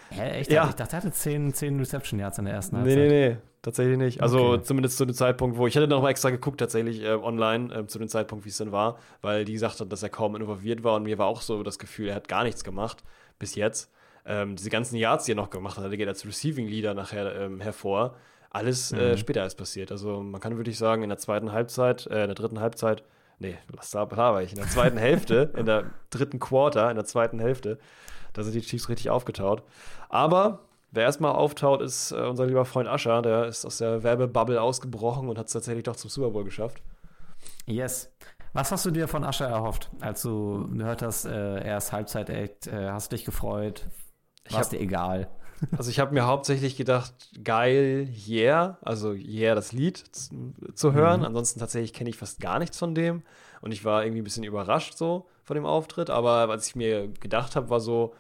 Hä, 0.10 0.40
echt? 0.40 0.52
Ja. 0.52 0.68
Ich 0.68 0.76
dachte, 0.76 0.96
er 0.96 0.98
hatte 1.04 1.12
10, 1.12 1.54
10 1.54 1.80
Reception 1.80 2.20
Yards 2.20 2.40
in 2.40 2.46
der 2.46 2.56
ersten 2.56 2.78
Halbzeit. 2.78 2.98
Nee, 2.98 3.08
nee, 3.08 3.30
nee, 3.30 3.38
tatsächlich 3.62 3.98
nicht. 3.98 4.22
Also 4.24 4.54
okay. 4.54 4.64
zumindest 4.64 4.98
zu 4.98 5.06
dem 5.06 5.14
Zeitpunkt, 5.14 5.58
wo 5.58 5.68
ich 5.68 5.76
hätte 5.76 5.88
noch 5.88 6.02
mal 6.02 6.10
extra 6.10 6.32
geguckt, 6.32 6.60
tatsächlich 6.60 7.04
äh, 7.04 7.14
online, 7.14 7.74
äh, 7.74 7.88
zu 7.88 8.00
dem 8.00 8.08
Zeitpunkt, 8.08 8.46
wie 8.46 8.50
es 8.50 8.58
dann 8.58 8.72
war, 8.72 8.98
weil 9.22 9.46
die 9.46 9.54
gesagt 9.54 9.80
hat, 9.80 9.92
dass 9.92 10.02
er 10.02 10.10
kaum 10.10 10.36
involviert 10.36 10.84
war 10.84 10.96
und 10.96 11.04
mir 11.04 11.18
war 11.18 11.28
auch 11.28 11.42
so 11.42 11.64
das 11.64 11.80
Gefühl, 11.80 12.10
er 12.10 12.16
hat 12.16 12.28
gar 12.28 12.44
nichts 12.44 12.64
gemacht 12.64 13.04
bis 13.38 13.56
jetzt. 13.56 13.92
Ähm, 14.26 14.56
diese 14.56 14.72
ganzen 14.72 14.96
Yards, 14.96 15.26
die 15.26 15.34
er 15.34 15.36
noch 15.36 15.52
gemacht 15.52 15.78
hat, 15.78 15.84
der 15.84 15.98
geht 15.98 16.08
als 16.08 16.26
Receiving 16.26 16.68
Leader 16.68 16.96
nachher 16.96 17.36
ähm, 17.40 17.62
hervor 17.62 18.16
alles 18.56 18.94
äh, 18.94 18.96
mhm. 18.96 19.02
äh, 19.02 19.18
später 19.18 19.46
ist 19.46 19.56
passiert. 19.56 19.92
Also 19.92 20.24
man 20.24 20.40
kann 20.40 20.58
wirklich 20.58 20.78
sagen, 20.78 21.04
in 21.04 21.10
der 21.10 21.18
zweiten 21.18 21.52
Halbzeit, 21.52 22.08
äh, 22.08 22.22
in 22.22 22.28
der 22.28 22.36
dritten 22.36 22.62
Halbzeit, 22.62 23.04
nee, 23.38 23.58
was 23.68 23.92
da 23.92 24.10
war 24.10 24.42
ich, 24.42 24.52
in 24.52 24.58
der 24.58 24.70
zweiten 24.70 24.98
Hälfte, 24.98 25.52
in 25.58 25.66
der 25.66 25.92
dritten 26.10 26.40
Quarter, 26.40 26.90
in 26.90 26.96
der 26.96 27.06
zweiten 27.06 27.40
Hälfte, 27.40 27.78
da 28.32 28.44
sind 28.44 28.56
die 28.56 28.62
Chiefs 28.62 28.88
richtig 28.88 29.10
aufgetaut. 29.10 29.62
Aber 30.08 30.62
wer 30.92 31.04
erstmal 31.04 31.34
auftaut, 31.34 31.82
ist 31.82 32.12
äh, 32.12 32.22
unser 32.22 32.46
lieber 32.46 32.64
Freund 32.64 32.88
Ascher, 32.88 33.22
der 33.22 33.46
ist 33.46 33.66
aus 33.66 33.80
der 33.80 34.04
Werbebubble 34.04 34.62
ausgebrochen 34.62 35.28
und 35.28 35.38
hat 35.38 35.48
es 35.48 35.54
tatsächlich 35.54 35.84
doch 35.84 35.98
zum 35.98 36.10
Super 36.10 36.30
Bowl 36.30 36.46
geschafft. 36.46 36.82
Yes. 37.66 38.10
Was 38.54 38.72
hast 38.72 38.86
du 38.86 38.92
dir 38.92 39.10
von 39.10 39.26
Ascher 39.26 39.48
erhofft, 39.48 39.90
als 40.00 40.22
du 40.22 40.66
gehört 40.78 41.02
hast, 41.02 41.26
äh, 41.26 41.60
er 41.60 41.78
ist 41.78 41.92
Halbzeit-Act, 41.92 42.68
äh, 42.68 42.90
hast 42.90 43.12
dich 43.12 43.26
gefreut? 43.26 43.86
War 44.50 44.62
es 44.62 44.70
dir 44.70 44.80
egal? 44.80 45.28
Also 45.78 45.90
ich 45.90 46.00
habe 46.00 46.14
mir 46.14 46.26
hauptsächlich 46.26 46.76
gedacht, 46.76 47.14
geil, 47.44 48.10
yeah, 48.28 48.78
also 48.82 49.14
yeah, 49.14 49.56
das 49.56 49.72
Lied 49.72 50.04
zu 50.76 50.94
hören. 50.94 51.22
Mhm. 51.22 51.26
Ansonsten 51.28 51.60
tatsächlich 51.60 51.94
kenne 51.94 52.10
ich 52.10 52.18
fast 52.18 52.40
gar 52.40 52.60
nichts 52.60 52.78
von 52.78 52.94
dem. 52.94 53.24
Und 53.62 53.72
ich 53.72 53.86
war 53.86 54.04
irgendwie 54.04 54.22
ein 54.22 54.26
bisschen 54.26 54.44
überrascht 54.44 54.98
so 54.98 55.28
von 55.44 55.56
dem 55.56 55.66
Auftritt. 55.66 56.10
Aber 56.10 56.48
was 56.50 56.68
ich 56.68 56.76
mir 56.76 57.08
gedacht 57.08 57.56
habe, 57.56 57.70
war 57.70 57.80
so, 57.80 58.14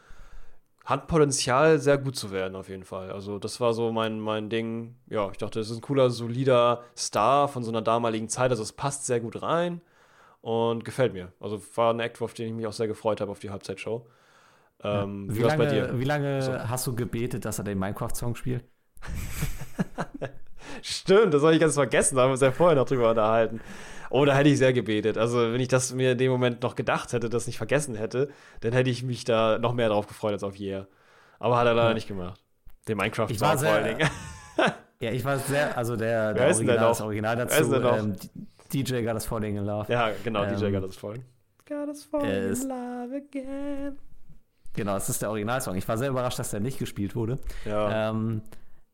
hat 0.86 1.08
Potenzial, 1.08 1.80
sehr 1.80 1.98
gut 1.98 2.16
zu 2.16 2.32
werden, 2.32 2.56
auf 2.56 2.70
jeden 2.70 2.84
Fall. 2.84 3.12
Also, 3.12 3.40
das 3.40 3.60
war 3.60 3.74
so 3.74 3.92
mein, 3.92 4.20
mein 4.20 4.50
Ding. 4.50 4.96
Ja, 5.08 5.30
ich 5.32 5.38
dachte, 5.38 5.60
das 5.60 5.72
ist 5.72 5.78
ein 5.78 5.82
cooler, 5.82 6.12
solider 6.12 6.84
Star 6.96 7.48
von 7.48 7.64
so 7.64 7.72
einer 7.72 7.82
damaligen 7.82 8.30
Zeit. 8.30 8.52
Also, 8.52 8.62
es 8.62 8.72
passt 8.72 9.08
sehr 9.08 9.20
gut 9.20 9.42
rein 9.42 9.82
und 10.42 10.86
gefällt 10.86 11.14
mir. 11.14 11.34
Also, 11.40 11.60
war 11.76 11.92
ein 11.92 12.00
Act, 12.00 12.22
auf 12.22 12.36
den 12.36 12.48
ich 12.48 12.54
mich 12.54 12.68
auch 12.68 12.74
sehr 12.74 12.88
gefreut 12.88 13.20
habe, 13.20 13.32
auf 13.32 13.40
die 13.40 13.50
Halbzeitshow. 13.50 14.06
Ähm, 14.84 15.28
wie, 15.30 15.42
lange, 15.42 16.00
wie 16.00 16.04
lange 16.04 16.42
so. 16.42 16.54
hast 16.54 16.86
du 16.88 16.96
gebetet, 16.96 17.46
dass 17.46 17.58
er 17.60 17.64
den 17.64 17.80
Minecraft-Song 17.80 18.36
spielt? 18.36 18.64
Stimmt, 20.82 21.34
das 21.34 21.42
habe 21.44 21.54
ich 21.54 21.60
ganz 21.60 21.74
vergessen, 21.76 22.16
da 22.16 22.24
haben 22.24 22.30
wir 22.30 22.34
uns 22.34 22.42
ja 22.42 22.52
vorher 22.52 22.76
noch 22.76 22.86
drüber 22.86 23.10
unterhalten. 23.10 23.62
Oh, 24.10 24.26
da 24.26 24.36
hätte 24.36 24.50
ich 24.50 24.58
sehr 24.58 24.74
gebetet. 24.74 25.18
Also, 25.18 25.52
wenn 25.54 25.60
ich 25.60 25.68
das 25.68 25.94
mir 25.94 26.12
in 26.12 26.18
dem 26.18 26.32
Moment 26.32 26.62
noch 26.62 26.76
gedacht 26.76 27.12
hätte, 27.14 27.30
das 27.30 27.48
nicht 27.48 27.58
vergessen 27.58 27.96
hätte, 27.96 28.30
dann 28.62 28.72
hätte 28.74 28.90
ich 28.90 29.04
mich 29.04 29.24
da 29.26 29.58
noch 29.58 29.74
mehr 29.74 29.90
drauf 29.90 30.08
gefreut 30.08 30.34
als 30.34 30.44
auf 30.44 30.60
Yeah. 30.60 30.88
Aber 31.40 31.58
hat 31.58 31.66
er 31.66 31.74
leider 31.74 31.90
Ja. 31.90 31.94
nicht 31.96 32.08
gemacht. 32.08 32.40
Den 32.88 32.98
minecraft 32.98 33.28
Ich 33.32 33.42
war 33.42 33.58
Song 33.58 33.66
vor 33.68 33.76
sehr- 33.76 33.84
allen 33.84 33.98
Dingen. 33.98 34.10
Ja, 35.02 35.12
ich 35.12 35.26
war 35.26 35.38
sehr, 35.38 35.78
also 35.78 35.98
der, 35.98 36.34
der 36.34 36.46
Original, 36.48 36.78
das? 36.78 37.02
Original 37.02 37.36
dazu, 37.36 37.74
ähm, 37.76 38.16
DJ 38.74 39.02
Got 39.04 39.16
Us 39.16 39.26
Falling 39.26 39.58
in 39.58 39.66
Love. 39.66 39.92
Ja, 39.92 40.12
genau, 40.24 40.44
Ähm, 40.46 40.56
DJ 40.58 40.72
got 40.72 40.84
us 40.84 40.96
falling. 40.96 41.26
Got 41.68 41.90
us 41.90 42.06
falling 42.06 42.30
in 42.30 42.70
love 42.70 43.14
again. 43.14 43.98
Genau, 44.76 44.94
das 44.94 45.10
ist 45.10 45.22
der 45.22 45.30
Originalsong. 45.30 45.76
Ich 45.76 45.88
war 45.88 45.98
sehr 45.98 46.10
überrascht, 46.10 46.40
dass 46.40 46.52
der 46.52 46.60
nicht 46.60 46.80
gespielt 46.80 47.16
wurde. 47.16 47.40
Ja. 47.66 48.10
Ähm, 48.10 48.42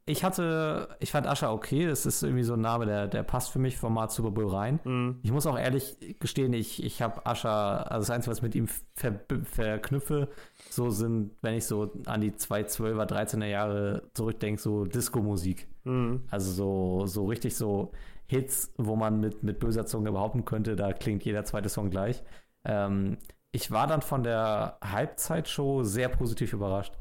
ich 0.06 0.24
hatte, 0.24 0.90
ich 1.00 1.12
fand 1.12 1.28
Ascha 1.28 1.52
okay. 1.52 1.88
Das 1.88 2.06
ist 2.06 2.24
irgendwie 2.24 2.44
so 2.44 2.54
ein 2.54 2.62
Name, 2.62 2.86
der, 2.86 3.08
der 3.08 3.24
passt 3.24 3.52
für 3.52 3.60
mich 3.60 3.78
Format 3.78 4.12
Super 4.12 4.32
Bowl 4.32 4.50
rein. 4.50 4.80
Mhm. 4.84 5.20
Ich 5.22 5.32
muss 5.32 5.46
auch 5.46 5.58
ehrlich 5.58 5.98
gestehen, 6.20 6.54
ich, 6.54 6.84
ich 6.84 7.02
habe 7.02 7.26
Ascha, 7.26 7.78
also 7.84 8.02
das 8.02 8.10
Einzige, 8.10 8.32
was 8.32 8.38
ich 8.40 8.44
mit 8.44 8.56
ihm 8.56 8.68
ver, 8.96 9.22
verknüpfe, 9.44 10.28
so 10.70 10.90
sind, 10.90 11.32
wenn 11.42 11.54
ich 11.54 11.66
so 11.66 11.92
an 12.06 12.22
die 12.22 12.32
2012er, 12.32 13.08
13er 13.08 13.46
Jahre 13.46 14.10
zurückdenke, 14.14 14.62
so 14.62 14.86
Disco-Musik. 14.86 15.68
Mhm. 15.84 16.24
Also 16.30 16.52
so, 16.52 17.06
so 17.06 17.26
richtig 17.26 17.56
so 17.56 17.92
Hits, 18.26 18.74
wo 18.78 18.96
man 18.96 19.20
mit, 19.20 19.44
mit 19.44 19.60
böser 19.60 19.86
Zunge 19.86 20.12
behaupten 20.12 20.46
könnte, 20.46 20.76
da 20.76 20.94
klingt 20.94 21.24
jeder 21.26 21.46
zweite 21.46 21.70
Song 21.70 21.90
gleich. 21.90 22.24
Ähm, 22.66 23.18
ich 23.52 23.72
war 23.72 23.88
dann 23.88 24.02
von 24.02 24.24
der 24.24 24.78
Halbzeitshow 24.84 25.84
sehr 25.84 26.10
positiv 26.10 26.54
überrascht. 26.54 26.94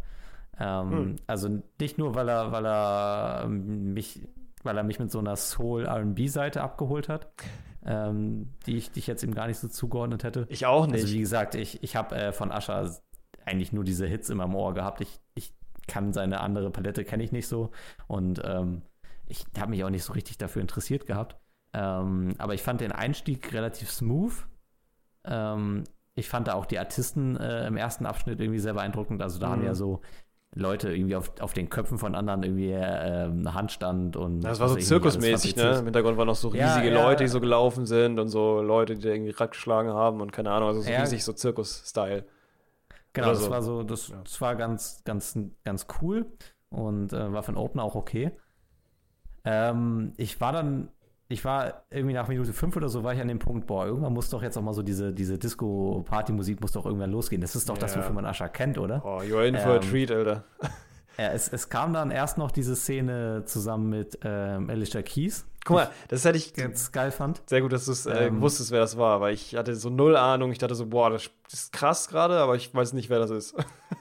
Ähm, 0.58 0.90
Hm. 0.90 1.16
Also 1.26 1.62
nicht 1.80 1.98
nur, 1.98 2.14
weil 2.14 2.28
er, 2.28 2.52
weil 2.52 2.66
er 2.66 3.42
ähm, 3.44 3.94
mich, 3.94 4.26
weil 4.62 4.76
er 4.76 4.82
mich 4.82 4.98
mit 4.98 5.10
so 5.10 5.18
einer 5.18 5.36
Soul 5.36 5.86
RB-Seite 5.86 6.62
abgeholt 6.62 7.08
hat, 7.08 7.32
ähm, 7.84 8.50
die, 8.66 8.76
ich, 8.76 8.90
die 8.90 8.98
ich 8.98 9.06
jetzt 9.06 9.22
ihm 9.22 9.34
gar 9.34 9.46
nicht 9.46 9.58
so 9.58 9.68
zugeordnet 9.68 10.24
hätte. 10.24 10.46
Ich 10.50 10.66
auch 10.66 10.86
nicht. 10.86 11.02
Also 11.02 11.14
wie 11.14 11.20
gesagt, 11.20 11.54
ich, 11.54 11.82
ich 11.82 11.96
habe 11.96 12.14
äh, 12.14 12.32
von 12.32 12.52
Ascher 12.52 12.94
eigentlich 13.46 13.72
nur 13.72 13.84
diese 13.84 14.06
Hits 14.06 14.28
immer 14.28 14.44
im 14.44 14.54
Ohr 14.54 14.74
gehabt. 14.74 15.00
Ich, 15.00 15.18
ich 15.34 15.54
kann 15.86 16.12
seine 16.12 16.40
andere 16.40 16.70
Palette, 16.70 17.04
kenne 17.04 17.22
ich 17.22 17.32
nicht 17.32 17.48
so. 17.48 17.70
Und 18.06 18.42
ähm, 18.44 18.82
ich 19.26 19.46
habe 19.58 19.70
mich 19.70 19.82
auch 19.82 19.90
nicht 19.90 20.04
so 20.04 20.12
richtig 20.12 20.36
dafür 20.38 20.60
interessiert 20.60 21.06
gehabt. 21.06 21.36
Ähm, 21.72 22.34
aber 22.38 22.54
ich 22.54 22.62
fand 22.62 22.80
den 22.80 22.92
Einstieg 22.92 23.52
relativ 23.52 23.90
smooth. 23.90 24.46
Ähm, 25.24 25.84
ich 26.20 26.28
fand 26.28 26.48
da 26.48 26.54
auch 26.54 26.66
die 26.66 26.78
Artisten 26.78 27.36
äh, 27.36 27.66
im 27.66 27.76
ersten 27.76 28.06
Abschnitt 28.06 28.40
irgendwie 28.40 28.58
sehr 28.60 28.74
beeindruckend. 28.74 29.20
Also 29.22 29.38
da 29.38 29.48
Mhm. 29.48 29.52
haben 29.52 29.62
ja 29.64 29.74
so 29.74 30.00
Leute 30.54 30.92
irgendwie 30.92 31.14
auf, 31.16 31.32
auf 31.40 31.52
den 31.52 31.70
Köpfen 31.70 31.98
von 31.98 32.14
anderen 32.14 32.42
irgendwie 32.42 32.70
äh, 32.72 32.76
eine 33.24 33.54
Handstand 33.54 34.16
und 34.16 34.40
das 34.40 34.58
war 34.60 34.68
so 34.68 34.76
zirkusmäßig, 34.76 35.54
ne? 35.56 35.78
Im 35.78 35.84
Hintergrund 35.84 36.16
waren 36.18 36.26
noch 36.26 36.34
so 36.34 36.52
Ja, 36.52 36.74
riesige 36.74 36.92
ja. 36.94 37.02
Leute, 37.02 37.22
die 37.24 37.28
so 37.28 37.40
gelaufen 37.40 37.86
sind 37.86 38.18
und 38.18 38.28
so 38.28 38.60
Leute, 38.60 38.94
die 38.96 39.02
da 39.02 39.10
irgendwie 39.10 39.30
Rad 39.30 39.52
geschlagen 39.52 39.90
haben 39.92 40.20
und 40.20 40.32
keine 40.32 40.50
Ahnung, 40.50 40.68
also 40.68 40.80
so 40.82 40.90
Ja. 40.90 41.00
riesig 41.02 41.24
so 41.24 41.32
Zirkus-Style. 41.32 42.24
Genau, 43.12 43.26
Oder 43.28 43.34
das 43.36 43.44
so. 43.44 43.50
war 43.50 43.62
so, 43.62 43.82
das, 43.84 44.08
Ja. 44.08 44.20
das 44.24 44.40
war 44.40 44.56
ganz, 44.56 45.02
ganz, 45.04 45.38
ganz 45.64 45.86
cool 46.02 46.26
und 46.68 47.12
äh, 47.12 47.32
war 47.32 47.42
für 47.42 47.48
einen 47.48 47.56
Opener 47.58 47.84
auch 47.84 47.94
okay. 47.94 48.32
Ähm, 49.44 50.12
ich 50.16 50.40
war 50.40 50.52
dann, 50.52 50.88
ich 51.30 51.44
war 51.44 51.84
irgendwie 51.90 52.12
nach 52.14 52.26
Minute 52.28 52.52
5 52.52 52.76
oder 52.76 52.88
so, 52.88 53.04
war 53.04 53.14
ich 53.14 53.20
an 53.20 53.28
dem 53.28 53.38
Punkt, 53.38 53.66
boah, 53.68 53.86
irgendwann 53.86 54.12
muss 54.12 54.28
doch 54.30 54.42
jetzt 54.42 54.58
auch 54.58 54.62
mal 54.62 54.74
so 54.74 54.82
diese, 54.82 55.12
diese 55.12 55.38
Disco-Party-Musik 55.38 56.60
muss 56.60 56.72
doch 56.72 56.84
irgendwann 56.84 57.10
losgehen. 57.12 57.40
Das 57.40 57.54
ist 57.56 57.68
doch 57.68 57.78
das, 57.78 57.94
Ja. 57.94 58.00
wofür 58.00 58.12
man 58.14 58.26
Ascha 58.26 58.48
kennt, 58.48 58.76
oder? 58.78 59.00
Oh, 59.04 59.20
you're 59.20 59.44
in 59.46 59.56
for 59.56 59.72
a 59.72 59.76
Ähm, 59.76 59.80
treat, 59.82 60.10
Alter. 60.10 60.44
Ja, 61.18 61.28
es, 61.32 61.48
es 61.52 61.68
kam 61.68 61.92
dann 61.92 62.10
erst 62.10 62.36
noch 62.36 62.50
diese 62.50 62.74
Szene 62.74 63.44
zusammen 63.44 63.90
mit 63.90 64.18
ähm, 64.24 64.68
Alicia 64.70 65.02
Keys, 65.02 65.46
Guck 65.64 65.76
mal, 65.76 65.90
das 66.08 66.24
hätte 66.24 66.38
ich 66.38 66.54
ganz 66.54 66.90
geil 66.90 67.10
fand. 67.10 67.42
sehr 67.46 67.60
gut, 67.60 67.72
dass 67.72 67.84
du 67.84 67.92
es 67.92 68.06
äh, 68.06 68.26
Ähm, 68.28 68.40
wusstest, 68.40 68.70
wer 68.70 68.80
das 68.80 68.96
war, 68.96 69.20
weil 69.20 69.34
ich 69.34 69.54
hatte 69.56 69.74
so 69.76 69.90
null 69.90 70.16
Ahnung. 70.16 70.52
Ich 70.52 70.58
dachte 70.58 70.74
so, 70.74 70.86
boah, 70.86 71.10
das 71.10 71.30
ist 71.52 71.72
krass 71.72 72.08
gerade, 72.08 72.38
aber 72.38 72.56
ich 72.56 72.74
weiß 72.74 72.94
nicht, 72.94 73.10
wer 73.10 73.18
das 73.18 73.30
ist. 73.30 73.54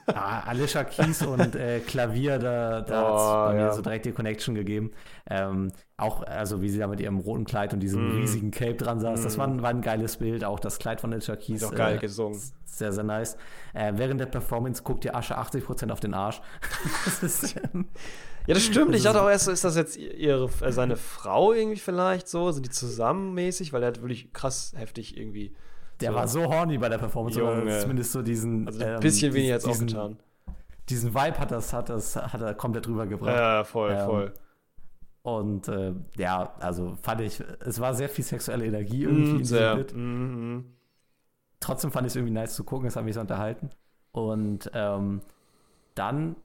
Ja, 0.08 0.42
Alicia 0.46 0.84
Keys 0.84 1.20
und 1.22 1.54
äh, 1.56 1.80
Klavier, 1.80 2.38
da, 2.38 2.80
da 2.80 3.02
Oh, 3.02 3.18
hat 3.18 3.52
bei 3.52 3.58
ja. 3.58 3.66
mir 3.66 3.72
so 3.74 3.82
direkt 3.82 4.06
die 4.06 4.12
Connection 4.12 4.54
gegeben. 4.54 4.92
Ähm, 5.28 5.70
auch, 5.98 6.22
also 6.22 6.62
wie 6.62 6.70
sie 6.70 6.78
da 6.78 6.86
mit 6.86 6.98
ihrem 7.00 7.18
roten 7.18 7.44
Kleid 7.44 7.74
und 7.74 7.80
diesem 7.80 8.08
Mm. 8.14 8.16
riesigen 8.16 8.50
Cape 8.52 8.74
dran 8.76 8.98
saß, 8.98 9.22
das 9.22 9.36
war 9.36 9.46
ein, 9.46 9.60
war 9.62 9.68
ein 9.70 9.82
geiles 9.82 10.16
Bild. 10.16 10.44
Auch 10.44 10.60
das 10.60 10.78
Kleid 10.78 11.00
von 11.02 11.12
Alicia 11.12 11.36
Keys. 11.36 11.62
Auch 11.62 11.74
geil 11.74 11.96
äh, 11.96 11.98
gesungen. 11.98 12.40
Sehr, 12.64 12.92
sehr 12.92 13.04
nice. 13.04 13.36
Äh, 13.74 13.92
während 13.96 14.18
der 14.20 14.26
Performance 14.26 14.82
guckt 14.82 15.04
ihr 15.04 15.14
Asche 15.14 15.36
80% 15.38 15.90
auf 15.92 16.00
den 16.00 16.14
Arsch. 16.14 16.40
das 17.04 17.22
ist, 17.22 17.54
Ja, 18.50 18.54
das 18.54 18.64
stimmt. 18.64 18.90
Ich 18.90 18.98
ist- 18.98 19.04
dachte 19.06 19.22
auch 19.22 19.28
erst, 19.28 19.48
ist 19.48 19.64
das 19.64 19.76
jetzt 19.76 19.96
ihre, 19.96 20.48
äh, 20.60 20.72
seine 20.72 20.96
Frau 20.96 21.52
irgendwie 21.52 21.78
vielleicht 21.78 22.28
so? 22.28 22.50
Sind 22.52 22.66
die 22.66 22.70
zusammenmäßig? 22.70 23.72
Weil 23.72 23.82
er 23.82 23.88
hat 23.88 24.00
wirklich 24.02 24.32
krass 24.32 24.72
heftig 24.76 25.16
irgendwie. 25.16 25.54
der 26.00 26.10
so, 26.12 26.16
war 26.16 26.28
so 26.28 26.44
horny 26.44 26.78
bei 26.78 26.88
der 26.88 26.98
Performance, 26.98 27.42
oder 27.42 27.58
Junge. 27.58 27.78
zumindest 27.78 28.12
so 28.12 28.22
diesen. 28.22 28.66
Also 28.66 28.80
ein 28.84 28.94
ähm, 28.94 29.00
bisschen 29.00 29.32
weniger 29.34 29.54
als 29.54 29.64
diesen, 29.64 29.86
aufgetan. 29.88 30.16
Diesen 30.88 31.14
Vibe 31.14 31.38
hat 31.38 31.50
das, 31.50 31.72
hat 31.72 31.88
das, 31.88 32.16
hat 32.16 32.40
er 32.40 32.54
komplett 32.54 32.88
rübergebracht. 32.88 33.36
Ja, 33.36 33.64
voll, 33.64 33.92
Ähm, 33.92 34.06
voll. 34.06 34.32
Und 35.22 35.68
äh, 35.68 35.92
ja, 36.16 36.54
also 36.60 36.96
fand 37.02 37.20
ich, 37.20 37.42
es 37.60 37.78
war 37.78 37.94
sehr 37.94 38.08
viel 38.08 38.24
sexuelle 38.24 38.64
Energie 38.64 39.02
irgendwie 39.04 39.30
in 39.32 39.40
Mm, 39.42 39.44
sehr. 39.44 39.76
Mm, 39.94 40.56
mm. 40.56 40.64
Trotzdem 41.60 41.92
fand 41.92 42.06
ich 42.06 42.12
es 42.12 42.16
irgendwie 42.16 42.32
nice 42.32 42.54
zu 42.54 42.64
gucken, 42.64 42.88
es 42.88 42.96
hat 42.96 43.04
mich 43.04 43.14
so 43.14 43.20
unterhalten. 43.20 43.70
Und 44.12 44.70
ähm, 44.72 45.20
dann 45.94 46.36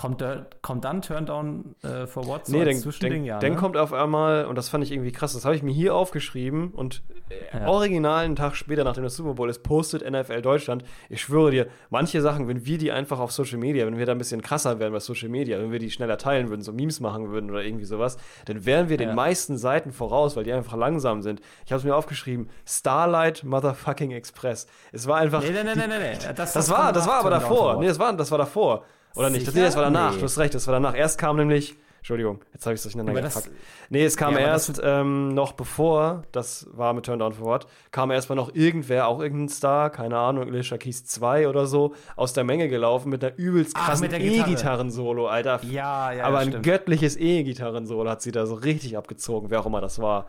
kommt, 0.00 0.22
der, 0.22 0.46
kommt 0.62 0.86
dann 0.86 1.02
Turndown 1.02 1.74
äh, 1.82 2.06
for 2.06 2.26
What? 2.26 2.46
So 2.46 2.56
Nee, 2.56 2.64
als 2.66 2.82
dann, 2.82 3.10
dann, 3.10 3.24
ja, 3.24 3.38
dann 3.38 3.52
ne? 3.52 3.56
kommt 3.58 3.76
auf 3.76 3.92
einmal, 3.92 4.46
und 4.46 4.56
das 4.56 4.70
fand 4.70 4.82
ich 4.82 4.92
irgendwie 4.92 5.12
krass, 5.12 5.34
das 5.34 5.44
habe 5.44 5.54
ich 5.54 5.62
mir 5.62 5.72
hier 5.74 5.94
aufgeschrieben 5.94 6.70
und 6.70 7.02
äh, 7.28 7.58
Ja. 7.58 7.66
original 7.68 8.24
einen 8.24 8.34
Tag 8.34 8.56
später, 8.56 8.82
nachdem 8.82 9.04
das 9.04 9.14
Super 9.14 9.34
Bowl 9.34 9.50
ist, 9.50 9.62
postet 9.62 10.10
NFL 10.10 10.40
Deutschland. 10.40 10.84
Ich 11.10 11.20
schwöre 11.20 11.50
dir, 11.50 11.66
manche 11.90 12.22
Sachen, 12.22 12.48
wenn 12.48 12.64
wir 12.64 12.78
die 12.78 12.90
einfach 12.92 13.18
auf 13.20 13.30
Social 13.30 13.58
Media, 13.58 13.84
wenn 13.86 13.98
wir 13.98 14.06
da 14.06 14.12
ein 14.12 14.18
bisschen 14.18 14.40
krasser 14.40 14.78
wären 14.78 14.90
bei 14.94 15.00
Social 15.00 15.28
Media, 15.28 15.58
wenn 15.58 15.70
wir 15.70 15.78
die 15.78 15.90
schneller 15.90 16.16
teilen 16.16 16.48
würden, 16.48 16.62
so 16.62 16.72
Memes 16.72 17.00
machen 17.00 17.28
würden 17.30 17.50
oder 17.50 17.62
irgendwie 17.62 17.84
sowas, 17.84 18.16
dann 18.46 18.64
wären 18.64 18.88
wir 18.88 18.96
den 18.96 19.10
Ja. 19.10 19.14
meisten 19.14 19.58
Seiten 19.58 19.92
voraus, 19.92 20.34
weil 20.34 20.44
die 20.44 20.52
einfach 20.54 20.78
langsam 20.78 21.20
sind. 21.20 21.42
Ich 21.66 21.72
habe 21.72 21.78
es 21.78 21.84
mir 21.84 21.94
aufgeschrieben, 21.94 22.48
Starlight 22.66 23.44
Motherfucking 23.44 24.12
Express. 24.12 24.66
Es 24.92 25.06
war 25.06 25.18
einfach. 25.18 25.42
Nee, 25.42 25.50
nee, 25.50 25.62
nee, 25.62 25.74
nee, 25.74 25.86
nee. 25.88 25.98
nee. 25.98 26.32
Das, 26.34 26.54
Das, 26.54 26.70
war, 26.70 26.90
das 26.94 27.06
war 27.06 27.16
aber 27.20 27.28
davor. 27.28 27.78
Nee, 27.78 27.86
das 27.88 27.98
war, 27.98 28.10
das 28.14 28.30
war 28.30 28.38
davor. 28.38 28.86
Oder 29.14 29.30
nicht? 29.30 29.46
Das, 29.46 29.54
nee, 29.54 29.60
Sicher? 29.60 29.66
das 29.66 29.76
war 29.76 29.84
danach. 29.84 30.12
Nee. 30.12 30.18
Du 30.18 30.24
hast 30.24 30.38
recht, 30.38 30.54
das 30.54 30.66
war 30.66 30.74
danach. 30.74 30.94
Erst 30.94 31.18
kam 31.18 31.36
nämlich. 31.36 31.76
Entschuldigung, 31.98 32.40
jetzt 32.54 32.64
habe 32.64 32.72
ich 32.72 32.78
es 32.78 32.84
durcheinander 32.84 33.12
gepackt. 33.12 33.50
Nee, 33.90 34.04
es 34.06 34.16
kam 34.16 34.32
Ja, 34.32 34.38
erst 34.40 34.80
ähm, 34.82 35.34
noch 35.34 35.52
bevor, 35.52 36.22
das 36.32 36.66
war 36.72 36.94
mit 36.94 37.04
Turn 37.04 37.18
Down 37.18 37.34
for 37.34 37.44
What, 37.44 37.66
kam 37.90 38.10
erstmal 38.10 38.36
noch 38.36 38.54
irgendwer, 38.54 39.06
auch 39.06 39.20
irgendein 39.20 39.50
Star, 39.50 39.90
keine 39.90 40.16
Ahnung, 40.16 40.48
Alicia 40.48 40.78
Keys 40.78 41.04
2 41.04 41.46
oder 41.46 41.66
so, 41.66 41.92
aus 42.16 42.32
der 42.32 42.44
Menge 42.44 42.68
gelaufen 42.70 43.10
mit 43.10 43.22
einer 43.22 43.36
übelst 43.36 43.74
krassen. 43.74 44.10
E-Gitarren-Solo, 44.10 45.26
Alter. 45.28 45.60
Ja, 45.64 46.10
ja, 46.12 46.24
aber 46.24 46.42
ja, 46.42 46.56
ein 46.56 46.62
göttliches 46.62 47.18
E-Gitarren-Solo 47.18 48.08
hat 48.08 48.22
sie 48.22 48.32
da 48.32 48.46
so 48.46 48.54
richtig 48.54 48.96
abgezogen, 48.96 49.50
wer 49.50 49.60
auch 49.60 49.66
immer 49.66 49.82
das 49.82 49.98
war. 50.00 50.24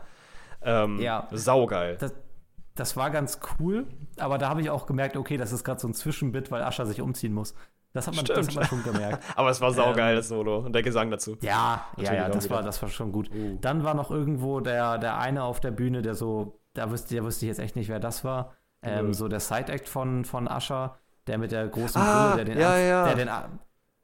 Ähm, 0.62 1.00
Ja. 1.00 1.26
Saugeil. 1.32 1.96
Das, 1.98 2.12
das 2.74 2.96
war 2.98 3.10
ganz 3.10 3.40
cool, 3.58 3.86
aber 4.18 4.36
da 4.36 4.50
habe 4.50 4.60
ich 4.60 4.68
auch 4.68 4.84
gemerkt, 4.86 5.16
okay, 5.16 5.38
das 5.38 5.52
ist 5.52 5.64
gerade 5.64 5.80
so 5.80 5.88
ein 5.88 5.94
Zwischenbit, 5.94 6.50
weil 6.50 6.62
Ascha 6.62 6.84
sich 6.84 7.00
umziehen 7.00 7.32
muss. 7.32 7.54
Das 7.94 8.06
hat 8.06 8.16
man, 8.16 8.24
das 8.24 8.46
hat 8.48 8.54
man 8.54 8.64
schon 8.64 8.82
gemerkt. 8.84 9.22
Aber 9.36 9.50
es 9.50 9.60
war 9.60 9.72
saugeil, 9.72 10.10
Ähm, 10.12 10.16
das 10.16 10.28
Solo. 10.28 10.58
Und 10.58 10.72
der 10.74 10.82
Gesang 10.82 11.10
dazu. 11.10 11.36
Ja, 11.42 11.86
ja, 11.98 12.14
ja, 12.14 12.28
das 12.28 12.44
wieder. 12.44 12.56
war, 12.56 12.62
das 12.62 12.80
war 12.80 12.88
schon 12.88 13.12
gut. 13.12 13.30
Uh. 13.34 13.58
Dann 13.60 13.84
war 13.84 13.94
noch 13.94 14.10
irgendwo 14.10 14.60
der, 14.60 14.98
der 14.98 15.18
eine 15.18 15.42
auf 15.44 15.60
der 15.60 15.70
Bühne, 15.72 16.00
der 16.02 16.14
so, 16.14 16.58
da 16.74 16.90
wüsste, 16.90 17.14
der 17.14 17.24
wüsste 17.24 17.44
ich 17.44 17.48
jetzt 17.48 17.58
echt 17.60 17.76
nicht, 17.76 17.88
wer 17.88 18.00
das 18.00 18.24
war. 18.24 18.54
Ähm, 18.82 19.08
Nö. 19.08 19.12
so 19.14 19.28
der 19.28 19.40
Side-Act 19.40 19.88
von, 19.88 20.24
von 20.24 20.48
Ascher, 20.48 20.96
der 21.26 21.38
mit 21.38 21.52
der 21.52 21.68
großen 21.68 22.00
Ah, 22.00 22.30
Brille, 22.32 22.44
der 22.46 22.54
den, 22.54 22.62
ja, 22.62 22.78
ja. 22.78 23.04
Der, 23.04 23.14
den, 23.14 23.28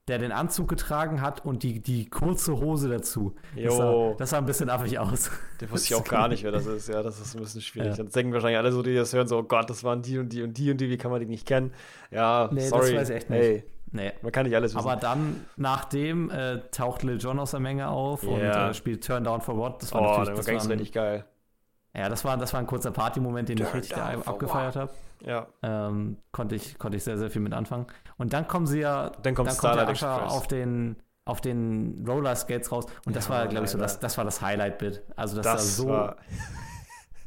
der 0.07 0.19
den 0.19 0.33
Anzug 0.33 0.69
getragen 0.69 1.21
hat 1.21 1.45
und 1.45 1.63
die, 1.63 1.83
die 1.83 2.09
kurze 2.09 2.59
Hose 2.59 2.89
dazu. 2.89 3.35
Das 3.57 3.77
sah, 3.77 4.15
das 4.19 4.31
sah 4.31 4.39
ein 4.39 4.47
bisschen 4.47 4.71
affig 4.71 4.99
aus. 4.99 5.31
Der 5.61 5.71
wusste 5.71 5.95
ich 5.95 6.01
auch 6.01 6.05
gar 6.09 6.29
nicht, 6.29 6.45
wer 6.45 6.53
das 6.53 6.65
ist. 6.67 6.89
Ja, 6.89 7.03
das 7.03 7.21
ist 7.21 7.35
ein 7.35 7.41
bisschen 7.43 7.61
schwierig. 7.61 7.91
Ja. 7.91 7.97
Dann 7.97 8.09
denken 8.11 8.33
wahrscheinlich 8.33 8.59
alle 8.59 8.71
so, 8.73 8.83
die 8.83 8.95
das 8.95 9.13
hören, 9.13 9.27
so, 9.29 9.39
oh 9.39 9.43
Gott, 9.43 9.69
das 9.69 9.83
waren 9.85 10.01
die 10.03 10.19
und 10.19 10.29
die 10.33 10.43
und 10.43 10.57
die 10.57 10.71
und 10.71 10.79
die, 10.81 10.89
wie 10.91 10.97
kann 10.97 11.11
man 11.11 11.21
die 11.21 11.27
nicht 11.27 11.47
kennen? 11.47 11.73
Ja, 12.11 12.49
Nee, 12.53 12.61
das 12.61 12.69
sorry. 12.71 12.97
weiß 12.97 13.09
ich 13.11 13.17
echt 13.17 13.31
nicht. 13.31 13.39
Hey, 13.41 13.65
Nee. 13.91 14.13
man 14.23 14.33
kann 14.33 14.45
nicht 14.47 14.55
alles 14.55 14.75
wissen. 14.75 14.87
Aber 14.87 14.97
dann, 14.97 15.45
nachdem, 15.57 16.31
äh, 16.31 16.59
taucht 16.71 17.03
Lil 17.03 17.19
Jon 17.19 17.39
aus 17.39 17.53
der 17.53 17.61
Menge 17.61 17.89
auf 17.89 18.23
und 18.23 18.41
Ja. 18.41 18.71
äh, 18.71 18.75
spielt 18.75 19.05
Turn 19.05 19.25
Down 19.25 19.41
for 19.41 19.57
What. 19.57 19.83
Das 19.83 19.93
war 19.93 20.01
oh, 20.03 20.05
natürlich, 20.05 20.29
der 20.29 20.37
das 20.37 20.47
war 20.47 20.73
ein, 20.73 20.79
richtig 20.79 20.93
geil. 20.93 21.25
Ja, 21.95 22.09
das 22.09 22.25
war, 22.25 22.37
das 22.37 22.53
war 22.53 22.61
ein 22.61 22.67
kurzer 22.67 22.91
Party-Moment, 22.91 23.49
den 23.49 23.59
ich 23.59 23.65
Turn 23.65 23.77
richtig 23.81 23.97
down 23.97 24.23
for 24.23 24.35
abgefeiert 24.35 24.77
habe. 24.77 24.91
Ja. 25.25 25.47
Ähm, 25.63 26.19
konnte, 26.33 26.55
ich, 26.55 26.79
konnte 26.79 26.97
ich 26.97 27.05
sehr, 27.05 27.19
sehr 27.19 27.31
viel 27.31 27.43
mit 27.43 27.53
anfangen. 27.55 27.87
Und 28.19 28.33
dann 28.33 28.47
kommen 28.47 28.67
sie 28.67 28.81
ja, 28.81 29.11
Dann 29.23 29.35
kommt 29.35 29.49
der 29.49 29.55
Starlight 29.55 29.89
Ascher 29.89 30.15
Express. 30.17 30.33
auf 30.33 30.47
den, 30.49 30.97
auf 31.25 31.41
den 31.41 32.05
Roller 32.07 32.37
Skates 32.37 32.71
raus. 32.71 32.87
Und 33.05 33.17
das 33.17 33.27
Ja, 33.29 33.35
war, 33.35 33.47
glaube 33.49 33.65
ich, 33.65 33.71
so 33.73 33.79
das, 33.79 33.99
das 33.99 34.17
war 34.17 34.25
das 34.25 34.41
Highlight-Bit. 34.43 35.03
Also 35.17 35.37
das, 35.37 35.47
Das 35.47 35.77
so, 35.77 35.89
war, 35.89 36.17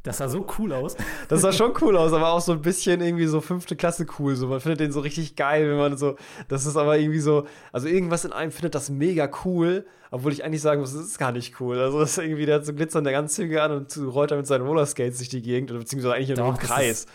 Das 0.03 0.17
sah 0.17 0.27
so 0.27 0.47
cool 0.57 0.73
aus. 0.73 0.95
Das 1.27 1.41
sah 1.41 1.51
schon 1.51 1.73
cool 1.81 1.95
aus, 1.95 2.11
aber 2.11 2.31
auch 2.31 2.41
so 2.41 2.53
ein 2.53 2.61
bisschen 2.61 3.01
irgendwie 3.01 3.27
so 3.27 3.39
fünfte 3.39 3.75
Klasse 3.75 4.05
cool. 4.17 4.35
So, 4.35 4.47
man 4.47 4.59
findet 4.59 4.79
den 4.79 4.91
so 4.91 4.99
richtig 4.99 5.35
geil, 5.35 5.69
wenn 5.69 5.77
man 5.77 5.97
so. 5.97 6.15
Das 6.47 6.65
ist 6.65 6.75
aber 6.75 6.97
irgendwie 6.97 7.19
so. 7.19 7.45
Also 7.71 7.87
irgendwas 7.87 8.25
in 8.25 8.33
einem 8.33 8.51
findet 8.51 8.73
das 8.73 8.89
mega 8.89 9.29
cool, 9.45 9.85
obwohl 10.09 10.33
ich 10.33 10.43
eigentlich 10.43 10.61
sagen 10.61 10.81
muss, 10.81 10.93
das 10.93 11.03
ist 11.03 11.19
gar 11.19 11.31
nicht 11.31 11.59
cool. 11.59 11.77
Also 11.79 11.99
das 11.99 12.11
ist 12.11 12.23
irgendwie, 12.23 12.47
der 12.47 12.55
hat 12.55 12.65
so 12.65 12.73
glitzernde 12.73 13.15
Anzüge 13.15 13.61
an 13.61 13.71
und 13.71 13.95
rollt 13.97 14.31
da 14.31 14.37
mit 14.37 14.47
seinen 14.47 14.65
Rollerskates 14.65 15.17
durch 15.17 15.29
die 15.29 15.41
Gegend, 15.41 15.69
oder 15.69 15.79
beziehungsweise 15.79 16.15
eigentlich 16.15 16.35
nur 16.35 16.49
im 16.49 16.57
Kreis. 16.57 17.01
Ist, 17.01 17.09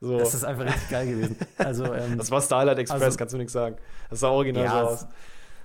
so. 0.00 0.18
Das 0.18 0.34
ist 0.34 0.44
einfach 0.44 0.66
richtig 0.66 0.90
geil 0.90 1.06
gewesen. 1.06 1.36
Also, 1.56 1.84
ähm, 1.94 2.18
das 2.18 2.30
war 2.30 2.42
Starlight 2.42 2.78
Express, 2.78 3.02
also, 3.02 3.16
kannst 3.16 3.34
du 3.34 3.38
nichts 3.38 3.54
sagen. 3.54 3.76
Das 4.10 4.20
sah 4.20 4.28
original 4.28 4.64
ja, 4.64 4.70
so 4.70 4.88
aus. 4.88 5.06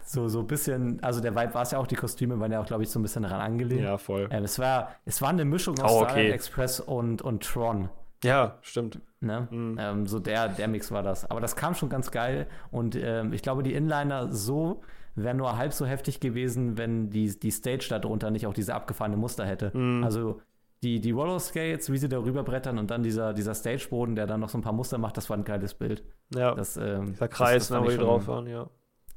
So, 0.03 0.27
so 0.27 0.39
ein 0.39 0.47
bisschen, 0.47 1.01
also 1.03 1.21
der 1.21 1.35
Vibe 1.35 1.53
war 1.53 1.63
es 1.63 1.71
ja 1.71 1.77
auch, 1.79 1.87
die 1.87 1.95
Kostüme 1.95 2.39
waren 2.39 2.51
ja 2.51 2.61
auch, 2.61 2.65
glaube 2.65 2.83
ich, 2.83 2.89
so 2.89 2.99
ein 2.99 3.03
bisschen 3.03 3.23
daran 3.23 3.41
angelehnt. 3.41 3.81
Ja, 3.81 3.97
voll. 3.97 4.27
Ähm, 4.31 4.43
es, 4.43 4.59
war, 4.59 4.91
es 5.05 5.21
war 5.21 5.29
eine 5.29 5.45
Mischung 5.45 5.79
aus 5.79 5.91
oh, 5.91 6.01
okay. 6.01 6.09
Starlight 6.09 6.33
Express 6.33 6.79
und, 6.79 7.21
und 7.21 7.43
Tron. 7.43 7.89
Ja, 8.23 8.57
stimmt. 8.61 8.99
Ne? 9.19 9.47
Mhm. 9.49 9.77
Ähm, 9.79 10.07
so 10.07 10.19
der, 10.19 10.49
der 10.49 10.67
Mix 10.67 10.91
war 10.91 11.03
das. 11.03 11.29
Aber 11.29 11.41
das 11.41 11.55
kam 11.55 11.75
schon 11.75 11.89
ganz 11.89 12.11
geil 12.11 12.47
und 12.71 12.95
ähm, 12.95 13.33
ich 13.33 13.41
glaube, 13.41 13.63
die 13.63 13.73
Inliner 13.73 14.31
so 14.31 14.81
wären 15.15 15.37
nur 15.37 15.57
halb 15.57 15.73
so 15.73 15.85
heftig 15.85 16.19
gewesen, 16.19 16.77
wenn 16.77 17.09
die, 17.09 17.37
die 17.37 17.51
Stage 17.51 17.87
darunter 17.89 18.31
nicht 18.31 18.47
auch 18.47 18.53
diese 18.53 18.73
abgefahrene 18.73 19.17
Muster 19.17 19.45
hätte. 19.45 19.75
Mhm. 19.75 20.03
Also 20.03 20.41
die, 20.83 20.99
die 20.99 21.11
Roller 21.11 21.39
Skates, 21.39 21.91
wie 21.91 21.97
sie 21.97 22.09
da 22.09 22.19
rüberbrettern 22.19 22.79
und 22.79 22.89
dann 22.89 23.03
dieser, 23.03 23.33
dieser 23.33 23.53
Stageboden, 23.53 24.15
der 24.15 24.25
dann 24.25 24.39
noch 24.39 24.49
so 24.49 24.57
ein 24.57 24.61
paar 24.61 24.73
Muster 24.73 24.97
macht, 24.97 25.17
das 25.17 25.29
war 25.29 25.37
ein 25.37 25.43
geiles 25.43 25.73
Bild. 25.73 26.03
Ja. 26.33 26.55
Das, 26.55 26.77
ähm, 26.77 27.07
Dieser 27.13 27.27
Kreis, 27.27 27.67
das, 27.67 27.67
das 27.67 27.79
ne, 27.79 27.85
wo 27.85 27.89
die 27.89 27.97
drauf 27.97 28.27
waren, 28.27 28.47
ja. 28.47 28.67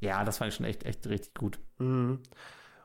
Ja, 0.05 0.23
das 0.23 0.37
fand 0.37 0.49
ich 0.49 0.55
schon 0.55 0.65
echt, 0.65 0.83
echt 0.85 1.07
richtig 1.07 1.33
gut. 1.33 1.59
Mhm. 1.79 2.19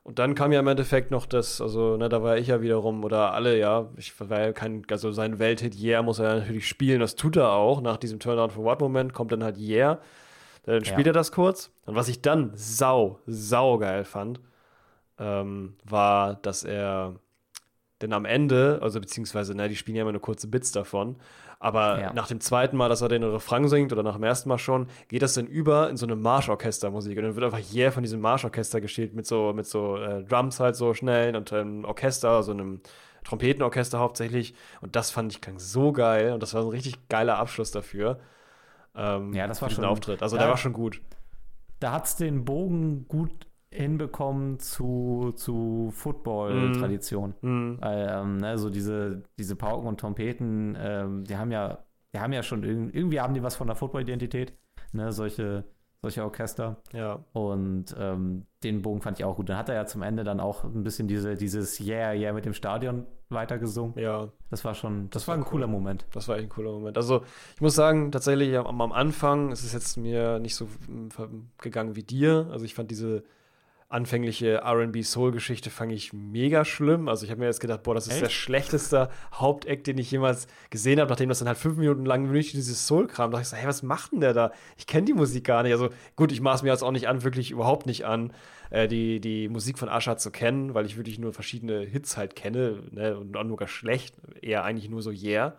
Und 0.02 0.18
dann 0.18 0.34
kam 0.34 0.50
ja 0.50 0.60
im 0.60 0.66
Endeffekt 0.66 1.10
noch 1.10 1.26
das, 1.26 1.60
also, 1.60 1.96
ne, 1.96 2.08
da 2.08 2.22
war 2.22 2.38
ich 2.38 2.46
ja 2.46 2.62
wiederum, 2.62 3.04
oder 3.04 3.34
alle, 3.34 3.58
ja, 3.58 3.90
ich 3.96 4.18
war 4.18 4.40
ja 4.40 4.52
kein, 4.52 4.82
also 4.90 5.12
sein 5.12 5.38
Welthit 5.38 5.78
Yeah 5.78 6.02
muss 6.02 6.18
er 6.18 6.36
natürlich 6.36 6.66
spielen, 6.66 7.00
das 7.00 7.16
tut 7.16 7.36
er 7.36 7.52
auch. 7.52 7.82
Nach 7.82 7.98
diesem 7.98 8.18
Turnaround 8.18 8.52
for 8.52 8.64
What-Moment 8.64 9.12
kommt 9.12 9.30
dann 9.30 9.44
halt 9.44 9.58
Yeah. 9.58 10.00
Dann 10.64 10.84
spielt 10.84 11.06
ja. 11.06 11.10
er 11.10 11.14
das 11.14 11.32
kurz. 11.32 11.70
Und 11.86 11.94
was 11.94 12.08
ich 12.08 12.22
dann 12.22 12.52
sau, 12.54 13.18
sau 13.26 13.78
geil 13.78 14.04
fand, 14.04 14.40
ähm, 15.18 15.76
war, 15.84 16.34
dass 16.34 16.64
er 16.64 17.14
denn 18.00 18.12
am 18.14 18.24
Ende, 18.24 18.78
also 18.82 19.00
beziehungsweise, 19.00 19.54
ne, 19.54 19.68
die 19.68 19.76
spielen 19.76 19.96
ja 19.96 20.02
immer 20.02 20.12
nur 20.12 20.22
kurze 20.22 20.48
Bits 20.48 20.72
davon, 20.72 21.16
aber 21.62 22.00
ja. 22.00 22.12
nach 22.14 22.26
dem 22.26 22.40
zweiten 22.40 22.78
Mal, 22.78 22.88
dass 22.88 23.02
er 23.02 23.08
den 23.08 23.22
Refrain 23.22 23.68
singt 23.68 23.92
oder 23.92 24.02
nach 24.02 24.14
dem 24.14 24.24
ersten 24.24 24.48
Mal 24.48 24.56
schon, 24.56 24.86
geht 25.08 25.20
das 25.20 25.34
dann 25.34 25.46
über 25.46 25.90
in 25.90 25.98
so 25.98 26.06
eine 26.06 26.16
Marschorchestermusik. 26.16 27.18
Und 27.18 27.24
dann 27.24 27.36
wird 27.36 27.44
einfach 27.44 27.72
Yeah 27.72 27.90
von 27.90 28.02
diesem 28.02 28.20
Marschorchester 28.20 28.80
gespielt 28.80 29.14
mit 29.14 29.26
so, 29.26 29.52
mit 29.52 29.66
so 29.66 29.98
äh, 29.98 30.24
Drums 30.24 30.58
halt 30.58 30.74
so 30.74 30.94
schnell 30.94 31.36
und 31.36 31.52
einem 31.52 31.84
Orchester, 31.84 32.42
so 32.42 32.52
einem 32.52 32.80
Trompetenorchester 33.24 33.98
hauptsächlich. 33.98 34.54
Und 34.80 34.96
das 34.96 35.10
fand 35.10 35.32
ich 35.32 35.42
klang 35.42 35.58
so 35.58 35.92
geil 35.92 36.32
und 36.32 36.42
das 36.42 36.54
war 36.54 36.62
ein 36.62 36.68
richtig 36.68 37.08
geiler 37.10 37.38
Abschluss 37.38 37.70
dafür. 37.70 38.18
Ähm, 38.96 39.34
ja, 39.34 39.46
das 39.46 39.60
war 39.60 39.68
schon 39.68 39.84
ein 39.84 39.90
Auftritt. 39.90 40.22
Also 40.22 40.36
da, 40.36 40.44
der 40.44 40.50
war 40.50 40.56
schon 40.56 40.72
gut. 40.72 41.02
Da 41.78 41.92
hat 41.92 42.06
es 42.06 42.16
den 42.16 42.46
Bogen 42.46 43.06
gut 43.06 43.46
hinbekommen 43.72 44.58
zu, 44.58 45.32
zu 45.36 45.90
Football-Tradition. 45.92 47.34
Mm. 47.40 47.48
mm. 47.48 47.80
Ähm, 47.82 48.36
ne, 48.38 48.58
so 48.58 48.68
diese, 48.68 49.22
diese 49.38 49.56
Pauken 49.56 49.86
und 49.86 50.00
Trompeten, 50.00 50.76
ähm, 50.78 51.24
die 51.24 51.36
haben 51.36 51.52
ja, 51.52 51.84
die 52.12 52.18
haben 52.18 52.32
ja 52.32 52.42
schon 52.42 52.64
irgendwie 52.64 53.20
haben 53.20 53.34
die 53.34 53.42
was 53.42 53.56
von 53.56 53.68
der 53.68 53.76
Football-Identität, 53.76 54.54
ne, 54.92 55.12
solche, 55.12 55.64
solche 56.02 56.24
Orchester. 56.24 56.82
Ja. 56.92 57.24
Und 57.32 57.94
ähm, 57.96 58.46
den 58.64 58.82
Bogen 58.82 59.02
fand 59.02 59.20
ich 59.20 59.24
auch 59.24 59.36
gut. 59.36 59.48
Dann 59.48 59.56
hat 59.56 59.68
er 59.68 59.76
ja 59.76 59.86
zum 59.86 60.02
Ende 60.02 60.24
dann 60.24 60.40
auch 60.40 60.64
ein 60.64 60.82
bisschen 60.82 61.06
diese, 61.06 61.36
dieses 61.36 61.78
Yeah, 61.78 62.12
yeah 62.12 62.32
mit 62.32 62.46
dem 62.46 62.54
Stadion 62.54 63.06
weitergesungen. 63.28 63.96
Ja. 63.96 64.32
Das 64.50 64.64
war 64.64 64.74
schon, 64.74 65.10
das, 65.10 65.22
das 65.22 65.28
war 65.28 65.36
ein 65.36 65.42
cool. 65.42 65.50
cooler 65.50 65.66
Moment. 65.68 66.06
Das 66.10 66.26
war 66.26 66.36
echt 66.36 66.46
ein 66.46 66.50
cooler 66.50 66.72
Moment. 66.72 66.96
Also 66.96 67.22
ich 67.54 67.60
muss 67.60 67.76
sagen, 67.76 68.10
tatsächlich 68.10 68.58
am, 68.58 68.80
am 68.80 68.90
Anfang 68.90 69.52
ist 69.52 69.62
es 69.62 69.72
jetzt 69.72 69.96
mir 69.96 70.40
nicht 70.40 70.56
so 70.56 70.66
gegangen 71.58 71.94
wie 71.94 72.02
dir. 72.02 72.48
Also 72.50 72.64
ich 72.64 72.74
fand 72.74 72.90
diese 72.90 73.22
anfängliche 73.90 74.62
RB-Soul-Geschichte 74.64 75.68
fand 75.68 75.90
ich 75.90 76.12
mega 76.12 76.64
schlimm. 76.64 77.08
Also 77.08 77.24
ich 77.24 77.30
habe 77.30 77.40
mir 77.40 77.46
jetzt 77.46 77.60
gedacht, 77.60 77.82
boah, 77.82 77.94
das 77.94 78.06
ist 78.06 78.14
Echt? 78.14 78.22
der 78.22 78.28
schlechteste 78.30 79.10
Haupteck, 79.34 79.82
den 79.82 79.98
ich 79.98 80.10
jemals 80.12 80.46
gesehen 80.70 81.00
habe, 81.00 81.10
nachdem 81.10 81.28
das 81.28 81.40
dann 81.40 81.48
halt 81.48 81.58
fünf 81.58 81.76
Minuten 81.76 82.06
lang 82.06 82.28
wirklich 82.28 82.52
dieses 82.52 82.86
Soul-Kram. 82.86 83.32
Da 83.32 83.38
dachte 83.38 83.42
ich 83.42 83.48
so, 83.48 83.56
hey, 83.56 83.66
was 83.66 83.82
macht 83.82 84.12
denn 84.12 84.20
der 84.20 84.32
da? 84.32 84.52
Ich 84.78 84.86
kenne 84.86 85.06
die 85.06 85.12
Musik 85.12 85.42
gar 85.44 85.64
nicht. 85.64 85.72
Also 85.72 85.90
gut, 86.14 86.30
ich 86.30 86.40
maß 86.40 86.62
mir 86.62 86.70
jetzt 86.70 86.84
auch 86.84 86.92
nicht 86.92 87.08
an, 87.08 87.24
wirklich 87.24 87.50
überhaupt 87.50 87.86
nicht 87.86 88.06
an, 88.06 88.32
äh, 88.70 88.86
die, 88.86 89.20
die 89.20 89.48
Musik 89.48 89.76
von 89.76 89.88
Asha 89.88 90.16
zu 90.16 90.30
kennen, 90.30 90.72
weil 90.72 90.86
ich 90.86 90.96
wirklich 90.96 91.18
nur 91.18 91.32
verschiedene 91.32 91.80
Hits 91.80 92.16
halt 92.16 92.36
kenne 92.36 92.84
ne? 92.92 93.18
und 93.18 93.36
auch 93.36 93.44
nur 93.44 93.56
gar 93.56 93.68
schlecht, 93.68 94.14
eher 94.40 94.62
eigentlich 94.62 94.88
nur 94.88 95.02
so 95.02 95.10
Yeah. 95.10 95.56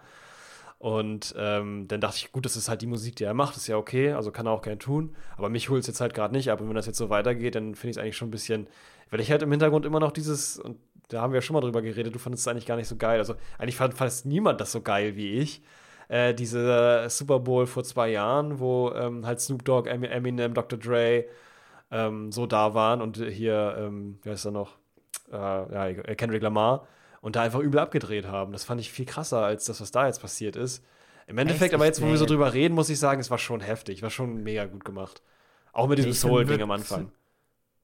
Und 0.82 1.36
ähm, 1.38 1.88
dann 1.88 2.02
dachte 2.02 2.18
ich, 2.18 2.32
gut, 2.32 2.44
das 2.44 2.56
ist 2.56 2.68
halt 2.68 2.82
die 2.82 2.88
Musik, 2.88 3.16
die 3.16 3.24
er 3.24 3.36
macht, 3.36 3.56
ist 3.56 3.68
ja 3.68 3.78
okay, 3.78 4.14
also 4.14 4.32
kann 4.32 4.48
er 4.48 4.52
auch 4.52 4.64
gern 4.64 4.80
tun. 4.80 5.16
Aber 5.38 5.48
mich 5.48 5.70
holt 5.70 5.82
es 5.82 5.88
jetzt 5.88 6.02
halt 6.02 6.16
gerade 6.16 6.34
nicht 6.34 6.50
ab. 6.50 6.60
Und 6.60 6.70
wenn 6.70 6.76
das 6.76 6.88
jetzt 6.88 6.98
so 6.98 7.12
weitergeht, 7.12 7.54
dann 7.54 7.76
finde 7.76 7.92
ich 7.92 7.98
es 7.98 8.02
eigentlich 8.02 8.18
schon 8.18 8.30
ein 8.30 8.32
bisschen, 8.32 8.66
weil 9.12 9.20
ich 9.20 9.30
halt 9.30 9.44
im 9.44 9.52
Hintergrund 9.52 9.86
immer 9.86 10.00
noch 10.00 10.12
dieses, 10.12 10.58
und 10.58 10.80
da 11.10 11.22
haben 11.22 11.34
wir 11.34 11.38
ja 11.38 11.42
schon 11.44 11.54
mal 11.54 11.62
drüber 11.62 11.84
geredet, 11.84 12.16
du 12.16 12.18
fandest 12.18 12.48
es 12.48 12.48
eigentlich 12.48 12.66
gar 12.66 12.78
nicht 12.78 12.88
so 12.88 12.96
geil. 12.96 13.20
Also 13.20 13.36
eigentlich 13.60 13.76
fand 13.76 13.94
fast 13.94 14.26
niemand 14.26 14.60
das 14.60 14.72
so 14.72 14.82
geil 14.82 15.16
wie 15.16 15.34
ich. 15.34 15.62
Äh, 16.08 16.34
diese 16.34 17.06
Super 17.10 17.38
Bowl 17.40 17.68
vor 17.68 17.84
zwei 17.84 18.10
Jahren, 18.10 18.60
wo 18.60 18.90
ähm, 18.96 19.24
halt 19.24 19.40
Snoop 19.40 19.64
Dogg, 19.64 19.88
Eminem, 19.88 20.56
Dr. 20.56 20.80
Dre 20.80 21.26
ähm, 21.92 22.32
so 22.32 22.48
da 22.48 22.74
waren 22.74 23.02
und 23.02 23.18
hier, 23.18 23.76
ähm, 23.78 24.18
wie 24.24 24.32
heißt 24.32 24.46
er 24.46 24.52
noch? 24.52 24.78
Äh, 25.32 25.36
ja, 25.36 25.94
Kendrick 26.16 26.42
Lamar 26.42 26.88
und 27.22 27.36
da 27.36 27.42
einfach 27.42 27.60
übel 27.60 27.80
abgedreht 27.80 28.28
haben. 28.28 28.52
Das 28.52 28.64
fand 28.64 28.82
ich 28.82 28.92
viel 28.92 29.06
krasser 29.06 29.44
als 29.44 29.66
das, 29.66 29.80
was 29.80 29.92
da 29.92 30.08
jetzt 30.08 30.22
passiert 30.22 30.56
ist. 30.56 30.84
Im 31.28 31.38
Endeffekt, 31.38 31.74
aber 31.74 31.86
jetzt, 31.86 32.02
wo 32.02 32.08
wir 32.08 32.18
so 32.18 32.26
drüber 32.26 32.54
reden, 32.54 32.74
muss 32.74 32.90
ich 32.90 33.00
sagen, 33.00 33.22
es 33.22 33.32
war 33.32 33.38
schon 33.38 33.62
heftig, 33.62 34.02
war 34.04 34.10
schon 34.10 34.44
mega 34.44 34.66
gut 34.66 34.84
gemacht. 34.84 35.22
Auch 35.72 35.88
mit 35.88 35.98
diesem 35.98 36.14
Soul-Ding 36.14 36.62
am 36.62 36.72
Anfang. 36.72 37.12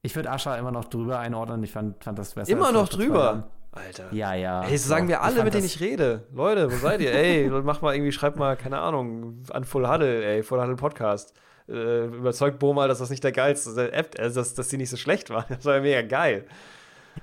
Ich 0.02 0.16
würde 0.16 0.30
Ascha 0.30 0.58
immer 0.58 0.72
noch 0.72 0.86
drüber 0.86 1.20
einordnen. 1.20 1.64
Ich 1.64 1.72
fand, 1.72 2.04
fand 2.04 2.20
das 2.20 2.34
besser. 2.34 2.52
Immer 2.52 2.72
noch 2.72 2.90
drüber? 2.90 3.50
Alter. 3.72 4.12
Ja, 4.12 4.34
ja. 4.34 4.64
Ey, 4.64 4.72
das 4.72 4.86
sagen 4.86 5.08
wir 5.08 5.22
alle, 5.22 5.44
mit 5.44 5.54
denen 5.54 5.66
ich 5.66 5.80
rede. 5.80 6.24
Leute, 6.34 6.72
wo 6.72 6.76
seid 6.78 7.00
ihr? 7.02 7.14
ey, 7.14 7.50
mach 7.64 7.82
mal 7.82 7.94
irgendwie, 7.94 8.12
schreibt 8.12 8.38
mal, 8.38 8.56
keine 8.58 8.80
Ahnung, 8.80 9.44
an 9.52 9.64
Full 9.64 9.88
Huddle, 9.88 10.26
ey, 10.26 10.44
Full 10.44 10.60
Huddle 10.60 10.76
Podcast. 10.76 11.34
Äh, 11.70 12.06
überzeugt 12.06 12.60
Bo 12.60 12.74
mal, 12.74 12.88
dass 12.88 13.00
das 13.00 13.10
nicht 13.10 13.24
der 13.24 13.34
geilste 13.34 13.92
App, 13.92 14.18
äh, 14.18 14.32
dass, 14.32 14.54
dass 14.54 14.68
die 14.70 14.78
nicht 14.78 14.90
so 14.90 14.98
schlecht 14.98 15.30
war. 15.30 15.46
Das 15.50 15.66
war 15.66 15.76
ja 15.76 15.82
mega 15.82 16.02
geil. 16.02 16.46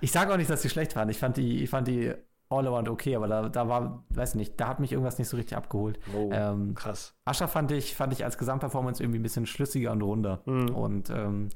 Ich 0.01 0.13
sage 0.13 0.33
auch 0.33 0.37
nicht, 0.37 0.51
dass 0.51 0.63
sie 0.63 0.69
schlecht 0.69 0.97
waren. 0.97 1.09
Ich 1.09 1.19
fand 1.19 1.37
die, 1.37 1.63
ich 1.63 1.71
fand 1.71 1.89
die 1.89 2.13
all 2.51 2.67
around 2.67 2.89
okay, 2.89 3.17
aber 3.17 3.27
da, 3.27 3.49
da 3.49 3.69
war, 3.69 4.05
weiß 4.11 4.35
nicht, 4.35 4.61
da 4.61 4.69
hat 4.69 4.81
mich 4.81 4.93
irgendwas 4.93 5.19
nicht 5.19 5.29
so 5.29 5.37
richtig 5.37 5.57
abgeholt. 5.57 5.99
Oh, 6.15 6.31
ähm, 6.33 6.75
krass. 6.75 7.15
Ascha 7.25 7.47
fand 7.47 7.73
ich, 7.73 7.95
fand 7.95 8.13
ich 8.13 8.25
als 8.25 8.39
Gesamtperformance 8.39 9.03
irgendwie 9.03 9.19
ein 9.19 9.23
bisschen 9.23 9.47
schlüssiger 9.47 9.93
und 9.93 10.03
runder. 10.03 10.43
Mhm. 10.47 10.75
Und 10.75 11.11
ähm, 11.11 11.49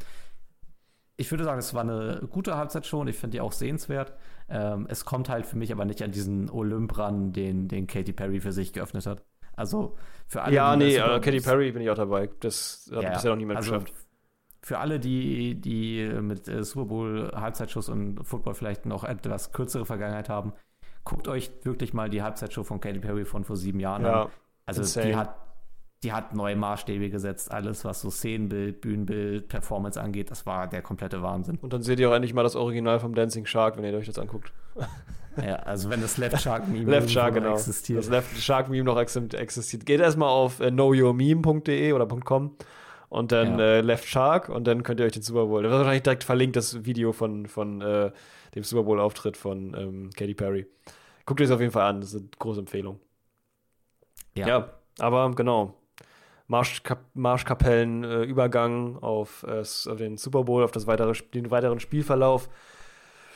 ich 1.17 1.31
würde 1.31 1.45
sagen, 1.45 1.59
es 1.59 1.75
war 1.75 1.83
eine 1.83 2.27
gute 2.31 2.57
Halbzeit 2.57 2.87
schon. 2.87 3.09
Ich 3.09 3.17
finde 3.17 3.37
die 3.37 3.41
auch 3.41 3.53
sehenswert. 3.53 4.15
Ähm, 4.49 4.87
es 4.89 5.05
kommt 5.05 5.29
halt 5.29 5.47
für 5.47 5.57
mich 5.57 5.73
aber 5.73 5.85
nicht 5.85 6.03
an 6.03 6.11
diesen 6.11 6.49
Olymp 6.49 6.97
ran, 6.97 7.33
den, 7.33 7.69
den 7.69 7.87
Katy 7.87 8.13
Perry 8.13 8.41
für 8.41 8.53
sich 8.53 8.73
geöffnet 8.73 9.07
hat. 9.07 9.25
Also 9.57 9.97
für 10.27 10.43
alle. 10.43 10.55
Ja, 10.55 10.77
nee, 10.77 10.99
uh, 11.01 11.21
Katy 11.21 11.41
Perry 11.41 11.73
bin 11.73 11.83
ich 11.83 11.91
auch 11.91 11.97
dabei. 11.97 12.31
Das 12.41 12.89
hat 12.95 13.03
ja, 13.03 13.11
bisher 13.11 13.31
noch 13.31 13.37
niemand 13.37 13.59
also, 13.59 13.73
geschafft 13.73 13.93
für 14.61 14.79
alle, 14.79 14.99
die, 14.99 15.55
die 15.61 16.09
mit 16.21 16.49
äh, 16.49 16.65
Super 16.65 16.87
Bowl 16.87 17.31
Halbzeitschuss 17.35 17.89
und 17.89 18.25
Football 18.25 18.55
vielleicht 18.55 18.87
noch 18.87 19.05
etwas 19.05 19.53
kürzere 19.53 19.87
Vergangenheit 19.87 20.29
haben, 20.29 20.53
guckt 21.05 21.29
euch 21.29 21.51
wirklich 21.63 21.95
mal 21.95 22.11
die 22.11 22.23
Halbzeitshow 22.23 22.65
von 22.65 22.81
Katy 22.81 22.99
Perry 22.99 23.25
von 23.25 23.45
vor 23.45 23.57
sieben 23.57 23.81
Jahren 23.81 24.03
ja, 24.03 24.23
an. 24.25 24.31
Also 24.67 24.83
insane. 24.83 25.07
die 25.07 25.17
hat, 25.17 25.35
die 26.03 26.13
hat 26.13 26.35
neue 26.35 26.57
Maßstäbe 26.57 27.09
gesetzt. 27.09 27.51
Alles, 27.51 27.85
was 27.85 28.01
so 28.01 28.11
Szenenbild, 28.11 28.81
Bühnenbild, 28.81 29.49
Performance 29.49 30.01
angeht, 30.01 30.31
das 30.31 30.45
war 30.45 30.67
der 30.67 30.83
komplette 30.83 31.23
Wahnsinn. 31.23 31.59
Und 31.63 31.73
dann 31.73 31.83
seht 31.83 31.99
ihr 32.01 32.11
auch 32.11 32.15
endlich 32.15 32.35
mal 32.35 32.43
das 32.43 32.57
Original 32.57 33.01
vom 33.01 33.15
Dancing 33.15 33.47
Shark, 33.47 33.77
wenn 33.77 33.85
ihr 33.85 33.97
euch 33.97 34.07
das 34.07 34.19
anguckt. 34.19 34.53
Ja, 35.45 35.55
also 35.57 35.89
wenn 35.89 36.01
das 36.01 36.17
Left 36.17 36.41
Shark 36.41 36.67
Meme 36.67 36.91
Left 36.91 37.11
Shark, 37.11 37.35
genau. 37.35 37.53
existiert. 37.53 38.01
Das 38.01 38.09
Left 38.09 38.37
Shark 38.39 38.69
Meme 38.71 38.83
noch 38.83 38.99
existiert. 38.99 39.87
Geht 39.87 40.01
erstmal 40.01 40.29
auf 40.29 40.59
äh, 40.59 40.73
knowyourmeme.de 40.73 41.93
oder 41.93 42.09
.com 42.09 42.57
und 43.09 43.33
dann 43.33 43.59
ja. 43.59 43.65
äh, 43.65 43.81
Left 43.81 44.07
Shark 44.07 44.49
und 44.49 44.67
dann 44.67 44.83
könnt 44.83 45.01
ihr 45.01 45.07
euch 45.07 45.13
den 45.13 45.23
Super 45.23 45.47
Bowl. 45.47 45.63
Das 45.63 45.71
wird 45.71 45.81
wahrscheinlich 45.81 46.03
direkt 46.03 46.25
verlinkt, 46.25 46.57
das 46.57 46.85
Video 46.85 47.13
von, 47.13 47.47
von 47.47 47.81
äh, 47.81 48.11
dem 48.55 48.65
Super 48.65 48.83
Bowl-Auftritt 48.83 49.37
von 49.37 49.75
ähm, 49.75 50.11
Katy 50.17 50.35
Perry. 50.35 50.67
Guckt 51.25 51.41
euch 51.41 51.49
das 51.49 51.55
auf 51.55 51.61
jeden 51.61 51.73
Fall 51.73 51.87
an, 51.87 52.01
das 52.01 52.13
ist 52.13 52.21
eine 52.21 52.31
große 52.39 52.61
Empfehlung. 52.61 53.01
Ja, 54.35 54.49
ja 54.49 54.71
aber 54.99 55.31
genau. 55.33 55.75
Marschkap 56.47 57.05
Marschkapellen, 57.13 58.05
äh, 58.05 58.23
Übergang 58.23 58.97
auf, 58.99 59.45
äh, 59.47 59.61
auf, 59.61 59.97
den 59.99 60.17
Super 60.17 60.45
Bowl, 60.45 60.65
auf 60.65 60.73
das 60.73 60.87
weitere, 60.87 61.13
den 61.35 61.51
weiteren 61.51 61.79
Spielverlauf. 61.79 62.49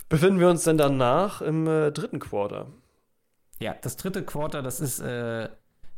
Befinden 0.08 0.40
wir 0.40 0.48
uns 0.48 0.64
denn 0.64 0.78
danach 0.78 1.42
im 1.42 1.66
äh, 1.66 1.92
dritten 1.92 2.18
Quarter? 2.18 2.68
Ja, 3.58 3.74
das 3.80 3.96
dritte 3.96 4.24
Quarter, 4.24 4.62
das 4.62 4.80
ist 4.80 5.00
äh, 5.00 5.48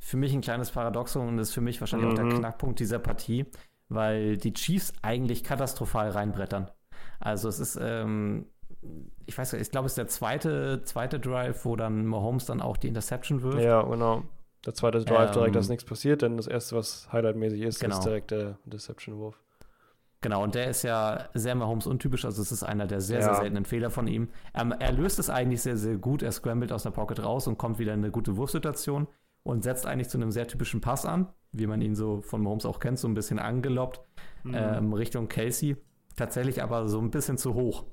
für 0.04 0.18
mich 0.18 0.34
ein 0.34 0.42
kleines 0.42 0.70
Paradoxon 0.70 1.26
und 1.28 1.38
ist 1.38 1.54
für 1.54 1.62
mich 1.62 1.80
wahrscheinlich 1.80 2.08
mhm. 2.08 2.12
auch 2.12 2.16
der 2.16 2.24
mhm. 2.26 2.38
Knackpunkt 2.40 2.78
dieser 2.78 2.98
Partie, 2.98 3.46
weil 3.88 4.36
die 4.36 4.52
Chiefs 4.52 4.92
eigentlich 5.00 5.42
katastrophal 5.42 6.10
reinbrettern. 6.10 6.70
Also 7.20 7.48
es 7.48 7.58
ist, 7.58 7.78
ähm, 7.80 8.44
ich 9.24 9.36
weiß 9.36 9.54
nicht, 9.54 9.62
ich 9.62 9.70
glaube, 9.70 9.86
es 9.86 9.92
ist 9.92 9.98
der 9.98 10.08
zweite, 10.08 10.82
zweite 10.84 11.18
Drive, 11.18 11.64
wo 11.64 11.74
dann 11.74 12.04
Mahomes 12.04 12.44
dann 12.44 12.60
auch 12.60 12.76
die 12.76 12.88
Interception 12.88 13.42
wirft. 13.42 13.64
Ja, 13.64 13.80
genau. 13.80 14.24
Der 14.66 14.74
zweite 14.74 15.02
Drive 15.04 15.30
direkt, 15.30 15.48
Ähm, 15.48 15.52
dass 15.54 15.70
nichts 15.70 15.84
passiert, 15.84 16.20
denn 16.20 16.36
das 16.36 16.48
erste, 16.48 16.76
was 16.76 17.10
highlightmäßig 17.10 17.62
ist, 17.62 17.80
Genau. 17.80 17.96
ist 17.96 18.04
direkt 18.04 18.30
der 18.30 18.58
Deception-Wurf. 18.66 19.40
Genau, 20.20 20.42
und 20.42 20.54
der 20.54 20.68
ist 20.68 20.82
ja 20.82 21.28
sehr 21.32 21.54
Mahomes 21.54 21.86
untypisch, 21.86 22.26
also 22.26 22.42
es 22.42 22.52
ist 22.52 22.62
einer 22.62 22.86
der 22.86 23.00
sehr, 23.00 23.22
sehr 23.22 23.32
Ja. 23.32 23.40
seltenen 23.40 23.64
Fehler 23.64 23.90
von 23.90 24.06
ihm. 24.06 24.28
Ähm, 24.54 24.74
er 24.78 24.92
löst 24.92 25.18
es 25.18 25.30
eigentlich 25.30 25.62
sehr, 25.62 25.78
sehr 25.78 25.96
gut. 25.96 26.22
Er 26.22 26.32
scrambled 26.32 26.72
aus 26.72 26.82
der 26.82 26.90
Pocket 26.90 27.22
raus 27.22 27.46
und 27.46 27.56
kommt 27.56 27.78
wieder 27.78 27.94
in 27.94 28.00
eine 28.00 28.10
gute 28.10 28.36
Wurfsituation 28.36 29.06
und 29.44 29.62
setzt 29.62 29.86
eigentlich 29.86 30.08
zu 30.08 30.18
einem 30.18 30.32
sehr 30.32 30.48
typischen 30.48 30.80
Pass 30.80 31.06
an, 31.06 31.28
wie 31.52 31.66
man 31.68 31.80
ihn 31.80 31.94
so 31.94 32.20
von 32.22 32.42
Mahomes 32.42 32.66
auch 32.66 32.80
kennt, 32.80 32.98
so 32.98 33.06
ein 33.08 33.14
bisschen 33.14 33.38
angeloppt 33.38 34.00
Mhm. 34.42 34.54
ähm, 34.54 34.92
Richtung 34.92 35.28
Casey. 35.28 35.76
Tatsächlich 36.16 36.62
aber 36.62 36.86
so 36.88 36.98
ein 37.00 37.10
bisschen 37.10 37.38
zu 37.38 37.54
hoch. 37.54 37.84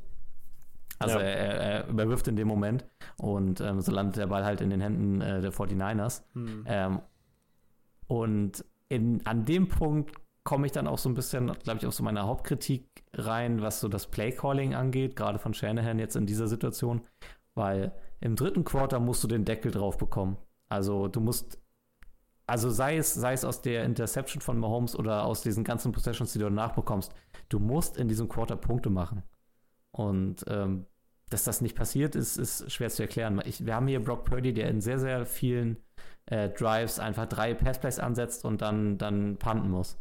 Also 0.99 1.17
Ja. 1.17 1.23
er, 1.23 1.35
er, 1.37 1.53
er 1.83 1.87
überwirft 1.87 2.27
in 2.27 2.35
dem 2.35 2.47
Moment 2.47 2.85
und 3.17 3.61
ähm, 3.61 3.79
so 3.81 3.91
landet 3.91 4.17
der 4.17 4.27
Ball 4.27 4.43
halt 4.45 4.59
in 4.61 4.69
den 4.69 4.81
Händen 4.81 5.21
äh, 5.21 5.39
der 5.41 5.51
49ers. 5.53 6.23
Mhm. 6.33 6.63
Ähm, 6.67 6.99
und 8.07 8.65
in, 8.89 9.25
an 9.25 9.45
dem 9.45 9.67
Punkt 9.67 10.15
komme 10.43 10.65
ich 10.65 10.71
dann 10.71 10.87
auch 10.87 10.97
so 10.97 11.07
ein 11.09 11.13
bisschen, 11.13 11.51
glaube 11.63 11.79
ich, 11.79 11.85
auf 11.85 11.93
so 11.93 12.03
meine 12.03 12.23
Hauptkritik 12.27 12.85
rein, 13.13 13.61
was 13.61 13.79
so 13.79 13.87
das 13.87 14.07
Playcalling 14.07 14.75
angeht, 14.75 15.15
gerade 15.15 15.39
von 15.39 15.53
Shanahan 15.53 15.99
jetzt 15.99 16.15
in 16.15 16.25
dieser 16.25 16.47
Situation, 16.47 17.01
weil 17.55 17.93
im 18.19 18.35
dritten 18.35 18.63
Quarter 18.63 18.99
musst 18.99 19.23
du 19.23 19.27
den 19.27 19.45
Deckel 19.45 19.71
drauf 19.71 19.97
bekommen. 19.97 20.37
Also 20.71 21.09
du 21.09 21.19
musst, 21.19 21.59
also 22.47 22.69
sei 22.69 22.95
es, 22.95 23.13
sei 23.13 23.33
es 23.33 23.43
aus 23.43 23.61
der 23.61 23.83
Interception 23.83 24.41
von 24.41 24.57
Mahomes 24.57 24.95
oder 24.95 25.25
aus 25.25 25.41
diesen 25.41 25.65
ganzen 25.65 25.91
Possessions, 25.91 26.31
die 26.31 26.39
du 26.39 26.45
danach 26.45 26.73
bekommst, 26.73 27.13
du 27.49 27.59
musst 27.59 27.97
in 27.97 28.07
diesem 28.07 28.29
Quarter 28.29 28.55
Punkte 28.55 28.89
machen. 28.89 29.23
Und 29.91 30.45
ähm, 30.47 30.85
dass 31.29 31.43
das 31.43 31.59
nicht 31.59 31.75
passiert, 31.75 32.15
ist, 32.15 32.37
ist 32.37 32.71
schwer 32.71 32.89
zu 32.89 33.01
erklären. 33.01 33.41
Ich, 33.45 33.65
wir 33.65 33.75
haben 33.75 33.87
hier 33.87 34.01
Brock 34.01 34.23
Purdy, 34.23 34.53
der 34.53 34.69
in 34.69 34.79
sehr, 34.79 34.97
sehr 34.97 35.25
vielen 35.25 35.77
äh, 36.27 36.49
Drives 36.49 36.99
einfach 36.99 37.25
drei 37.25 37.53
Passplays 37.53 37.99
ansetzt 37.99 38.45
und 38.45 38.61
dann, 38.61 38.97
dann 38.97 39.37
punten 39.37 39.69
muss. 39.69 39.97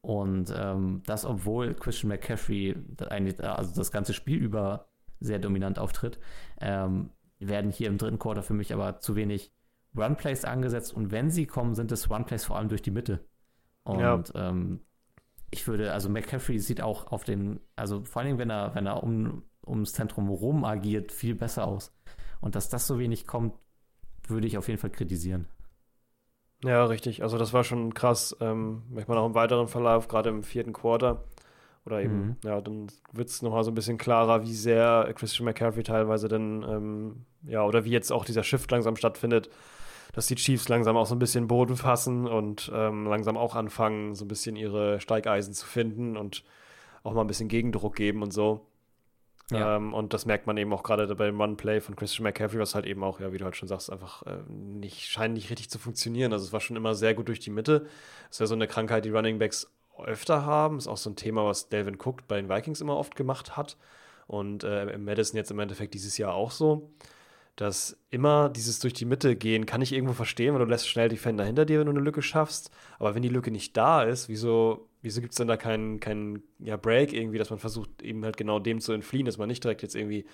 Und 0.00 0.54
ähm, 0.56 1.02
das, 1.06 1.24
obwohl 1.24 1.74
Christian 1.74 2.10
McCaffrey 2.10 2.76
eigentlich, 3.10 3.42
also 3.42 3.74
das 3.74 3.90
ganze 3.90 4.14
Spiel 4.14 4.38
über 4.38 4.88
sehr 5.18 5.40
dominant 5.40 5.80
auftritt, 5.80 6.20
ähm, 6.60 7.10
werden 7.40 7.72
hier 7.72 7.88
im 7.88 7.98
dritten 7.98 8.20
Quarter 8.20 8.44
für 8.44 8.54
mich 8.54 8.72
aber 8.72 9.00
zu 9.00 9.16
wenig 9.16 9.52
Runplays 9.96 10.44
angesetzt 10.44 10.92
und 10.94 11.10
wenn 11.10 11.30
sie 11.30 11.46
kommen, 11.46 11.74
sind 11.74 11.90
es 11.92 12.10
Runplays 12.10 12.44
vor 12.44 12.56
allem 12.56 12.68
durch 12.68 12.82
die 12.82 12.90
Mitte. 12.90 13.26
Und 13.84 14.32
Ja. 14.34 14.48
ähm, 14.50 14.80
ich 15.50 15.66
würde, 15.66 15.92
also 15.92 16.08
McCaffrey 16.10 16.58
sieht 16.58 16.82
auch 16.82 17.10
auf 17.10 17.24
den, 17.24 17.60
also 17.76 18.04
vor 18.04 18.22
allem, 18.22 18.38
wenn 18.38 18.50
er, 18.50 18.74
wenn 18.74 18.86
er 18.86 19.02
um, 19.02 19.42
ums 19.66 19.92
Zentrum 19.92 20.28
rum 20.28 20.64
agiert, 20.64 21.10
viel 21.12 21.34
besser 21.34 21.66
aus. 21.66 21.92
Und 22.40 22.54
dass 22.54 22.68
das 22.68 22.86
so 22.86 22.98
wenig 22.98 23.26
kommt, 23.26 23.54
würde 24.26 24.46
ich 24.46 24.58
auf 24.58 24.68
jeden 24.68 24.80
Fall 24.80 24.90
kritisieren. 24.90 25.46
Ja, 26.64 26.84
richtig. 26.84 27.22
Also 27.22 27.38
das 27.38 27.52
war 27.52 27.64
schon 27.64 27.94
krass. 27.94 28.36
Ähm, 28.40 28.82
merkt 28.90 29.08
man 29.08 29.18
auch 29.18 29.26
im 29.26 29.34
weiteren 29.34 29.68
Verlauf, 29.68 30.08
gerade 30.08 30.28
im 30.30 30.42
vierten 30.42 30.72
Quarter. 30.72 31.24
Oder 31.86 32.02
eben, 32.02 32.28
Mhm. 32.28 32.36
ja, 32.44 32.60
dann 32.60 32.88
wird 33.12 33.28
es 33.30 33.42
nochmal 33.42 33.64
so 33.64 33.70
ein 33.70 33.74
bisschen 33.74 33.96
klarer, 33.96 34.42
wie 34.42 34.52
sehr 34.54 35.10
Christian 35.14 35.46
McCaffrey 35.46 35.82
teilweise 35.84 36.28
dann, 36.28 36.62
ähm, 36.64 37.26
ja, 37.44 37.64
oder 37.64 37.84
wie 37.84 37.90
jetzt 37.90 38.12
auch 38.12 38.24
dieser 38.24 38.42
Shift 38.42 38.70
langsam 38.70 38.96
stattfindet, 38.96 39.48
dass 40.12 40.26
die 40.26 40.34
Chiefs 40.34 40.68
langsam 40.68 40.96
auch 40.96 41.06
so 41.06 41.14
ein 41.14 41.18
bisschen 41.18 41.46
Boden 41.46 41.76
fassen 41.76 42.26
und 42.26 42.70
ähm, 42.74 43.06
langsam 43.06 43.36
auch 43.36 43.54
anfangen, 43.54 44.14
so 44.14 44.24
ein 44.24 44.28
bisschen 44.28 44.56
ihre 44.56 45.00
Steigeisen 45.00 45.54
zu 45.54 45.66
finden 45.66 46.16
und 46.16 46.44
auch 47.02 47.14
mal 47.14 47.22
ein 47.22 47.26
bisschen 47.26 47.48
Gegendruck 47.48 47.96
geben 47.96 48.22
und 48.22 48.32
so. 48.32 48.66
Ja. 49.50 49.76
Ähm, 49.76 49.94
und 49.94 50.12
das 50.12 50.26
merkt 50.26 50.46
man 50.46 50.56
eben 50.58 50.72
auch 50.72 50.82
gerade 50.82 51.14
beim 51.14 51.40
Run-Play 51.40 51.80
von 51.80 51.96
Christian 51.96 52.24
McCaffrey, 52.24 52.58
was 52.58 52.74
halt 52.74 52.84
eben 52.84 53.02
auch, 53.02 53.18
ja, 53.20 53.32
wie 53.32 53.38
du 53.38 53.44
halt 53.44 53.56
schon 53.56 53.68
sagst, 53.68 53.90
einfach 53.90 54.22
äh, 54.24 54.36
nicht, 54.48 55.06
scheint 55.06 55.34
nicht 55.34 55.50
richtig 55.50 55.70
zu 55.70 55.78
funktionieren. 55.78 56.32
Also 56.32 56.44
es 56.44 56.52
war 56.52 56.60
schon 56.60 56.76
immer 56.76 56.94
sehr 56.94 57.14
gut 57.14 57.28
durch 57.28 57.40
die 57.40 57.50
Mitte. 57.50 57.86
Es 58.28 58.36
ist 58.36 58.40
ja 58.40 58.46
so 58.46 58.54
eine 58.54 58.66
Krankheit, 58.66 59.04
die 59.06 59.10
Running 59.10 59.38
Backs 59.38 59.70
öfter 60.04 60.44
haben. 60.44 60.76
Ist 60.76 60.86
auch 60.86 60.98
so 60.98 61.10
ein 61.10 61.16
Thema, 61.16 61.46
was 61.46 61.68
Delvin 61.70 61.96
Cook 61.96 62.28
bei 62.28 62.36
den 62.36 62.50
Vikings 62.50 62.80
immer 62.80 62.96
oft 62.96 63.16
gemacht 63.16 63.56
hat. 63.56 63.78
Und 64.26 64.64
äh, 64.64 64.90
im 64.90 65.04
Madison 65.04 65.38
jetzt 65.38 65.50
im 65.50 65.58
Endeffekt 65.58 65.94
dieses 65.94 66.18
Jahr 66.18 66.34
auch 66.34 66.50
so. 66.50 66.90
Dass 67.58 67.98
immer 68.10 68.50
dieses 68.50 68.78
durch 68.78 68.92
die 68.94 69.04
Mitte 69.04 69.34
gehen, 69.34 69.66
kann 69.66 69.82
ich 69.82 69.92
irgendwo 69.92 70.12
verstehen, 70.12 70.54
weil 70.54 70.60
du 70.60 70.70
lässt 70.70 70.88
schnell 70.88 71.08
Defender 71.08 71.44
hinter 71.44 71.64
dir, 71.64 71.80
wenn 71.80 71.86
du 71.86 71.90
eine 71.92 72.00
Lücke 72.00 72.22
schaffst. 72.22 72.70
Aber 73.00 73.16
wenn 73.16 73.22
die 73.22 73.28
Lücke 73.28 73.50
nicht 73.50 73.76
da 73.76 74.04
ist, 74.04 74.28
wieso, 74.28 74.88
wieso 75.02 75.20
gibt 75.20 75.32
es 75.32 75.38
denn 75.38 75.48
da 75.48 75.56
keinen 75.56 75.98
keinen 75.98 76.44
ja, 76.60 76.76
Break 76.76 77.12
irgendwie, 77.12 77.36
dass 77.36 77.50
man 77.50 77.58
versucht, 77.58 78.00
eben 78.00 78.24
halt 78.24 78.36
genau 78.36 78.60
dem 78.60 78.80
zu 78.80 78.92
entfliehen, 78.92 79.26
dass 79.26 79.38
man 79.38 79.48
nicht 79.48 79.64
direkt 79.64 79.82
jetzt 79.82 79.96
irgendwie 79.96 80.24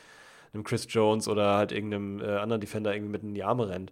einem 0.52 0.64
Chris 0.64 0.86
Jones 0.90 1.26
oder 1.26 1.56
halt 1.56 1.72
irgendeinem 1.72 2.20
äh, 2.20 2.36
anderen 2.36 2.60
Defender 2.60 2.94
irgendwie 2.94 3.12
mitten 3.12 3.28
in 3.28 3.34
die 3.34 3.42
Arme 3.44 3.70
rennt. 3.70 3.90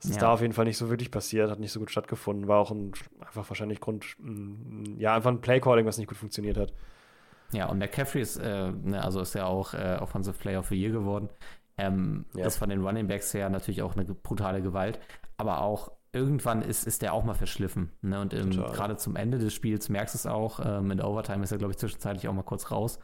Das 0.00 0.08
ist 0.08 0.16
Ja. 0.18 0.28
da 0.28 0.32
auf 0.34 0.40
jeden 0.40 0.52
Fall 0.54 0.64
nicht 0.64 0.78
so 0.78 0.90
wirklich 0.90 1.10
passiert, 1.10 1.50
hat 1.50 1.58
nicht 1.58 1.72
so 1.72 1.80
gut 1.80 1.90
stattgefunden, 1.90 2.46
war 2.46 2.60
auch 2.60 2.70
ein, 2.70 2.92
einfach 3.18 3.50
wahrscheinlich 3.50 3.80
Grund, 3.80 4.06
mm, 4.20 5.00
ja, 5.00 5.12
einfach 5.16 5.30
ein 5.32 5.40
Playcalling, 5.40 5.86
was 5.86 5.98
nicht 5.98 6.06
gut 6.06 6.16
funktioniert 6.18 6.56
hat. 6.56 6.72
Ja, 7.50 7.66
und 7.66 7.78
McCaffrey 7.78 8.20
ist, 8.20 8.36
äh, 8.36 8.70
ne, 8.70 9.02
also 9.02 9.20
ist 9.20 9.34
ja 9.34 9.46
auch 9.46 9.72
äh, 9.74 9.96
Offensive 10.00 10.36
Player 10.38 10.60
of 10.60 10.68
the 10.68 10.76
Year 10.76 10.92
geworden. 10.92 11.30
Ähm, 11.78 12.24
Ja. 12.34 12.46
Ist 12.46 12.56
von 12.56 12.68
den 12.68 12.84
Running 12.84 13.06
Backs 13.06 13.32
her 13.34 13.48
natürlich 13.48 13.82
auch 13.82 13.94
eine 13.96 14.04
brutale 14.04 14.60
Gewalt, 14.62 14.98
aber 15.36 15.60
auch 15.62 15.92
irgendwann 16.12 16.62
ist, 16.62 16.86
ist 16.86 17.02
der 17.02 17.12
auch 17.12 17.22
mal 17.22 17.34
verschliffen. 17.34 17.92
Ne? 18.00 18.20
Und 18.20 18.30
gerade 18.32 18.96
zum 18.96 19.14
Ende 19.14 19.38
des 19.38 19.52
Spiels 19.52 19.90
merkst 19.90 20.14
du 20.14 20.18
es 20.18 20.26
auch. 20.26 20.58
Ähm, 20.64 20.90
in 20.90 20.96
der 20.96 21.06
Overtime 21.06 21.44
ist 21.44 21.52
er, 21.52 21.58
glaube 21.58 21.72
ich, 21.72 21.76
zwischenzeitlich 21.76 22.26
auch 22.28 22.32
mal 22.32 22.42
kurz 22.42 22.70
raus. 22.70 22.98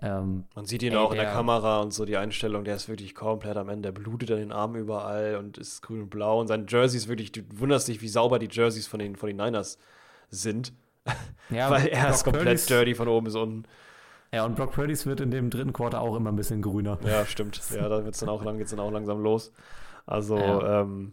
Ähm, 0.00 0.44
Man 0.54 0.64
sieht 0.64 0.82
ihn 0.84 0.92
Ey, 0.92 0.98
auch 0.98 1.10
in 1.10 1.16
der 1.16 1.24
der- 1.26 1.34
Kamera 1.34 1.80
und 1.80 1.92
so 1.92 2.04
die 2.04 2.16
Einstellung, 2.16 2.62
der 2.64 2.76
ist 2.76 2.88
wirklich 2.88 3.14
komplett 3.16 3.56
am 3.56 3.68
Ende. 3.68 3.92
Der 3.92 3.92
blutet 4.00 4.30
an 4.30 4.38
den 4.38 4.52
Armen 4.52 4.76
überall 4.76 5.36
und 5.36 5.58
ist 5.58 5.82
grün 5.82 6.02
und 6.02 6.10
blau. 6.10 6.40
Und 6.40 6.46
sein 6.46 6.66
Jersey 6.68 6.96
ist 6.98 7.08
wirklich, 7.08 7.32
du 7.32 7.40
wunderst 7.56 7.88
dich, 7.88 8.00
wie 8.00 8.08
sauber 8.08 8.38
die 8.38 8.48
Jerseys 8.50 8.86
von 8.86 9.00
den, 9.00 9.16
von 9.16 9.26
den 9.26 9.36
Niners 9.36 9.76
sind. 10.30 10.72
ja, 11.50 11.68
weil 11.70 11.88
er 11.88 12.10
ist 12.10 12.22
komplett 12.24 12.46
Purdy's- 12.58 12.66
dirty 12.66 12.94
von 12.94 13.08
oben 13.08 13.24
bis 13.24 13.34
unten. 13.34 13.64
Ja, 14.32 14.44
und 14.44 14.56
Brock 14.56 14.72
Purdy's 14.72 15.06
wird 15.06 15.20
in 15.20 15.30
dem 15.30 15.50
dritten 15.50 15.72
Quarter 15.72 16.00
auch 16.00 16.16
immer 16.16 16.30
ein 16.32 16.36
bisschen 16.36 16.62
grüner. 16.62 16.98
Ja, 17.04 17.24
stimmt. 17.24 17.60
Ja, 17.70 17.88
da 17.88 18.04
wird's 18.04 18.18
dann 18.20 18.28
auch 18.28 18.44
lang, 18.44 18.58
geht's 18.58 18.70
dann 18.70 18.80
auch 18.80 18.90
langsam 18.90 19.22
los. 19.22 19.52
Also, 20.04 20.36
Ja. 20.38 20.82
ähm, 20.82 21.12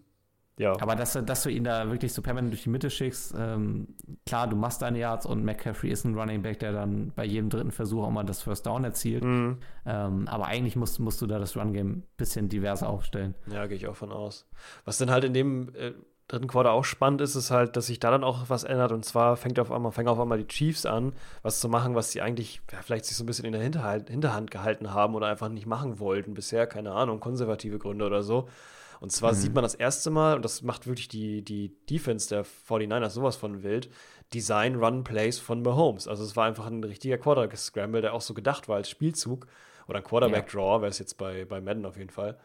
ja. 0.57 0.73
Aber 0.79 0.95
dass, 0.95 1.13
du- 1.13 1.23
dass 1.23 1.41
du 1.43 1.49
ihn 1.49 1.63
da 1.63 1.89
wirklich 1.89 2.13
so 2.13 2.21
permanent 2.21 2.53
durch 2.53 2.63
die 2.63 2.69
Mitte 2.69 2.89
schickst, 2.91 3.33
ähm, 3.37 3.87
klar, 4.27 4.47
du 4.47 4.55
machst 4.55 4.81
deine 4.83 4.99
Yards 4.99 5.25
und 5.25 5.43
McCaffrey 5.43 5.89
ist 5.89 6.05
ein 6.05 6.15
Running 6.17 6.41
Back, 6.43 6.59
der 6.59 6.73
dann 6.73 7.11
bei 7.15 7.25
jedem 7.25 7.49
dritten 7.49 7.71
Versuch 7.71 8.03
auch 8.03 8.11
mal 8.11 8.23
das 8.23 8.41
First 8.43 8.65
Down 8.67 8.83
erzielt. 8.83 9.23
Mhm. 9.23 9.57
Ähm, 9.85 10.27
aber 10.27 10.45
eigentlich 10.45 10.75
musst, 10.75 10.99
musst 10.99 11.21
du 11.21 11.27
da 11.27 11.39
das 11.39 11.55
Run-Game 11.57 11.89
ein 11.89 12.03
bisschen 12.17 12.49
diverser 12.49 12.87
aufstellen. 12.89 13.33
Ja, 13.51 13.65
gehe 13.67 13.77
ich 13.77 13.87
auch 13.87 13.95
von 13.95 14.11
aus. 14.11 14.47
Was 14.85 14.97
dann 14.99 15.09
halt 15.09 15.23
in 15.23 15.33
dem 15.33 15.69
äh, 15.75 15.93
dritten 16.33 16.47
Quarter 16.47 16.71
auch 16.71 16.83
spannend 16.83 17.21
ist, 17.21 17.35
ist 17.35 17.51
halt, 17.51 17.75
dass 17.77 17.85
sich 17.85 17.99
da 17.99 18.11
dann 18.11 18.23
auch 18.23 18.49
was 18.49 18.63
ändert. 18.63 18.91
Und 18.91 19.05
zwar 19.05 19.37
fängt 19.37 19.59
auf 19.59 19.71
einmal, 19.71 19.91
fangen 19.91 20.07
auf 20.09 20.19
einmal 20.19 20.37
die 20.39 20.47
Chiefs 20.47 20.85
an, 20.85 21.13
was 21.43 21.59
zu 21.59 21.69
machen, 21.69 21.95
was 21.95 22.11
sie 22.11 22.21
eigentlich 22.21 22.61
ja, 22.71 22.81
vielleicht 22.81 23.05
sich 23.05 23.15
so 23.15 23.23
ein 23.23 23.27
bisschen 23.27 23.45
in 23.45 23.51
der 23.53 23.61
Hinterhalt, 23.61 24.09
Hinterhand 24.09 24.51
gehalten 24.51 24.93
haben 24.93 25.15
oder 25.15 25.27
einfach 25.27 25.49
nicht 25.49 25.65
machen 25.67 25.99
wollten 25.99 26.33
bisher, 26.33 26.67
keine 26.67 26.91
Ahnung, 26.91 27.19
konservative 27.19 27.77
Gründe 27.79 28.05
oder 28.05 28.23
so. 28.23 28.47
Und 28.99 29.11
zwar 29.11 29.31
Mhm. 29.31 29.35
sieht 29.35 29.53
man 29.53 29.63
das 29.63 29.75
erste 29.75 30.09
Mal, 30.11 30.35
und 30.35 30.45
das 30.45 30.61
macht 30.61 30.87
wirklich 30.87 31.07
die, 31.09 31.43
die 31.43 31.75
Defense 31.89 32.29
der 32.29 32.45
49ers 32.45 33.09
sowas 33.13 33.35
von 33.35 33.61
wild, 33.61 33.89
Design 34.33 34.75
Run 34.75 35.03
Plays 35.03 35.39
von 35.39 35.61
Mahomes. 35.61 36.07
Also 36.07 36.23
es 36.23 36.35
war 36.35 36.45
einfach 36.45 36.65
ein 36.65 36.83
richtiger 36.83 37.17
Quarterback-Scramble, 37.17 38.01
der 38.01 38.13
auch 38.13 38.21
so 38.21 38.33
gedacht 38.33 38.67
war 38.67 38.77
als 38.77 38.89
Spielzug 38.89 39.45
oder 39.87 39.97
ein 39.99 40.03
Quarterback-Draw, 40.03 40.81
wäre 40.81 40.89
es 40.89 40.99
jetzt 40.99 41.17
bei, 41.17 41.45
bei 41.45 41.61
Madden 41.61 41.85
auf 41.85 41.97
jeden 41.97 42.09
Fall 42.09 42.37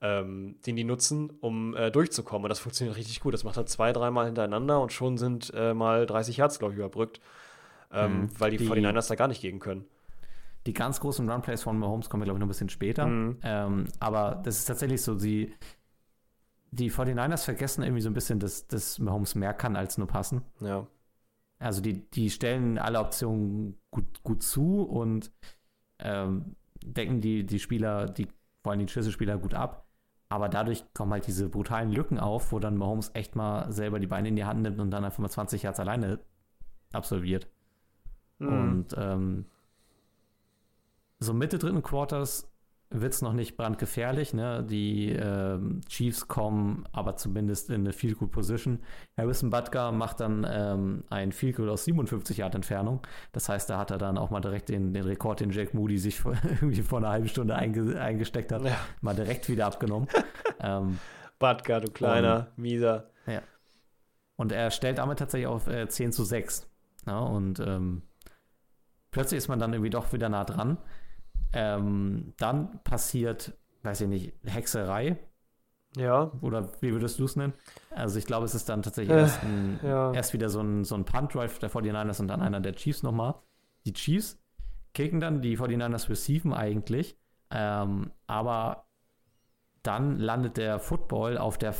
ähm, 0.00 0.56
den 0.66 0.76
die 0.76 0.84
nutzen, 0.84 1.30
um 1.40 1.74
äh, 1.76 1.90
durchzukommen. 1.90 2.44
Und 2.44 2.48
das 2.50 2.60
funktioniert 2.60 2.96
richtig 2.96 3.20
gut. 3.20 3.34
Das 3.34 3.44
macht 3.44 3.56
er 3.56 3.66
zwei, 3.66 3.92
dreimal 3.92 4.26
hintereinander 4.26 4.80
und 4.80 4.92
schon 4.92 5.18
sind 5.18 5.52
äh, 5.54 5.74
mal 5.74 6.06
30 6.06 6.36
Yards, 6.36 6.58
glaube 6.58 6.74
ich, 6.74 6.78
überbrückt. 6.78 7.20
Ähm, 7.90 8.22
Mhm. 8.22 8.30
Weil 8.40 8.50
die, 8.50 8.58
Die- 8.58 8.68
49ers 8.68 9.08
da 9.08 9.14
gar 9.14 9.28
nicht 9.28 9.40
gegen 9.40 9.58
können. 9.60 9.84
Die 10.66 10.72
ganz 10.74 11.00
großen 11.00 11.28
Run-Plays 11.28 11.62
von 11.62 11.78
Mahomes 11.78 12.10
kommen, 12.10 12.24
glaube 12.24 12.36
ich, 12.36 12.40
noch 12.40 12.46
ein 12.46 12.50
bisschen 12.50 12.68
später. 12.68 13.06
Mhm. 13.06 13.38
Ähm, 13.42 13.84
aber 14.00 14.40
das 14.44 14.58
ist 14.58 14.66
tatsächlich 14.66 15.00
so, 15.02 15.16
sie, 15.16 15.54
die 16.70 16.90
49ers 16.90 17.44
vergessen 17.44 17.82
irgendwie 17.82 18.02
so 18.02 18.10
ein 18.10 18.14
bisschen, 18.14 18.38
dass, 18.40 18.66
dass 18.66 18.98
Mahomes 18.98 19.34
mehr 19.34 19.54
kann 19.54 19.74
als 19.76 19.96
nur 19.98 20.06
passen. 20.06 20.42
Ja. 20.60 20.86
Also 21.58 21.80
die, 21.80 22.08
die 22.10 22.30
stellen 22.30 22.78
alle 22.78 23.00
Optionen 23.00 23.78
gut, 23.90 24.22
gut 24.22 24.42
zu 24.42 24.82
und 24.82 25.32
ähm, 25.98 26.54
decken 26.84 27.20
die, 27.20 27.44
die 27.44 27.58
Spieler, 27.58 28.06
die, 28.06 28.28
vor 28.62 28.72
allem 28.72 28.86
die 28.86 28.92
Schlüsselspieler 28.92 29.38
gut 29.38 29.54
ab. 29.54 29.86
Aber 30.28 30.48
dadurch 30.48 30.84
kommen 30.92 31.12
halt 31.12 31.26
diese 31.26 31.48
brutalen 31.48 31.90
Lücken 31.90 32.18
auf, 32.18 32.52
wo 32.52 32.58
dann 32.58 32.76
Mahomes 32.76 33.10
echt 33.14 33.34
mal 33.34 33.72
selber 33.72 33.98
die 33.98 34.06
Beine 34.06 34.28
in 34.28 34.36
die 34.36 34.44
Hand 34.44 34.62
nimmt 34.62 34.78
und 34.78 34.90
dann 34.90 35.04
einfach 35.04 35.20
mal 35.20 35.30
20 35.30 35.62
Yards 35.62 35.80
alleine 35.80 36.18
absolviert. 36.92 37.48
Mhm. 38.38 38.48
Und 38.48 38.94
ähm, 38.98 39.46
so 41.18 41.32
Mitte 41.32 41.58
dritten 41.58 41.82
Quarters 41.82 42.50
wird 42.90 43.12
es 43.12 43.20
noch 43.20 43.34
nicht 43.34 43.56
brandgefährlich. 43.56 44.32
Ne? 44.32 44.64
Die 44.64 45.10
ähm, 45.10 45.80
Chiefs 45.88 46.26
kommen 46.26 46.84
aber 46.92 47.16
zumindest 47.16 47.68
in 47.68 47.82
eine 47.82 47.92
Field 47.92 48.18
Goal 48.18 48.30
Position. 48.30 48.80
Harrison 49.16 49.50
Butker 49.50 49.92
macht 49.92 50.20
dann 50.20 50.46
ähm, 50.48 51.04
ein 51.10 51.32
Field 51.32 51.56
Goal 51.56 51.68
aus 51.68 51.84
57 51.84 52.38
Yard 52.38 52.54
Entfernung. 52.54 53.00
Das 53.32 53.48
heißt, 53.48 53.68
da 53.68 53.78
hat 53.78 53.90
er 53.90 53.98
dann 53.98 54.16
auch 54.16 54.30
mal 54.30 54.40
direkt 54.40 54.70
den, 54.70 54.94
den 54.94 55.04
Rekord, 55.04 55.40
den 55.40 55.50
Jack 55.50 55.74
Moody 55.74 55.98
sich 55.98 56.20
vor, 56.20 56.32
irgendwie 56.44 56.82
vor 56.82 56.98
einer 56.98 57.10
halben 57.10 57.28
Stunde 57.28 57.54
einge, 57.56 58.00
eingesteckt 58.00 58.52
hat, 58.52 58.64
Ja. 58.64 58.76
mal 59.02 59.14
direkt 59.14 59.48
wieder 59.48 59.66
abgenommen. 59.66 60.08
ähm, 60.60 60.98
Badka, 61.38 61.80
du 61.80 61.90
kleiner, 61.92 62.48
mieser. 62.56 63.10
ja. 63.26 63.42
Und 64.36 64.52
er 64.52 64.70
stellt 64.70 64.98
damit 64.98 65.18
tatsächlich 65.18 65.48
auf 65.48 65.66
äh, 65.66 65.88
10 65.88 66.12
zu 66.12 66.24
6. 66.24 66.68
Ja, 67.06 67.18
und 67.18 67.60
ähm, 67.60 68.02
plötzlich 69.10 69.38
ist 69.38 69.48
man 69.48 69.58
dann 69.58 69.72
irgendwie 69.72 69.90
doch 69.90 70.12
wieder 70.12 70.28
nah 70.28 70.44
dran. 70.44 70.78
Ähm, 71.52 72.34
dann 72.38 72.82
passiert, 72.84 73.54
weiß 73.82 74.02
ich 74.02 74.08
nicht, 74.08 74.34
Hexerei 74.44 75.18
Ja, 75.96 76.30
oder 76.40 76.70
wie 76.80 76.92
würdest 76.92 77.18
du 77.18 77.24
es 77.24 77.36
nennen? 77.36 77.54
Also 77.90 78.18
ich 78.18 78.26
glaube, 78.26 78.44
es 78.46 78.54
ist 78.54 78.68
dann 78.68 78.82
tatsächlich 78.82 79.16
Äh, 79.16 79.20
erst, 79.20 79.42
ein, 79.42 79.80
ja. 79.82 80.12
erst 80.12 80.32
wieder 80.32 80.48
so 80.50 80.60
ein, 80.60 80.84
so 80.84 80.94
ein 80.94 81.04
Punt-Drive 81.04 81.58
der 81.58 81.70
49ers 81.70 82.20
und 82.20 82.28
dann 82.28 82.42
einer 82.42 82.60
der 82.60 82.74
Chiefs 82.74 83.02
nochmal. 83.02 83.34
Die 83.84 83.92
Chiefs 83.92 84.38
kicken 84.94 85.20
dann, 85.20 85.42
die 85.42 85.56
49ers 85.56 86.08
receiven 86.08 86.52
eigentlich, 86.52 87.18
ähm, 87.50 88.12
aber 88.26 88.86
dann 89.82 90.18
landet 90.18 90.56
der 90.56 90.78
Football 90.80 91.38
auf 91.38 91.58
der, 91.58 91.74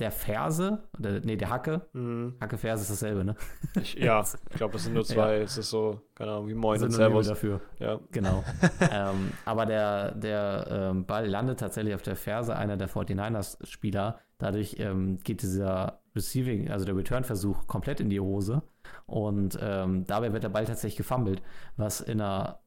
der 0.00 0.10
Ferse, 0.10 0.82
oder, 0.98 1.20
nee, 1.20 1.36
der 1.36 1.50
Hacke. 1.50 1.82
Mhm. 1.92 2.34
Hacke, 2.40 2.58
Ferse 2.58 2.82
ist 2.82 2.90
dasselbe, 2.90 3.24
ne? 3.24 3.36
Ich, 3.80 3.94
ja, 3.94 4.22
ich 4.50 4.56
glaube, 4.56 4.76
es 4.76 4.84
sind 4.84 4.94
nur 4.94 5.04
zwei. 5.04 5.38
Es 5.38 5.58
ist 5.58 5.70
so, 5.70 6.00
keine 6.14 6.32
Ahnung, 6.32 6.48
wie 6.48 6.54
Moin 6.54 6.82
und 6.82 6.90
Servus. 6.90 7.28
dafür. 7.28 7.60
Ja. 7.78 8.00
Genau. 8.10 8.42
ähm, 8.90 9.32
aber 9.44 9.66
der, 9.66 10.12
der 10.12 10.66
ähm, 10.70 11.06
Ball 11.06 11.26
landet 11.26 11.60
tatsächlich 11.60 11.94
auf 11.94 12.02
der 12.02 12.16
Ferse 12.16 12.56
einer 12.56 12.76
der 12.76 12.88
49ers-Spieler. 12.88 14.18
Dadurch 14.38 14.76
ähm, 14.78 15.18
geht 15.22 15.42
dieser 15.42 16.00
Receiving, 16.16 16.70
also 16.70 16.86
der 16.86 16.96
Return-Versuch, 16.96 17.66
komplett 17.66 18.00
in 18.00 18.10
die 18.10 18.20
Hose. 18.20 18.62
Und 19.06 19.58
ähm, 19.60 20.04
dabei 20.06 20.32
wird 20.32 20.44
der 20.44 20.48
Ball 20.48 20.64
tatsächlich 20.64 20.96
gefummelt, 20.96 21.42
was 21.76 22.00
in 22.00 22.20
einer 22.20 22.60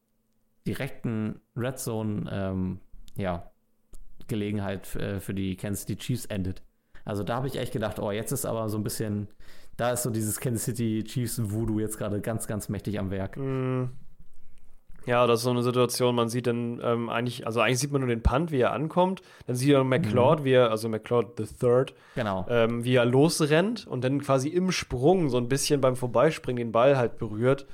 direkten 0.68 1.42
Red 1.58 1.80
Zone, 1.80 2.30
ähm, 2.32 2.80
ja, 3.16 3.52
Gelegenheit 4.28 4.96
äh, 4.96 5.20
für 5.20 5.34
die 5.34 5.56
Kansas 5.58 5.82
City 5.82 5.98
Chiefs 5.98 6.26
endet. 6.26 6.62
Also 7.06 7.24
da 7.24 7.36
habe 7.36 7.48
ich 7.48 7.58
echt 7.58 7.74
gedacht, 7.74 8.00
oh, 8.00 8.12
jetzt 8.12 8.32
ist 8.32 8.46
aber 8.46 8.70
so 8.70 8.78
ein 8.78 8.84
bisschen, 8.84 9.28
da 9.78 9.92
ist 9.92 10.04
so 10.04 10.10
dieses 10.10 10.40
Kansas 10.40 10.64
City 10.64 11.04
Chiefs 11.04 11.40
Voodoo 11.52 11.80
jetzt 11.80 11.98
gerade 11.98 12.22
ganz, 12.22 12.48
ganz 12.48 12.70
mächtig 12.70 13.00
am 13.00 13.12
Werk. 13.12 13.38
Mm. 13.38 13.86
Ja, 15.06 15.28
das 15.28 15.40
ist 15.40 15.44
so 15.44 15.50
eine 15.50 15.64
Situation, 15.64 16.16
man 16.16 16.30
sieht 16.30 16.48
dann 16.48 16.80
ähm, 16.82 17.10
eigentlich, 17.10 17.46
also 17.46 17.60
eigentlich 17.60 17.80
sieht 17.80 17.92
man 17.92 18.00
nur 18.00 18.10
den 18.10 18.24
Punt, 18.24 18.52
wie 18.52 18.62
er 18.62 18.72
ankommt. 18.72 19.22
Dann 19.48 19.58
sieht 19.58 19.74
man 19.74 19.88
McLeod, 19.88 20.46
wie 20.46 20.54
er, 20.54 20.72
also 20.72 20.88
McLeod 20.88 21.38
the 21.38 21.46
Third, 21.46 21.94
Genau. 22.16 22.46
ähm, 22.50 22.86
wie 22.86 22.96
er 22.96 23.04
losrennt 23.04 23.86
und 23.86 24.06
dann 24.06 24.22
quasi 24.22 24.48
im 24.48 24.72
Sprung 24.72 25.28
so 25.30 25.38
ein 25.38 25.50
bisschen 25.50 25.82
beim 25.82 25.98
Vorbeispringen 25.98 26.58
den 26.68 26.72
Ball 26.72 26.96
halt 26.96 27.18
berührt 27.18 27.68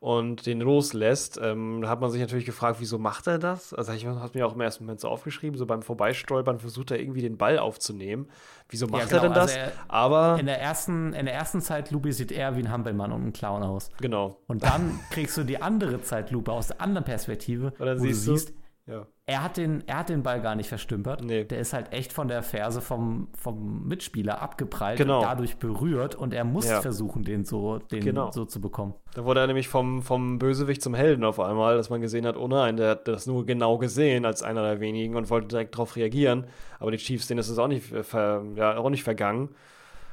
und 0.00 0.46
den 0.46 0.60
loslässt. 0.60 1.40
Ähm, 1.42 1.80
da 1.82 1.88
hat 1.88 2.00
man 2.00 2.10
sich 2.10 2.20
natürlich 2.20 2.44
gefragt, 2.44 2.76
wieso 2.80 2.98
macht 2.98 3.26
er 3.26 3.38
das? 3.38 3.74
Also 3.74 3.92
ich 3.92 4.06
habe 4.06 4.30
mir 4.38 4.46
auch 4.46 4.54
im 4.54 4.60
ersten 4.60 4.84
Moment 4.84 5.00
so 5.00 5.08
aufgeschrieben, 5.08 5.58
so 5.58 5.66
beim 5.66 5.82
Vorbeistolpern 5.82 6.60
versucht 6.60 6.90
er 6.92 7.00
irgendwie 7.00 7.20
den 7.22 7.36
Ball 7.36 7.58
aufzunehmen. 7.58 8.28
Wieso 8.68 8.86
macht 8.86 9.08
genau, 9.08 9.22
er 9.22 9.28
denn 9.28 9.34
das? 9.34 9.50
also 9.56 9.58
er- 9.58 9.72
Aber 9.88 10.38
In 10.38 10.46
der 10.46 10.60
ersten, 10.60 11.12
in 11.14 11.24
der 11.26 11.34
ersten 11.34 11.60
Zeitlupe 11.60 12.12
sieht 12.12 12.30
er 12.32 12.56
wie 12.56 12.60
ein 12.60 12.70
Hampelmann 12.70 13.10
und 13.12 13.26
ein 13.26 13.32
Clown 13.32 13.62
aus. 13.62 13.90
genau. 14.00 14.36
Und 14.46 14.62
dann 14.62 15.00
kriegst 15.10 15.36
du 15.36 15.42
die 15.44 15.60
andere 15.60 16.00
Zeitlupe 16.02 16.52
aus 16.52 16.68
der 16.68 16.80
anderen 16.80 17.04
Perspektive, 17.04 17.72
Und 17.78 17.86
dann 17.86 17.98
wo 17.98 18.04
siehst 18.04 18.26
du- 18.28 18.36
siehst, 18.36 18.52
Ja. 18.88 19.06
er 19.26 19.42
hat, 19.44 19.58
den, 19.58 19.84
er 19.86 19.98
hat 19.98 20.08
den 20.08 20.22
Ball 20.22 20.40
gar 20.40 20.54
nicht 20.54 20.68
verstümpert. 20.68 21.22
Nee. 21.22 21.44
Der 21.44 21.58
ist 21.58 21.74
halt 21.74 21.92
echt 21.92 22.12
von 22.12 22.26
der 22.28 22.42
Ferse 22.42 22.80
vom, 22.80 23.28
vom 23.38 23.86
Mitspieler 23.86 24.40
abgeprallt 24.40 24.96
Genau. 24.96 25.18
und 25.18 25.24
dadurch 25.24 25.56
berührt 25.58 26.14
und 26.14 26.32
er 26.32 26.44
muss 26.44 26.68
Ja. 26.68 26.80
versuchen, 26.80 27.22
den 27.22 27.44
so, 27.44 27.78
den 27.78 28.02
Genau. 28.02 28.30
so 28.30 28.46
zu 28.46 28.60
bekommen. 28.62 28.94
Da 29.14 29.24
wurde 29.24 29.40
er 29.40 29.46
nämlich 29.46 29.68
vom, 29.68 30.02
vom 30.02 30.38
Bösewicht 30.38 30.80
zum 30.80 30.94
Helden 30.94 31.22
auf 31.24 31.38
einmal, 31.38 31.76
dass 31.76 31.90
man 31.90 32.00
gesehen 32.00 32.26
hat, 32.26 32.36
oh 32.38 32.48
nein, 32.48 32.78
der 32.78 32.90
hat 32.90 33.06
das 33.08 33.26
nur 33.26 33.44
genau 33.44 33.76
gesehen 33.76 34.24
als 34.24 34.42
einer 34.42 34.62
der 34.62 34.80
wenigen 34.80 35.16
und 35.16 35.28
wollte 35.28 35.48
direkt 35.48 35.74
darauf 35.74 35.94
reagieren. 35.96 36.46
Aber 36.78 36.90
die 36.90 36.96
Chiefs, 36.98 37.26
denen 37.28 37.40
ist 37.40 37.50
es 37.50 37.58
auch 37.58 37.68
nicht, 37.68 37.92
äh, 37.92 38.02
ver, 38.02 38.42
ja, 38.54 38.78
auch 38.78 38.88
nicht 38.90 39.04
vergangen 39.04 39.50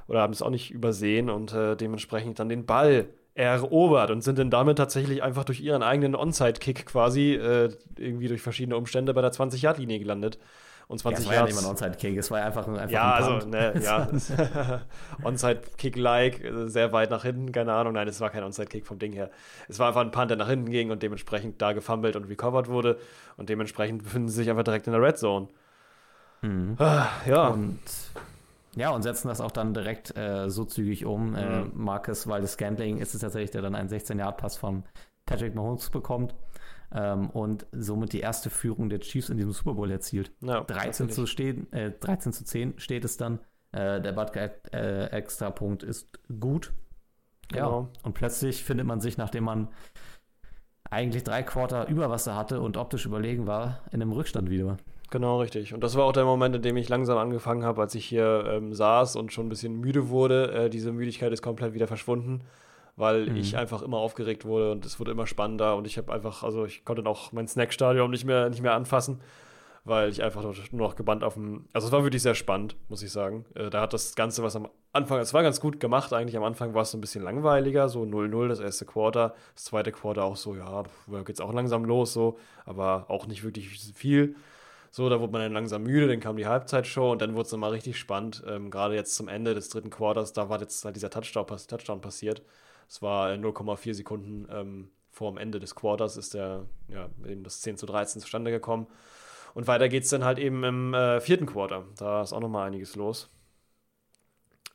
oder 0.08 0.22
haben 0.22 0.34
es 0.34 0.42
auch 0.42 0.50
nicht 0.50 0.72
übersehen 0.72 1.30
und 1.30 1.54
äh, 1.54 1.76
dementsprechend 1.78 2.40
dann 2.40 2.50
den 2.50 2.66
Ball 2.66 3.08
erobert 3.36 4.12
und 4.12 4.22
sind 4.22 4.40
dann 4.40 4.50
damit 4.50 4.78
tatsächlich 4.78 5.22
einfach 5.22 5.44
durch 5.44 5.60
ihren 5.62 5.84
eigenen 5.84 6.16
Onside-Kick 6.16 6.86
quasi 6.86 7.34
äh, 7.34 7.70
irgendwie 7.98 8.28
durch 8.30 8.42
verschiedene 8.42 8.78
Umstände 8.78 9.14
bei 9.14 9.22
der 9.22 9.32
20-Yard-Linie 9.32 10.00
gelandet. 10.00 10.40
Und 10.88 11.00
Ja, 11.04 11.10
20 11.10 11.20
es 11.24 11.28
war 11.28 11.34
ja 11.36 11.44
nicht 11.46 11.52
Yards. 11.56 11.64
mal 11.64 11.70
ein 11.70 11.72
Onside-Kick, 11.76 12.18
es 12.18 12.30
war 12.32 12.40
ja 12.40 12.46
einfach, 12.46 12.68
ein- 12.68 12.78
einfach 12.78 12.94
Ja, 12.94 13.16
ein 13.16 13.24
also, 13.24 13.48
ne, 13.48 13.74
ja. 13.84 14.08
Onside-Kick-like, 15.24 16.44
äh, 16.44 16.68
sehr 16.70 16.94
weit 16.94 17.10
nach 17.10 17.24
hinten, 17.24 17.52
keine 17.52 17.74
Ahnung. 17.74 17.94
Nein, 17.94 18.08
es 18.08 18.22
war 18.22 18.30
kein 18.30 18.44
Onside-Kick 18.44 18.86
vom 18.86 19.00
Ding 19.00 19.12
her. 19.14 19.30
Es 19.68 19.80
war 19.80 19.88
einfach 19.90 20.02
ein 20.02 20.12
Punt, 20.12 20.30
der 20.30 20.38
nach 20.38 20.50
hinten 20.50 20.70
ging 20.70 20.92
und 20.92 21.02
dementsprechend 21.04 21.62
da 21.62 21.74
gefummelt 21.74 22.16
und 22.16 22.26
recovered 22.26 22.68
wurde. 22.70 22.98
Und 23.38 23.50
dementsprechend 23.50 24.04
befinden 24.04 24.28
sie 24.30 24.36
sich 24.36 24.50
einfach 24.50 24.64
direkt 24.64 24.88
in 24.88 24.94
der 24.94 25.02
Red 25.02 25.18
Zone. 25.18 25.48
Mhm. 26.42 26.76
Ah, 26.80 27.08
ja. 27.26 27.48
Und 27.48 27.80
ja, 28.76 28.90
und 28.92 29.02
setzen 29.04 29.28
das 29.28 29.42
auch 29.42 29.52
dann 29.52 29.74
direkt 29.74 30.16
äh, 30.18 30.50
so 30.50 30.66
zügig 30.66 31.06
um. 31.06 31.36
Äh, 31.36 31.64
Mhm. 31.64 31.72
Marcus 31.74 32.28
Waldes 32.28 32.54
Scantling 32.54 32.98
ist 32.98 33.14
es 33.16 33.22
tatsächlich, 33.22 33.52
der 33.52 33.62
dann 33.62 33.76
einen 33.76 33.90
16-Yard-Pass 33.90 34.58
von 34.58 34.84
Patrick 35.26 35.56
Mahomes 35.56 35.90
bekommt 35.90 36.36
ähm, 36.92 37.30
und 37.32 37.66
somit 37.72 38.14
die 38.14 38.20
erste 38.20 38.50
Führung 38.50 38.90
der 38.90 39.00
Chiefs 39.00 39.30
in 39.30 39.38
diesem 39.38 39.52
Super 39.54 39.74
Bowl 39.74 39.90
erzielt. 39.90 40.32
ja 40.42 40.62
13 40.62 41.10
zu, 41.10 41.26
stehen, 41.26 41.72
äh, 41.74 41.92
13 41.92 42.32
zu 42.34 42.44
10 42.46 42.78
steht 42.78 43.06
es 43.06 43.18
dann. 43.18 43.40
Äh, 43.72 44.02
der 44.02 44.14
Butker 44.14 44.52
äh, 44.74 45.24
ist 45.84 46.20
gut. 46.40 46.74
Ja, 47.52 47.66
Genau. 47.66 47.90
und 48.04 48.14
plötzlich 48.14 48.64
findet 48.64 48.88
man 48.88 49.02
sich, 49.02 49.18
nachdem 49.18 49.44
man 49.44 49.68
eigentlich 50.90 51.24
drei 51.24 51.44
Quarter 51.44 51.88
Überwasser 51.88 52.36
hatte 52.36 52.62
und 52.62 52.78
optisch 52.78 53.06
überlegen 53.06 53.48
war, 53.48 53.82
in 53.92 54.02
einem 54.02 54.12
Rückstand 54.12 54.50
wieder. 54.50 54.78
Genau, 55.12 55.40
richtig. 55.40 55.74
Und 55.74 55.84
das 55.84 55.96
war 55.96 56.06
auch 56.06 56.12
der 56.14 56.26
Moment, 56.26 56.56
in 56.56 56.62
dem 56.62 56.78
ich 56.78 56.90
langsam 56.90 57.18
angefangen 57.18 57.64
habe, 57.64 57.82
als 57.82 57.96
ich 57.96 58.06
hier 58.06 58.46
ähm, 58.50 58.74
saß 58.74 59.16
und 59.16 59.32
schon 59.32 59.46
ein 59.46 59.50
bisschen 59.50 59.80
müde 59.80 60.10
wurde. 60.10 60.52
Äh, 60.52 60.70
diese 60.70 60.92
Müdigkeit 60.92 61.32
ist 61.32 61.42
komplett 61.42 61.74
wieder 61.74 61.88
verschwunden, 61.88 62.42
weil 62.96 63.28
Mhm. 63.30 63.38
ich 63.38 63.56
einfach 63.56 63.82
immer 63.82 63.98
aufgeregt 63.98 64.46
wurde 64.46 64.72
und 64.72 64.86
es 64.86 65.00
wurde 65.00 65.12
immer 65.12 65.28
spannender 65.28 65.76
und 65.76 65.86
ich 65.86 65.98
habe 65.98 66.12
einfach, 66.12 66.44
also 66.44 66.66
ich 66.66 66.86
konnte 66.86 67.06
auch 67.06 67.32
mein 67.32 67.48
Snackstadion 67.48 68.10
nicht 68.10 68.26
mehr, 68.26 68.50
nicht 68.50 68.62
mehr 68.64 68.74
anfassen, 68.74 69.22
weil 69.84 70.10
ich 70.10 70.24
einfach 70.24 70.42
nur 70.42 70.56
noch 70.72 70.96
gebannt 70.96 71.24
auf 71.24 71.36
dem. 71.36 71.66
Also 71.72 71.88
es 71.88 71.94
war 71.94 72.02
wirklich 72.04 72.24
sehr 72.24 72.34
spannend, 72.36 72.76
muss 72.90 73.04
ich 73.04 73.12
sagen. 73.12 73.46
Äh, 73.54 73.70
da 73.70 73.82
hat 73.82 73.94
das 73.94 74.16
Ganze, 74.16 74.42
was 74.42 74.56
am 74.56 74.68
Anfang, 74.92 75.20
es 75.20 75.34
war 75.36 75.44
ganz 75.44 75.62
gut 75.62 75.80
gemacht 75.80 76.14
eigentlich. 76.14 76.36
Am 76.36 76.44
Anfang 76.44 76.74
war 76.74 76.82
es 76.82 76.90
so 76.92 76.98
ein 76.98 77.02
bisschen 77.02 77.24
langweiliger, 77.24 77.90
so 77.90 78.02
0-0 78.02 78.48
das 78.48 78.60
erste 78.60 78.86
Quarter. 78.86 79.36
Das 79.54 79.66
zweite 79.66 79.92
Quarter 79.92 80.24
auch 80.24 80.36
so, 80.36 80.56
ja, 80.56 80.84
pf, 80.84 80.90
da 81.12 81.22
geht's 81.22 81.42
auch 81.42 81.54
langsam 81.54 81.86
los, 81.86 82.12
so, 82.14 82.40
aber 82.66 83.06
auch 83.10 83.28
nicht 83.28 83.44
wirklich 83.44 83.70
viel. 83.94 84.36
So, 84.96 85.10
da 85.10 85.20
wurde 85.20 85.34
man 85.34 85.42
dann 85.42 85.52
langsam 85.52 85.84
müde, 85.84 86.08
dann 86.08 86.22
kam 86.22 86.38
die 86.38 86.48
Halbzeitshow 86.48 87.12
und 87.12 87.22
dann 87.22 87.34
wurde 87.34 87.42
es 87.42 87.50
dann 87.50 87.60
mal 87.60 87.72
richtig 87.72 88.00
spannend. 88.00 88.42
Ähm, 88.48 88.72
Gerade 88.72 88.96
jetzt 88.96 89.14
zum 89.14 89.28
Ende 89.28 89.54
des 89.54 89.68
dritten 89.68 89.90
Quarters, 89.90 90.32
da 90.32 90.48
war 90.48 90.62
jetzt 90.62 90.86
halt 90.86 90.96
dieser 90.96 91.10
Touchdown, 91.10 91.46
Touchdown 91.46 92.00
passiert. 92.00 92.42
Es 92.88 93.02
war 93.02 93.34
äh, 93.34 93.36
0,4 93.36 93.94
Sekunden 93.94 94.48
ähm, 94.50 94.88
vor 95.12 95.34
dem 95.34 95.38
Ende 95.38 95.60
des 95.60 95.76
Quarters 95.76 96.16
ist 96.16 96.34
der, 96.34 96.66
ja, 96.88 97.10
eben 97.28 97.44
das 97.44 97.60
10 97.60 97.76
zu 97.76 97.86
13 97.86 98.22
zustande 98.22 98.52
gekommen. 98.52 98.88
Und 99.54 99.68
weiter 99.68 99.90
geht 99.90 100.04
es 100.04 100.10
dann 100.12 100.24
halt 100.24 100.40
eben 100.40 100.64
im 100.64 100.94
äh, 100.94 101.20
vierten 101.20 101.46
Quarter. 101.46 101.84
Da 101.98 102.22
ist 102.22 102.32
auch 102.32 102.40
nochmal 102.40 102.66
einiges 102.66 102.96
los. 102.96 103.30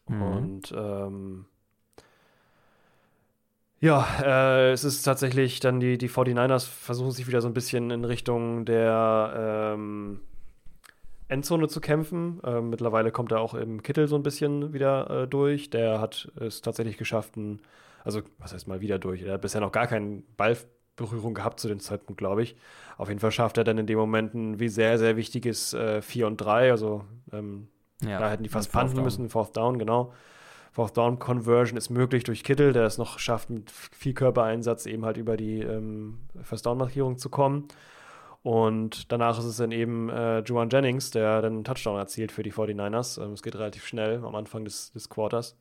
Mhm. 0.07 0.23
Und 0.23 0.73
ähm, 0.77 1.47
ja, 3.81 4.07
äh, 4.23 4.73
es 4.73 4.85
ist 4.85 5.03
tatsächlich 5.03 5.61
dann 5.61 5.81
die, 5.81 5.97
die 5.97 6.11
49ers 6.11 6.67
versuchen 6.67 7.13
sich 7.13 7.27
wieder 7.27 7.41
so 7.41 7.49
ein 7.49 7.55
bisschen 7.55 7.91
in 7.91 8.05
Richtung 8.05 8.67
der 8.67 9.73
ähm, 9.75 10.21
Endzone 11.29 11.69
zu 11.69 11.81
kämpfen. 11.81 12.41
Ähm, 12.45 12.69
mittlerweile 12.69 13.11
kommt 13.11 13.33
er 13.33 13.41
auch 13.41 13.55
im 13.55 13.83
Kittel 13.83 14.07
so 14.07 14.17
ein 14.17 14.23
bisschen 14.23 14.75
wieder 14.75 15.23
äh, 15.23 15.29
durch. 15.29 15.71
Der 15.71 16.01
hat 16.01 16.31
es 16.39 16.61
tatsächlich 16.61 16.99
geschafft, 16.99 17.37
ein, 17.37 17.61
also 18.05 18.21
was 18.39 18.53
heißt 18.53 18.69
mal 18.69 18.83
wieder 18.83 18.99
durch? 18.99 19.23
Er 19.23 19.35
hat 19.35 19.41
bisher 19.41 19.63
noch 19.63 19.73
gar 19.73 19.87
keine 19.87 20.23
Ballberührung 20.37 21.33
gehabt 21.33 21.59
zu 21.59 21.69
dem 21.69 21.81
Zeitpunkt, 21.81 22.19
glaube 22.19 22.43
ich. 22.43 22.57
Auf 22.99 23.09
jeden 23.09 23.21
Fall 23.21 23.33
schafft 23.33 23.57
er 23.57 23.65
dann 23.65 23.79
in 23.79 23.87
dem 23.87 23.99
Moment 23.99 24.35
ein 24.35 24.61
wie 24.61 24.69
sehr, 24.69 24.99
sehr 24.99 25.17
wichtiges 25.17 25.73
äh, 25.73 26.03
4 26.03 26.27
und 26.27 26.37
3. 26.37 26.71
Also 26.71 27.05
ähm, 27.33 27.69
ja, 28.03 28.19
da 28.19 28.31
hätten 28.31 28.43
die 28.43 28.51
fast 28.51 28.75
Down. 28.75 29.05
müssen, 29.05 29.31
Fourth 29.31 29.57
Down, 29.57 29.79
genau. 29.79 30.13
Fourth 30.73 30.97
Down 30.97 31.19
Conversion 31.19 31.77
ist 31.77 31.91
möglich 31.91 32.25
durch 32.25 32.45
Kittel, 32.45 32.73
der 32.73 32.85
es 32.85 32.97
noch 32.99 33.19
schafft, 33.19 33.51
mit 33.51 33.71
viel 33.71 34.15
Körpereinsatz 34.15 34.87
eben 34.87 35.05
halt 35.05 35.17
über 35.17 35.37
die 35.37 35.61
ähm, 35.61 36.21
First 36.43 36.67
Down 36.67 36.79
Markierung 36.79 37.19
zu 37.19 37.29
kommen. 37.29 37.69
Und 38.43 39.13
danach 39.13 39.39
ist 39.39 39.45
es 39.45 39.59
dann 39.59 39.73
eben 39.73 40.09
äh, 40.09 40.41
Juwan 40.41 40.71
Jennings, 40.71 41.11
der 41.11 41.43
dann 41.43 41.55
einen 41.55 41.65
Touchdown 41.65 41.99
erzielt 41.99 42.33
für 42.33 42.43
die 42.43 42.53
49ers. 42.53 43.23
Ähm, 43.23 43.33
es 43.33 43.43
geht 43.43 43.57
relativ 43.57 43.87
schnell 43.87 44.25
am 44.25 44.35
Anfang 44.35 44.65
des, 44.65 44.93
des 44.93 45.09
Quarters. 45.09 45.59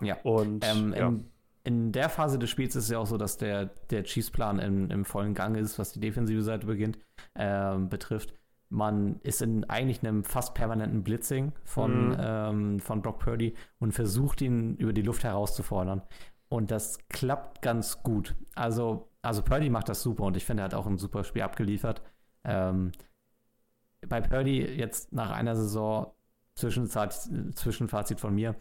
Ja. 0.00 0.16
Und 0.22 0.64
Ähm, 0.66 0.94
ja. 0.96 1.08
in, 1.08 1.30
in 1.62 1.92
der 1.92 2.08
Phase 2.08 2.38
des 2.38 2.50
Spiels 2.50 2.74
ist 2.74 2.84
es 2.84 2.90
ja 2.90 2.98
auch 2.98 3.06
so, 3.06 3.18
dass 3.18 3.36
der, 3.36 3.66
der 3.90 4.02
Chiefs-Plan 4.02 4.58
im, 4.58 4.90
im 4.90 5.04
vollen 5.04 5.34
Gang 5.34 5.56
ist, 5.56 5.78
was 5.78 5.92
die 5.92 6.00
defensive 6.00 6.42
Seite 6.42 6.66
beginnt, 6.66 6.98
ähm, 7.36 7.88
betrifft. 7.88 8.34
Man 8.70 9.20
ist 9.22 9.42
in 9.42 9.68
eigentlich 9.68 10.00
einem 10.00 10.24
fast 10.24 10.54
permanenten 10.54 11.02
Blitzing 11.02 11.52
von, 11.64 12.08
Mhm. 12.10 12.16
ähm, 12.18 12.80
von 12.80 13.02
Brock 13.02 13.18
Purdy 13.18 13.54
und 13.78 13.92
versucht 13.92 14.40
ihn 14.40 14.76
über 14.76 14.92
die 14.92 15.02
Luft 15.02 15.24
herauszufordern. 15.24 16.02
Und 16.48 16.70
das 16.70 16.98
klappt 17.08 17.62
ganz 17.62 18.02
gut. 18.02 18.34
Also, 18.54 19.08
also 19.22 19.42
Purdy 19.42 19.70
macht 19.70 19.88
das 19.88 20.02
super 20.02 20.24
und 20.24 20.36
ich 20.36 20.44
finde, 20.44 20.62
er 20.62 20.64
hat 20.66 20.74
auch 20.74 20.86
ein 20.86 20.98
super 20.98 21.24
Spiel 21.24 21.42
abgeliefert. 21.42 22.02
Ähm, 22.44 22.92
bei 24.08 24.20
Purdy 24.20 24.64
jetzt 24.64 25.12
nach 25.12 25.30
einer 25.30 25.54
Saison 25.56 26.12
Zwischenzeit, 26.54 27.12
Zwischenfazit 27.54 28.20
von 28.20 28.34
mir. 28.34 28.54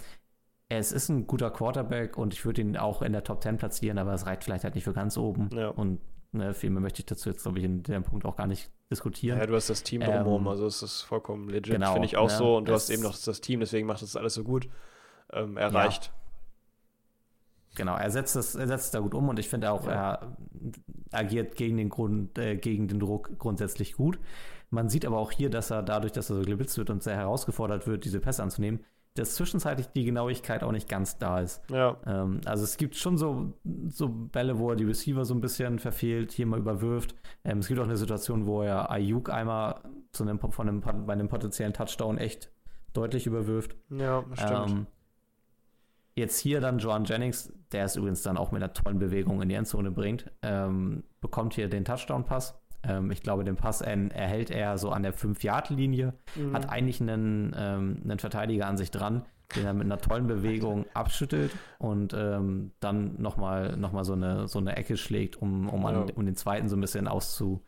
Es 0.69 0.91
ist 0.91 1.09
ein 1.09 1.25
guter 1.27 1.49
Quarterback 1.49 2.17
und 2.17 2.33
ich 2.33 2.45
würde 2.45 2.61
ihn 2.61 2.77
auch 2.77 3.01
in 3.01 3.11
der 3.13 3.23
Top 3.23 3.41
10 3.41 3.57
platzieren, 3.57 3.97
aber 3.97 4.13
es 4.13 4.25
reicht 4.25 4.43
vielleicht 4.43 4.63
halt 4.63 4.75
nicht 4.75 4.83
für 4.83 4.93
ganz 4.93 5.17
oben. 5.17 5.49
Ja. 5.53 5.69
Und 5.69 5.99
ne, 6.31 6.53
viel 6.53 6.69
mehr 6.69 6.81
möchte 6.81 6.99
ich 6.99 7.05
dazu 7.05 7.29
jetzt, 7.29 7.43
glaube 7.43 7.59
ich, 7.59 7.65
in 7.65 7.83
dem 7.83 8.03
Punkt 8.03 8.25
auch 8.25 8.35
gar 8.35 8.47
nicht 8.47 8.71
diskutieren. 8.91 9.39
Ja, 9.39 9.45
du 9.45 9.55
hast 9.55 9.69
das 9.69 9.83
Team 9.83 10.01
drumherum, 10.01 10.43
Ähm, 10.43 10.47
also 10.47 10.65
es 10.65 10.81
ist 10.81 11.01
vollkommen 11.01 11.49
legit, 11.49 11.73
genau, 11.73 11.93
finde 11.93 12.07
ich 12.07 12.17
auch 12.17 12.29
ja, 12.29 12.37
so. 12.37 12.57
Und 12.57 12.67
du 12.67 12.73
hast 12.73 12.89
eben 12.89 13.03
noch 13.03 13.17
das 13.17 13.41
Team, 13.41 13.59
deswegen 13.59 13.87
macht 13.87 14.01
das 14.01 14.15
alles 14.15 14.33
so 14.33 14.43
gut 14.43 14.69
ähm, 15.31 15.57
erreicht. 15.57 16.11
Genau, 17.75 17.95
er 17.95 18.09
setzt 18.09 18.35
das, 18.35 18.55
er 18.55 18.67
setzt 18.67 18.85
es 18.85 18.91
da 18.91 18.99
gut 18.99 19.13
um 19.13 19.29
und 19.29 19.39
ich 19.39 19.47
finde 19.47 19.71
auch, 19.71 19.87
er 19.87 20.35
agiert 21.11 21.55
gegen 21.55 21.77
den 21.77 21.89
Grund, 21.89 22.37
äh, 22.37 22.57
gegen 22.57 22.87
den 22.87 22.99
Druck 22.99 23.37
grundsätzlich 23.37 23.93
gut. 23.93 24.19
Man 24.69 24.89
sieht 24.89 25.05
aber 25.05 25.17
auch 25.17 25.31
hier, 25.31 25.49
dass 25.49 25.71
er 25.71 25.81
dadurch, 25.83 26.11
dass 26.11 26.29
er 26.29 26.37
so 26.37 26.41
geblitzt 26.41 26.77
wird 26.77 26.89
und 26.89 27.03
sehr 27.03 27.15
herausgefordert 27.15 27.87
wird, 27.87 28.05
diese 28.05 28.19
Pässe 28.19 28.43
anzunehmen, 28.43 28.83
dass 29.15 29.35
zwischenzeitlich 29.35 29.87
die 29.87 30.05
Genauigkeit 30.05 30.63
auch 30.63 30.71
nicht 30.71 30.87
ganz 30.87 31.17
da 31.17 31.39
ist. 31.39 31.61
Ja, 31.69 31.97
Ähm, 32.05 32.41
also 32.45 32.63
es 32.63 32.77
gibt 32.77 32.95
schon 32.95 33.17
so, 33.17 33.53
so 33.87 34.07
Bälle, 34.07 34.59
wo 34.59 34.69
er 34.69 34.75
die 34.75 34.85
Receiver 34.85 35.25
so 35.25 35.33
ein 35.33 35.41
bisschen 35.41 35.79
verfehlt, 35.79 36.31
hier 36.31 36.45
mal 36.45 36.59
überwirft. 36.59 37.15
Ähm, 37.43 37.59
es 37.59 37.67
gibt 37.67 37.79
auch 37.79 37.85
eine 37.85 37.97
Situation, 37.97 38.45
wo 38.45 38.61
er 38.61 38.89
Ayuk 38.91 39.29
einmal 39.29 39.81
zu 40.11 40.23
einem, 40.23 40.39
von 40.39 40.67
einem, 40.67 40.81
bei 40.81 41.13
einem 41.13 41.27
potenziellen 41.27 41.73
Touchdown 41.73 42.17
echt 42.17 42.51
deutlich 42.93 43.27
überwirft. 43.27 43.75
ja, 43.89 44.23
stimmt. 44.33 44.69
Ähm, 44.69 44.87
jetzt 46.15 46.39
hier 46.39 46.61
dann 46.61 46.79
Joan 46.79 47.05
Jennings, 47.05 47.51
der 47.71 47.85
es 47.85 47.95
übrigens 47.95 48.21
dann 48.23 48.37
auch 48.37 48.51
mit 48.51 48.61
einer 48.61 48.73
tollen 48.73 48.99
Bewegung 48.99 49.41
in 49.41 49.49
die 49.49 49.55
Endzone 49.55 49.91
bringt, 49.91 50.31
ähm, 50.41 51.03
bekommt 51.21 51.53
hier 51.55 51.69
den 51.69 51.85
Touchdown-Pass. 51.85 52.59
Ähm, 52.83 53.11
ich 53.11 53.21
glaube, 53.21 53.43
den 53.43 53.55
Pass 53.55 53.81
er, 53.81 54.11
erhält 54.11 54.51
er 54.51 54.77
so 54.77 54.89
an 54.91 55.03
der 55.03 55.13
5-Yard-Linie, 55.13 56.13
Mhm. 56.35 56.53
hat 56.53 56.69
eigentlich 56.69 57.01
einen, 57.01 57.53
ähm, 57.57 58.01
einen 58.03 58.19
Verteidiger 58.19 58.67
an 58.67 58.77
sich 58.77 58.91
dran, 58.91 59.25
den 59.55 59.65
er 59.65 59.73
mit 59.73 59.85
einer 59.85 59.97
tollen 59.97 60.27
Bewegung 60.27 60.85
abschüttelt 60.93 61.51
und 61.79 62.13
ähm, 62.13 62.71
dann 62.79 63.19
nochmal 63.21 63.75
noch 63.77 63.91
mal 63.91 64.03
so, 64.05 64.13
eine, 64.13 64.47
so 64.47 64.59
eine 64.59 64.77
Ecke 64.77 64.95
schlägt, 64.95 65.35
um, 65.41 65.67
um, 65.69 65.85
an, 65.85 66.09
um 66.11 66.25
den 66.25 66.35
zweiten 66.35 66.69
so 66.69 66.77
ein 66.77 66.81
bisschen 66.81 67.07
auszu, 67.07 67.61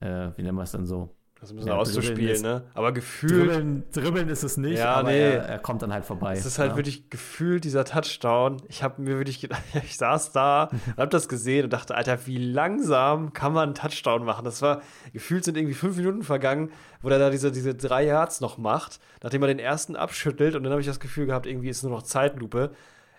äh, 0.00 0.30
wie 0.36 0.42
nennen 0.42 0.56
wir 0.58 0.62
es 0.64 0.72
denn 0.72 0.84
so? 0.86 1.15
Das 1.38 1.50
ist 1.50 1.52
ein 1.52 1.56
bisschen 1.56 1.68
ja, 1.72 1.76
auszuspielen, 1.76 2.28
ist- 2.34 2.42
ne? 2.42 2.64
Aber 2.74 2.92
gefühlt, 2.92 3.50
Dribbeln, 3.50 3.84
dribbeln 3.92 4.28
ist 4.30 4.42
es 4.42 4.56
nicht, 4.56 4.78
Ja, 4.78 4.94
aber 4.94 5.10
nee. 5.10 5.20
er, 5.20 5.42
er 5.44 5.58
kommt 5.58 5.82
dann 5.82 5.92
halt 5.92 6.04
vorbei. 6.06 6.32
es 6.32 6.46
ist 6.46 6.58
halt 6.58 6.70
ja. 6.72 6.76
wirklich 6.76 7.10
gefühlt 7.10 7.64
dieser 7.64 7.84
Touchdown. 7.84 8.56
Ich 8.68 8.82
habe 8.82 9.02
mir 9.02 9.18
wirklich 9.18 9.40
gedacht, 9.40 9.62
ich 9.84 9.96
saß 9.98 10.32
da, 10.32 10.70
hab 10.96 11.10
das 11.10 11.28
gesehen 11.28 11.64
und 11.64 11.72
dachte, 11.72 11.94
Alter, 11.94 12.26
wie 12.26 12.38
langsam 12.38 13.32
kann 13.34 13.52
man 13.52 13.64
einen 13.64 13.74
Touchdown 13.74 14.24
machen? 14.24 14.44
Das 14.46 14.62
war, 14.62 14.80
gefühlt 15.12 15.44
sind 15.44 15.56
irgendwie 15.58 15.74
fünf 15.74 15.96
Minuten 15.96 16.22
vergangen, 16.22 16.70
wo 17.02 17.10
er 17.10 17.18
da 17.18 17.28
diese, 17.30 17.52
diese 17.52 17.74
drei 17.74 18.04
Yards 18.06 18.40
noch 18.40 18.56
macht, 18.56 18.98
nachdem 19.22 19.42
er 19.42 19.48
den 19.48 19.58
ersten 19.58 19.94
abschüttelt 19.94 20.54
und 20.56 20.62
dann 20.62 20.72
habe 20.72 20.80
ich 20.80 20.86
das 20.86 21.00
Gefühl 21.00 21.26
gehabt, 21.26 21.46
irgendwie 21.46 21.68
ist 21.68 21.82
nur 21.82 21.92
noch 21.92 22.02
Zeitlupe. 22.02 22.70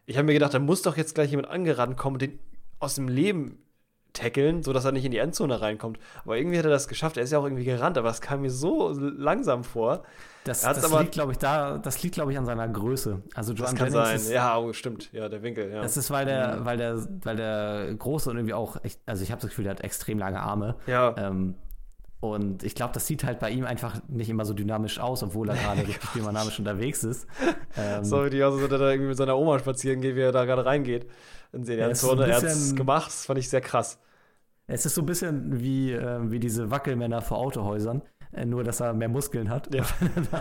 Ich 0.07 0.17
habe 0.17 0.25
mir 0.25 0.33
gedacht, 0.33 0.53
da 0.53 0.59
muss 0.59 0.81
doch 0.81 0.97
jetzt 0.97 1.13
gleich 1.15 1.29
jemand 1.29 1.49
angerannt 1.49 1.97
kommen 1.97 2.15
und 2.15 2.21
den 2.23 2.39
aus 2.79 2.95
dem 2.95 3.07
Leben 3.07 3.59
tackeln, 4.17 4.63
sodass 4.63 4.85
er 4.85 4.91
nicht 4.91 5.05
in 5.05 5.11
die 5.11 5.17
Endzone 5.17 5.61
reinkommt. 5.61 5.99
Aber 6.25 6.37
irgendwie 6.37 6.57
hat 6.57 6.65
er 6.65 6.71
das 6.71 6.87
geschafft. 6.87 7.17
Er 7.17 7.23
ist 7.23 7.31
ja 7.31 7.39
auch 7.39 7.43
irgendwie 7.45 7.63
gerannt, 7.65 7.97
aber 7.97 8.09
es 8.09 8.21
kam 8.21 8.41
mir 8.41 8.49
so 8.49 8.91
langsam 8.91 9.63
vor. 9.63 10.03
Das, 10.43 10.61
das 10.61 10.83
aber- 10.85 11.01
liegt, 11.01 11.11
glaube 11.13 11.33
ich, 11.33 11.37
da, 11.37 11.77
das 11.77 12.01
liegt, 12.03 12.15
glaube 12.15 12.31
ich, 12.31 12.37
an 12.37 12.45
seiner 12.45 12.67
Größe. 12.67 13.21
Also 13.35 13.53
Das 13.53 13.69
John 13.71 13.77
kann 13.77 13.87
Jennings 13.91 14.07
sein. 14.07 14.15
ist, 14.15 14.31
Ja, 14.31 14.57
oh, 14.57 14.71
stimmt. 14.73 15.11
Ja, 15.11 15.27
der 15.29 15.43
Winkel, 15.43 15.69
ja. 15.71 15.81
das 15.81 15.97
ist, 15.97 16.09
weil 16.09 16.25
der, 16.25 16.63
weil 16.65 16.77
der, 16.77 16.97
weil 17.23 17.35
der 17.35 17.93
große 17.97 18.29
und 18.29 18.37
irgendwie 18.37 18.53
auch, 18.53 18.83
echt, 18.83 18.99
also 19.05 19.23
ich 19.23 19.31
habe 19.31 19.41
das 19.41 19.49
Gefühl, 19.49 19.63
der 19.65 19.71
hat 19.71 19.81
extrem 19.81 20.17
lange 20.19 20.39
Arme. 20.39 20.75
ja. 20.87 21.13
Ähm, 21.17 21.55
und 22.19 22.63
ich 22.63 22.73
glaube, 22.73 22.93
das 22.95 23.05
sieht 23.05 23.23
halt 23.23 23.37
bei 23.37 23.51
ihm 23.51 23.63
einfach 23.63 24.01
nicht 24.07 24.27
immer 24.27 24.43
so 24.43 24.55
dynamisch 24.55 24.99
aus, 24.99 25.21
obwohl 25.21 25.49
er 25.49 25.55
gerade 25.55 25.81
richtig 25.87 26.09
dynamisch 26.15 26.57
unterwegs 26.57 27.03
ist. 27.03 27.27
Ähm, 27.77 28.03
So 28.03 28.25
wie 28.25 28.31
die 28.31 28.43
aus, 28.43 28.59
dass 28.59 28.71
er 28.71 28.77
da 28.79 28.89
irgendwie 28.89 29.09
mit 29.09 29.17
seiner 29.17 29.37
Oma 29.37 29.59
spazieren 29.59 30.01
geht, 30.01 30.15
wie 30.15 30.21
er 30.21 30.31
da 30.31 30.45
gerade 30.45 30.65
reingeht. 30.65 31.05
In 31.53 31.63
die 31.63 31.73
Ja, 31.73 31.87
ein 31.87 31.91
Er 32.21 32.35
hat 32.37 32.43
es 32.43 32.75
gemacht, 32.75 33.07
das 33.09 33.27
fand 33.27 33.37
ich 33.37 33.47
sehr 33.49 33.61
krass. 33.61 33.99
Es 34.67 34.85
ist 34.85 34.95
so 34.95 35.01
ein 35.01 35.05
bisschen 35.05 35.61
wie, 35.61 35.93
äh, 35.93 36.19
wie 36.29 36.39
diese 36.39 36.69
Wackelmänner 36.69 37.21
vor 37.21 37.37
Autohäusern, 37.37 38.01
äh, 38.33 38.45
nur 38.45 38.65
dass 38.65 38.81
er 38.81 38.93
mehr 38.93 39.07
Muskeln 39.07 39.49
hat. 39.49 39.73
Ja. 39.73 39.85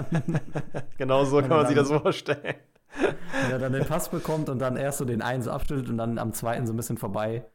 genau 0.98 1.24
so 1.24 1.38
kann 1.38 1.50
man 1.50 1.66
sich 1.66 1.76
das 1.76 1.88
vorstellen. 1.88 2.56
Wenn 2.98 3.50
er 3.50 3.58
dann 3.58 3.72
den 3.72 3.84
Pass 3.84 4.08
bekommt 4.08 4.48
und 4.48 4.58
dann 4.58 4.76
erst 4.76 4.98
so 4.98 5.04
den 5.04 5.22
einen 5.22 5.42
so 5.42 5.50
abschüttelt 5.50 5.88
und 5.88 5.98
dann 5.98 6.18
am 6.18 6.32
zweiten 6.32 6.66
so 6.66 6.72
ein 6.72 6.76
bisschen 6.76 6.98
vorbei, 6.98 7.46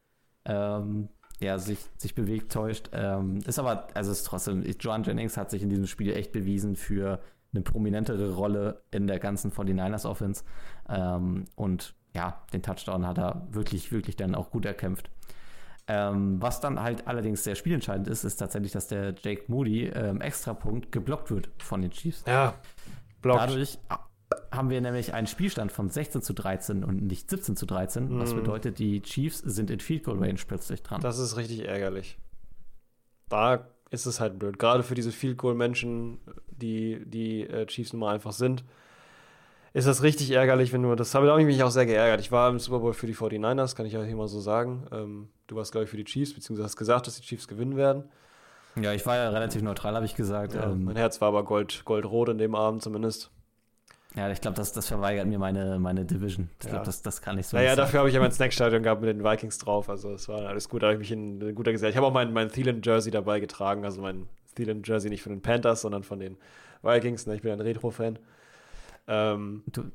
ähm, 0.46 1.08
ja, 1.40 1.58
sich, 1.58 1.78
sich 1.98 2.14
bewegt, 2.14 2.52
täuscht. 2.52 2.90
Ähm, 2.92 3.40
ist 3.46 3.58
aber, 3.58 3.88
also 3.94 4.12
ist 4.12 4.24
trotzdem, 4.24 4.62
Joan 4.80 5.02
Jennings 5.02 5.36
hat 5.36 5.50
sich 5.50 5.62
in 5.62 5.68
diesem 5.68 5.86
Spiel 5.86 6.14
echt 6.14 6.32
bewiesen 6.32 6.76
für 6.76 7.20
eine 7.52 7.62
prominentere 7.62 8.34
Rolle 8.34 8.82
in 8.90 9.06
der 9.06 9.18
ganzen 9.18 9.52
49ers 9.52 10.06
Offense. 10.06 10.44
Ähm, 10.88 11.44
und 11.54 11.94
ja, 12.14 12.42
den 12.52 12.62
Touchdown 12.62 13.06
hat 13.06 13.18
er 13.18 13.46
wirklich, 13.50 13.92
wirklich 13.92 14.16
dann 14.16 14.34
auch 14.34 14.50
gut 14.50 14.64
erkämpft. 14.64 15.10
Ähm, 15.88 16.40
was 16.40 16.60
dann 16.60 16.80
halt 16.80 17.06
allerdings 17.08 17.42
sehr 17.44 17.54
spielentscheidend 17.56 18.06
ist, 18.08 18.22
ist 18.24 18.36
tatsächlich, 18.36 18.72
dass 18.72 18.86
der 18.86 19.14
Jake 19.20 19.44
Moody 19.48 19.86
ähm, 19.88 20.20
Extrapunkt 20.20 20.92
geblockt 20.92 21.30
wird 21.30 21.50
von 21.58 21.82
den 21.82 21.90
Chiefs. 21.90 22.22
Ja, 22.26 22.54
blockt. 23.20 23.40
Dadurch 23.40 23.78
haben 24.50 24.70
wir 24.70 24.80
nämlich 24.80 25.12
einen 25.12 25.26
Spielstand 25.26 25.72
von 25.72 25.90
16 25.90 26.22
zu 26.22 26.32
13 26.34 26.84
und 26.84 27.02
nicht 27.02 27.28
17 27.28 27.56
zu 27.56 27.66
13, 27.66 28.18
was 28.20 28.32
Mhm. 28.32 28.36
bedeutet, 28.36 28.78
die 28.78 29.02
Chiefs 29.02 29.38
sind 29.38 29.70
in 29.70 29.80
Field 29.80 30.04
Goal 30.04 30.18
Range 30.18 30.38
plötzlich 30.46 30.82
dran. 30.82 31.00
Das 31.00 31.18
ist 31.18 31.36
richtig 31.36 31.66
ärgerlich. 31.66 32.16
Da 33.28 33.66
ist 33.90 34.06
es 34.06 34.20
halt 34.20 34.38
blöd. 34.38 34.58
Gerade 34.58 34.82
für 34.82 34.94
diese 34.94 35.12
Field 35.12 35.36
Goal 35.38 35.54
Menschen, 35.54 36.18
die 36.48 37.02
die 37.06 37.42
äh, 37.42 37.66
Chiefs 37.66 37.92
nun 37.92 38.00
mal 38.00 38.14
einfach 38.14 38.32
sind, 38.32 38.64
ist 39.74 39.86
das 39.86 40.02
richtig 40.02 40.30
ärgerlich, 40.30 40.72
wenn 40.72 40.82
du 40.82 40.94
das 40.94 41.14
habe 41.14 41.40
ich 41.40 41.46
mich 41.46 41.62
auch 41.62 41.70
sehr 41.70 41.86
geärgert. 41.86 42.20
Ich 42.20 42.30
war 42.32 42.50
im 42.50 42.58
Super 42.58 42.80
Bowl 42.80 42.92
für 42.92 43.06
die 43.06 43.14
49ers, 43.14 43.74
kann 43.76 43.86
ich 43.86 43.92
ja 43.94 44.02
hier 44.02 44.16
mal 44.16 44.28
so 44.28 44.40
sagen. 44.40 44.86
Ähm, 44.92 45.28
du 45.46 45.56
warst 45.56 45.72
glaube 45.72 45.84
ich 45.84 45.90
für 45.90 45.96
die 45.96 46.04
Chiefs, 46.04 46.34
beziehungsweise 46.34 46.64
hast 46.66 46.76
gesagt, 46.76 47.06
dass 47.06 47.16
die 47.16 47.22
Chiefs 47.22 47.48
gewinnen 47.48 47.76
werden. 47.76 48.04
ja, 48.76 48.92
ich 48.92 49.04
war 49.06 49.16
ja 49.16 49.28
relativ 49.30 49.62
neutral, 49.62 49.94
habe 49.94 50.04
ich 50.06 50.14
gesagt. 50.14 50.54
Ja, 50.54 50.64
ähm, 50.70 50.84
mein 50.84 50.96
Herz 50.96 51.20
war 51.20 51.28
aber 51.28 51.44
gold, 51.44 51.82
goldrot 51.84 52.28
in 52.30 52.38
dem 52.38 52.54
Abend 52.54 52.82
zumindest. 52.82 53.30
ja, 54.14 54.30
ich 54.30 54.40
glaube, 54.42 54.56
das, 54.56 54.72
das 54.72 54.86
verweigert 54.88 55.26
mir 55.26 55.38
meine, 55.38 55.78
meine 55.78 56.04
Division. 56.04 56.50
Ich 56.58 56.64
Ja. 56.66 56.70
glaube, 56.72 56.86
das, 56.86 57.00
das 57.02 57.22
kann 57.22 57.38
ich 57.38 57.46
so 57.46 57.56
Naja, 57.56 57.70
nicht 57.70 57.76
sagen. 57.76 57.86
dafür 57.86 57.98
habe 58.00 58.08
ich 58.10 58.14
ja 58.14 58.20
mein 58.20 58.32
Snackstadion 58.32 58.82
gehabt 58.82 59.00
mit 59.00 59.08
den 59.08 59.24
Vikings 59.24 59.56
drauf. 59.58 59.88
Also 59.88 60.12
es 60.12 60.28
war 60.28 60.46
alles 60.48 60.68
gut, 60.68 60.82
da 60.82 60.86
habe 60.88 60.94
ich 60.94 61.00
mich 61.00 61.12
in, 61.12 61.40
in 61.40 61.54
guter 61.54 61.72
Gesellschaft. 61.72 61.94
Ich 61.94 61.96
habe 61.96 62.06
auch 62.08 62.12
mein, 62.12 62.32
mein 62.32 62.50
Thielen-Jersey 62.50 63.10
dabei 63.10 63.40
getragen. 63.40 63.84
Also 63.86 64.02
mein 64.02 64.26
Thielen-Jersey 64.54 65.08
nicht 65.08 65.22
von 65.22 65.32
den 65.32 65.40
Panthers, 65.40 65.80
sondern 65.80 66.02
von 66.02 66.18
den 66.18 66.36
Vikings. 66.82 67.26
Ne? 67.26 67.34
Ich 67.36 67.42
bin 67.42 67.52
ein 67.52 67.60
Retro-Fan. 67.62 68.18
Ähm, 69.06 69.64
Du, 69.66 69.90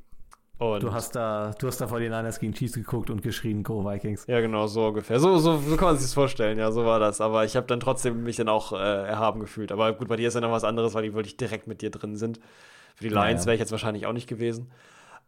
du, 0.78 0.92
hast 0.92 1.14
da, 1.14 1.52
du 1.58 1.66
hast 1.68 1.80
da 1.80 1.86
vor 1.88 2.00
den 2.00 2.10
Niners 2.12 2.38
gegen 2.40 2.52
Chiefs 2.54 2.74
geguckt 2.74 3.10
und 3.10 3.22
geschrien, 3.22 3.62
Go 3.62 3.84
Vikings. 3.84 4.26
ja, 4.26 4.40
genau, 4.40 4.66
so 4.66 4.88
ungefähr. 4.88 5.18
So, 5.20 5.38
so, 5.38 5.56
so 5.58 5.76
kann 5.76 5.88
man 5.88 5.96
sich 5.96 6.04
das 6.06 6.14
vorstellen, 6.14 6.58
ja, 6.58 6.70
so 6.70 6.84
war 6.84 6.98
das. 7.00 7.20
Aber 7.20 7.44
ich 7.44 7.56
habe 7.56 7.66
dann 7.66 7.80
trotzdem 7.80 8.24
mich 8.24 8.36
dann 8.36 8.48
auch 8.48 8.72
äh, 8.72 8.76
erhaben 8.76 9.40
gefühlt. 9.40 9.72
Aber 9.72 9.92
gut, 9.94 10.08
bei 10.08 10.16
dir 10.16 10.28
ist 10.28 10.34
ja 10.34 10.40
noch 10.42 10.50
was 10.52 10.64
anderes, 10.64 10.92
weil 10.94 11.04
die 11.04 11.14
wirklich 11.14 11.36
direkt 11.38 11.66
mit 11.66 11.80
dir 11.80 11.90
drin 11.90 12.16
sind. 12.16 12.38
Für 12.96 13.04
die 13.04 13.10
Ja, 13.10 13.14
Lions 13.14 13.42
ja. 13.42 13.46
wäre 13.46 13.54
ich 13.54 13.60
jetzt 13.60 13.72
wahrscheinlich 13.72 14.06
auch 14.06 14.12
nicht 14.12 14.28
gewesen. 14.28 14.70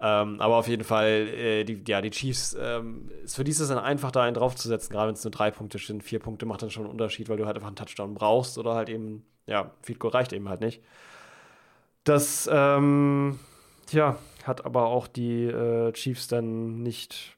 Ähm, 0.01 0.41
aber 0.41 0.57
auf 0.57 0.69
jeden 0.69 0.85
Fall, 0.85 1.09
äh, 1.29 1.65
die, 1.65 1.83
ja, 1.89 2.03
die 2.03 2.11
Chiefs, 2.11 2.57
ähm, 2.61 3.11
ist- 3.25 3.37
für 3.37 3.45
die 3.45 3.53
ist 3.53 3.61
es 3.61 3.69
dann 3.69 3.79
einfach, 3.79 4.13
da 4.13 4.23
einen 4.25 4.35
draufzusetzen, 4.35 4.93
gerade 4.93 5.09
wenn 5.09 5.15
es 5.15 5.25
nur 5.25 5.31
drei 5.33 5.51
Punkte 5.51 5.79
sind. 5.79 6.03
Vier 6.05 6.21
Punkte 6.21 6.47
macht 6.47 6.63
dann 6.63 6.71
schon 6.71 6.85
einen 6.85 6.93
Unterschied, 6.93 7.29
weil 7.31 7.39
du 7.39 7.47
halt 7.47 7.57
einfach 7.57 7.69
einen 7.69 7.77
Touchdown 7.77 8.15
brauchst 8.15 8.59
oder 8.59 8.75
halt 8.75 8.91
eben, 8.91 9.25
ja, 9.47 9.73
Field 9.83 10.01
Goal 10.01 10.13
reicht 10.13 10.33
eben 10.35 10.49
halt 10.49 10.61
nicht. 10.61 10.83
Das, 12.05 12.49
ähm, 12.53 13.39
ja, 13.93 14.19
hat 14.45 14.65
aber 14.65 14.87
auch 14.87 15.07
die 15.07 15.45
äh, 15.45 15.93
Chiefs 15.93 16.29
dann 16.29 16.83
nicht, 16.83 17.37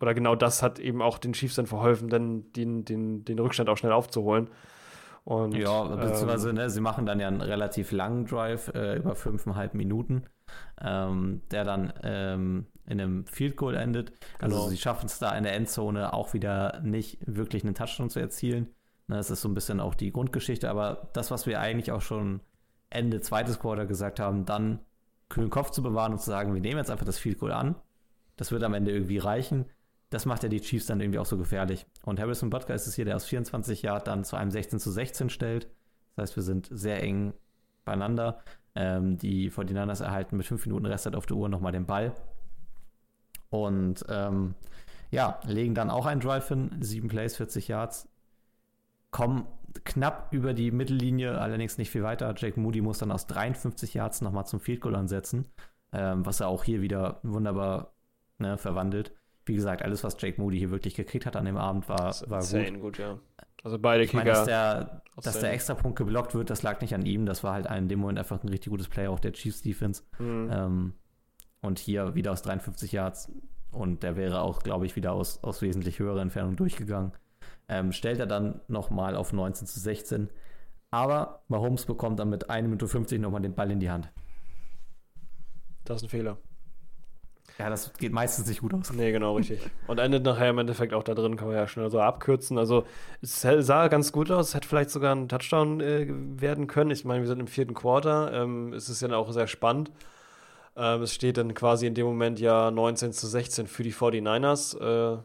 oder 0.00 0.14
genau 0.14 0.34
das 0.34 0.62
hat 0.62 0.78
eben 0.78 1.02
auch 1.02 1.18
den 1.18 1.32
Chiefs 1.32 1.54
dann 1.54 1.66
verholfen, 1.66 2.08
dann 2.08 2.52
den, 2.52 2.84
den, 2.84 3.24
den 3.24 3.38
Rückstand 3.38 3.68
auch 3.68 3.76
schnell 3.76 3.92
aufzuholen. 3.92 4.48
Und, 5.24 5.54
Ja, 5.54 5.84
beziehungsweise, 5.84 6.50
ähm, 6.50 6.56
ne, 6.56 6.68
sie 6.68 6.80
machen 6.82 7.06
dann 7.06 7.18
ja 7.18 7.28
einen 7.28 7.40
relativ 7.40 7.92
langen 7.92 8.26
Drive, 8.26 8.68
äh, 8.74 8.96
über 8.96 9.14
fünfeinhalb 9.14 9.72
Minuten, 9.72 10.24
ähm, 10.80 11.40
der 11.50 11.64
dann 11.64 11.92
ähm, 12.02 12.66
in 12.86 13.00
einem 13.00 13.26
Field 13.26 13.56
Goal 13.56 13.74
endet. 13.74 14.12
Also 14.38 14.56
Genau. 14.56 14.68
sie 14.68 14.76
schaffen 14.76 15.06
es 15.06 15.18
da 15.18 15.34
in 15.34 15.44
der 15.44 15.54
Endzone 15.54 16.12
auch 16.12 16.34
wieder 16.34 16.80
nicht 16.82 17.18
wirklich 17.26 17.64
einen 17.64 17.74
Touchdown 17.74 18.10
zu 18.10 18.20
erzielen. 18.20 18.74
Ne, 19.06 19.16
das 19.16 19.30
ist 19.30 19.40
so 19.40 19.48
ein 19.48 19.54
bisschen 19.54 19.80
auch 19.80 19.94
die 19.94 20.12
Grundgeschichte, 20.12 20.68
aber 20.68 21.08
das, 21.14 21.30
was 21.30 21.46
wir 21.46 21.58
eigentlich 21.58 21.90
auch 21.92 22.02
schon 22.02 22.40
Ende 22.90 23.20
zweites 23.22 23.58
Quarter 23.58 23.86
gesagt 23.86 24.20
haben, 24.20 24.44
dann 24.44 24.80
kühlen 25.34 25.50
Kopf 25.50 25.70
zu 25.70 25.82
bewahren 25.82 26.12
und 26.12 26.20
zu 26.20 26.30
sagen, 26.30 26.54
wir 26.54 26.60
nehmen 26.60 26.78
jetzt 26.78 26.90
einfach 26.90 27.04
das 27.04 27.18
Field 27.18 27.38
Goal 27.38 27.52
an. 27.52 27.74
Das 28.36 28.52
wird 28.52 28.62
am 28.62 28.74
Ende 28.74 28.92
irgendwie 28.92 29.18
reichen. 29.18 29.66
Das 30.10 30.26
macht 30.26 30.44
ja 30.44 30.48
die 30.48 30.60
Chiefs 30.60 30.86
dann 30.86 31.00
irgendwie 31.00 31.18
auch 31.18 31.26
so 31.26 31.36
gefährlich. 31.36 31.86
Und 32.04 32.20
Harrison 32.20 32.50
Butker 32.50 32.74
ist 32.74 32.86
es 32.86 32.94
hier, 32.94 33.04
der 33.04 33.16
aus 33.16 33.24
24 33.24 33.82
Yard 33.82 34.06
dann 34.06 34.24
zu 34.24 34.36
einem 34.36 34.52
16 34.52 34.78
zu 34.78 34.90
16 34.92 35.30
stellt. 35.30 35.68
Das 36.14 36.30
heißt, 36.30 36.36
wir 36.36 36.42
sind 36.44 36.68
sehr 36.70 37.02
eng 37.02 37.34
beieinander. 37.84 38.42
Ähm, 38.76 39.18
die 39.18 39.50
49ers 39.50 40.02
erhalten 40.02 40.36
mit 40.36 40.46
fünf 40.46 40.64
Minuten 40.66 40.86
Restzeit 40.86 41.16
auf 41.16 41.26
der 41.26 41.36
Uhr 41.36 41.48
nochmal 41.48 41.72
den 41.72 41.86
Ball. 41.86 42.12
Und 43.50 44.04
ähm, 44.08 44.54
ja, 45.10 45.40
legen 45.46 45.74
dann 45.74 45.90
auch 45.90 46.06
einen 46.06 46.20
Drive 46.20 46.48
hin, 46.48 46.70
sieben 46.80 47.08
Plays, 47.08 47.36
40 47.36 47.68
Yards, 47.68 48.08
kommen 49.10 49.46
knapp 49.84 50.32
über 50.32 50.54
die 50.54 50.70
Mittellinie, 50.70 51.38
allerdings 51.38 51.78
nicht 51.78 51.90
viel 51.90 52.02
weiter. 52.02 52.32
Jake 52.36 52.58
Moody 52.60 52.80
muss 52.80 52.98
dann 52.98 53.10
aus 53.10 53.26
53 53.26 53.94
Yards 53.94 54.20
nochmal 54.20 54.46
zum 54.46 54.60
Field 54.60 54.80
Goal 54.80 54.94
ansetzen, 54.94 55.48
ähm, 55.92 56.24
was 56.24 56.40
er 56.40 56.48
auch 56.48 56.64
hier 56.64 56.80
wieder 56.80 57.20
wunderbar 57.22 57.94
ne, 58.38 58.58
verwandelt. 58.58 59.12
Wie 59.46 59.54
gesagt, 59.54 59.82
alles, 59.82 60.04
was 60.04 60.16
Jake 60.18 60.40
Moody 60.40 60.58
hier 60.58 60.70
wirklich 60.70 60.94
gekriegt 60.94 61.26
hat 61.26 61.36
an 61.36 61.44
dem 61.44 61.56
Abend, 61.56 61.88
war, 61.88 62.14
war 62.28 62.40
gut. 62.40 62.80
gut. 62.80 62.98
ja. 62.98 63.18
Also 63.62 63.78
beide 63.78 64.04
ich 64.04 64.12
meine, 64.12 64.30
dass 64.30 64.44
der, 64.44 65.02
dass 65.22 65.40
der 65.40 65.52
Extrapunkt 65.52 65.96
geblockt 65.96 66.34
wird, 66.34 66.50
das 66.50 66.62
lag 66.62 66.82
nicht 66.82 66.94
an 66.94 67.06
ihm. 67.06 67.24
Das 67.24 67.42
war 67.42 67.54
halt 67.54 67.66
in 67.66 67.88
dem 67.88 67.98
Moment 67.98 68.18
einfach 68.18 68.42
ein 68.42 68.48
richtig 68.50 68.70
gutes 68.70 68.88
Play, 68.88 69.06
auch 69.08 69.20
der 69.20 69.32
Chiefs 69.32 69.62
Defense. 69.62 70.02
Mhm. 70.18 70.50
Ähm, 70.52 70.92
und 71.62 71.78
hier 71.78 72.14
wieder 72.14 72.32
aus 72.32 72.42
53 72.42 72.92
Yards. 72.92 73.32
Und 73.70 74.02
der 74.02 74.16
wäre 74.16 74.42
auch, 74.42 74.62
glaube 74.62 74.84
ich, 74.84 74.96
wieder 74.96 75.12
aus, 75.12 75.42
aus 75.42 75.62
wesentlich 75.62 75.98
höherer 75.98 76.20
Entfernung 76.20 76.56
durchgegangen. 76.56 77.12
Ähm, 77.68 77.92
stellt 77.92 78.18
er 78.18 78.26
dann 78.26 78.60
nochmal 78.68 79.16
auf 79.16 79.32
19 79.32 79.66
zu 79.66 79.80
16. 79.80 80.30
Aber 80.90 81.42
Mahomes 81.48 81.86
bekommt 81.86 82.20
dann 82.20 82.30
mit 82.30 82.50
1 82.50 82.64
Minute 82.64 82.86
50 82.86 83.20
nochmal 83.20 83.42
den 83.42 83.54
Ball 83.54 83.70
in 83.70 83.80
die 83.80 83.90
Hand. 83.90 84.10
Das 85.84 85.96
ist 85.96 86.04
ein 86.04 86.08
Fehler. 86.08 86.38
Ja, 87.58 87.70
das 87.70 87.92
geht 87.94 88.12
meistens 88.12 88.48
nicht 88.48 88.62
gut 88.62 88.74
aus. 88.74 88.92
Nee, 88.92 89.12
genau, 89.12 89.36
richtig. 89.36 89.60
Und 89.86 89.98
endet 89.98 90.24
nachher 90.24 90.50
im 90.50 90.58
Endeffekt 90.58 90.92
auch 90.92 91.04
da 91.04 91.14
drin, 91.14 91.36
kann 91.36 91.46
man 91.46 91.56
ja 91.56 91.68
schnell 91.68 91.88
so 91.88 92.00
abkürzen. 92.00 92.58
Also, 92.58 92.84
es 93.22 93.42
sah 93.42 93.88
ganz 93.88 94.10
gut 94.10 94.30
aus. 94.30 94.48
Es 94.48 94.54
hätte 94.54 94.66
vielleicht 94.66 94.90
sogar 94.90 95.14
ein 95.14 95.28
Touchdown 95.28 95.80
äh, 95.80 96.06
werden 96.08 96.66
können. 96.66 96.90
Ich 96.90 97.04
meine, 97.04 97.20
wir 97.20 97.28
sind 97.28 97.38
im 97.38 97.46
vierten 97.46 97.74
Quarter. 97.74 98.32
Ähm, 98.32 98.72
es 98.72 98.88
ist 98.88 99.02
ja 99.02 99.14
auch 99.16 99.30
sehr 99.30 99.46
spannend. 99.46 99.92
Ähm, 100.76 101.02
es 101.02 101.14
steht 101.14 101.36
dann 101.36 101.54
quasi 101.54 101.86
in 101.86 101.94
dem 101.94 102.06
Moment 102.06 102.40
ja 102.40 102.72
19 102.72 103.12
zu 103.12 103.28
16 103.28 103.68
für 103.68 103.84
die 103.84 103.92
49ers. 103.92 104.78
Äh, 104.80 105.18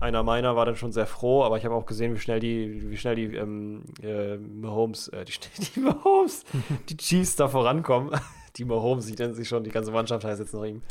einer 0.00 0.22
meiner 0.22 0.56
war 0.56 0.66
dann 0.66 0.76
schon 0.76 0.92
sehr 0.92 1.06
froh, 1.06 1.44
aber 1.44 1.56
ich 1.56 1.64
habe 1.64 1.74
auch 1.74 1.86
gesehen, 1.86 2.14
wie 2.14 2.18
schnell 2.18 2.40
die, 2.40 2.90
wie 2.90 2.96
schnell 2.96 3.14
die 3.14 3.36
ähm, 3.36 3.84
äh, 4.02 4.36
Mahomes, 4.36 5.08
äh, 5.08 5.24
die, 5.24 5.32
die 5.74 5.80
Mahomes, 5.80 6.44
die 6.88 6.96
Chiefs 6.96 7.36
da 7.36 7.48
vorankommen. 7.48 8.18
die 8.56 8.64
Mahomes, 8.64 9.08
ich 9.08 9.18
nenne 9.18 9.34
sie 9.34 9.44
schon, 9.44 9.64
die 9.64 9.70
ganze 9.70 9.90
Mannschaft 9.90 10.24
heißt 10.24 10.40
jetzt 10.40 10.54
noch 10.54 10.64
ihm 10.64 10.82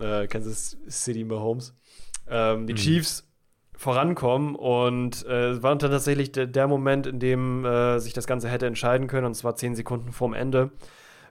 äh, 0.00 0.26
Kansas 0.26 0.76
City 0.88 1.24
Mahomes, 1.24 1.74
ähm, 2.28 2.66
die 2.66 2.74
mhm. 2.74 2.78
Chiefs 2.78 3.28
vorankommen 3.76 4.54
und 4.54 5.26
äh, 5.26 5.50
es 5.50 5.62
war 5.62 5.74
dann 5.74 5.90
tatsächlich 5.90 6.30
der, 6.30 6.46
der 6.46 6.68
Moment, 6.68 7.06
in 7.06 7.18
dem 7.18 7.64
äh, 7.64 7.98
sich 7.98 8.12
das 8.12 8.26
Ganze 8.26 8.48
hätte 8.48 8.66
entscheiden 8.66 9.08
können 9.08 9.26
und 9.26 9.34
zwar 9.34 9.56
zehn 9.56 9.74
Sekunden 9.74 10.12
vorm 10.12 10.32
Ende 10.32 10.70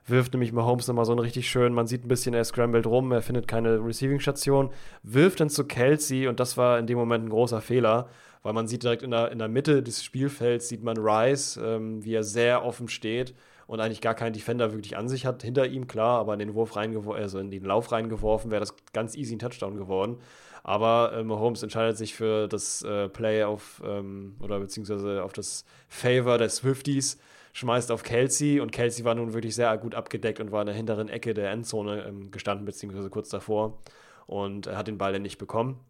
wirft 0.06 0.32
nämlich 0.32 0.52
Mahomes 0.52 0.86
nochmal 0.86 1.04
so 1.04 1.12
einen 1.12 1.20
richtig 1.20 1.48
schön, 1.48 1.72
man 1.72 1.86
sieht 1.86 2.04
ein 2.04 2.08
bisschen, 2.08 2.34
er 2.34 2.44
scrambled 2.44 2.86
rum, 2.86 3.12
er 3.12 3.22
findet 3.22 3.48
keine 3.48 3.84
Receiving-Station, 3.84 4.70
wirft 5.02 5.40
dann 5.40 5.50
zu 5.50 5.64
Kelsey 5.64 6.28
und 6.28 6.40
das 6.40 6.56
war 6.56 6.78
in 6.78 6.86
dem 6.86 6.98
Moment 6.98 7.24
ein 7.24 7.30
großer 7.30 7.60
Fehler, 7.60 8.08
weil 8.42 8.52
man 8.52 8.68
sieht 8.68 8.82
direkt 8.82 9.02
in 9.02 9.10
der, 9.10 9.32
in 9.32 9.38
der 9.38 9.48
Mitte 9.48 9.82
des 9.82 10.04
Spielfelds, 10.04 10.68
sieht 10.68 10.82
man 10.82 10.98
Rice, 10.98 11.58
ähm, 11.62 12.04
wie 12.04 12.14
er 12.14 12.22
sehr 12.24 12.64
offen 12.64 12.88
steht 12.88 13.34
und 13.66 13.80
eigentlich 13.80 14.02
gar 14.02 14.14
keinen 14.14 14.34
Defender 14.34 14.72
wirklich 14.72 14.96
an 14.96 15.08
sich 15.08 15.24
hat. 15.24 15.42
Hinter 15.42 15.66
ihm, 15.66 15.86
klar, 15.86 16.18
aber 16.18 16.34
in 16.34 16.38
den 16.38 16.54
Wurf 16.54 16.76
also 16.76 17.38
in 17.38 17.50
den 17.50 17.64
Lauf 17.64 17.92
reingeworfen, 17.92 18.50
wäre 18.50 18.60
das 18.60 18.74
ganz 18.92 19.16
easy 19.16 19.36
ein 19.36 19.38
Touchdown 19.38 19.76
geworden. 19.76 20.18
Aber 20.62 21.12
äh, 21.14 21.22
Mahomes 21.22 21.62
entscheidet 21.62 21.98
sich 21.98 22.14
für 22.14 22.48
das 22.48 22.82
äh, 22.82 23.08
Play 23.08 23.44
auf, 23.44 23.82
ähm, 23.84 24.36
oder 24.40 24.60
beziehungsweise 24.60 25.22
auf 25.22 25.32
das 25.32 25.64
Favor 25.88 26.38
der 26.38 26.48
Swifties, 26.48 27.18
schmeißt 27.54 27.90
auf 27.90 28.02
Kelsey 28.02 28.60
und 28.60 28.70
Kelsey 28.70 29.04
war 29.04 29.14
nun 29.14 29.32
wirklich 29.32 29.54
sehr 29.54 29.76
gut 29.78 29.94
abgedeckt 29.94 30.40
und 30.40 30.52
war 30.52 30.60
in 30.60 30.66
der 30.66 30.76
hinteren 30.76 31.08
Ecke 31.08 31.32
der 31.32 31.50
Endzone 31.50 32.04
ähm, 32.04 32.30
gestanden, 32.30 32.66
beziehungsweise 32.66 33.08
kurz 33.08 33.30
davor 33.30 33.78
und 34.26 34.66
hat 34.66 34.86
den 34.86 34.98
Ball 34.98 35.12
dann 35.12 35.22
nicht 35.22 35.38
bekommen. 35.38 35.80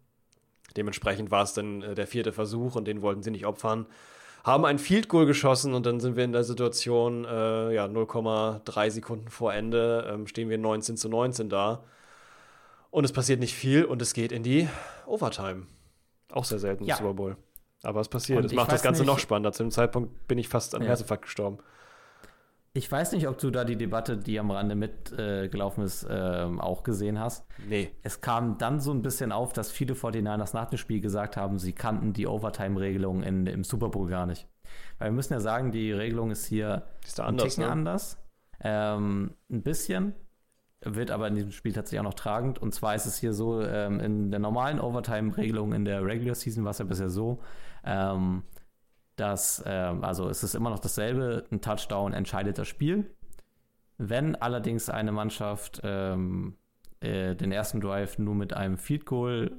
Dementsprechend 0.77 1.29
war 1.29 1.43
es 1.43 1.53
dann 1.53 1.81
äh, 1.81 1.95
der 1.95 2.07
vierte 2.07 2.31
Versuch 2.31 2.75
und 2.75 2.87
den 2.87 3.01
wollten 3.01 3.21
sie 3.21 3.31
nicht 3.31 3.45
opfern 3.45 3.87
haben 4.45 4.63
ein 4.63 4.77
Field 4.77 5.09
Goal 5.09 5.25
geschossen 5.25 5.73
und 5.73 5.87
dann 5.87 5.99
sind 5.99 6.15
wir 6.15 6.23
in 6.23 6.31
der 6.31 6.43
Situation, 6.43 7.25
äh, 7.25 7.73
ja, 7.73 7.85
0,3 7.85 8.91
Sekunden 8.91 9.29
vor 9.29 9.51
Ende 9.51 10.07
ähm, 10.07 10.27
stehen 10.27 10.49
wir 10.49 10.59
19 10.59 10.97
zu 10.97 11.09
19 11.09 11.49
da. 11.49 11.83
Und 12.91 13.03
es 13.05 13.11
passiert 13.11 13.39
nicht 13.39 13.55
viel 13.55 13.85
und 13.85 14.03
es 14.03 14.13
geht 14.13 14.31
in 14.31 14.43
die 14.43 14.69
Overtime. 15.07 15.63
Auch 16.31 16.45
sehr 16.45 16.59
selten 16.59 16.83
im 16.83 16.89
ja. 16.89 16.95
Super 16.95 17.15
Bowl. 17.15 17.37
Aber 17.85 18.01
es 18.01 18.09
passiert. 18.09 18.39
Und 18.39 18.45
es 18.45 18.53
macht 18.53 18.71
das 18.71 18.81
Ganze 18.81 19.01
nicht, 19.01 19.07
noch 19.07 19.19
spannender. 19.19 19.51
Zu 19.51 19.63
dem 19.63 19.71
Zeitpunkt 19.71 20.27
bin 20.27 20.37
ich 20.37 20.47
fast 20.47 20.75
an 20.75 20.81
ja. 20.81 20.89
Herzinfarkt 20.89 21.23
gestorben. 21.23 21.59
Ich 22.73 22.91
weiß 22.91 23.13
nicht, 23.13 23.29
ob 23.29 23.37
du 23.37 23.51
da 23.51 23.63
die 23.63 23.77
Debatte, 23.77 24.17
die 24.17 24.37
am 24.37 24.51
Rande 24.51 24.75
mitgelaufen 24.75 25.83
äh, 25.83 25.85
ist, 25.85 26.03
äh, 26.03 26.47
auch 26.57 26.83
gesehen 26.83 27.17
hast. 27.19 27.45
Nee. 27.69 27.89
Es 28.03 28.19
kam 28.19 28.57
dann 28.57 28.81
so 28.81 28.91
ein 28.91 29.01
bisschen 29.01 29.31
auf, 29.31 29.53
dass 29.53 29.71
viele 29.71 29.93
49ers 29.93 30.53
nach 30.53 30.65
dem 30.65 30.77
Spiel 30.77 30.99
gesagt 30.99 31.37
haben, 31.37 31.57
sie 31.57 31.71
kannten 31.71 32.11
die 32.11 32.27
Overtime-Regelung 32.27 33.23
im 33.23 33.63
Super 33.63 33.87
Bowl 33.87 34.09
gar 34.09 34.25
nicht. 34.25 34.45
Weil 34.97 35.09
wir 35.09 35.13
müssen 35.13 35.33
ja 35.33 35.39
sagen, 35.39 35.71
die 35.71 35.91
Regelung 35.91 36.31
ist 36.31 36.45
hier 36.45 36.83
ist 37.05 37.19
ein 37.19 37.27
anders, 37.27 37.55
Ticken 37.55 37.63
ne? 37.63 37.71
anders. 37.71 38.17
Ähm, 38.61 39.31
ein 39.49 39.63
bisschen. 39.63 40.13
Wird 40.81 41.11
aber 41.11 41.27
in 41.27 41.35
diesem 41.35 41.51
Spiel 41.51 41.73
tatsächlich 41.73 42.01
auch 42.01 42.11
noch 42.11 42.13
tragend. 42.13 42.61
Und 42.61 42.73
zwar 42.73 42.93
ist 42.93 43.05
es 43.05 43.17
hier 43.17 43.33
so, 43.33 43.61
ähm, 43.61 43.99
in 43.99 44.31
der 44.31 44.39
normalen 44.39 44.79
Overtime-Regelung 44.79 45.73
in 45.73 45.85
der 45.85 46.05
Regular 46.05 46.35
Season 46.35 46.63
war 46.63 46.71
es 46.71 46.77
ja 46.77 46.85
bisher 46.85 47.09
so, 47.09 47.39
ähm, 47.85 48.43
dass, 49.15 49.61
äh, 49.65 49.69
also 49.69 50.29
es 50.29 50.43
ist 50.43 50.55
immer 50.55 50.69
noch 50.69 50.79
dasselbe, 50.79 51.45
ein 51.51 51.61
Touchdown 51.61 52.13
entscheidet 52.13 52.57
das 52.57 52.67
Spiel. 52.67 53.15
Wenn 53.97 54.35
allerdings 54.35 54.89
eine 54.89 55.11
Mannschaft 55.11 55.79
ähm, 55.83 56.57
äh, 56.99 57.35
den 57.35 57.51
ersten 57.51 57.79
Drive 57.79 58.17
nur 58.17 58.35
mit 58.35 58.53
einem 58.53 58.77
Field 58.77 59.05
Goal 59.05 59.51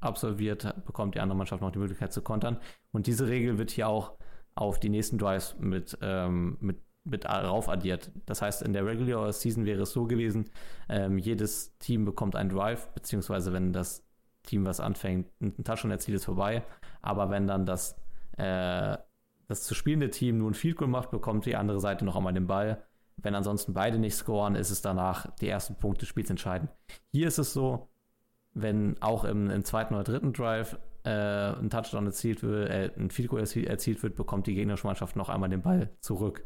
absolviert, 0.00 0.74
bekommt 0.86 1.14
die 1.14 1.20
andere 1.20 1.36
Mannschaft 1.36 1.62
noch 1.62 1.72
die 1.72 1.78
Möglichkeit 1.78 2.12
zu 2.12 2.22
kontern. 2.22 2.58
Und 2.92 3.06
diese 3.06 3.26
Regel 3.28 3.58
wird 3.58 3.70
hier 3.70 3.88
auch 3.88 4.12
auf 4.54 4.78
die 4.78 4.88
nächsten 4.88 5.18
Drives 5.18 5.56
mit, 5.58 5.98
ähm, 6.02 6.56
mit, 6.60 6.78
mit 7.04 7.26
raufaddiert. 7.26 8.10
Das 8.26 8.42
heißt, 8.42 8.62
in 8.62 8.72
der 8.72 8.86
Regular 8.86 9.32
Season 9.32 9.64
wäre 9.64 9.82
es 9.82 9.92
so 9.92 10.06
gewesen, 10.06 10.50
ähm, 10.88 11.18
jedes 11.18 11.76
Team 11.78 12.04
bekommt 12.04 12.36
einen 12.36 12.50
Drive, 12.50 12.88
beziehungsweise 12.94 13.52
wenn 13.52 13.72
das 13.72 14.04
Team, 14.42 14.64
was 14.64 14.80
anfängt, 14.80 15.28
einen 15.40 15.64
Touchdown 15.64 15.90
erzielt, 15.90 16.16
ist 16.16 16.24
vorbei. 16.24 16.62
Aber 17.02 17.30
wenn 17.30 17.46
dann 17.46 17.66
das 17.66 17.96
äh, 18.36 18.96
das 19.50 19.64
zu 19.64 19.74
spielende 19.74 20.10
Team 20.10 20.38
nur 20.38 20.50
ein 20.50 20.54
Field 20.54 20.76
Goal 20.76 20.88
macht, 20.88 21.10
bekommt 21.10 21.44
die 21.44 21.56
andere 21.56 21.80
Seite 21.80 22.04
noch 22.04 22.16
einmal 22.16 22.32
den 22.32 22.46
Ball. 22.46 22.82
Wenn 23.16 23.34
ansonsten 23.34 23.74
beide 23.74 23.98
nicht 23.98 24.14
scoren, 24.14 24.54
ist 24.54 24.70
es 24.70 24.80
danach 24.80 25.26
die 25.36 25.48
ersten 25.48 25.74
Punkte 25.74 26.00
des 26.00 26.08
Spiels 26.08 26.30
entscheidend. 26.30 26.70
Hier 27.10 27.26
ist 27.26 27.38
es 27.38 27.52
so, 27.52 27.88
wenn 28.54 28.96
auch 29.02 29.24
im, 29.24 29.50
im 29.50 29.64
zweiten 29.64 29.94
oder 29.94 30.04
dritten 30.04 30.32
Drive 30.32 30.78
äh, 31.04 31.10
ein 31.10 31.68
Touchdown 31.68 32.06
erzielt 32.06 32.42
wird, 32.42 32.70
äh, 32.70 32.90
ein 32.96 33.10
Field 33.10 33.28
Goal 33.28 33.40
erzielt 33.42 34.02
wird, 34.02 34.14
bekommt 34.14 34.46
die 34.46 34.54
gegnerische 34.54 34.86
Mannschaft 34.86 35.16
noch 35.16 35.28
einmal 35.28 35.50
den 35.50 35.62
Ball 35.62 35.90
zurück. 36.00 36.44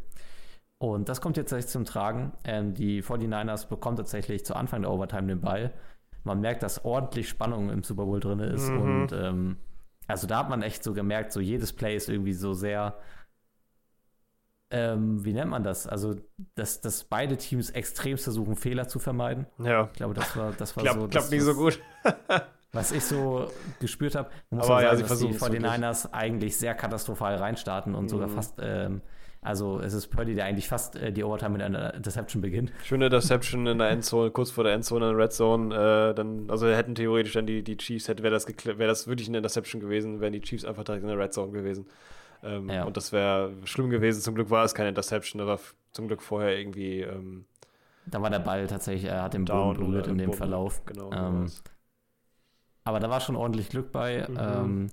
Und 0.79 1.09
das 1.11 1.21
kommt 1.21 1.37
jetzt 1.37 1.51
tatsächlich 1.51 1.73
zum 1.73 1.85
Tragen. 1.85 2.33
Ähm, 2.45 2.73
die 2.75 3.03
49ers 3.03 3.69
bekommen 3.69 3.99
tatsächlich 3.99 4.47
zu 4.47 4.57
Anfang 4.57 4.83
der 4.83 4.91
Overtime 4.91 5.27
den 5.27 5.43
Ball. 5.43 5.73
Man 6.25 6.41
merkt, 6.41 6.63
dass 6.63 6.85
ordentlich 6.87 7.29
Spannung 7.29 7.69
im 7.69 7.83
Super 7.83 8.07
Bowl 8.07 8.19
drin 8.19 8.41
ist 8.41 8.71
mhm. 8.71 8.81
und 8.81 9.13
ähm, 9.13 9.57
also 10.07 10.27
da 10.27 10.39
hat 10.39 10.51
man 10.51 10.63
echt 10.63 10.85
so 10.85 10.93
gemerkt, 10.93 11.33
so 11.33 11.41
jedes 11.41 11.73
Play 11.73 11.97
ist 11.97 12.09
irgendwie 12.09 12.33
so 12.33 12.53
sehr, 12.55 12.99
ähm, 14.71 15.25
wie 15.25 15.33
nennt 15.33 15.51
man 15.51 15.63
das? 15.63 15.87
Also, 15.87 16.17
dass, 16.55 16.81
dass 16.81 17.05
beide 17.05 17.37
Teams 17.37 17.71
extrem 17.71 18.19
versuchen, 18.19 18.57
Fehler 18.57 18.89
zu 18.89 18.99
vermeiden. 18.99 19.47
Ja. 19.59 19.89
Ich 19.93 19.99
glaube, 19.99 20.15
das 20.15 20.37
war, 20.37 20.53
das 20.53 20.77
war 20.77 20.83
Klapp, 20.83 20.97
so. 20.97 21.09
Klappt 21.09 21.31
nicht 21.31 21.43
so 21.43 21.55
gut. 21.55 21.81
was 22.73 22.93
ich 22.93 23.05
so 23.05 23.49
gespürt 23.81 24.17
habe, 24.17 24.31
muss 24.51 24.65
Aber 24.65 24.75
man 24.75 24.85
sagen, 24.85 24.99
ja, 24.99 25.07
sie 25.07 25.29
dass 25.31 25.49
die 25.49 25.59
49ers 25.59 26.13
eigentlich 26.13 26.59
sehr 26.59 26.75
katastrophal 26.75 27.37
reinstarten 27.37 27.95
und 27.95 28.05
mhm. 28.05 28.09
sogar 28.09 28.29
fast 28.29 28.57
ähm, 28.61 29.01
also 29.45 29.79
es 29.79 29.93
ist 29.93 30.07
Purdy, 30.09 30.35
der 30.35 30.47
eigentlich 30.47 30.69
fast 30.69 30.97
äh, 30.97 31.13
die 31.13 31.23
Overtime 31.23 31.51
mit 31.51 31.63
einer 31.63 31.93
Interception 31.93 32.41
beginnt. 32.41 32.73
Schöne 32.83 33.07
Interception 33.07 33.67
in 33.67 33.77
der 33.77 33.91
Endzone, 33.91 34.31
kurz 34.31 34.51
vor 34.51 34.65
der 34.65 34.73
Endzone 34.73 35.11
in 35.11 35.17
der 35.17 35.25
Red 35.25 35.33
Zone. 35.35 35.75
Äh, 35.75 36.15
dann, 36.15 36.49
also 36.49 36.67
hätten 36.67 36.95
theoretisch 36.95 37.35
dann 37.35 37.47
die, 37.47 37.63
die 37.63 37.77
Chiefs, 37.77 38.09
hätte 38.09 38.23
wäre 38.23 38.33
das, 38.33 38.49
wär 38.49 38.87
das 38.87 39.07
wirklich 39.07 39.29
eine 39.29 39.37
Interception 39.37 39.83
gewesen, 39.83 40.23
wären 40.23 40.33
die 40.33 40.41
Chiefs 40.41 40.65
einfach 40.65 40.83
direkt 40.83 41.03
in 41.03 41.11
der 41.11 41.19
Red 41.19 41.35
Zone 41.35 41.53
gewesen. 41.53 41.87
Ähm, 42.43 42.71
ja. 42.71 42.85
Und 42.85 42.97
das 42.97 43.13
wäre 43.13 43.53
schlimm 43.65 43.91
gewesen. 43.91 44.23
Zum 44.23 44.35
Glück 44.35 44.49
war 44.49 44.65
es 44.65 44.75
keine 44.75 44.89
Interception, 44.89 45.39
da 45.39 45.47
war 45.47 45.61
zum 45.93 46.07
Glück 46.07 46.23
vorher 46.23 46.59
irgendwie. 46.59 47.03
Ähm, 47.03 47.45
da 48.07 48.23
war 48.23 48.31
der 48.31 48.39
Ball 48.39 48.67
tatsächlich, 48.67 49.11
er 49.11 49.25
hat 49.25 49.35
den 49.35 49.45
Boden 49.45 49.79
berührt 49.79 50.07
in 50.07 50.17
dem 50.17 50.27
Boden, 50.27 50.39
Verlauf. 50.39 50.85
Genau. 50.87 51.13
Ähm, 51.13 51.51
aber 52.85 52.99
da 52.99 53.11
war 53.11 53.21
schon 53.21 53.37
ordentlich 53.37 53.69
Glück 53.69 53.93
bei. 53.93 54.27
Mhm. 54.27 54.91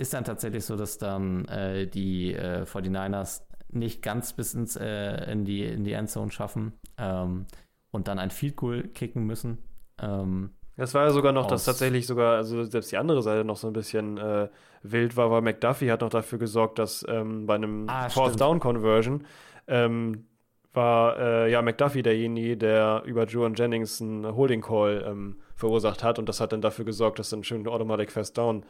Ist 0.00 0.14
dann 0.14 0.24
tatsächlich 0.24 0.64
so, 0.64 0.76
dass 0.76 0.96
dann 0.96 1.44
äh, 1.48 1.86
die 1.86 2.32
äh, 2.32 2.62
49ers 2.64 3.42
nicht 3.68 4.00
ganz 4.00 4.32
bis 4.32 4.54
ins, 4.54 4.74
äh, 4.76 5.30
in, 5.30 5.44
die, 5.44 5.62
in 5.62 5.84
die 5.84 5.92
Endzone 5.92 6.32
schaffen 6.32 6.72
ähm, 6.96 7.44
und 7.90 8.08
dann 8.08 8.18
ein 8.18 8.30
Field 8.30 8.56
Goal 8.56 8.84
kicken 8.88 9.26
müssen. 9.26 9.58
Ähm, 10.00 10.52
Das 10.76 10.94
war 10.94 11.04
ja 11.04 11.10
sogar 11.10 11.32
noch, 11.32 11.46
dass 11.46 11.66
tatsächlich 11.66 12.06
sogar, 12.06 12.36
also 12.36 12.64
selbst 12.64 12.90
die 12.90 12.96
andere 12.96 13.20
Seite 13.20 13.44
noch 13.44 13.58
so 13.58 13.66
ein 13.66 13.74
bisschen 13.74 14.16
äh, 14.16 14.48
wild 14.82 15.18
war, 15.18 15.30
weil 15.30 15.42
McDuffie 15.42 15.90
hat 15.90 16.00
noch 16.00 16.08
dafür 16.08 16.38
gesorgt, 16.38 16.78
dass 16.78 17.04
ähm, 17.06 17.44
bei 17.44 17.56
einem 17.56 17.86
Ah, 17.90 18.08
Fourth. 18.08 18.40
Down 18.40 18.58
Conversion 18.58 19.26
ähm, 19.68 20.24
war 20.72 21.18
äh, 21.18 21.52
ja 21.52 21.60
McDuffie 21.60 22.02
derjenige, 22.02 22.56
der 22.56 23.02
über 23.04 23.26
Juan 23.26 23.52
Jennings 23.54 24.00
einen 24.00 24.34
Holding 24.34 24.62
Call 24.62 25.04
ähm, 25.06 25.36
verursacht 25.56 26.02
hat 26.02 26.18
und 26.18 26.26
das 26.26 26.40
hat 26.40 26.52
dann 26.52 26.62
dafür 26.62 26.86
gesorgt, 26.86 27.18
dass 27.18 27.28
dann 27.28 27.44
schön 27.44 27.68
Automatic 27.68 28.10
First 28.10 28.38
Down 28.38 28.64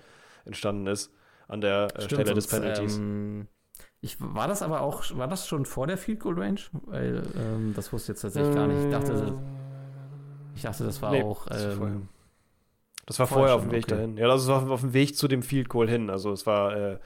entstanden 0.44 0.89
ist 0.89 1.12
an 1.51 1.61
der 1.61 1.89
äh, 1.95 2.03
Stimmt, 2.03 2.23
Stelle 2.23 2.35
des 2.35 2.47
Penalties. 2.47 2.97
Ähm, 2.99 3.49
ich, 4.01 4.17
war 4.21 4.49
das 4.49 4.63
aber 4.63 4.81
auch, 4.81 5.05
war 5.17 5.29
das 5.29 5.47
schon 5.47 5.67
vor 5.67 5.87
der 5.87 5.99
Field 5.99 6.21
Goal 6.21 6.39
Range? 6.39 6.61
Weil 6.87 7.23
ähm, 7.37 7.73
das 7.75 7.93
wusste 7.93 8.13
ich 8.13 8.17
jetzt 8.17 8.23
tatsächlich 8.23 8.55
gar 8.55 8.67
nicht. 8.67 8.85
Ich 8.85 8.91
dachte, 8.91 9.35
ich 10.55 10.63
dachte, 10.63 10.85
das 10.85 11.03
war 11.03 11.11
Nee, 11.13 11.23
auch. 11.23 11.47
das 11.47 11.65
war 11.67 11.73
vorher. 11.77 11.97
Ähm, 11.97 12.09
Das 13.07 13.19
war 13.19 13.27
Vorher 13.27 13.55
auf 13.57 13.63
dem 13.63 13.73
Weg 13.73 13.85
okay. 13.85 13.95
dahin. 13.97 14.17
Ja, 14.17 14.29
das 14.29 14.47
war 14.49 14.71
auf 14.71 14.81
dem 14.81 14.93
Weg 14.95 15.17
zu 15.17 15.29
dem 15.29 15.43
Field 15.43 15.69
Goal 15.69 15.89
hin. 15.89 16.09
Also 16.11 16.33
es 16.33 16.47
war 16.47 16.77
äh, 16.77 16.99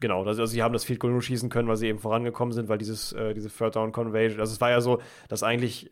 genau, 0.00 0.24
also 0.24 0.44
sie 0.46 0.62
haben 0.62 0.72
das 0.72 0.84
Field 0.84 1.00
Goal 1.00 1.12
nur 1.12 1.22
schießen 1.22 1.48
können, 1.48 1.68
weil 1.68 1.76
sie 1.76 1.88
eben 1.88 1.98
vorangekommen 1.98 2.52
sind, 2.52 2.68
weil 2.68 2.78
dieses 2.78 3.12
äh, 3.12 3.34
diese 3.34 3.48
Third 3.48 3.74
Down 3.76 3.92
Conversion, 3.92 4.40
also 4.40 4.52
es 4.52 4.60
war 4.60 4.70
ja 4.70 4.80
so, 4.80 5.00
dass 5.28 5.42
eigentlich 5.42 5.90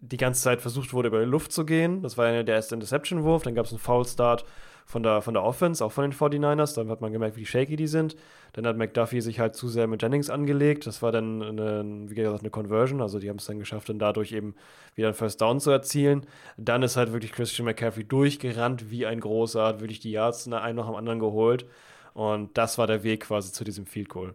die 0.00 0.16
ganze 0.16 0.42
Zeit 0.42 0.60
versucht 0.60 0.92
wurde, 0.92 1.08
über 1.08 1.20
die 1.20 1.30
Luft 1.30 1.50
zu 1.52 1.64
gehen. 1.64 2.02
Das 2.02 2.16
war 2.18 2.30
ja 2.30 2.42
der 2.42 2.56
erste 2.56 2.74
Interception-Wurf, 2.74 3.42
dann 3.42 3.54
gab 3.54 3.66
es 3.66 3.72
einen 3.72 3.78
Foul 3.80 4.04
Start 4.06 4.44
von 4.86 5.02
der, 5.02 5.22
von 5.22 5.34
der 5.34 5.42
Offense, 5.42 5.84
auch 5.84 5.92
von 5.92 6.04
den 6.10 6.12
49ers. 6.12 6.74
Dann 6.74 6.88
hat 6.90 7.00
man 7.00 7.12
gemerkt, 7.12 7.36
wie 7.36 7.46
shaky 7.46 7.76
die 7.76 7.86
sind. 7.86 8.16
Dann 8.52 8.66
hat 8.66 8.76
McDuffie 8.76 9.20
sich 9.20 9.40
halt 9.40 9.54
zu 9.54 9.68
sehr 9.68 9.86
mit 9.86 10.02
Jennings 10.02 10.30
angelegt. 10.30 10.86
Das 10.86 11.02
war 11.02 11.10
dann, 11.10 11.42
eine, 11.42 11.84
wie 12.08 12.14
gesagt, 12.14 12.40
eine 12.40 12.50
Conversion. 12.50 13.00
Also 13.00 13.18
die 13.18 13.28
haben 13.30 13.38
es 13.38 13.46
dann 13.46 13.58
geschafft, 13.58 13.88
dann 13.88 13.98
dadurch 13.98 14.32
eben 14.32 14.54
wieder 14.94 15.08
einen 15.08 15.14
First 15.14 15.40
Down 15.40 15.58
zu 15.60 15.70
erzielen. 15.70 16.26
Dann 16.56 16.82
ist 16.82 16.96
halt 16.96 17.12
wirklich 17.12 17.32
Christian 17.32 17.64
McCaffrey 17.64 18.04
durchgerannt 18.04 18.90
wie 18.90 19.06
ein 19.06 19.20
großer, 19.20 19.64
hat 19.66 19.80
wirklich 19.80 20.00
die 20.00 20.10
Yards 20.12 20.46
ne, 20.46 20.60
einen 20.60 20.76
nach 20.76 20.86
dem 20.86 20.94
anderen 20.94 21.18
geholt. 21.18 21.66
Und 22.12 22.56
das 22.56 22.78
war 22.78 22.86
der 22.86 23.02
Weg 23.02 23.22
quasi 23.24 23.50
zu 23.52 23.64
diesem 23.64 23.86
Field 23.86 24.08
Goal, 24.08 24.34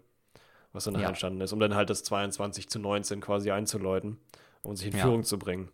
was 0.74 0.84
dann 0.84 1.00
Ja. 1.00 1.08
entstanden 1.08 1.40
ist, 1.42 1.54
um 1.54 1.60
dann 1.60 1.76
halt 1.76 1.90
das 1.90 2.04
22 2.04 2.68
zu 2.70 2.80
19 2.80 3.22
quasi 3.22 3.52
einzuläuten 3.52 4.18
und 4.64 4.76
sich 4.76 4.88
in 4.88 4.98
Ja. 4.98 5.04
Führung 5.04 5.24
zu 5.24 5.40
bringen. 5.40 5.70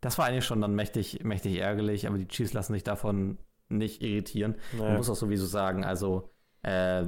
das 0.00 0.16
war 0.16 0.26
eigentlich 0.26 0.44
schon 0.46 0.60
dann 0.60 0.74
mächtig, 0.74 1.24
mächtig 1.24 1.56
ärgerlich, 1.58 2.06
aber 2.06 2.16
die 2.18 2.28
Chiefs 2.28 2.52
lassen 2.54 2.72
sich 2.72 2.84
davon 2.84 3.36
nicht 3.68 4.02
irritieren. 4.02 4.56
Man 4.72 4.80
Naja. 4.86 4.96
muss 4.96 5.10
auch 5.10 5.16
sowieso 5.16 5.46
sagen, 5.46 5.84
also 5.84 6.30
äh, 6.62 7.04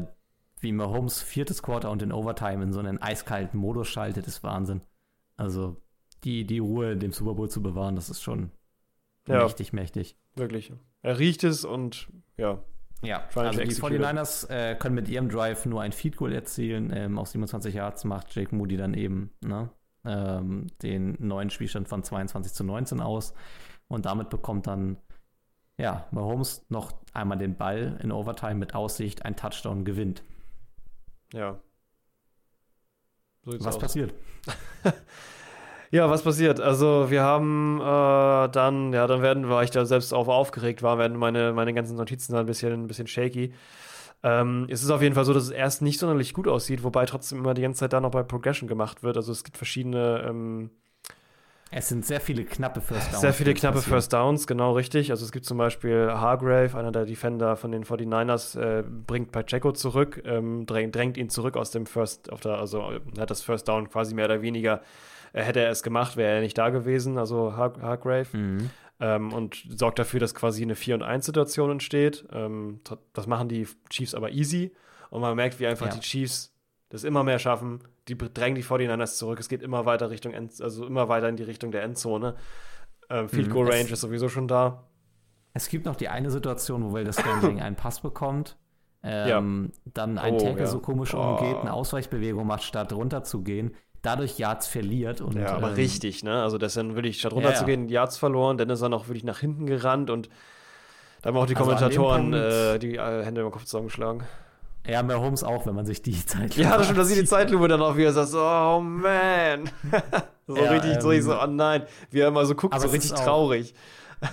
wie 0.60 0.72
Mahomes 0.72 1.22
viertes 1.22 1.62
Quarter 1.62 1.90
und 1.90 2.02
in 2.02 2.12
Overtime 2.12 2.62
in 2.62 2.72
so 2.72 2.80
einen 2.80 3.00
eiskalten 3.00 3.58
Modus 3.58 3.88
schaltet, 3.88 4.26
ist 4.26 4.42
Wahnsinn. 4.42 4.82
Also 5.36 5.80
die, 6.24 6.44
die 6.44 6.58
Ruhe 6.58 6.96
dem 6.96 7.12
Super 7.12 7.34
Bowl 7.34 7.48
zu 7.48 7.62
bewahren, 7.62 7.96
das 7.96 8.10
ist 8.10 8.22
schon 8.22 8.50
Ja. 9.26 9.42
mächtig, 9.44 9.72
mächtig. 9.72 10.16
Wirklich. 10.36 10.72
Er 11.02 11.18
riecht 11.18 11.44
es 11.44 11.64
und 11.64 12.08
ja, 12.36 12.62
Ja, 13.02 13.24
also 13.34 13.58
die 13.60 13.64
execute 13.66 13.92
it. 13.94 14.00
49ers 14.02 14.50
äh, 14.50 14.74
können 14.74 14.94
mit 14.94 15.08
ihrem 15.08 15.30
Drive 15.30 15.64
nur 15.64 15.80
ein 15.80 15.92
Feed 15.92 16.18
Goal 16.18 16.32
erzielen. 16.34 16.92
Ähm, 16.94 17.18
aus 17.18 17.32
27 17.32 17.74
Yards 17.74 18.04
macht 18.04 18.34
Jake 18.34 18.54
Moody 18.54 18.76
dann 18.76 18.92
eben 18.92 19.30
ne, 19.42 19.70
ähm, 20.04 20.66
den 20.82 21.16
neuen 21.18 21.48
Spielstand 21.48 21.88
von 21.88 22.02
22 22.02 22.52
zu 22.52 22.62
19 22.64 23.00
aus. 23.00 23.32
Und 23.88 24.04
damit 24.04 24.28
bekommt 24.28 24.66
dann 24.66 24.98
ja, 25.80 26.06
Mahomes 26.10 26.64
noch 26.68 26.92
einmal 27.12 27.38
den 27.38 27.56
Ball 27.56 27.98
in 28.02 28.12
Overtime 28.12 28.54
mit 28.56 28.74
Aussicht, 28.74 29.24
ein 29.24 29.36
Touchdown 29.36 29.84
gewinnt. 29.84 30.22
ja. 31.32 31.60
So 33.42 33.52
Was 33.64 33.76
aus. 33.76 33.78
passiert? 33.78 34.14
Ja, 35.92 36.08
was 36.08 36.22
passiert? 36.22 36.60
Also 36.60 37.10
wir 37.10 37.22
haben 37.22 37.80
äh, 37.80 38.48
dann, 38.52 38.92
ja, 38.92 39.08
dann 39.08 39.22
werden, 39.22 39.48
weil 39.48 39.64
ich 39.64 39.72
da 39.72 39.84
selbst 39.84 40.14
auch 40.14 40.28
aufgeregt 40.28 40.82
war, 40.84 40.98
werden 40.98 41.16
meine, 41.18 41.52
meine 41.52 41.74
ganzen 41.74 41.96
Notizen 41.96 42.32
dann 42.32 42.42
ein 42.42 42.46
bisschen, 42.46 42.72
ein 42.84 42.86
bisschen 42.86 43.08
shaky. 43.08 43.52
Ähm, 44.22 44.66
es 44.70 44.84
ist 44.84 44.90
auf 44.90 45.02
jeden 45.02 45.16
Fall 45.16 45.24
so, 45.24 45.32
dass 45.34 45.44
es 45.44 45.50
erst 45.50 45.82
nicht 45.82 45.98
sonderlich 45.98 46.32
gut 46.32 46.46
aussieht, 46.46 46.84
wobei 46.84 47.06
trotzdem 47.06 47.38
immer 47.38 47.54
die 47.54 47.62
ganze 47.62 47.80
Zeit 47.80 47.92
da 47.92 48.00
noch 48.00 48.12
bei 48.12 48.22
Progression 48.22 48.68
gemacht 48.68 49.02
wird. 49.02 49.16
Also 49.16 49.32
es 49.32 49.42
gibt 49.42 49.56
verschiedene, 49.56 50.24
ähm, 50.28 50.70
Es 51.72 51.88
sind 51.88 52.04
sehr 52.04 52.20
viele 52.20 52.44
knappe 52.44 52.80
First 52.80 53.12
Downs. 53.12 53.20
sehr 53.20 53.32
viele 53.32 53.54
knappe 53.54 53.76
passieren. 53.76 53.92
First 53.94 54.12
Downs, 54.12 54.46
genau 54.48 54.72
richtig. 54.72 55.10
Also 55.12 55.24
es 55.24 55.30
gibt 55.30 55.44
zum 55.46 55.56
Beispiel 55.56 56.08
Hargrave, 56.10 56.76
einer 56.76 56.90
der 56.90 57.04
Defender 57.06 57.56
von 57.56 57.70
den 57.70 57.84
49ers, 57.84 58.58
äh, 58.58 58.82
bringt 58.82 59.30
Pacheco 59.30 59.70
zurück, 59.72 60.20
ähm, 60.24 60.66
drängt, 60.66 60.96
drängt 60.96 61.16
ihn 61.16 61.28
zurück 61.30 61.56
aus 61.56 61.70
dem 61.70 61.86
First, 61.86 62.32
auf 62.32 62.40
der, 62.40 62.54
also 62.58 62.90
äh, 62.90 63.00
hat 63.20 63.30
das 63.30 63.42
First 63.42 63.68
Down 63.68 63.88
quasi 63.88 64.14
mehr 64.14 64.24
oder 64.24 64.42
weniger, 64.42 64.82
äh, 65.32 65.42
hätte 65.42 65.60
er 65.60 65.70
es 65.70 65.82
gemacht, 65.84 66.16
wäre 66.16 66.36
er 66.36 66.40
nicht 66.40 66.58
da 66.58 66.70
gewesen, 66.70 67.18
also 67.18 67.56
Har 67.56 67.74
Hargrave. 67.80 68.26
Mhm. 68.36 68.70
ähm, 68.98 69.32
und 69.32 69.64
sorgt 69.68 69.98
dafür, 70.00 70.18
dass 70.18 70.34
quasi 70.34 70.62
eine 70.62 70.74
4 70.74 70.96
und 70.96 71.02
1 71.04 71.24
Situation 71.24 71.70
entsteht. 71.70 72.24
Ähm, 72.32 72.80
das 73.12 73.26
machen 73.28 73.48
die 73.48 73.68
Chiefs 73.88 74.14
aber 74.16 74.30
easy 74.32 74.72
und 75.10 75.20
man 75.20 75.36
merkt, 75.36 75.60
wie 75.60 75.66
einfach 75.68 75.86
Ja. 75.86 75.92
die 75.94 76.00
Chiefs 76.00 76.49
das 76.90 77.02
immer 77.04 77.24
mehr 77.24 77.38
schaffen. 77.38 77.80
Die 78.08 78.16
drängen 78.18 78.54
die 78.56 78.62
49ers 78.64 79.16
zurück. 79.16 79.40
Es 79.40 79.48
geht 79.48 79.62
immer 79.62 79.86
weiter 79.86 80.10
Richtung 80.10 80.32
End, 80.32 80.60
also 80.60 80.84
immer 80.86 81.08
weiter 81.08 81.28
in 81.28 81.36
die 81.36 81.42
Richtung 81.44 81.70
der 81.70 81.82
Endzone. 81.82 82.36
Ähm, 83.08 83.28
Field 83.28 83.48
Mhm. 83.48 83.52
Goal 83.52 83.68
Es- 83.68 83.74
Range 83.74 83.90
ist 83.90 84.00
sowieso 84.00 84.28
schon 84.28 84.46
da. 84.48 84.84
Es 85.54 85.68
gibt 85.68 85.86
noch 85.86 85.96
die 85.96 86.08
eine 86.08 86.30
Situation, 86.30 86.84
wo 86.84 86.92
Will 86.92 87.10
Scantling 87.12 87.60
einen 87.60 87.74
Pass 87.76 88.00
bekommt, 88.00 88.56
ähm, 89.02 89.72
dann 89.86 90.18
ein 90.18 90.34
Oh, 90.34 90.38
Tackle 90.38 90.60
ja. 90.60 90.66
so 90.66 90.78
komisch 90.80 91.14
Oh. 91.14 91.20
umgeht, 91.38 91.56
eine 91.56 91.72
Ausweichbewegung 91.72 92.46
macht, 92.46 92.62
statt 92.62 92.92
runterzugehen, 92.92 93.74
dadurch 94.02 94.38
Yards 94.38 94.66
verliert. 94.68 95.20
Und, 95.20 95.36
Ja, 95.36 95.54
aber 95.54 95.68
ähm, 95.68 95.74
richtig, 95.74 96.22
ne? 96.22 96.42
Also 96.42 96.58
das 96.58 96.74
dann 96.74 96.94
wirklich 96.96 97.18
statt 97.18 97.32
Ja, 97.32 97.36
runterzugehen, 97.36 97.88
Yards 97.88 98.18
verloren, 98.18 98.58
dann 98.58 98.68
ist 98.70 98.80
er 98.82 98.88
noch 98.90 99.08
wirklich 99.08 99.24
nach 99.24 99.38
hinten 99.40 99.66
gerannt 99.66 100.10
und 100.10 100.28
da 101.22 101.28
haben 101.30 101.36
auch 101.36 101.46
die 101.46 101.54
Also 101.56 101.64
Kommentatoren 101.68 102.30
Punkt- 102.30 102.36
äh, 102.36 102.78
die 102.78 102.96
äh, 102.96 103.24
Hände 103.24 103.40
im 103.42 103.50
Kopf 103.50 103.64
zusammengeschlagen. 103.64 104.22
Ja, 104.86 105.02
Mahomes 105.02 105.44
auch, 105.44 105.66
wenn 105.66 105.74
man 105.74 105.86
sich 105.86 106.02
die 106.02 106.24
Zeit 106.24 106.56
Ja, 106.56 106.76
das 106.76 106.84
stimmt, 106.86 106.98
da 106.98 107.04
sieht 107.04 107.18
die 107.18 107.24
Zeitlupe 107.24 107.68
dann 107.68 107.82
auch 107.82 107.96
wieder 107.96 108.12
so, 108.12 108.40
oh 108.40 108.80
man. 108.80 109.70
so 110.46 110.56
Ja, 110.56 110.70
richtig, 110.70 111.00
so, 111.00 111.10
ich 111.10 111.18
ähm, 111.18 111.24
so, 111.24 111.40
oh 111.40 111.46
nein. 111.46 111.82
Wie 112.10 112.20
er 112.20 112.28
immer 112.28 112.46
so 112.46 112.54
guckt, 112.54 112.78
so 112.80 112.88
richtig 112.88 113.12
traurig. 113.12 113.74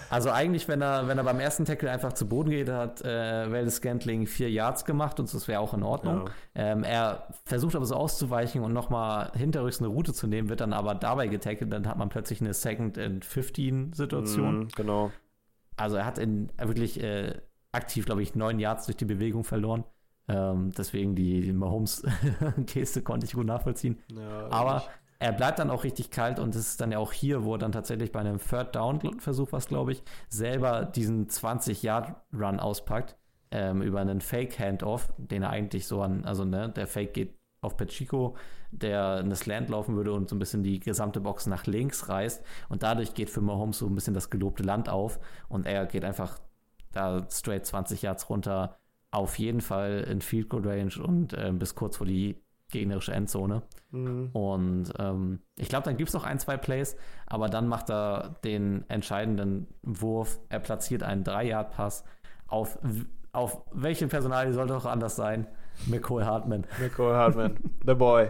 Also 0.10 0.32
eigentlich, 0.32 0.68
wenn 0.68 0.82
er, 0.82 1.08
wenn 1.08 1.18
er 1.18 1.24
beim 1.24 1.40
ersten 1.40 1.64
Tackle 1.64 1.90
einfach 1.90 2.12
zu 2.12 2.28
Boden 2.28 2.50
geht, 2.50 2.70
hat 2.70 3.02
äh, 3.04 3.52
Valdez 3.52 3.78
Scantling 3.78 4.28
vier 4.28 4.50
Yards 4.50 4.84
gemacht 4.84 5.20
und 5.20 5.34
das 5.34 5.48
wäre 5.48 5.62
auch 5.62 5.74
in 5.74 5.84
Ordnung. 5.84 6.30
Ähm, 6.56 6.84
er 6.84 7.28
versucht 7.46 7.76
aber 7.76 7.86
so 7.86 7.96
auszuweichen 7.96 8.64
und 8.64 8.74
nochmal 8.74 9.32
hinterrücks 9.34 9.80
eine 9.80 9.88
Route 9.88 10.14
zu 10.14 10.28
nehmen, 10.28 10.50
wird 10.50 10.60
dann 10.60 10.74
aber 10.74 10.94
dabei 10.94 11.28
getackelt, 11.28 11.72
dann 11.72 11.88
hat 11.88 11.98
man 11.98 12.10
plötzlich 12.10 12.42
eine 12.42 12.54
Second 12.54 12.98
and 12.98 13.24
15 13.24 13.94
Situation. 13.94 14.60
Mhm, 14.60 14.68
genau. 14.76 15.12
Also 15.78 15.96
er 15.96 16.06
hat 16.06 16.18
in 16.18 16.52
wirklich 16.58 17.02
äh, 17.02 17.36
aktiv, 17.72 18.06
glaube 18.06 18.24
ich, 18.24 18.36
neun 18.36 18.60
Yards 18.60 18.88
durch 18.88 18.98
die 18.98 19.06
Bewegung 19.06 19.46
verloren. 19.46 19.86
Ähm, 20.28 20.72
deswegen 20.78 21.16
die, 21.16 21.42
die 21.42 21.54
Mahomes-Geste 21.54 23.02
konnte 23.04 23.26
ich 23.26 23.34
gut 23.34 23.46
nachvollziehen. 23.46 23.98
Ja, 24.10 24.48
Aber 24.50 24.74
wirklich. 24.74 24.90
er 25.20 25.32
bleibt 25.34 25.60
dann 25.60 25.70
auch 25.70 25.84
richtig 25.84 26.12
kalt 26.12 26.40
und 26.40 26.56
es 26.56 26.70
ist 26.70 26.82
dann 26.82 26.92
ja 26.92 27.00
auch 27.00 27.14
hier, 27.14 27.44
wo 27.46 27.54
er 27.56 27.60
dann 27.60 27.72
tatsächlich 27.72 28.12
bei 28.12 28.20
einem 28.20 28.40
Third 28.40 28.76
Down-Versuch, 28.76 29.52
was 29.52 29.68
glaube 29.68 29.94
ich, 29.94 30.04
selber 30.28 30.86
diesen 30.86 31.28
20-Yard-Run 31.28 32.60
auspackt 32.60 33.18
ähm, 33.52 33.82
über 33.82 34.02
einen 34.02 34.22
Fake-Handoff, 34.22 35.14
den 35.18 35.44
er 35.44 35.50
eigentlich 35.52 35.88
so 35.88 36.02
an, 36.02 36.26
also 36.26 36.44
ne, 36.46 36.70
der 36.70 36.88
Fake 36.88 37.14
geht 37.14 37.38
auf 37.62 37.78
Pachico, 37.78 38.36
der 38.72 39.16
eine 39.16 39.36
Slant 39.36 39.70
laufen 39.70 39.96
würde 39.96 40.14
und 40.14 40.30
so 40.30 40.36
ein 40.36 40.40
bisschen 40.40 40.62
die 40.62 40.80
gesamte 40.80 41.22
Box 41.22 41.48
nach 41.48 41.66
links 41.66 42.10
reißt 42.10 42.44
und 42.70 42.84
dadurch 42.84 43.14
geht 43.14 43.30
für 43.30 43.42
Mahomes 43.42 43.80
so 43.80 43.88
ein 43.88 43.96
bisschen 43.96 44.14
das 44.14 44.30
gelobte 44.30 44.64
Land 44.64 44.90
auf 44.90 45.20
und 45.48 45.66
er 45.66 45.86
geht 45.86 46.04
einfach 46.06 46.38
da 46.92 47.26
straight 47.32 47.66
20 47.66 48.02
Yards 48.02 48.30
runter, 48.30 48.78
auf 49.12 49.40
jeden 49.40 49.62
Fall 49.62 50.06
in 50.10 50.22
Field 50.22 50.50
Goal 50.50 50.68
Range 50.68 50.92
und 51.02 51.36
ähm, 51.38 51.60
bis 51.60 51.76
kurz 51.76 51.98
vor 51.98 52.08
die 52.08 52.42
gegnerische 52.72 53.14
Endzone. 53.14 53.64
Mhm. 53.92 54.30
Und 54.34 54.94
ähm, 55.00 55.40
ich 55.58 55.70
glaube, 55.70 55.86
dann 55.86 55.98
gibt 55.98 56.10
es 56.10 56.14
noch 56.14 56.26
ein, 56.26 56.40
zwei 56.40 56.58
Plays, 56.58 56.98
aber 57.26 57.50
dann 57.50 57.68
macht 57.68 57.90
er 57.90 58.36
den 58.44 58.84
entscheidenden 58.90 59.68
Wurf. 59.82 60.40
Er 60.50 60.60
platziert 60.60 61.04
einen 61.04 61.24
3-Yard-Pass 61.24 62.04
auf, 62.48 62.78
auf 63.32 63.62
welche 63.72 64.08
Personalie 64.08 64.54
sollte 64.54 64.76
auch 64.76 64.86
anders 64.86 65.16
sein? 65.16 65.48
McCoy 65.86 66.24
Hartman. 66.24 66.66
Nicole 66.82 67.16
Hartman, 67.16 67.58
the 67.86 67.94
boy. 67.94 68.30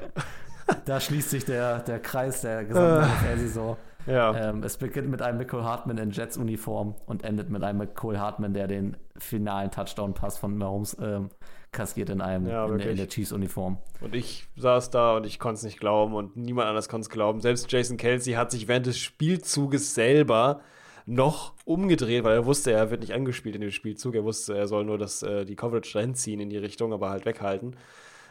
Da 0.85 0.99
schließt 0.99 1.29
sich 1.29 1.45
der, 1.45 1.79
der 1.79 1.99
Kreis 1.99 2.41
der 2.41 2.65
gesamten 2.65 3.09
NFL-Saison. 3.09 3.77
Ja, 4.07 4.49
Ähm, 4.49 4.63
es 4.63 4.77
beginnt 4.77 5.09
mit 5.09 5.21
einem 5.21 5.37
McCoy 5.37 5.63
Hartman 5.63 5.97
in 5.97 6.11
Jets-Uniform 6.11 6.95
und 7.05 7.23
endet 7.23 7.49
mit 7.49 7.63
einem 7.63 7.79
McCoy 7.79 8.15
Hartman, 8.15 8.53
der 8.53 8.67
den 8.67 8.97
finalen 9.17 9.69
Touchdown-Pass 9.71 10.37
von 10.37 10.57
Mahomes 10.57 10.95
ähm, 11.01 11.29
kassiert 11.71 12.09
in 12.09 12.21
einem 12.21 12.47
Ja, 12.47 12.65
in, 12.67 12.77
der, 12.77 12.93
der 12.95 13.07
Chiefs-Uniform. 13.09 13.77
und 14.01 14.15
ich 14.15 14.47
saß 14.55 14.89
da 14.89 15.17
und 15.17 15.25
ich 15.25 15.37
konnte 15.39 15.57
es 15.57 15.63
nicht 15.63 15.79
glauben 15.79 16.13
und 16.15 16.37
niemand 16.37 16.67
anders 16.69 16.87
konnte 16.89 17.03
es 17.03 17.09
glauben. 17.09 17.41
Selbst 17.41 17.71
Jason 17.71 17.97
Kelsey 17.97 18.33
hat 18.33 18.51
sich 18.51 18.67
während 18.67 18.85
des 18.85 18.97
Spielzuges 18.97 19.93
selber 19.93 20.61
noch 21.05 21.53
umgedreht, 21.65 22.23
weil 22.23 22.33
er 22.35 22.45
wusste, 22.45 22.71
er 22.71 22.89
wird 22.91 23.01
nicht 23.01 23.13
angespielt 23.13 23.55
in 23.55 23.61
dem 23.61 23.71
Spielzug. 23.71 24.15
Er 24.15 24.23
wusste, 24.23 24.57
er 24.57 24.67
soll 24.67 24.83
nur 24.85 24.97
das, 24.97 25.23
äh, 25.23 25.45
die 25.45 25.55
Coverage 25.55 25.93
dahin 25.93 26.15
ziehen 26.15 26.39
in 26.39 26.49
die 26.49 26.57
Richtung, 26.57 26.91
aber 26.93 27.09
halt 27.09 27.25
weghalten. 27.25 27.75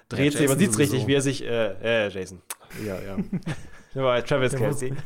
Dreht 0.09 0.35
Ja, 0.35 0.41
sich, 0.41 0.49
man 0.49 0.59
sieht 0.59 0.71
es 0.71 0.79
richtig, 0.79 1.07
wie 1.07 1.15
er 1.15 1.21
sich, 1.23 1.43
äh, 1.45 2.07
äh, 2.07 2.09
Jason. 2.11 2.43
Ja, 2.85 2.97
ja. 3.01 3.17
War 4.03 4.25
Travis 4.25 4.51
Der 4.53 4.61
Kelsey. 4.61 4.91
wusste- 4.91 5.03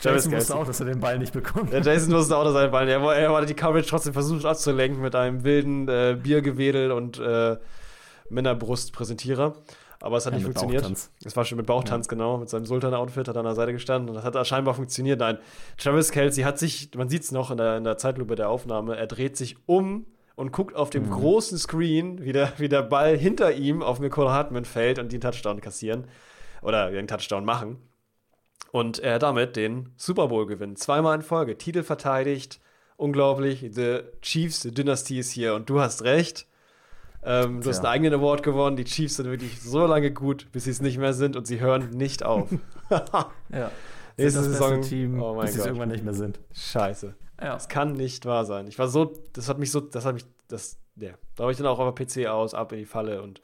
Travis 0.00 0.24
Jason 0.24 0.32
wusste 0.32 0.52
Kelce. 0.52 0.60
auch, 0.62 0.66
dass 0.66 0.80
er 0.80 0.86
den 0.86 1.00
Ball 1.00 1.18
nicht 1.18 1.32
bekommt. 1.32 1.72
Der 1.72 1.80
Jason 1.82 2.12
wusste 2.12 2.36
auch, 2.36 2.44
dass 2.44 2.54
er 2.54 2.62
den 2.62 2.70
Ball. 2.72 2.88
Er, 2.88 3.00
er 3.00 3.32
hatte 3.34 3.46
die 3.46 3.54
Coverage 3.54 3.88
trotzdem 3.88 4.12
versucht 4.12 4.44
abzulenken 4.44 5.00
mit 5.00 5.14
einem 5.14 5.44
wilden 5.44 5.88
äh, 5.88 6.16
Biergewedel 6.20 6.92
und 6.92 7.18
äh, 7.18 7.56
Männerbrustpräsentierer. 8.30 9.54
Aber 10.00 10.16
es 10.18 10.26
hat 10.26 10.32
Ja, 10.32 10.38
nicht 10.38 10.44
funktioniert. 10.44 10.82
Bauchtanz. 10.82 11.10
Es 11.24 11.34
war 11.36 11.44
schon 11.46 11.56
mit 11.56 11.66
Bauchtanz, 11.66 12.08
genau, 12.08 12.36
mit 12.36 12.50
seinem 12.50 12.66
Sultan-Outfit, 12.66 13.26
hat 13.28 13.36
er 13.36 13.40
an 13.40 13.46
der 13.46 13.54
Seite 13.54 13.72
gestanden 13.72 14.10
und 14.10 14.16
das 14.16 14.24
hat 14.24 14.46
scheinbar 14.46 14.74
funktioniert. 14.74 15.20
Nein, 15.20 15.38
Travis 15.78 16.10
Kelsey 16.10 16.44
hat 16.44 16.58
sich, 16.58 16.90
man 16.94 17.08
sieht 17.08 17.22
es 17.22 17.32
noch 17.32 17.50
in 17.50 17.56
der, 17.56 17.78
in 17.78 17.84
der 17.84 17.96
Zeitlupe 17.96 18.34
der 18.34 18.50
Aufnahme, 18.50 18.96
er 18.96 19.06
dreht 19.06 19.36
sich 19.38 19.56
um 19.64 20.04
und 20.34 20.52
guckt 20.52 20.76
auf 20.76 20.90
dem 20.90 21.08
großen 21.08 21.56
Screen, 21.56 22.22
wie 22.22 22.32
der, 22.32 22.52
wie 22.58 22.68
der 22.68 22.82
Ball 22.82 23.16
hinter 23.16 23.52
ihm 23.52 23.82
auf 23.82 23.98
Nicole 23.98 24.30
Hartman 24.30 24.66
fällt 24.66 24.98
und 24.98 25.10
die 25.10 25.16
einen 25.16 25.22
Touchdown 25.22 25.60
kassieren 25.62 26.04
oder 26.60 26.90
den 26.90 27.06
Touchdown 27.06 27.44
machen. 27.46 27.78
Und 28.74 28.98
er 28.98 29.20
damit 29.20 29.54
den 29.54 29.90
Super 29.96 30.26
Bowl 30.26 30.46
gewinnt. 30.46 30.80
Zweimal 30.80 31.14
in 31.14 31.22
Folge. 31.22 31.56
Titel 31.56 31.84
verteidigt. 31.84 32.58
Unglaublich. 32.96 33.64
The 33.70 34.00
Chiefs 34.20 34.62
Dynasty 34.62 35.20
ist 35.20 35.30
hier. 35.30 35.54
Und 35.54 35.70
du 35.70 35.78
hast 35.80 36.02
recht. 36.02 36.48
Ähm, 37.22 37.60
du 37.60 37.68
hast 37.70 37.78
einen 37.78 37.86
eigenen 37.86 38.14
Award 38.14 38.42
gewonnen. 38.42 38.74
Die 38.76 38.82
Chiefs 38.82 39.14
sind 39.14 39.26
wirklich 39.30 39.62
so 39.62 39.86
lange 39.86 40.10
gut, 40.10 40.50
bis 40.50 40.64
sie 40.64 40.70
es 40.72 40.80
nicht 40.82 40.98
mehr 40.98 41.12
sind. 41.12 41.36
Und 41.36 41.46
sie 41.46 41.60
hören 41.60 41.90
nicht 41.90 42.24
auf. 42.24 42.48
Ja. 42.90 43.70
Nächste 44.16 44.40
das 44.40 44.46
Saison- 44.48 44.82
Team, 44.82 45.22
Oh 45.22 45.34
mein 45.34 45.46
bis 45.46 45.54
sie 45.54 45.60
es 45.60 45.66
irgendwann 45.66 45.90
nicht 45.90 46.02
mehr 46.04 46.14
sind. 46.14 46.40
Scheiße. 46.52 47.14
Ja. 47.40 47.54
Das 47.54 47.68
kann 47.68 47.92
nicht 47.92 48.26
wahr 48.26 48.44
sein. 48.44 48.66
Ich 48.66 48.78
war 48.80 48.88
so, 48.88 49.12
das 49.34 49.48
hat 49.48 49.58
mich 49.60 49.70
so, 49.70 49.78
das 49.80 50.04
hat 50.04 50.14
mich, 50.14 50.24
das, 50.48 50.78
ja. 50.96 51.10
Da 51.36 51.44
war 51.44 51.50
ich 51.52 51.56
dann 51.58 51.66
auch 51.68 51.78
auf 51.78 51.94
der 51.94 52.04
PC 52.06 52.26
aus, 52.28 52.54
ab 52.54 52.72
in 52.72 52.78
die 52.78 52.84
Falle 52.86 53.22
und 53.22 53.40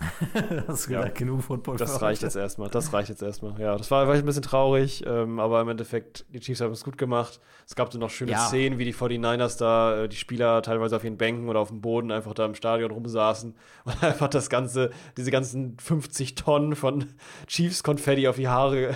Das 0.66 0.80
ist 0.80 0.88
Ja. 0.90 1.06
genug 1.08 1.42
Football. 1.42 1.76
Das 1.76 2.00
reicht 2.00 2.22
jetzt 2.22 2.36
erstmal. 2.36 2.68
Das 2.70 2.92
reicht 2.92 3.08
jetzt 3.10 3.22
erstmal. 3.22 3.60
Ja, 3.60 3.76
das 3.76 3.90
war, 3.90 4.06
war 4.08 4.14
ein 4.14 4.24
bisschen 4.24 4.42
traurig, 4.42 5.04
ähm, 5.06 5.38
aber 5.38 5.60
im 5.60 5.68
Endeffekt, 5.68 6.24
die 6.32 6.40
Chiefs 6.40 6.60
haben 6.62 6.72
es 6.72 6.84
gut 6.84 6.96
gemacht. 6.96 7.38
Es 7.66 7.74
gab 7.74 7.90
dann 7.90 8.00
noch 8.00 8.08
schöne 8.10 8.32
Ja. 8.32 8.38
Szenen, 8.46 8.78
wie 8.78 8.84
die 8.84 8.94
49ers 8.94 9.58
da, 9.58 10.04
äh, 10.04 10.08
die 10.08 10.16
Spieler 10.16 10.62
teilweise 10.62 10.96
auf 10.96 11.04
ihren 11.04 11.18
Bänken 11.18 11.48
oder 11.48 11.60
auf 11.60 11.68
dem 11.68 11.80
Boden 11.82 12.10
einfach 12.12 12.32
da 12.34 12.46
im 12.46 12.54
Stadion 12.54 12.90
rumsaßen 12.90 13.54
und 13.84 14.02
einfach 14.02 14.28
das 14.28 14.48
ganze, 14.48 14.90
diese 15.16 15.30
ganzen 15.30 15.76
50 15.78 16.34
Tonnen 16.34 16.76
von 16.76 17.04
Chiefs-Konfetti 17.46 18.26
auf 18.28 18.36
die 18.36 18.48
Haare 18.48 18.76
ge- 18.76 18.94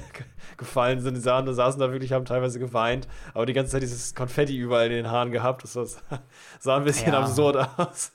gefallen 0.57 1.01
sind. 1.01 1.15
Die 1.17 1.21
sahen, 1.21 1.53
saßen 1.53 1.81
da 1.81 1.93
wirklich, 1.93 2.13
haben 2.13 2.25
teilweise 2.25 2.59
geweint, 2.59 3.09
aber 3.35 3.45
die 3.47 3.53
ganze 3.53 3.73
Zeit 3.73 3.83
dieses 3.83 4.15
Konfetti 4.15 4.57
überall 4.57 4.87
in 4.87 4.93
den 4.93 5.11
Haaren 5.11 5.33
gehabt. 5.33 5.65
Das, 5.65 5.75
das 5.75 6.03
sah 6.61 6.77
ein 6.77 6.85
bisschen 6.85 7.13
Ja. 7.13 7.21
absurd 7.21 7.57
aus. 7.77 8.13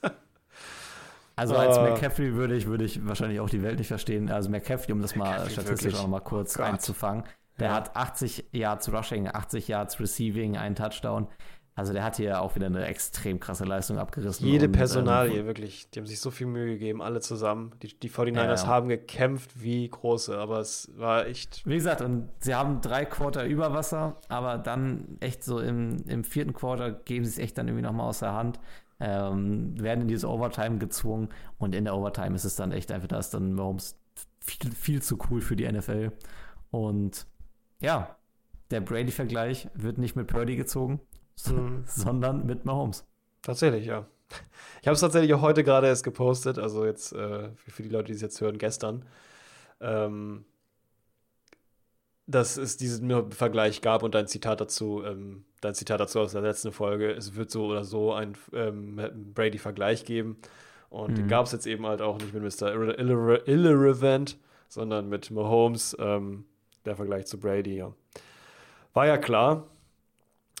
Also 1.40 1.56
als 1.56 1.76
Ah. 1.78 1.82
McCaffrey 1.90 2.34
würde 2.34 2.54
ich, 2.54 2.66
würde 2.66 2.84
ich 2.84 3.06
wahrscheinlich 3.06 3.40
auch 3.40 3.48
die 3.50 3.62
Welt 3.62 3.78
nicht 3.78 3.88
verstehen. 3.88 4.30
Also 4.30 4.50
McCaffrey, 4.50 4.92
um 4.92 5.00
das 5.02 5.16
mal 5.16 5.24
McCaffrey, 5.30 5.50
statistisch 5.52 5.82
wirklich. 5.84 5.98
auch 5.98 6.02
noch 6.04 6.10
mal 6.10 6.20
kurz 6.20 6.54
Gott. 6.54 6.66
einzufangen, 6.66 7.24
der 7.58 7.68
Ja. 7.68 7.74
hat 7.74 7.96
80 7.96 8.46
Yards 8.52 8.92
Rushing, 8.92 9.26
80 9.28 9.68
Yards 9.68 9.98
Receiving, 10.00 10.56
einen 10.56 10.74
Touchdown. 10.74 11.28
Also 11.76 11.94
der 11.94 12.04
hat 12.04 12.16
hier 12.16 12.42
auch 12.42 12.56
wieder 12.56 12.66
eine 12.66 12.84
extrem 12.84 13.40
krasse 13.40 13.64
Leistung 13.64 13.96
abgerissen. 13.96 14.46
Jede 14.46 14.66
und, 14.66 14.72
Personalie, 14.72 15.38
Ähm, 15.40 15.46
wirklich. 15.46 15.88
Die 15.90 16.00
haben 16.00 16.06
sich 16.06 16.20
so 16.20 16.30
viel 16.30 16.46
Mühe 16.46 16.66
gegeben, 16.66 17.00
alle 17.00 17.20
zusammen. 17.20 17.70
Die, 17.80 17.98
die 17.98 18.10
49ers 18.10 18.62
Ja. 18.64 18.68
haben 18.68 18.88
gekämpft 18.88 19.62
wie 19.62 19.88
große, 19.88 20.36
aber 20.36 20.58
es 20.58 20.90
war 20.96 21.26
echt. 21.26 21.62
wie 21.66 21.76
gesagt, 21.76 22.02
und 22.02 22.28
sie 22.40 22.54
haben 22.54 22.82
drei 22.82 23.06
Quarter 23.06 23.46
über 23.46 23.72
Wasser, 23.72 24.16
aber 24.28 24.58
dann 24.58 25.16
echt 25.20 25.42
so 25.42 25.58
im, 25.58 25.96
im 26.06 26.22
vierten 26.24 26.52
Quarter 26.52 26.90
geben 26.92 27.24
sie 27.24 27.30
es 27.30 27.38
echt 27.38 27.56
dann 27.56 27.68
irgendwie 27.68 27.86
nochmal 27.86 28.08
aus 28.08 28.18
der 28.18 28.34
Hand. 28.34 28.60
Ähm, 29.00 29.80
werden 29.80 30.02
in 30.02 30.08
diese 30.08 30.28
Overtime 30.28 30.78
gezwungen 30.78 31.30
und 31.58 31.74
in 31.74 31.84
der 31.84 31.96
Overtime 31.96 32.34
ist 32.36 32.44
es 32.44 32.56
dann 32.56 32.70
echt 32.70 32.92
einfach, 32.92 33.08
da 33.08 33.18
ist 33.18 33.30
dann 33.32 33.54
Mahomes 33.54 33.98
viel, 34.40 34.72
viel 34.72 35.02
zu 35.02 35.18
cool 35.30 35.40
für 35.40 35.56
die 35.56 35.70
NFL. 35.70 36.12
Und 36.70 37.26
ja, 37.80 38.16
der 38.70 38.80
Brady-Vergleich 38.80 39.68
wird 39.74 39.98
nicht 39.98 40.16
mit 40.16 40.26
Purdy 40.26 40.56
gezogen, 40.56 41.00
Mhm. 41.46 41.84
sondern 41.86 42.44
mit 42.44 42.66
Mahomes. 42.66 43.06
Tatsächlich, 43.42 43.86
ja. 43.86 44.06
Ich 44.80 44.86
habe 44.86 44.94
es 44.94 45.00
tatsächlich 45.00 45.32
auch 45.34 45.40
heute 45.40 45.64
gerade 45.64 45.86
erst 45.86 46.04
gepostet, 46.04 46.58
also 46.58 46.84
jetzt 46.84 47.12
äh, 47.12 47.50
für, 47.54 47.70
für 47.70 47.82
die 47.82 47.88
Leute, 47.88 48.06
die 48.08 48.12
es 48.12 48.20
jetzt 48.20 48.40
hören, 48.40 48.58
gestern. 48.58 49.04
Ähm, 49.80 50.44
dass 52.30 52.56
es 52.56 52.76
diesen 52.76 53.32
Vergleich 53.32 53.80
gab 53.82 54.02
und 54.02 54.14
ein 54.16 54.26
Zitat 54.26 54.60
dazu, 54.60 55.02
ähm, 55.04 55.44
dein 55.60 55.74
Zitat 55.74 56.00
dazu 56.00 56.20
aus 56.20 56.32
der 56.32 56.42
letzten 56.42 56.72
Folge, 56.72 57.10
es 57.12 57.34
wird 57.34 57.50
so 57.50 57.66
oder 57.66 57.84
so 57.84 58.12
ein 58.12 58.34
ähm, 58.52 59.00
Brady-Vergleich 59.34 60.04
geben. 60.04 60.36
Und 60.88 61.16
den 61.18 61.26
Mhm. 61.26 61.28
gab 61.28 61.46
es 61.46 61.52
jetzt 61.52 61.66
eben 61.66 61.86
halt 61.86 62.02
auch 62.02 62.18
nicht 62.18 62.34
mit 62.34 62.42
Mr. 62.42 62.72
Irre 62.72 62.92
Irre 62.94 63.36
Irrelevant, 63.46 64.38
sondern 64.68 65.08
mit 65.08 65.30
Mahomes, 65.30 65.96
ähm, 66.00 66.44
der 66.84 66.96
Vergleich 66.96 67.26
zu 67.26 67.38
Brady, 67.38 67.76
ja. 67.76 67.92
War 68.94 69.06
ja 69.06 69.18
klar. 69.18 69.68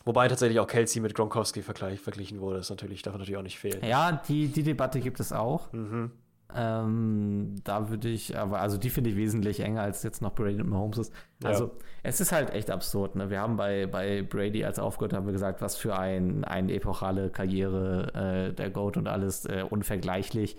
Wobei 0.04 0.28
tatsächlich 0.28 0.58
auch 0.60 0.66
Kelsey 0.66 1.00
mit 1.02 1.14
Gronkowski 1.14 1.62
verglichen 1.62 2.40
wurde. 2.40 2.56
Das 2.58 2.70
natürlich, 2.70 3.02
darf 3.02 3.14
natürlich 3.14 3.36
auch 3.36 3.42
nicht 3.42 3.58
fehlen. 3.58 3.84
Ja, 3.84 4.12
die, 4.28 4.48
die 4.48 4.62
Debatte 4.62 5.00
gibt 5.00 5.20
es 5.20 5.32
auch. 5.32 5.72
Mhm. 5.72 6.10
Ähm, 6.56 7.56
da 7.64 7.88
würde 7.88 8.08
ich, 8.08 8.36
aber 8.36 8.60
also 8.60 8.78
die 8.78 8.90
finde 8.90 9.10
ich 9.10 9.16
wesentlich 9.16 9.60
enger 9.60 9.82
als 9.82 10.02
jetzt 10.02 10.22
noch 10.22 10.34
Brady 10.34 10.60
und 10.60 10.68
Mahomes 10.68 10.98
ist. 10.98 11.12
Ja. 11.42 11.50
Also 11.50 11.72
es 12.02 12.20
ist 12.20 12.32
halt 12.32 12.50
echt 12.50 12.70
absurd. 12.70 13.16
Ne? 13.16 13.30
Wir 13.30 13.40
haben 13.40 13.56
bei, 13.56 13.86
bei 13.86 14.22
Brady 14.22 14.64
als 14.64 14.78
aufgehört, 14.78 15.12
haben 15.12 15.26
wir 15.26 15.32
gesagt, 15.32 15.60
was 15.60 15.76
für 15.76 15.98
ein, 15.98 16.44
eine 16.44 16.72
epochale 16.72 17.30
Karriere 17.30 18.48
äh, 18.50 18.54
der 18.54 18.70
Goat 18.70 18.96
und 18.96 19.08
alles 19.08 19.44
äh, 19.46 19.64
unvergleichlich. 19.68 20.56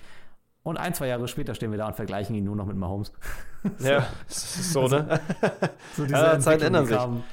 Und 0.63 0.77
ein, 0.77 0.93
zwei 0.93 1.07
Jahre 1.07 1.27
später 1.27 1.55
stehen 1.55 1.71
wir 1.71 1.77
da 1.77 1.87
und 1.87 1.95
vergleichen 1.95 2.35
ihn 2.35 2.43
nur 2.43 2.55
noch 2.55 2.65
mit 2.65 2.77
Mahomes. 2.77 3.11
Ja, 3.79 4.07
das 4.27 4.55
ist 4.59 4.73
so, 4.73 4.87
ne? 4.87 5.19
So 5.95 6.05
Ja, 6.05 6.39
Zeiten 6.39 6.63
Entwicklung, 6.63 6.65
ändern 6.65 6.85
sich. 6.87 6.97
Kam, 6.97 7.23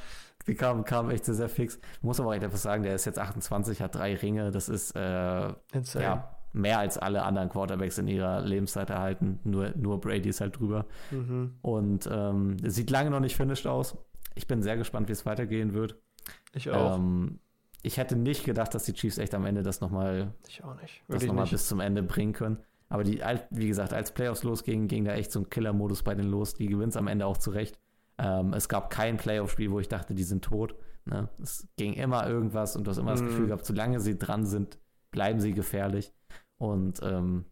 die 0.46 0.54
kam, 0.54 0.84
kam 0.84 1.10
echt 1.10 1.24
sehr, 1.24 1.34
sehr 1.34 1.48
fix. 1.48 1.78
Muss 2.02 2.20
aber 2.20 2.28
auch 2.30 2.34
einfach 2.34 2.58
sagen, 2.58 2.82
der 2.82 2.94
ist 2.94 3.06
jetzt 3.06 3.18
28, 3.18 3.80
hat 3.80 3.94
drei 3.94 4.14
Ringe. 4.14 4.50
Das 4.50 4.68
ist 4.68 4.94
äh, 4.94 5.52
Insane. 5.72 6.04
ja, 6.04 6.37
mehr 6.58 6.78
als 6.78 6.98
alle 6.98 7.22
anderen 7.22 7.48
Quarterbacks 7.48 7.98
in 7.98 8.08
ihrer 8.08 8.42
Lebenszeit 8.42 8.90
erhalten. 8.90 9.38
Nur, 9.44 9.72
nur 9.76 10.00
Brady 10.00 10.28
ist 10.28 10.40
halt 10.40 10.58
drüber. 10.58 10.86
Mhm. 11.10 11.54
Und 11.62 12.08
ähm, 12.12 12.56
es 12.62 12.74
sieht 12.74 12.90
lange 12.90 13.10
noch 13.10 13.20
nicht 13.20 13.36
finished 13.36 13.66
aus. 13.66 13.96
Ich 14.34 14.46
bin 14.46 14.62
sehr 14.62 14.76
gespannt, 14.76 15.08
wie 15.08 15.12
es 15.12 15.24
weitergehen 15.26 15.72
wird. 15.72 15.96
Ich 16.52 16.70
auch. 16.70 16.96
Ähm, 16.98 17.40
ich 17.82 17.96
hätte 17.96 18.16
nicht 18.16 18.44
gedacht, 18.44 18.74
dass 18.74 18.84
die 18.84 18.92
Chiefs 18.92 19.18
echt 19.18 19.34
am 19.34 19.46
Ende 19.46 19.62
das 19.62 19.80
nochmal 19.80 20.34
noch 21.08 21.32
mal 21.34 21.46
bis 21.46 21.68
zum 21.68 21.80
Ende 21.80 22.02
bringen 22.02 22.32
können. 22.32 22.58
Aber 22.88 23.04
die, 23.04 23.22
wie 23.50 23.68
gesagt, 23.68 23.92
als 23.92 24.12
Playoffs 24.12 24.42
losgingen, 24.42 24.88
ging 24.88 25.04
da 25.04 25.12
echt 25.12 25.30
so 25.30 25.40
ein 25.40 25.50
Killer-Modus 25.50 26.02
bei 26.02 26.14
denen 26.14 26.30
los. 26.30 26.54
Die 26.54 26.66
gewinnt 26.66 26.96
am 26.96 27.06
Ende 27.06 27.26
auch 27.26 27.36
zurecht. 27.36 27.78
Ähm, 28.18 28.52
es 28.52 28.68
gab 28.68 28.90
kein 28.90 29.16
Playoff-Spiel, 29.16 29.70
wo 29.70 29.78
ich 29.78 29.88
dachte, 29.88 30.14
die 30.14 30.24
sind 30.24 30.44
tot. 30.44 30.74
Ne? 31.04 31.28
Es 31.40 31.68
ging 31.76 31.92
immer 31.94 32.28
irgendwas 32.28 32.76
und 32.76 32.84
du 32.86 32.90
hast 32.90 32.98
immer 32.98 33.12
das 33.12 33.22
Mhm. 33.22 33.26
Gefühl 33.28 33.46
gehabt, 33.46 33.64
solange 33.66 34.00
sie 34.00 34.18
dran 34.18 34.44
sind, 34.46 34.78
bleiben 35.10 35.40
sie 35.40 35.52
gefährlich. 35.52 36.12
Und 36.58 37.00
ähm, 37.02 37.44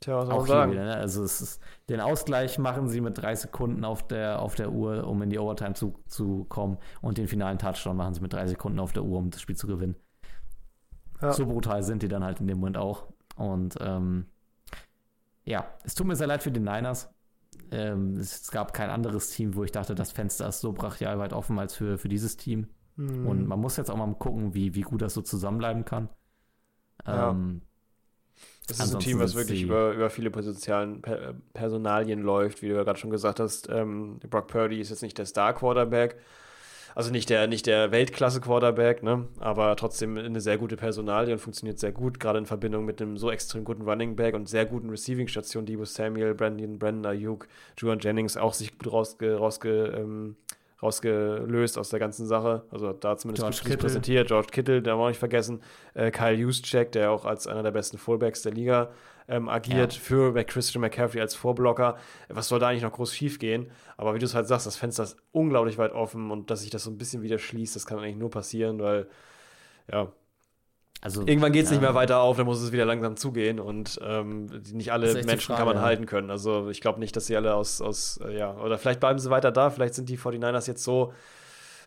Tja, 0.00 0.16
was 0.16 0.30
auch 0.30 0.46
sagen? 0.46 0.72
wieder, 0.72 0.84
ne? 0.84 0.96
Also 0.96 1.22
es 1.22 1.42
ist, 1.42 1.60
den 1.90 2.00
Ausgleich 2.00 2.58
machen 2.58 2.88
sie 2.88 3.02
mit 3.02 3.18
drei 3.18 3.34
Sekunden 3.34 3.84
auf 3.84 4.06
der, 4.06 4.40
auf 4.40 4.54
der 4.54 4.72
Uhr, 4.72 5.06
um 5.06 5.20
in 5.20 5.28
die 5.28 5.38
Overtime 5.38 5.74
zu, 5.74 6.02
zu 6.06 6.44
kommen. 6.44 6.78
Und 7.02 7.18
den 7.18 7.28
finalen 7.28 7.58
Touchdown 7.58 7.96
machen 7.96 8.14
sie 8.14 8.22
mit 8.22 8.32
drei 8.32 8.46
Sekunden 8.46 8.80
auf 8.80 8.92
der 8.92 9.04
Uhr, 9.04 9.18
um 9.18 9.30
das 9.30 9.42
Spiel 9.42 9.56
zu 9.56 9.66
gewinnen. 9.66 9.96
Ja. 11.20 11.32
So 11.34 11.44
brutal 11.44 11.82
sind 11.82 12.02
die 12.02 12.08
dann 12.08 12.24
halt 12.24 12.40
in 12.40 12.46
dem 12.46 12.58
Moment 12.58 12.78
auch. 12.78 13.08
Und 13.36 13.76
ähm, 13.80 14.26
ja, 15.44 15.66
es 15.84 15.94
tut 15.94 16.06
mir 16.06 16.16
sehr 16.16 16.26
leid 16.26 16.42
für 16.42 16.50
die 16.50 16.60
Niners. 16.60 17.12
Ähm, 17.70 18.16
es 18.16 18.50
gab 18.50 18.72
kein 18.72 18.88
anderes 18.88 19.30
Team, 19.30 19.54
wo 19.54 19.64
ich 19.64 19.72
dachte, 19.72 19.94
das 19.94 20.12
Fenster 20.12 20.48
ist 20.48 20.60
so 20.60 20.72
brachial 20.72 21.18
weit 21.18 21.34
offen 21.34 21.58
als 21.58 21.74
für, 21.74 21.98
für 21.98 22.08
dieses 22.08 22.38
Team. 22.38 22.68
Mhm. 22.96 23.26
Und 23.26 23.46
man 23.46 23.60
muss 23.60 23.76
jetzt 23.76 23.90
auch 23.90 23.96
mal 23.96 24.14
gucken, 24.14 24.54
wie, 24.54 24.74
wie 24.74 24.80
gut 24.80 25.02
das 25.02 25.12
so 25.12 25.20
zusammenbleiben 25.20 25.84
kann. 25.84 26.08
Ja. 27.06 27.30
Ähm, 27.30 27.62
Das 28.66 28.76
ist 28.76 28.80
ein 28.80 28.84
Ansonsten 28.84 29.10
Team, 29.10 29.18
was 29.18 29.34
wirklich 29.34 29.62
über, 29.62 29.92
über 29.92 30.10
viele 30.10 30.30
potenziellen 30.30 31.02
per 31.02 31.34
Personalien 31.54 32.22
läuft, 32.22 32.62
wie 32.62 32.68
du 32.68 32.76
ja 32.76 32.84
gerade 32.84 32.98
schon 32.98 33.10
gesagt 33.10 33.40
hast. 33.40 33.68
Ähm, 33.68 34.20
Brock 34.30 34.46
Purdy 34.46 34.80
ist 34.80 34.90
jetzt 34.90 35.02
nicht 35.02 35.18
der 35.18 35.26
Star-Quarterback, 35.26 36.16
also 36.94 37.10
nicht 37.10 37.30
der, 37.30 37.46
nicht 37.46 37.66
der 37.66 37.90
Weltklasse-Quarterback, 37.90 39.02
ne? 39.02 39.26
aber 39.38 39.74
trotzdem 39.76 40.16
eine 40.16 40.40
sehr 40.40 40.58
gute 40.58 40.76
Personalie 40.76 41.32
und 41.32 41.40
funktioniert 41.40 41.78
sehr 41.78 41.92
gut, 41.92 42.20
gerade 42.20 42.38
in 42.38 42.46
Verbindung 42.46 42.84
mit 42.84 43.00
einem 43.00 43.16
so 43.16 43.30
extrem 43.30 43.64
guten 43.64 43.82
Running 43.82 44.16
Back 44.16 44.34
und 44.34 44.48
sehr 44.48 44.66
guten 44.66 44.90
Receiving-Stationen, 44.90 45.66
Debo 45.66 45.84
Samuel, 45.84 46.34
Brandon, 46.34 46.78
Brandon 46.78 47.06
Ayuk, 47.06 47.48
Juan 47.76 47.98
Jennings 47.98 48.36
auch 48.36 48.54
sich 48.54 48.78
gut 48.78 48.92
rausge, 48.92 49.36
rausge, 49.36 49.94
ähm, 49.96 50.36
rausgelöst 50.82 51.78
aus 51.78 51.90
der 51.90 51.98
ganzen 51.98 52.26
Sache. 52.26 52.62
Also 52.70 52.92
da 52.92 53.16
zumindest 53.16 53.42
George 53.42 53.56
gut 53.58 53.64
Kittle. 53.64 53.78
präsentiert. 53.78 54.28
George 54.28 54.48
Kittle, 54.50 54.82
der 54.82 54.96
war 54.96 55.04
auch 55.04 55.08
nicht 55.08 55.18
vergessen. 55.18 55.60
Äh, 55.94 56.10
Kyle 56.10 56.34
Juszczyk, 56.34 56.92
der 56.92 57.10
auch 57.10 57.24
als 57.24 57.46
einer 57.46 57.62
der 57.62 57.70
besten 57.70 57.98
Fullbacks 57.98 58.42
der 58.42 58.52
Liga 58.52 58.90
ähm, 59.28 59.48
agiert, 59.48 59.92
Ja. 59.94 60.00
für 60.00 60.34
Christian 60.44 60.80
McCaffrey 60.80 61.20
als 61.20 61.34
Vorblocker. 61.34 61.96
Was 62.28 62.48
soll 62.48 62.58
da 62.58 62.68
eigentlich 62.68 62.82
noch 62.82 62.92
groß 62.92 63.14
schief 63.14 63.38
gehen? 63.38 63.70
Aber 63.96 64.14
wie 64.14 64.18
du 64.18 64.24
es 64.26 64.34
halt 64.34 64.46
sagst, 64.48 64.66
das 64.66 64.76
Fenster 64.76 65.04
ist 65.04 65.16
unglaublich 65.32 65.78
weit 65.78 65.92
offen 65.92 66.30
und 66.30 66.50
dass 66.50 66.62
sich 66.62 66.70
das 66.70 66.82
so 66.84 66.90
ein 66.90 66.98
bisschen 66.98 67.22
wieder 67.22 67.38
schließt, 67.38 67.76
das 67.76 67.86
kann 67.86 67.98
eigentlich 67.98 68.16
nur 68.16 68.30
passieren, 68.30 68.80
weil, 68.80 69.06
ja, 69.92 70.10
Also, 71.02 71.26
Irgendwann 71.26 71.52
geht 71.52 71.64
es 71.64 71.70
ja, 71.70 71.76
nicht 71.76 71.82
mehr 71.82 71.94
weiter 71.94 72.20
auf, 72.20 72.36
dann 72.36 72.44
muss 72.44 72.60
es 72.60 72.72
wieder 72.72 72.84
langsam 72.84 73.16
zugehen 73.16 73.58
und 73.58 73.98
ähm, 74.02 74.46
nicht 74.72 74.92
alle 74.92 75.14
Menschen 75.14 75.40
Frage, 75.40 75.58
kann 75.58 75.66
man 75.66 75.76
ja. 75.76 75.82
halten 75.82 76.04
können. 76.04 76.30
Also 76.30 76.68
ich 76.68 76.82
glaube 76.82 77.00
nicht, 77.00 77.16
dass 77.16 77.26
sie 77.26 77.36
alle 77.36 77.54
aus, 77.54 77.80
aus 77.80 78.20
äh, 78.22 78.36
ja, 78.36 78.54
oder 78.58 78.76
vielleicht 78.76 79.00
bleiben 79.00 79.18
sie 79.18 79.30
weiter 79.30 79.50
da, 79.50 79.70
vielleicht 79.70 79.94
sind 79.94 80.10
die 80.10 80.18
49ers 80.18 80.66
jetzt 80.66 80.84
so, 80.84 81.14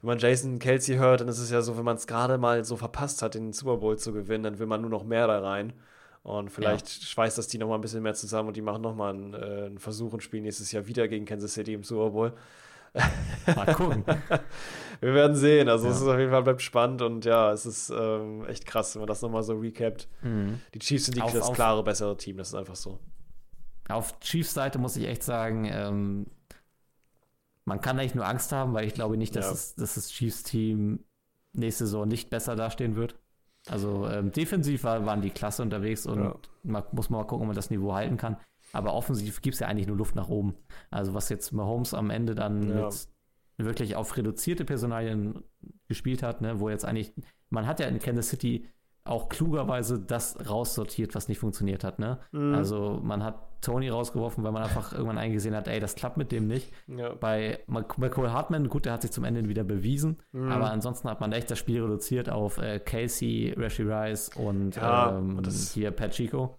wenn 0.02 0.08
man 0.08 0.18
Jason 0.18 0.58
Kelsey 0.58 0.98
hört, 0.98 1.22
dann 1.22 1.28
ist 1.28 1.38
es 1.38 1.52
ja 1.52 1.62
so, 1.62 1.78
wenn 1.78 1.86
man 1.86 1.96
es 1.96 2.08
gerade 2.08 2.40
mal 2.40 2.66
so 2.66 2.76
verpasst 2.76 3.22
hat, 3.22 3.36
den 3.36 3.54
Super 3.54 3.78
Bowl 3.78 3.98
zu 3.98 4.14
gewinnen, 4.14 4.44
dann 4.44 4.60
will 4.60 4.66
man 4.66 4.82
nur 4.82 4.90
noch 4.90 5.04
mehr 5.04 5.28
da 5.28 5.40
rein. 5.40 5.74
Und 6.24 6.50
vielleicht 6.50 6.90
schweißt 6.90 7.38
das 7.38 7.48
die 7.48 7.58
noch 7.58 7.68
mal 7.68 7.76
ein 7.76 7.82
bisschen 7.82 8.02
mehr 8.02 8.14
zusammen 8.14 8.48
und 8.48 8.58
die 8.58 8.62
machen 8.62 8.82
noch 8.82 8.96
mal 8.96 9.14
einen, 9.14 9.34
äh, 9.34 9.66
einen 9.66 9.78
Versuch 9.78 10.14
und 10.14 10.24
spielen 10.24 10.44
nächstes 10.44 10.72
Jahr 10.72 10.88
wieder 10.88 11.08
gegen 11.08 11.26
Kansas 11.26 11.54
City 11.54 11.74
im 11.74 11.84
Super 11.84 12.10
Bowl. 12.12 12.34
Mal 13.56 13.74
gucken. 13.74 14.06
Wir 15.02 15.14
werden 15.14 15.36
sehen. 15.36 15.68
Also 15.70 15.86
Ja. 15.88 15.92
es 15.92 16.02
ist 16.02 16.08
auf 16.08 16.18
jeden 16.18 16.32
Fall 16.32 16.44
bleibt 16.44 16.62
spannend 16.62 17.02
und 17.02 17.26
ja, 17.26 17.52
es 17.52 17.66
ist 17.66 17.90
ähm, 17.90 18.46
echt 18.46 18.66
krass, 18.66 18.96
wenn 18.96 19.02
man 19.02 19.08
das 19.08 19.22
noch 19.22 19.30
mal 19.30 19.44
so 19.44 19.56
recapt. 19.58 20.08
Mhm. 20.22 20.60
Die 20.74 20.80
Chiefs 20.80 21.06
sind 21.06 21.18
die, 21.18 21.22
Auf- 21.22 21.34
das 21.34 21.50
auf- 21.50 21.56
klare 21.56 21.84
bessere 21.84 22.16
Team, 22.18 22.38
das 22.38 22.50
ist 22.50 22.56
einfach 22.56 22.76
so. 22.76 23.00
Auf 23.90 24.20
Chiefs 24.22 24.54
Seite 24.54 24.80
muss 24.80 24.96
ich 24.96 25.08
echt 25.08 25.24
sagen, 25.24 25.66
ähm, 25.66 26.28
man 27.66 27.82
kann 27.82 27.98
eigentlich 28.00 28.16
nur 28.16 28.28
Angst 28.28 28.52
haben, 28.52 28.74
weil 28.74 28.86
ich 28.88 28.94
glaube 28.94 29.18
nicht, 29.18 29.36
dass, 29.36 29.46
Ja. 29.46 29.52
es, 29.52 29.76
dass 29.76 29.96
das 29.96 30.10
Chiefs 30.10 30.44
Team 30.44 31.04
nächste 31.54 31.86
Saison 31.86 32.08
nicht 32.08 32.30
besser 32.30 32.56
dastehen 32.56 32.96
wird. 32.96 33.16
Also 33.68 34.08
ähm, 34.08 34.32
defensiv 34.32 34.84
war, 34.84 35.06
waren 35.06 35.22
die 35.22 35.30
klasse 35.30 35.62
unterwegs 35.62 36.06
und 36.06 36.24
Ja. 36.24 36.36
man, 36.64 36.84
muss 36.92 37.10
mal 37.10 37.24
gucken, 37.24 37.42
ob 37.44 37.48
man 37.48 37.56
das 37.56 37.70
Niveau 37.70 37.94
halten 37.94 38.18
kann. 38.18 38.38
Aber 38.74 38.94
offensiv 38.94 39.42
gibt 39.42 39.54
es 39.54 39.60
ja 39.62 39.68
eigentlich 39.68 39.88
nur 39.88 39.96
Luft 39.98 40.16
nach 40.16 40.28
oben. 40.30 40.56
Also 40.92 41.14
was 41.14 41.30
jetzt 41.30 41.54
Mahomes 41.54 41.94
am 41.94 42.10
Ende 42.10 42.36
dann 42.36 42.68
Ja. 42.70 42.86
mit 42.86 43.08
wirklich 43.68 43.96
auf 43.96 44.18
reduzierte 44.18 44.66
Personalien 44.66 45.44
gespielt 45.88 46.24
hat, 46.24 46.42
ne, 46.42 46.60
wo 46.60 46.70
jetzt 46.70 46.84
eigentlich, 46.86 47.14
man 47.50 47.68
hat 47.68 47.80
ja 47.80 47.86
in 47.88 48.00
Kansas 48.00 48.30
City 48.30 48.68
auch 49.06 49.30
klugerweise 49.30 50.00
das 50.00 50.38
raussortiert, 50.50 51.14
was 51.14 51.28
nicht 51.28 51.38
funktioniert 51.38 51.84
hat. 51.84 52.00
Ne? 52.00 52.20
Mhm. 52.32 52.56
Also 52.56 53.00
man 53.04 53.22
hat 53.24 53.36
Tony 53.62 53.90
rausgeworfen, 53.90 54.44
weil 54.46 54.54
man 54.54 54.64
einfach 54.64 54.94
irgendwann 54.94 55.18
eingesehen 55.18 55.56
hat, 55.56 55.68
ey, 55.68 55.80
das 55.82 55.96
klappt 55.96 56.16
mit 56.18 56.32
dem 56.32 56.48
nicht. 56.48 56.72
Ja. 56.88 57.14
Bei 57.14 57.60
Mc- 57.68 57.98
McCall 58.00 58.32
Hartman, 58.32 58.70
gut, 58.70 58.86
der 58.86 58.94
hat 58.94 59.02
sich 59.02 59.12
zum 59.12 59.24
Ende 59.26 59.48
wieder 59.50 59.64
bewiesen, 59.66 60.18
Mhm. 60.32 60.52
aber 60.52 60.72
ansonsten 60.72 61.10
hat 61.10 61.20
man 61.22 61.32
echt 61.34 61.52
das 61.52 61.60
Spiel 61.60 61.82
reduziert 61.84 62.30
auf 62.30 62.58
äh, 62.58 62.80
Casey, 62.80 63.54
Rashi 63.58 63.84
Rice 63.84 64.30
und, 64.36 64.78
Ja, 64.78 65.18
ähm, 65.18 65.42
das- 65.44 65.74
hier 65.74 65.92
Pat 65.92 66.12
Chico. 66.12 66.58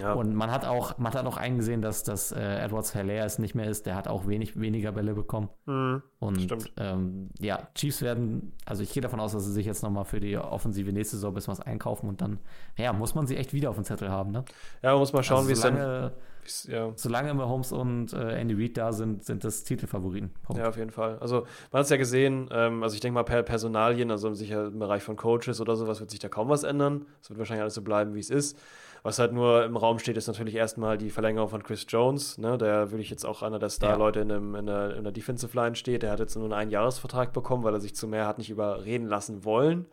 Ja. 0.00 0.12
Und 0.12 0.34
man 0.34 0.50
hat 0.50 0.64
auch, 0.64 0.98
man 0.98 1.12
hat 1.12 1.26
auch 1.26 1.36
eingesehen, 1.36 1.82
dass, 1.82 2.04
dass 2.04 2.32
äh, 2.32 2.40
Edwards 2.40 2.92
Hilaire 2.92 3.26
es 3.26 3.38
nicht 3.38 3.54
mehr 3.54 3.66
ist. 3.66 3.86
Der 3.86 3.94
hat 3.94 4.08
auch 4.08 4.26
wenig, 4.26 4.58
weniger 4.58 4.92
Bälle 4.92 5.14
bekommen. 5.14 5.48
Mhm. 5.66 6.02
Und 6.18 6.72
ähm, 6.76 7.30
ja, 7.40 7.68
Chiefs 7.74 8.02
werden, 8.02 8.52
also 8.64 8.82
ich 8.82 8.92
gehe 8.92 9.02
davon 9.02 9.20
aus, 9.20 9.32
dass 9.32 9.44
sie 9.44 9.52
sich 9.52 9.66
jetzt 9.66 9.82
nochmal 9.82 10.04
für 10.04 10.20
die 10.20 10.36
Offensive 10.36 10.92
nächste 10.92 11.16
Saison 11.16 11.34
bis 11.34 11.48
was 11.48 11.60
einkaufen 11.60 12.08
und 12.08 12.20
dann, 12.20 12.38
ja, 12.76 12.92
muss 12.92 13.14
man 13.14 13.26
sie 13.26 13.36
echt 13.36 13.52
wieder 13.52 13.70
auf 13.70 13.76
dem 13.76 13.84
Zettel 13.84 14.10
haben, 14.10 14.30
ne? 14.30 14.44
ja, 14.82 14.90
man 14.90 15.00
muss 15.00 15.12
mal 15.12 15.22
schauen, 15.22 15.38
also 15.38 15.48
wie 15.48 15.52
es 15.52 15.60
dann. 15.60 16.12
Ja. 16.66 16.92
solange 16.96 17.32
Mahomes 17.34 17.70
und 17.70 18.12
äh, 18.12 18.40
Andy 18.40 18.54
Reid 18.54 18.76
da 18.76 18.92
sind, 18.92 19.24
sind 19.24 19.44
das 19.44 19.62
Titelfavoriten. 19.62 20.30
Punkt. 20.42 20.60
ja, 20.60 20.68
auf 20.68 20.76
jeden 20.76 20.90
Fall. 20.90 21.16
Also, 21.20 21.46
man 21.70 21.78
hat 21.78 21.84
es 21.84 21.90
ja 21.90 21.96
gesehen, 21.96 22.48
ähm, 22.50 22.82
also 22.82 22.94
ich 22.94 23.00
denke 23.00 23.14
mal, 23.14 23.22
per 23.22 23.44
Personalien, 23.44 24.10
also 24.10 24.34
sicher 24.34 24.66
im 24.66 24.80
Bereich 24.80 25.04
von 25.04 25.14
Coaches 25.14 25.60
oder 25.60 25.76
sowas, 25.76 26.00
wird 26.00 26.10
sich 26.10 26.18
da 26.18 26.28
kaum 26.28 26.48
was 26.48 26.64
ändern. 26.64 27.06
Es 27.20 27.30
wird 27.30 27.38
wahrscheinlich 27.38 27.62
alles 27.62 27.74
so 27.74 27.82
bleiben, 27.82 28.14
wie 28.14 28.18
es 28.18 28.30
ist. 28.30 28.58
Was 29.04 29.18
halt 29.18 29.32
nur 29.32 29.64
im 29.64 29.76
Raum 29.76 29.98
steht, 29.98 30.16
ist 30.16 30.28
natürlich 30.28 30.54
erstmal 30.54 30.96
die 30.96 31.10
Verlängerung 31.10 31.48
von 31.48 31.62
Chris 31.64 31.86
Jones, 31.88 32.38
ne, 32.38 32.56
der 32.56 32.92
wirklich 32.92 33.10
jetzt 33.10 33.24
auch 33.24 33.42
einer 33.42 33.58
der 33.58 33.68
Star-Leute 33.68 34.20
in, 34.20 34.30
in, 34.54 34.66
der, 34.66 34.96
in 34.96 35.02
der 35.02 35.12
Defensive 35.12 35.56
Line 35.56 35.74
steht. 35.74 36.04
Der 36.04 36.12
hat 36.12 36.20
jetzt 36.20 36.36
nur 36.36 36.44
einen 36.44 36.52
Einjahresvertrag 36.52 37.32
bekommen, 37.32 37.64
weil 37.64 37.74
er 37.74 37.80
sich 37.80 37.96
zu 37.96 38.06
mehr 38.06 38.28
hat 38.28 38.38
nicht 38.38 38.50
überreden 38.50 39.08
lassen 39.08 39.44
wollen. 39.44 39.86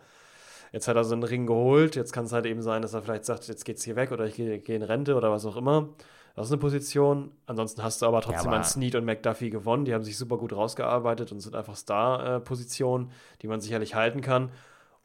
Jetzt 0.72 0.88
hat 0.88 0.96
er 0.96 1.04
so 1.04 1.14
einen 1.16 1.24
Ring 1.24 1.48
geholt. 1.48 1.96
Jetzt 1.96 2.14
kann 2.14 2.26
es 2.26 2.34
halt 2.34 2.46
eben 2.46 2.62
sein, 2.62 2.84
dass 2.84 2.94
er 2.94 3.02
vielleicht 3.02 3.26
sagt, 3.26 3.48
jetzt 3.48 3.66
geht's 3.66 3.84
hier 3.84 3.96
weg 3.96 4.12
oder 4.12 4.26
ich 4.26 4.36
gehe 4.36 4.60
gehe 4.60 4.76
in 4.76 4.84
Rente 4.84 5.16
oder 5.16 5.32
was 5.32 5.44
auch 5.46 5.58
immer. 5.58 5.90
Das 6.36 6.46
ist 6.46 6.52
eine 6.52 6.62
Position. 6.62 7.32
Ansonsten 7.48 7.82
hast 7.82 8.04
du 8.04 8.06
aber 8.06 8.22
trotzdem 8.22 8.50
aber- 8.50 8.58
an 8.58 8.64
Snead 8.64 8.94
und 8.94 9.06
McDuffie 9.06 9.50
gewonnen. 9.50 9.86
Die 9.86 9.94
haben 9.96 10.04
sich 10.04 10.18
super 10.20 10.38
gut 10.38 10.54
rausgearbeitet 10.54 11.32
und 11.32 11.40
sind 11.40 11.56
einfach 11.56 11.76
Star-Positionen, 11.76 13.12
die 13.42 13.48
man 13.48 13.60
sicherlich 13.60 13.96
halten 13.96 14.22
kann. 14.22 14.52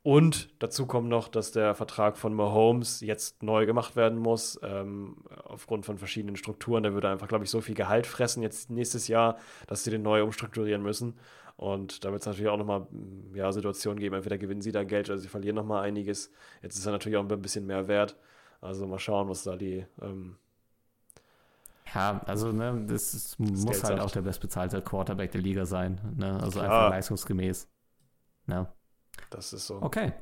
Und 0.05 0.51
dazu 0.63 0.85
kommt 0.85 1.09
noch, 1.09 1.29
dass 1.29 1.51
der 1.51 1.75
Vertrag 1.75 2.19
von 2.19 2.35
Mahomes 2.35 3.01
jetzt 3.01 3.43
neu 3.43 3.65
gemacht 3.65 3.97
werden 3.97 4.19
muss, 4.19 4.61
ähm, 4.63 5.17
aufgrund 5.45 5.87
von 5.87 5.97
verschiedenen 5.97 6.37
Strukturen. 6.37 6.83
Der 6.83 6.93
würde 6.93 7.09
einfach, 7.09 7.27
glaube 7.27 7.45
ich, 7.45 7.51
so 7.51 7.63
viel 7.63 7.75
Gehalt 7.75 8.07
fressen 8.07 8.43
jetzt 8.43 8.69
nächstes 8.69 9.09
Jahr, 9.09 9.39
dass 9.67 9.83
sie 9.83 9.91
den 9.91 10.03
neu 10.03 10.23
umstrukturieren 10.23 10.83
müssen. 10.83 11.15
Und 11.57 12.05
da 12.05 12.13
wird 12.13 12.21
es 12.21 12.27
natürlich 12.27 12.51
auch 12.51 12.59
nochmal 12.59 12.87
ja, 13.33 13.51
Situationen 13.51 13.99
geben, 13.99 14.15
entweder 14.15 14.37
gewinnen 14.37 14.61
sie 14.61 14.73
da 14.73 14.85
Geld 14.85 15.09
oder 15.09 15.19
sie 15.19 15.29
verlieren 15.29 15.57
nochmal 15.57 15.85
einiges. 15.85 16.31
Jetzt 16.63 16.77
ist 16.77 16.85
er 16.85 16.93
natürlich 16.93 17.17
auch 17.17 17.27
ein 17.27 17.41
bisschen 17.41 17.65
mehr 17.67 17.89
wert. 17.89 18.15
Also 18.61 18.87
mal 18.87 18.99
schauen, 18.99 19.31
was 19.31 19.45
da 19.45 19.57
die. 19.57 19.87
Ähm, 20.03 20.37
Ja, 21.95 22.21
also 22.27 22.53
ne, 22.53 22.85
das 22.89 23.15
ist, 23.15 23.39
muss 23.39 23.65
Geld 23.65 23.85
halt 23.85 23.99
sagt. 23.99 24.01
auch 24.01 24.11
der 24.11 24.23
bestbezahlte 24.23 24.83
Quarterback 24.83 25.31
der 25.33 25.41
Liga 25.41 25.65
sein. 25.65 25.99
Ne? 26.17 26.39
Also 26.43 26.61
Klar. 26.61 26.65
einfach 26.65 26.91
leistungsgemäß. 26.91 27.69
Ne? 28.47 28.69
Das 29.31 29.53
ist 29.53 29.67
so. 29.67 29.79
Okay. 29.81 30.13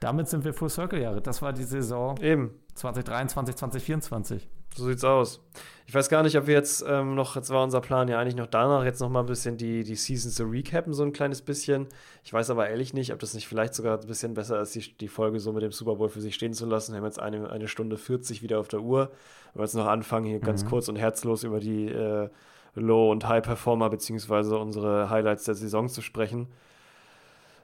Damit 0.00 0.28
sind 0.28 0.44
wir 0.44 0.52
Full 0.52 0.68
Circle 0.68 1.00
Jahre. 1.00 1.22
Das 1.22 1.40
war 1.40 1.52
die 1.52 1.62
Saison 1.62 2.18
Eben, 2.20 2.60
2023, 2.74 3.56
2024. 3.56 4.48
so 4.74 4.84
sieht's 4.86 5.04
aus. 5.04 5.40
Ich 5.86 5.94
weiß 5.94 6.08
gar 6.10 6.22
nicht, 6.22 6.36
ob 6.36 6.46
wir 6.46 6.54
jetzt 6.54 6.84
ähm, 6.86 7.14
noch, 7.14 7.36
jetzt 7.36 7.48
war 7.50 7.62
unser 7.62 7.80
Plan 7.80 8.08
ja 8.08 8.18
eigentlich 8.18 8.36
noch 8.36 8.48
danach, 8.48 8.84
jetzt 8.84 9.00
noch 9.00 9.08
mal 9.08 9.20
ein 9.20 9.26
bisschen 9.26 9.56
die, 9.56 9.82
die 9.82 9.94
Season 9.94 10.30
zu 10.30 10.44
recappen, 10.44 10.92
so 10.92 11.04
ein 11.04 11.12
kleines 11.12 11.40
bisschen. 11.40 11.86
Ich 12.22 12.32
weiß 12.32 12.50
aber 12.50 12.68
ehrlich 12.68 12.92
nicht, 12.92 13.12
ob 13.14 13.18
das 13.20 13.32
nicht 13.34 13.48
vielleicht 13.48 13.74
sogar 13.74 13.98
ein 13.98 14.06
bisschen 14.06 14.34
besser 14.34 14.60
ist, 14.60 14.74
die, 14.74 14.94
die 14.98 15.08
Folge 15.08 15.40
so 15.40 15.52
mit 15.52 15.62
dem 15.62 15.72
Super 15.72 15.94
Bowl 15.94 16.08
für 16.10 16.20
sich 16.20 16.34
stehen 16.34 16.52
zu 16.52 16.66
lassen. 16.66 16.92
Wir 16.92 16.98
haben 16.98 17.06
jetzt 17.06 17.20
eine, 17.20 17.48
eine 17.50 17.68
Stunde 17.68 17.96
40 17.96 18.42
wieder 18.42 18.58
auf 18.60 18.68
der 18.68 18.80
Uhr. 18.80 19.10
Wenn 19.54 19.60
wir 19.60 19.64
jetzt 19.64 19.74
noch 19.74 19.86
anfangen, 19.86 20.26
hier 20.26 20.40
ganz 20.40 20.64
Mhm. 20.64 20.68
kurz 20.68 20.88
und 20.88 20.96
herzlos 20.96 21.44
über 21.44 21.60
die 21.60 21.86
äh, 21.88 22.28
Low- 22.74 23.10
und 23.10 23.26
High-Performer 23.26 23.88
beziehungsweise 23.88 24.58
unsere 24.58 25.08
Highlights 25.08 25.44
der 25.44 25.54
Saison 25.54 25.88
zu 25.88 26.02
sprechen. 26.02 26.48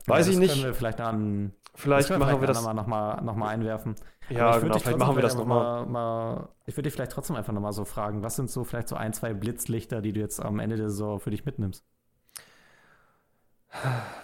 Weiß 0.06 0.26
Ja, 0.26 0.32
ich 0.32 0.38
nicht. 0.38 0.52
Können 0.52 0.64
wir 0.64 0.74
vielleicht 0.74 1.00
an, 1.00 1.52
Vielleicht 1.74 2.10
machen 2.10 2.40
wir 2.40 2.46
das. 2.46 2.58
nochmal 2.58 2.74
noch 2.74 2.86
mal, 2.86 3.20
noch 3.22 3.36
mal 3.36 3.48
einwerfen. 3.48 3.94
Ja, 4.28 4.58
genau, 4.58 4.78
vielleicht 4.78 4.98
machen 4.98 5.16
wir 5.16 5.22
das 5.22 5.34
nochmal. 5.34 5.86
mal, 5.86 6.34
mal. 6.34 6.48
Ich 6.66 6.74
würde 6.76 6.84
dich 6.84 6.94
vielleicht 6.94 7.12
trotzdem 7.12 7.36
einfach 7.36 7.52
nochmal 7.52 7.72
so 7.72 7.84
fragen, 7.84 8.22
was 8.22 8.36
sind 8.36 8.50
so 8.50 8.64
vielleicht 8.64 8.88
so 8.88 8.96
ein, 8.96 9.12
zwei 9.12 9.34
Blitzlichter, 9.34 10.00
die 10.00 10.12
du 10.12 10.20
jetzt 10.20 10.40
am 10.40 10.58
Ende 10.58 10.76
der 10.76 10.90
Saison 10.90 11.20
für 11.20 11.30
dich 11.30 11.44
mitnimmst? 11.44 11.84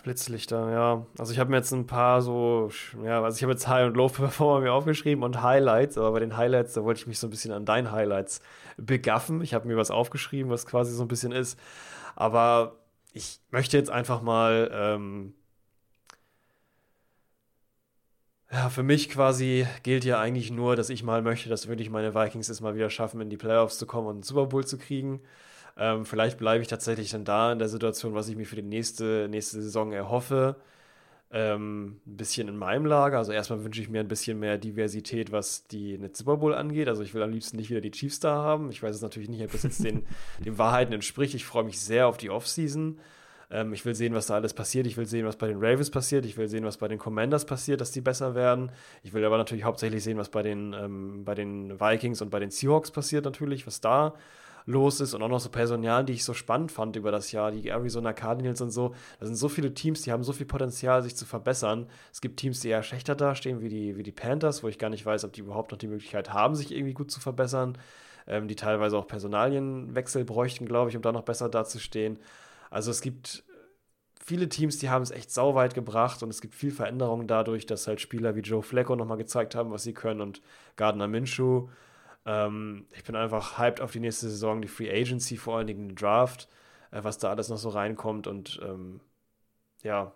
Blitzlichter, 0.03 0.71
ja. 0.73 1.07
Also 1.19 1.33
ich 1.33 1.39
habe 1.39 1.51
mir 1.51 1.57
jetzt 1.59 1.73
ein 1.73 1.87
paar 1.87 2.21
so, 2.23 2.71
ja, 3.05 3.23
also 3.23 3.37
ich 3.37 3.43
habe 3.43 3.53
jetzt 3.53 3.69
High 3.69 3.87
und 3.87 3.97
Low 3.97 4.09
Performer 4.13 4.61
mir 4.61 4.73
aufgeschrieben 4.73 5.23
und 5.25 5.43
Highlights, 5.43 5.99
aber 5.99 6.13
bei 6.13 6.21
den 6.21 6.37
Highlights, 6.37 6.75
da 6.75 6.85
wollte 6.85 7.01
ich 7.01 7.07
mich 7.07 7.19
so 7.19 7.27
ein 7.27 7.31
bisschen 7.31 7.53
an 7.53 7.65
deinen 7.65 7.93
Highlights 7.93 8.41
begaffen. 8.77 9.41
Ich 9.43 9.55
habe 9.55 9.69
mir 9.69 9.77
was 9.77 9.91
aufgeschrieben, 9.91 10.51
was 10.51 10.67
quasi 10.67 10.93
so 10.93 11.03
ein 11.05 11.09
bisschen 11.09 11.33
ist. 11.33 11.59
Aber 12.17 12.77
ich 13.13 13.41
möchte 13.51 13.77
jetzt 13.77 13.91
einfach 13.91 14.21
mal, 14.23 14.71
ähm, 14.73 15.35
ja, 18.53 18.69
für 18.69 18.83
mich 18.83 19.09
quasi 19.09 19.67
gilt 19.83 20.05
ja 20.05 20.21
eigentlich 20.21 20.51
nur, 20.51 20.77
dass 20.77 20.91
ich 20.91 21.03
mal 21.03 21.23
möchte, 21.23 21.49
dass 21.49 21.69
wirklich 21.69 21.91
meine 21.91 22.15
Vikings 22.15 22.49
es 22.49 22.61
mal 22.61 22.75
wieder 22.77 22.91
schaffen, 22.91 23.21
in 23.21 23.31
die 23.31 23.37
Playoffs 23.37 23.79
zu 23.79 23.87
kommen 23.87 24.07
und 24.07 24.15
einen 24.17 24.23
Super 24.23 24.47
Bowl 24.47 24.65
zu 24.65 24.79
kriegen. 24.79 25.21
Ähm, 25.77 26.07
vielleicht 26.07 26.39
bleibe 26.39 26.63
ich 26.63 26.69
tatsächlich 26.69 27.11
dann 27.11 27.25
da 27.25 27.53
in 27.53 27.59
der 27.59 27.69
Situation, 27.69 28.15
was 28.15 28.29
ich 28.29 28.37
mir 28.37 28.47
für 28.47 28.57
die 28.57 28.63
nächste, 28.63 29.29
nächste 29.29 29.61
Saison 29.61 29.93
erhoffe. 29.93 30.57
Ähm, 31.33 32.01
ein 32.07 32.17
bisschen 32.17 32.49
in 32.49 32.57
meinem 32.57 32.87
Lager. 32.87 33.19
Also 33.19 33.33
erstmal 33.33 33.65
wünsche 33.65 33.83
ich 33.83 33.89
mir 33.89 34.01
ein 34.01 34.09
bisschen 34.09 34.39
mehr 34.39 34.59
Diversität, 34.59 35.33
was 35.33 35.67
die 35.67 35.99
den 35.99 36.15
Super 36.15 36.37
Bowl 36.37 36.55
angeht. 36.55 36.89
Also 36.89 37.03
ich 37.03 37.15
will 37.15 37.23
am 37.23 37.33
liebsten 37.33 37.57
nicht 37.57 37.69
wieder 37.69 37.81
die 37.81 37.91
Chiefs 37.91 38.21
da 38.21 38.37
haben. 38.37 38.71
Ich 38.71 38.83
weiß 38.83 38.95
es 38.95 39.03
natürlich 39.03 39.29
nicht, 39.29 39.43
ob 39.43 39.53
das 39.53 39.65
jetzt 39.65 39.85
den, 39.85 40.07
den 40.39 40.57
Wahrheiten 40.57 40.95
entspricht. 40.95 41.35
Ich 41.35 41.45
freue 41.45 41.65
mich 41.65 41.81
sehr 41.81 42.07
auf 42.07 42.17
die 42.17 42.31
Offseason. 42.31 42.99
Ähm, 43.51 43.73
ich 43.73 43.85
will 43.85 43.95
sehen, 43.95 44.15
was 44.15 44.27
da 44.27 44.35
alles 44.35 44.55
passiert. 44.55 44.87
Ich 44.87 44.97
will 44.97 45.07
sehen, 45.07 45.27
was 45.27 45.37
bei 45.37 45.49
den 45.49 45.59
Ravens 45.59 45.91
passiert. 45.91 46.25
Ich 46.27 46.37
will 46.37 46.49
sehen, 46.49 46.65
was 46.65 46.77
bei 46.77 46.89
den 46.89 46.99
Commanders 46.99 47.45
passiert, 47.45 47.81
dass 47.81 47.93
die 47.93 48.01
besser 48.01 48.35
werden. 48.35 48.71
Ich 49.03 49.13
will 49.13 49.25
aber 49.25 49.39
natürlich 49.39 49.65
hauptsächlich 49.65 50.03
sehen, 50.03 50.19
was 50.19 50.29
bei 50.29 50.43
den, 50.43 50.73
ähm, 50.73 51.25
bei 51.25 51.35
den 51.35 51.81
Vikings 51.81 52.23
und 52.23 52.31
bei 52.31 52.41
den 52.41 52.51
Seahawks 52.51 52.91
passiert, 52.91 53.25
natürlich, 53.25 53.67
was 53.67 53.81
da 53.81 54.15
los 54.67 55.01
ist 55.01 55.15
und 55.15 55.23
auch 55.23 55.29
noch 55.29 55.41
so 55.41 55.49
Personalien, 55.49 56.07
die 56.07 56.15
ich 56.15 56.25
so 56.25 56.35
spannend 56.35 56.73
fand 56.73 56.97
über 56.97 57.13
das 57.13 57.31
Jahr, 57.33 57.53
die 57.53 57.69
Arizona 57.69 58.13
Cardinals 58.13 58.61
und 58.61 58.71
so. 58.71 58.95
Da 59.21 59.27
sind 59.27 59.37
so 59.37 59.49
viele 59.49 59.73
Teams, 59.73 60.03
die 60.03 60.13
haben 60.13 60.25
so 60.25 60.33
viel 60.33 60.47
Potenzial, 60.47 61.03
sich 61.03 61.15
zu 61.15 61.25
verbessern. 61.25 61.87
Es 62.13 62.21
gibt 62.21 62.39
Teams, 62.39 62.61
die 62.61 62.69
eher 62.69 62.83
schlechter 62.83 63.15
dastehen, 63.15 63.61
wie 63.61 63.69
die, 63.69 63.97
wie 63.97 64.03
die 64.03 64.13
Panthers, 64.13 64.63
wo 64.65 64.69
ich 64.69 64.79
gar 64.79 64.91
nicht 64.91 65.07
weiß, 65.07 65.25
ob 65.25 65.33
die 65.33 65.41
überhaupt 65.41 65.71
noch 65.71 65.79
die 65.79 65.87
Möglichkeit 65.87 66.33
haben, 66.33 66.57
sich 66.57 66.73
irgendwie 66.73 66.95
gut 66.95 67.11
zu 67.13 67.21
verbessern. 67.21 67.79
Ähm, 68.27 68.49
die 68.49 68.57
teilweise 68.57 68.99
auch 68.99 69.07
Personalienwechsel 69.07 70.25
bräuchten, 70.25 70.67
glaube 70.67 70.91
ich, 70.91 70.97
um 70.97 71.03
da 71.03 71.13
noch 71.13 71.23
besser 71.23 71.49
dazustehen. 71.49 72.19
Also 72.71 72.91
es 72.91 73.01
gibt 73.01 73.45
viele 74.25 74.49
Teams, 74.49 74.79
die 74.79 74.91
haben 74.91 75.03
es 75.03 75.11
echt 75.11 75.31
sauweit 75.31 75.75
gebracht 75.75 76.23
und 76.23 76.31
es 76.31 76.41
gibt 76.41 76.55
viel 76.55 76.73
Veränderung 76.73 77.27
dadurch, 77.27 77.67
dass 77.67 77.87
halt 77.87 78.01
Spieler 78.01 78.35
wie 78.37 78.41
Joe 78.41 78.63
Flacco 78.63 78.97
nochmal 78.97 79.19
gezeigt 79.19 79.55
haben, 79.55 79.71
was 79.71 79.85
sie 79.85 79.95
können 79.95 80.21
und 80.21 80.43
Gardner 80.77 81.09
Minshew. 81.09 81.69
Ähm, 82.27 82.87
ich 82.95 83.05
bin 83.05 83.17
einfach 83.17 83.59
hyped 83.59 83.81
auf 83.81 83.93
die 83.93 84.01
nächste 84.01 84.29
Saison, 84.29 84.63
die 84.63 84.69
Free 84.69 84.91
Agency, 84.91 85.37
vor 85.37 85.59
allen 85.59 85.67
Dingen 85.69 85.89
den 85.91 85.97
Draft, 85.97 86.49
äh, 86.91 87.05
was 87.05 87.19
da 87.19 87.31
alles 87.31 87.49
noch 87.49 87.59
so 87.59 87.69
reinkommt 87.71 88.27
und 88.27 88.61
ähm, 88.65 89.01
ja, 89.83 90.13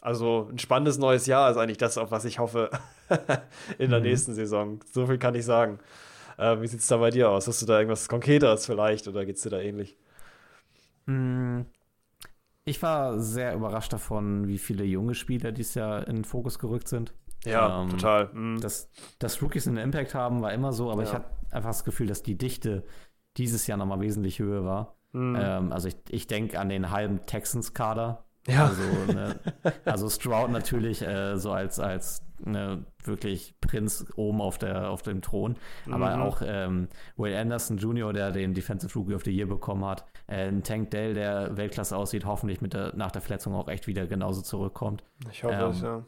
Also 0.00 0.48
ein 0.50 0.58
spannendes 0.58 0.98
neues 0.98 1.26
Jahr 1.26 1.50
ist 1.50 1.56
eigentlich 1.56 1.78
das, 1.78 1.96
auf 1.96 2.10
was 2.10 2.24
ich 2.24 2.38
hoffe 2.38 2.70
in 3.78 3.90
der 3.90 4.00
mhm. 4.00 4.06
nächsten 4.06 4.34
Saison. 4.34 4.80
So 4.92 5.06
viel 5.06 5.18
kann 5.18 5.34
ich 5.34 5.44
sagen. 5.44 5.78
Äh, 6.38 6.60
wie 6.60 6.66
sieht 6.66 6.80
es 6.80 6.88
da 6.88 6.96
bei 6.98 7.10
dir 7.10 7.30
aus? 7.30 7.46
Hast 7.48 7.62
du 7.62 7.66
da 7.66 7.78
irgendwas 7.78 8.08
Konkreteres 8.08 8.66
vielleicht 8.66 9.06
oder 9.08 9.24
geht 9.24 9.36
es 9.36 9.42
dir 9.42 9.50
da 9.50 9.60
ähnlich? 9.60 9.96
Mm, 11.06 11.62
ich 12.64 12.82
war 12.82 13.18
sehr 13.18 13.54
überrascht 13.54 13.92
davon, 13.92 14.46
wie 14.46 14.58
viele 14.58 14.84
junge 14.84 15.14
Spieler 15.14 15.52
dieses 15.52 15.74
Jahr 15.74 16.06
in 16.06 16.16
den 16.16 16.24
Fokus 16.24 16.58
gerückt 16.58 16.88
sind. 16.88 17.14
Ja, 17.44 17.82
ähm, 17.82 17.90
total. 17.90 18.30
Mhm. 18.32 18.60
Dass, 18.60 18.90
dass 19.18 19.42
Rookies 19.42 19.66
einen 19.66 19.78
Impact 19.78 20.14
haben, 20.14 20.42
war 20.42 20.52
immer 20.52 20.72
so, 20.72 20.90
aber 20.90 21.02
ja. 21.02 21.08
ich 21.08 21.14
hatte 21.14 21.26
einfach 21.50 21.70
das 21.70 21.84
Gefühl, 21.84 22.06
dass 22.06 22.22
die 22.22 22.38
Dichte 22.38 22.84
dieses 23.36 23.66
Jahr 23.66 23.78
nochmal 23.78 24.00
wesentlich 24.00 24.38
höher 24.38 24.64
war. 24.64 24.96
Mhm. 25.12 25.36
Ähm, 25.38 25.72
also 25.72 25.88
ich, 25.88 25.96
ich 26.08 26.26
denke 26.26 26.58
an 26.60 26.68
den 26.68 26.90
halben 26.90 27.26
Texans-Kader. 27.26 28.24
Ja. 28.46 28.66
Also, 28.66 29.12
ne, 29.12 29.40
also 29.84 30.08
Stroud 30.08 30.50
natürlich 30.50 31.02
äh, 31.02 31.36
so 31.36 31.52
als, 31.52 31.78
als 31.78 32.22
ne, 32.44 32.84
wirklich 33.04 33.54
Prinz 33.60 34.06
oben 34.16 34.40
auf, 34.40 34.58
der, 34.58 34.90
auf 34.90 35.02
dem 35.02 35.22
Thron. 35.22 35.56
Aber 35.90 36.16
mhm. 36.16 36.22
auch 36.22 36.42
ähm, 36.44 36.88
Will 37.16 37.34
Anderson 37.34 37.78
Jr., 37.78 38.12
der 38.12 38.32
den 38.32 38.54
Defensive 38.54 38.98
Rookie 38.98 39.14
of 39.14 39.24
the 39.24 39.30
Year 39.30 39.46
bekommen 39.46 39.84
hat. 39.84 40.04
Äh, 40.26 40.48
ein 40.48 40.62
Tank 40.62 40.90
Dell, 40.90 41.14
der 41.14 41.56
Weltklasse 41.56 41.96
aussieht, 41.96 42.24
hoffentlich 42.24 42.60
mit 42.60 42.74
der, 42.74 42.94
nach 42.96 43.12
der 43.12 43.22
Verletzung 43.22 43.54
auch 43.54 43.68
echt 43.68 43.86
wieder 43.86 44.06
genauso 44.06 44.42
zurückkommt. 44.42 45.04
Ich 45.30 45.44
hoffe 45.44 45.54
ähm, 45.54 45.70
es, 45.70 45.80
ja 45.82 46.04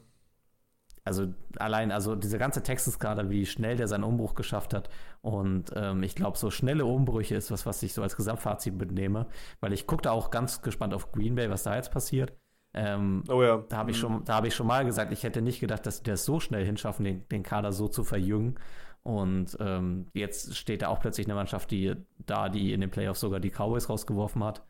also 1.05 1.27
allein, 1.59 1.93
also 1.93 2.17
dieser 2.17 2.39
ganze 2.39 2.63
Texas-Kader, 2.63 3.29
wie 3.29 3.45
schnell 3.45 3.77
der 3.77 3.89
seinen 3.89 4.05
Umbruch 4.05 4.35
geschafft 4.35 4.73
hat. 4.73 4.89
Und 5.21 5.71
ähm, 5.77 6.03
ich 6.03 6.15
glaube, 6.15 6.39
so 6.39 6.51
schnelle 6.51 6.87
Umbrüche 6.87 7.35
ist 7.35 7.51
was, 7.51 7.67
was 7.67 7.83
ich 7.83 7.93
so 7.93 8.03
als 8.03 8.17
Gesamtfazit 8.17 8.75
mitnehme, 8.75 9.27
weil 9.61 9.73
ich 9.75 9.87
gucke 9.87 10.03
da 10.03 10.13
auch 10.13 10.31
ganz 10.31 10.63
gespannt 10.63 10.95
auf 10.95 11.13
Green 11.13 11.35
Bay, 11.35 11.51
was 11.51 11.63
da 11.63 11.77
jetzt 11.77 11.93
passiert. 11.93 12.33
Ähm, 12.73 13.23
oh 13.29 13.43
ja. 13.43 13.63
Da 13.69 13.77
habe 13.77 13.91
ich, 13.91 13.99
mhm. 13.99 14.01
schon, 14.01 14.25
hab 14.29 14.45
ich 14.47 14.55
schon 14.55 14.67
mal 14.67 14.85
gesagt, 14.85 15.13
ich 15.13 15.23
hätte 15.23 15.43
nicht 15.43 15.61
gedacht, 15.61 15.85
dass 15.87 16.03
die 16.03 16.11
das 16.11 16.25
so 16.25 16.41
schnell 16.41 16.65
hinschaffen, 16.65 17.05
den, 17.05 17.29
den 17.29 17.43
Kader 17.43 17.73
so 17.73 17.87
zu 17.89 18.03
verjüngen. 18.03 18.59
Und 19.03 19.59
ähm, 19.61 20.07
jetzt 20.15 20.57
steht 20.57 20.81
da 20.81 20.89
auch 20.89 21.01
plötzlich 21.01 21.27
eine 21.27 21.35
Mannschaft, 21.35 21.71
die 21.71 21.95
da, 22.19 22.49
die 22.49 22.73
in 22.73 22.81
den 22.81 22.91
Playoffs 22.91 23.21
sogar 23.21 23.39
die 23.39 23.51
Cowboys 23.51 23.91
rausgeworfen 23.91 24.43
hat. 24.43 24.65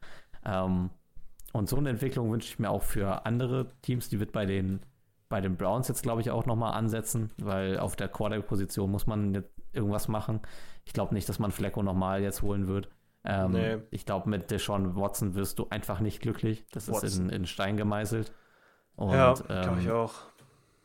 Ähm, 0.44 0.90
und 1.52 1.69
so 1.69 1.77
eine 1.77 1.90
Entwicklung 1.90 2.32
wünsche 2.32 2.48
ich 2.48 2.59
mir 2.59 2.69
auch 2.69 2.82
für 2.82 3.24
andere 3.24 3.69
Teams, 3.82 4.09
die 4.09 4.19
wird 4.19 4.32
bei 4.32 4.44
den 4.44 4.81
bei 5.35 5.40
den 5.40 5.56
Browns 5.56 5.89
jetzt, 5.89 6.05
glaube 6.05 6.20
ich, 6.20 6.31
auch 6.31 6.47
nochmal 6.47 6.74
ansetzen, 6.74 7.32
weil 7.39 7.81
auf 7.81 7.97
der 7.97 8.06
Quarterback-Position 8.06 8.89
muss 8.89 9.09
man 9.09 9.35
jetzt 9.35 9.51
irgendwas 9.73 10.06
machen. 10.06 10.39
Ich 10.85 10.93
glaube 10.93 11.12
nicht, 11.12 11.28
dass 11.28 11.40
man 11.40 11.51
Flecko 11.51 11.82
nochmal 11.82 12.23
jetzt 12.23 12.43
holen 12.43 12.69
wird. 12.69 12.89
Ähm, 13.24 13.51
nee. 13.51 13.78
Ich 13.90 14.06
glaube, 14.06 14.31
mit 14.31 14.52
Deshaun 14.52 14.94
Watson 14.94 15.35
wirst 15.35 15.59
du 15.59 15.66
einfach 15.70 15.98
nicht 15.98 16.20
glücklich. 16.20 16.65
Das 16.70 16.86
Watson. 16.89 17.06
ist 17.09 17.19
in, 17.19 17.31
in, 17.31 17.47
Stein 17.47 17.77
gemeißelt. 17.77 18.32
Und, 18.94 19.11
ja, 19.11 19.32
glaube 19.32 19.81
ich 19.81 19.86
ähm, 19.86 19.93
auch. 19.93 20.15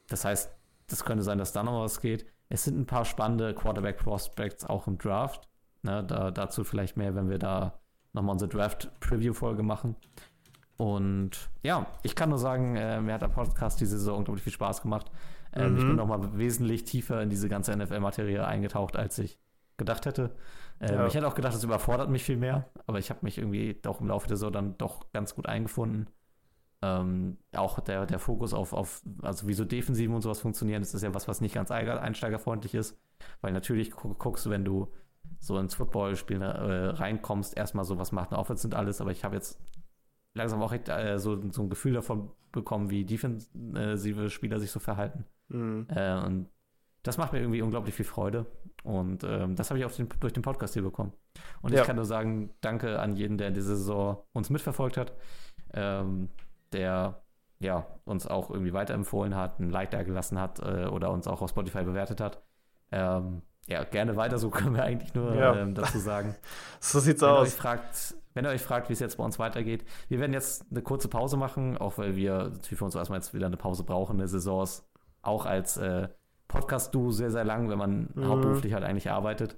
Das 0.08 0.26
heißt, 0.26 0.52
das 0.88 1.06
könnte 1.06 1.24
sein, 1.24 1.38
dass 1.38 1.54
da 1.54 1.62
noch 1.62 1.84
was 1.84 2.02
geht. 2.02 2.26
Es 2.50 2.64
sind 2.64 2.80
ein 2.80 2.88
paar 2.88 3.06
spannende 3.06 3.54
Quarterback-Prospects 3.54 4.66
auch 4.66 4.88
im 4.88 4.98
Draft. 4.98 5.48
Ne, 5.84 6.04
da, 6.04 6.32
dazu 6.32 6.64
vielleicht 6.64 6.98
mehr, 6.98 7.14
wenn 7.14 7.30
wir 7.30 7.38
da 7.38 7.80
nochmal 8.14 8.34
unsere 8.34 8.50
Draft-Preview-Folge 8.50 9.62
machen. 9.62 9.96
Und 10.80 11.32
ja, 11.62 11.88
ich 12.04 12.16
kann 12.16 12.30
nur 12.30 12.38
sagen, 12.38 12.78
äh, 12.78 13.02
mir 13.02 13.16
hat 13.16 13.22
der 13.22 13.28
Podcast 13.28 13.82
diese 13.82 13.98
Saison 13.98 14.20
unglaublich 14.20 14.46
viel 14.46 14.54
Spaß 14.54 14.82
gemacht. 14.82 15.12
Ähm, 15.52 15.74
mhm. 15.74 15.78
Ich 15.78 15.84
bin 15.84 15.96
nochmal 15.98 16.38
wesentlich 16.38 16.86
tiefer 16.86 17.22
in 17.22 17.30
diese 17.30 17.50
ganze 17.50 17.76
NFL-Materie 17.76 18.48
eingetaucht, 18.48 18.96
als 18.96 19.20
ich 19.20 19.38
gedacht 19.76 20.06
hätte. 20.06 20.32
Ähm, 20.80 20.94
ja. 20.94 21.08
Ich 21.08 21.16
hätte 21.16 21.28
auch 21.28 21.36
gedacht, 21.36 21.54
das 21.54 21.66
überfordert 21.66 22.10
mich 22.10 22.24
viel 22.24 22.38
mehr, 22.38 22.70
aber 22.88 22.98
ich 22.98 23.10
habe 23.10 23.20
mich 23.24 23.38
irgendwie 23.38 23.78
auch 23.86 24.00
im 24.00 24.08
Laufe 24.08 24.30
der 24.30 24.38
Saison 24.38 24.54
dann 24.54 24.78
doch 24.78 25.12
ganz 25.12 25.36
gut 25.36 25.48
eingefunden. 25.48 26.08
Ähm, 26.82 27.40
auch 27.54 27.82
der, 27.82 28.06
der 28.06 28.20
Fokus 28.20 28.54
auf, 28.54 28.72
auf, 28.72 29.02
also 29.22 29.50
wie 29.50 29.54
so 29.56 29.66
Defensiven 29.66 30.16
und 30.16 30.22
sowas 30.22 30.40
funktionieren, 30.40 30.82
das 30.82 30.94
ist 30.94 31.02
ja 31.02 31.14
was, 31.14 31.28
was 31.28 31.42
nicht 31.42 31.56
ganz 31.56 31.72
einsteigerfreundlich 31.72 32.74
ist. 32.74 32.98
Weil 33.42 33.52
natürlich 33.52 33.92
guckst 33.92 34.46
du, 34.46 34.50
wenn 34.50 34.64
du 34.64 34.94
so 35.40 35.60
ins 35.60 35.76
Footballspiel 35.76 36.42
äh, 36.42 36.46
reinkommst, 36.46 37.58
erstmal 37.58 37.84
so, 37.84 37.98
was 37.98 38.14
macht 38.14 38.32
eine 38.32 38.40
Offense 38.40 38.66
und 38.66 38.76
alles, 38.76 39.02
aber 39.02 39.12
ich 39.12 39.26
habe 39.26 39.36
jetzt 39.36 39.60
langsam 40.34 40.62
auch 40.62 40.74
äh, 40.74 41.20
so, 41.20 41.40
so 41.52 41.64
ein 41.64 41.70
Gefühl 41.70 41.94
davon 41.94 42.32
bekommen, 42.52 42.90
wie 42.90 43.06
defensive 43.06 44.30
Spieler 44.30 44.60
sich 44.60 44.72
so 44.72 44.80
verhalten. 44.80 45.26
Mhm. 45.50 45.88
Äh, 45.90 46.20
und 46.26 46.50
das 47.04 47.18
macht 47.18 47.34
mir 47.34 47.40
irgendwie 47.40 47.62
unglaublich 47.62 47.96
viel 47.96 48.06
Freude. 48.06 48.46
Und 48.84 49.24
ähm, 49.24 49.56
das 49.56 49.70
habe 49.70 49.80
ich 49.80 49.86
auch 49.86 49.92
den, 49.92 50.08
durch 50.20 50.34
den 50.34 50.44
Podcast 50.44 50.74
hier 50.74 50.84
bekommen. 50.84 51.14
Und 51.62 51.74
ja. 51.74 51.82
ich 51.82 51.88
kann 51.88 51.96
nur 51.96 52.06
sagen, 52.06 52.52
danke 52.62 53.00
an 53.00 53.16
jeden, 53.16 53.38
der 53.38 53.52
diese 53.52 53.76
Saison 53.76 54.24
uns 54.34 54.50
mitverfolgt 54.50 54.98
hat, 54.98 55.14
ähm, 55.74 56.30
der 56.72 57.22
ja, 57.60 57.86
uns 58.06 58.26
auch 58.26 58.50
irgendwie 58.50 58.74
weiterempfohlen 58.74 59.36
hat, 59.36 59.60
ein 59.60 59.70
Like 59.70 59.92
da 59.92 60.04
gelassen 60.04 60.40
hat 60.40 60.60
äh, 60.60 60.86
oder 60.86 61.12
uns 61.12 61.28
auch 61.28 61.42
auf 61.42 61.50
Spotify 61.50 61.84
bewertet 61.84 62.22
hat. 62.22 62.42
Ähm, 62.92 63.42
ja, 63.70 63.84
gerne 63.84 64.16
weiter, 64.16 64.40
so 64.40 64.50
können 64.50 64.76
wir 64.76 64.84
eigentlich 64.84 65.14
nur 65.14 65.36
ja. 65.36 65.56
ähm, 65.56 65.76
dazu 65.76 66.00
sagen. 66.00 66.36
so 66.80 67.00
sieht's 67.00 67.22
Wenn 67.22 67.30
aus. 67.30 67.48
Euch 67.48 67.54
fragt, 67.54 68.16
wenn 68.34 68.46
ihr 68.46 68.50
euch 68.50 68.62
fragt, 68.62 68.90
wie 68.90 68.94
es 68.94 69.00
jetzt 69.00 69.18
bei 69.18 69.24
uns 69.24 69.38
weitergeht, 69.38 69.86
wir 70.08 70.20
werden 70.20 70.34
jetzt 70.34 70.66
eine 70.72 70.82
kurze 70.82 71.08
Pause 71.08 71.38
machen, 71.38 71.78
auch 71.78 71.98
weil 71.98 72.16
wir 72.16 72.50
natürlich 72.50 72.80
für 72.80 72.86
uns 72.86 72.96
erstmal 72.96 73.20
jetzt 73.20 73.34
wieder 73.34 73.46
eine 73.46 73.58
Pause 73.58 73.84
brauchen. 73.84 74.18
Eine 74.18 74.28
Saison 74.28 74.64
ist 74.64 74.90
auch 75.22 75.46
als 75.46 75.78
äh, 75.78 76.10
Podcast-Du 76.48 77.12
sehr, 77.12 77.30
sehr 77.30 77.44
lang, 77.44 77.70
wenn 77.70 77.78
man 77.78 78.10
mhm. 78.16 78.28
hauptberuflich 78.28 78.74
halt 78.74 78.84
eigentlich 78.84 79.12
arbeitet. 79.12 79.58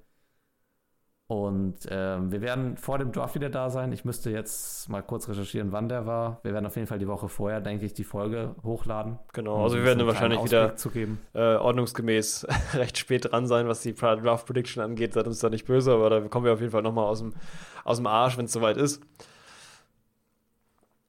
Und 1.32 1.88
ähm, 1.90 2.30
wir 2.34 2.42
werden 2.42 2.76
vor 2.76 2.98
dem 2.98 3.14
Draft 3.14 3.36
wieder 3.36 3.50
da 3.50 3.70
sein. 3.70 3.94
Ich 3.94 4.04
müsste 4.04 4.30
jetzt 4.32 4.90
mal 4.90 5.02
kurz 5.02 5.30
recherchieren, 5.30 5.72
wann 5.72 5.88
der 5.88 6.06
war. 6.06 6.42
Wir 6.44 6.52
werden 6.52 6.66
auf 6.66 6.76
jeden 6.76 6.90
Fall 6.90 7.00
die 7.00 7.08
Woche 7.08 7.30
vorher, 7.30 7.62
denke 7.62 7.86
ich, 7.86 7.94
die 7.94 8.04
Folge 8.04 8.54
hochladen. 8.66 9.18
Genau, 9.32 9.64
also 9.64 9.78
wir 9.78 9.86
werden 9.86 10.06
wahrscheinlich 10.06 10.44
wieder 10.44 10.76
äh, 11.34 11.56
ordnungsgemäß 11.56 12.48
recht 12.74 12.98
spät 12.98 13.32
dran 13.32 13.48
sein, 13.48 13.70
was 13.70 13.80
die 13.80 13.96
Draft 13.96 14.46
Prediction 14.46 14.84
angeht. 14.84 15.14
Seid 15.14 15.26
uns 15.26 15.40
da 15.40 15.50
nicht 15.50 15.66
böse, 15.66 15.94
aber 15.94 16.10
da 16.10 16.20
kommen 16.20 16.46
wir 16.46 16.52
auf 16.52 16.60
jeden 16.60 16.74
Fall 16.74 16.82
nochmal 16.82 17.06
aus 17.06 17.20
dem, 17.20 17.34
aus 17.86 17.96
dem 17.96 18.08
Arsch, 18.08 18.38
wenn 18.38 18.44
es 18.44 18.52
soweit 18.52 18.76
ist 18.76 19.02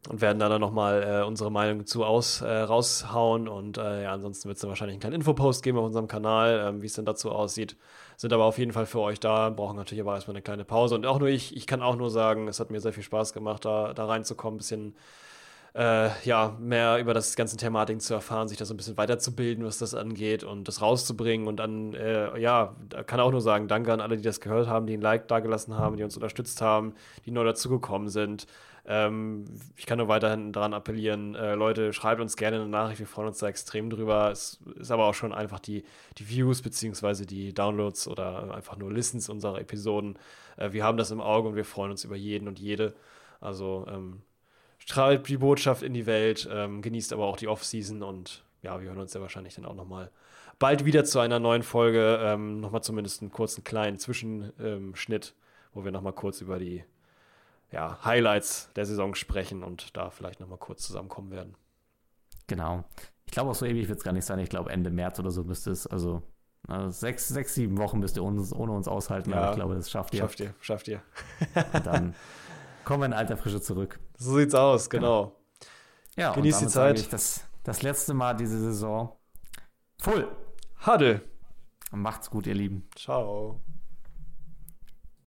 und 0.09 0.20
werden 0.20 0.39
dann, 0.39 0.51
dann 0.51 0.61
nochmal 0.61 1.03
äh, 1.03 1.27
unsere 1.27 1.51
Meinung 1.51 1.85
zu 1.85 2.05
aus, 2.05 2.43
äh, 2.43 2.49
raushauen. 2.49 3.49
Und 3.49 3.77
äh, 3.78 4.05
ja, 4.05 4.12
ansonsten 4.12 4.49
wird 4.49 4.57
es 4.57 4.61
dann 4.61 4.69
wahrscheinlich 4.69 4.94
einen 4.94 5.01
kleinen 5.01 5.16
Infopost 5.16 5.65
geben 5.65 5.78
auf 5.78 5.85
unserem 5.85 6.07
Kanal, 6.07 6.65
ähm, 6.69 6.82
wie 6.82 6.86
es 6.86 6.94
denn 6.94 7.05
dazu 7.05 7.32
aussieht. 7.32 7.77
Sind 8.16 8.32
aber 8.32 8.44
auf 8.44 8.59
jeden 8.59 8.72
Fall 8.72 8.86
für 8.86 9.01
euch 9.01 9.20
da, 9.20 9.51
brauchen 9.51 9.76
natürlich 9.76 10.02
aber 10.02 10.14
erstmal 10.14 10.36
eine 10.36 10.43
kleine 10.43 10.64
Pause. 10.64 10.94
Und 10.94 11.06
auch 11.06 11.18
nur 11.18 11.28
ich, 11.28 11.56
ich 11.56 11.66
kann 11.66 11.82
auch 11.82 11.97
nur 11.97 12.10
sagen, 12.10 12.48
es 12.48 12.60
hat 12.60 12.70
mir 12.70 12.80
sehr 12.80 12.93
viel 12.93 13.02
Spaß 13.02 13.32
gemacht, 13.32 13.64
da, 13.64 13.94
da 13.94 14.06
reinzukommen, 14.06 14.56
ein 14.56 14.59
bisschen 14.59 14.94
äh, 15.74 16.10
ja, 16.24 16.56
mehr 16.60 16.98
über 16.98 17.14
das 17.14 17.34
ganze 17.34 17.56
Thematik 17.56 18.02
zu 18.02 18.12
erfahren, 18.14 18.48
sich 18.48 18.59
da 18.59 18.64
so 18.64 18.74
ein 18.74 18.76
bisschen 18.76 18.97
weiterzubilden, 18.97 19.64
was 19.64 19.78
das 19.78 19.94
angeht 19.94 20.44
und 20.44 20.68
das 20.68 20.82
rauszubringen. 20.82 21.47
Und 21.47 21.56
dann, 21.56 21.94
äh, 21.94 22.39
ja, 22.39 22.76
kann 23.06 23.20
auch 23.20 23.30
nur 23.30 23.40
sagen, 23.40 23.68
danke 23.68 23.93
an 23.93 24.01
alle, 24.01 24.16
die 24.16 24.22
das 24.22 24.40
gehört 24.40 24.68
haben, 24.68 24.86
die 24.86 24.94
ein 24.94 25.01
Like 25.01 25.28
dagelassen 25.28 25.78
haben, 25.78 25.97
die 25.97 26.05
uns 26.05 26.16
unterstützt 26.16 26.60
haben, 26.60 26.94
die 27.24 27.30
neu 27.30 27.44
dazugekommen 27.44 28.09
sind. 28.09 28.47
Ähm, 28.84 29.44
ich 29.76 29.86
kann 29.86 29.98
nur 29.98 30.09
weiterhin 30.09 30.52
daran 30.52 30.74
appellieren, 30.74 31.34
äh, 31.36 31.54
Leute, 31.54 31.92
schreibt 31.92 32.20
uns 32.20 32.36
gerne 32.36 32.56
eine 32.56 32.68
Nachricht, 32.68 32.98
wir 32.98 33.06
freuen 33.06 33.28
uns 33.28 33.38
da 33.38 33.48
extrem 33.48 33.90
drüber. 33.90 34.30
Es 34.30 34.59
ist 34.76 34.90
aber 34.90 35.06
auch 35.06 35.14
schon 35.14 35.32
einfach 35.32 35.60
die, 35.60 35.84
die 36.18 36.28
Views 36.28 36.62
beziehungsweise 36.62 37.24
die 37.24 37.54
Downloads 37.54 38.09
oder 38.09 38.52
einfach 38.54 38.76
nur 38.76 38.92
Listens 38.92 39.28
unserer 39.28 39.60
Episoden. 39.60 40.18
Äh, 40.56 40.72
wir 40.72 40.84
haben 40.84 40.98
das 40.98 41.12
im 41.12 41.20
Auge 41.20 41.48
und 41.48 41.54
wir 41.54 41.64
freuen 41.64 41.92
uns 41.92 42.04
über 42.04 42.16
jeden 42.16 42.48
und 42.48 42.59
jede. 42.59 42.94
Also 43.40 43.86
ähm, 43.88 44.22
strahlt 44.78 45.28
die 45.28 45.36
Botschaft 45.36 45.82
in 45.82 45.94
die 45.94 46.06
Welt, 46.06 46.48
ähm, 46.50 46.82
genießt 46.82 47.12
aber 47.12 47.26
auch 47.26 47.36
die 47.36 47.48
Off-Season 47.48 48.02
und 48.02 48.44
ja, 48.62 48.80
wir 48.80 48.88
hören 48.88 49.00
uns 49.00 49.14
ja 49.14 49.20
wahrscheinlich 49.20 49.54
dann 49.54 49.64
auch 49.64 49.74
nochmal 49.74 50.10
bald 50.59 50.84
wieder 50.84 51.04
zu 51.04 51.18
einer 51.20 51.38
neuen 51.38 51.62
Folge. 51.62 52.18
Ähm, 52.20 52.60
nochmal 52.60 52.82
zumindest 52.82 53.22
einen 53.22 53.32
kurzen 53.32 53.64
kleinen 53.64 53.98
Zwischenschnitt, 53.98 55.34
wo 55.72 55.84
wir 55.84 55.92
nochmal 55.92 56.12
kurz 56.12 56.40
über 56.40 56.59
die 56.59 56.84
ja, 57.73 57.99
Highlights 58.05 58.70
der 58.77 58.86
Saison 58.86 59.15
sprechen 59.15 59.62
und 59.62 59.97
da 59.97 60.11
vielleicht 60.11 60.40
nochmal 60.40 60.59
kurz 60.59 60.82
zusammenkommen 60.86 61.31
werden. 61.31 61.57
Genau. 62.47 62.85
Ich 63.27 63.32
glaube, 63.32 63.51
auch 63.51 63.55
so 63.55 63.65
ewig 63.65 63.89
wird 63.89 63.99
es 63.99 64.05
gar 64.05 64.12
nicht 64.12 64.27
sein. 64.27 64.39
Ich 64.39 64.51
glaube, 64.51 64.70
Ende 64.70 64.90
März 64.90 65.19
oder 65.19 65.31
so 65.31 65.43
müsste 65.43 65.70
es, 65.70 65.86
also 65.86 66.23
na, 66.69 66.90
sechs, 66.90 67.28
sechs, 67.28 67.55
sieben 67.55 67.78
Wochen 67.78 67.99
müsst 67.99 68.16
ihr 68.16 68.23
uns, 68.23 68.53
ohne 68.53 68.73
uns 68.73 68.86
aushalten, 68.86 69.31
ja, 69.31 69.39
aber 69.39 69.51
ich 69.51 69.57
glaube, 69.57 69.74
das 69.74 69.90
schafft 69.90 70.15
ihr. 70.15 70.20
Schafft 70.20 70.40
ihr, 70.40 70.55
schafft 70.61 70.89
ihr. 70.89 71.03
und 71.73 71.86
dann 71.86 72.15
kommen 72.85 73.03
wir 73.03 73.07
in 73.07 73.12
alter 73.15 73.36
Frische 73.36 73.61
zurück. 73.61 73.99
So 74.19 74.36
sieht's 74.36 74.55
aus, 74.55 74.89
genau. 74.90 75.24
genau. 75.24 75.36
Ja, 76.16 76.32
Genießt 76.35 76.61
die 76.61 76.66
Zeit. 76.66 77.12
Das, 77.12 77.44
das 77.65 77.82
letzte 77.82 78.12
Mal 78.12 78.35
diese 78.35 78.61
Saison. 78.61 79.16
Full. 79.99 80.28
Huddle. 80.86 81.23
Macht's 81.90 82.28
gut, 82.28 82.47
ihr 82.47 82.55
Lieben. 82.55 82.89
Ciao. 82.97 83.61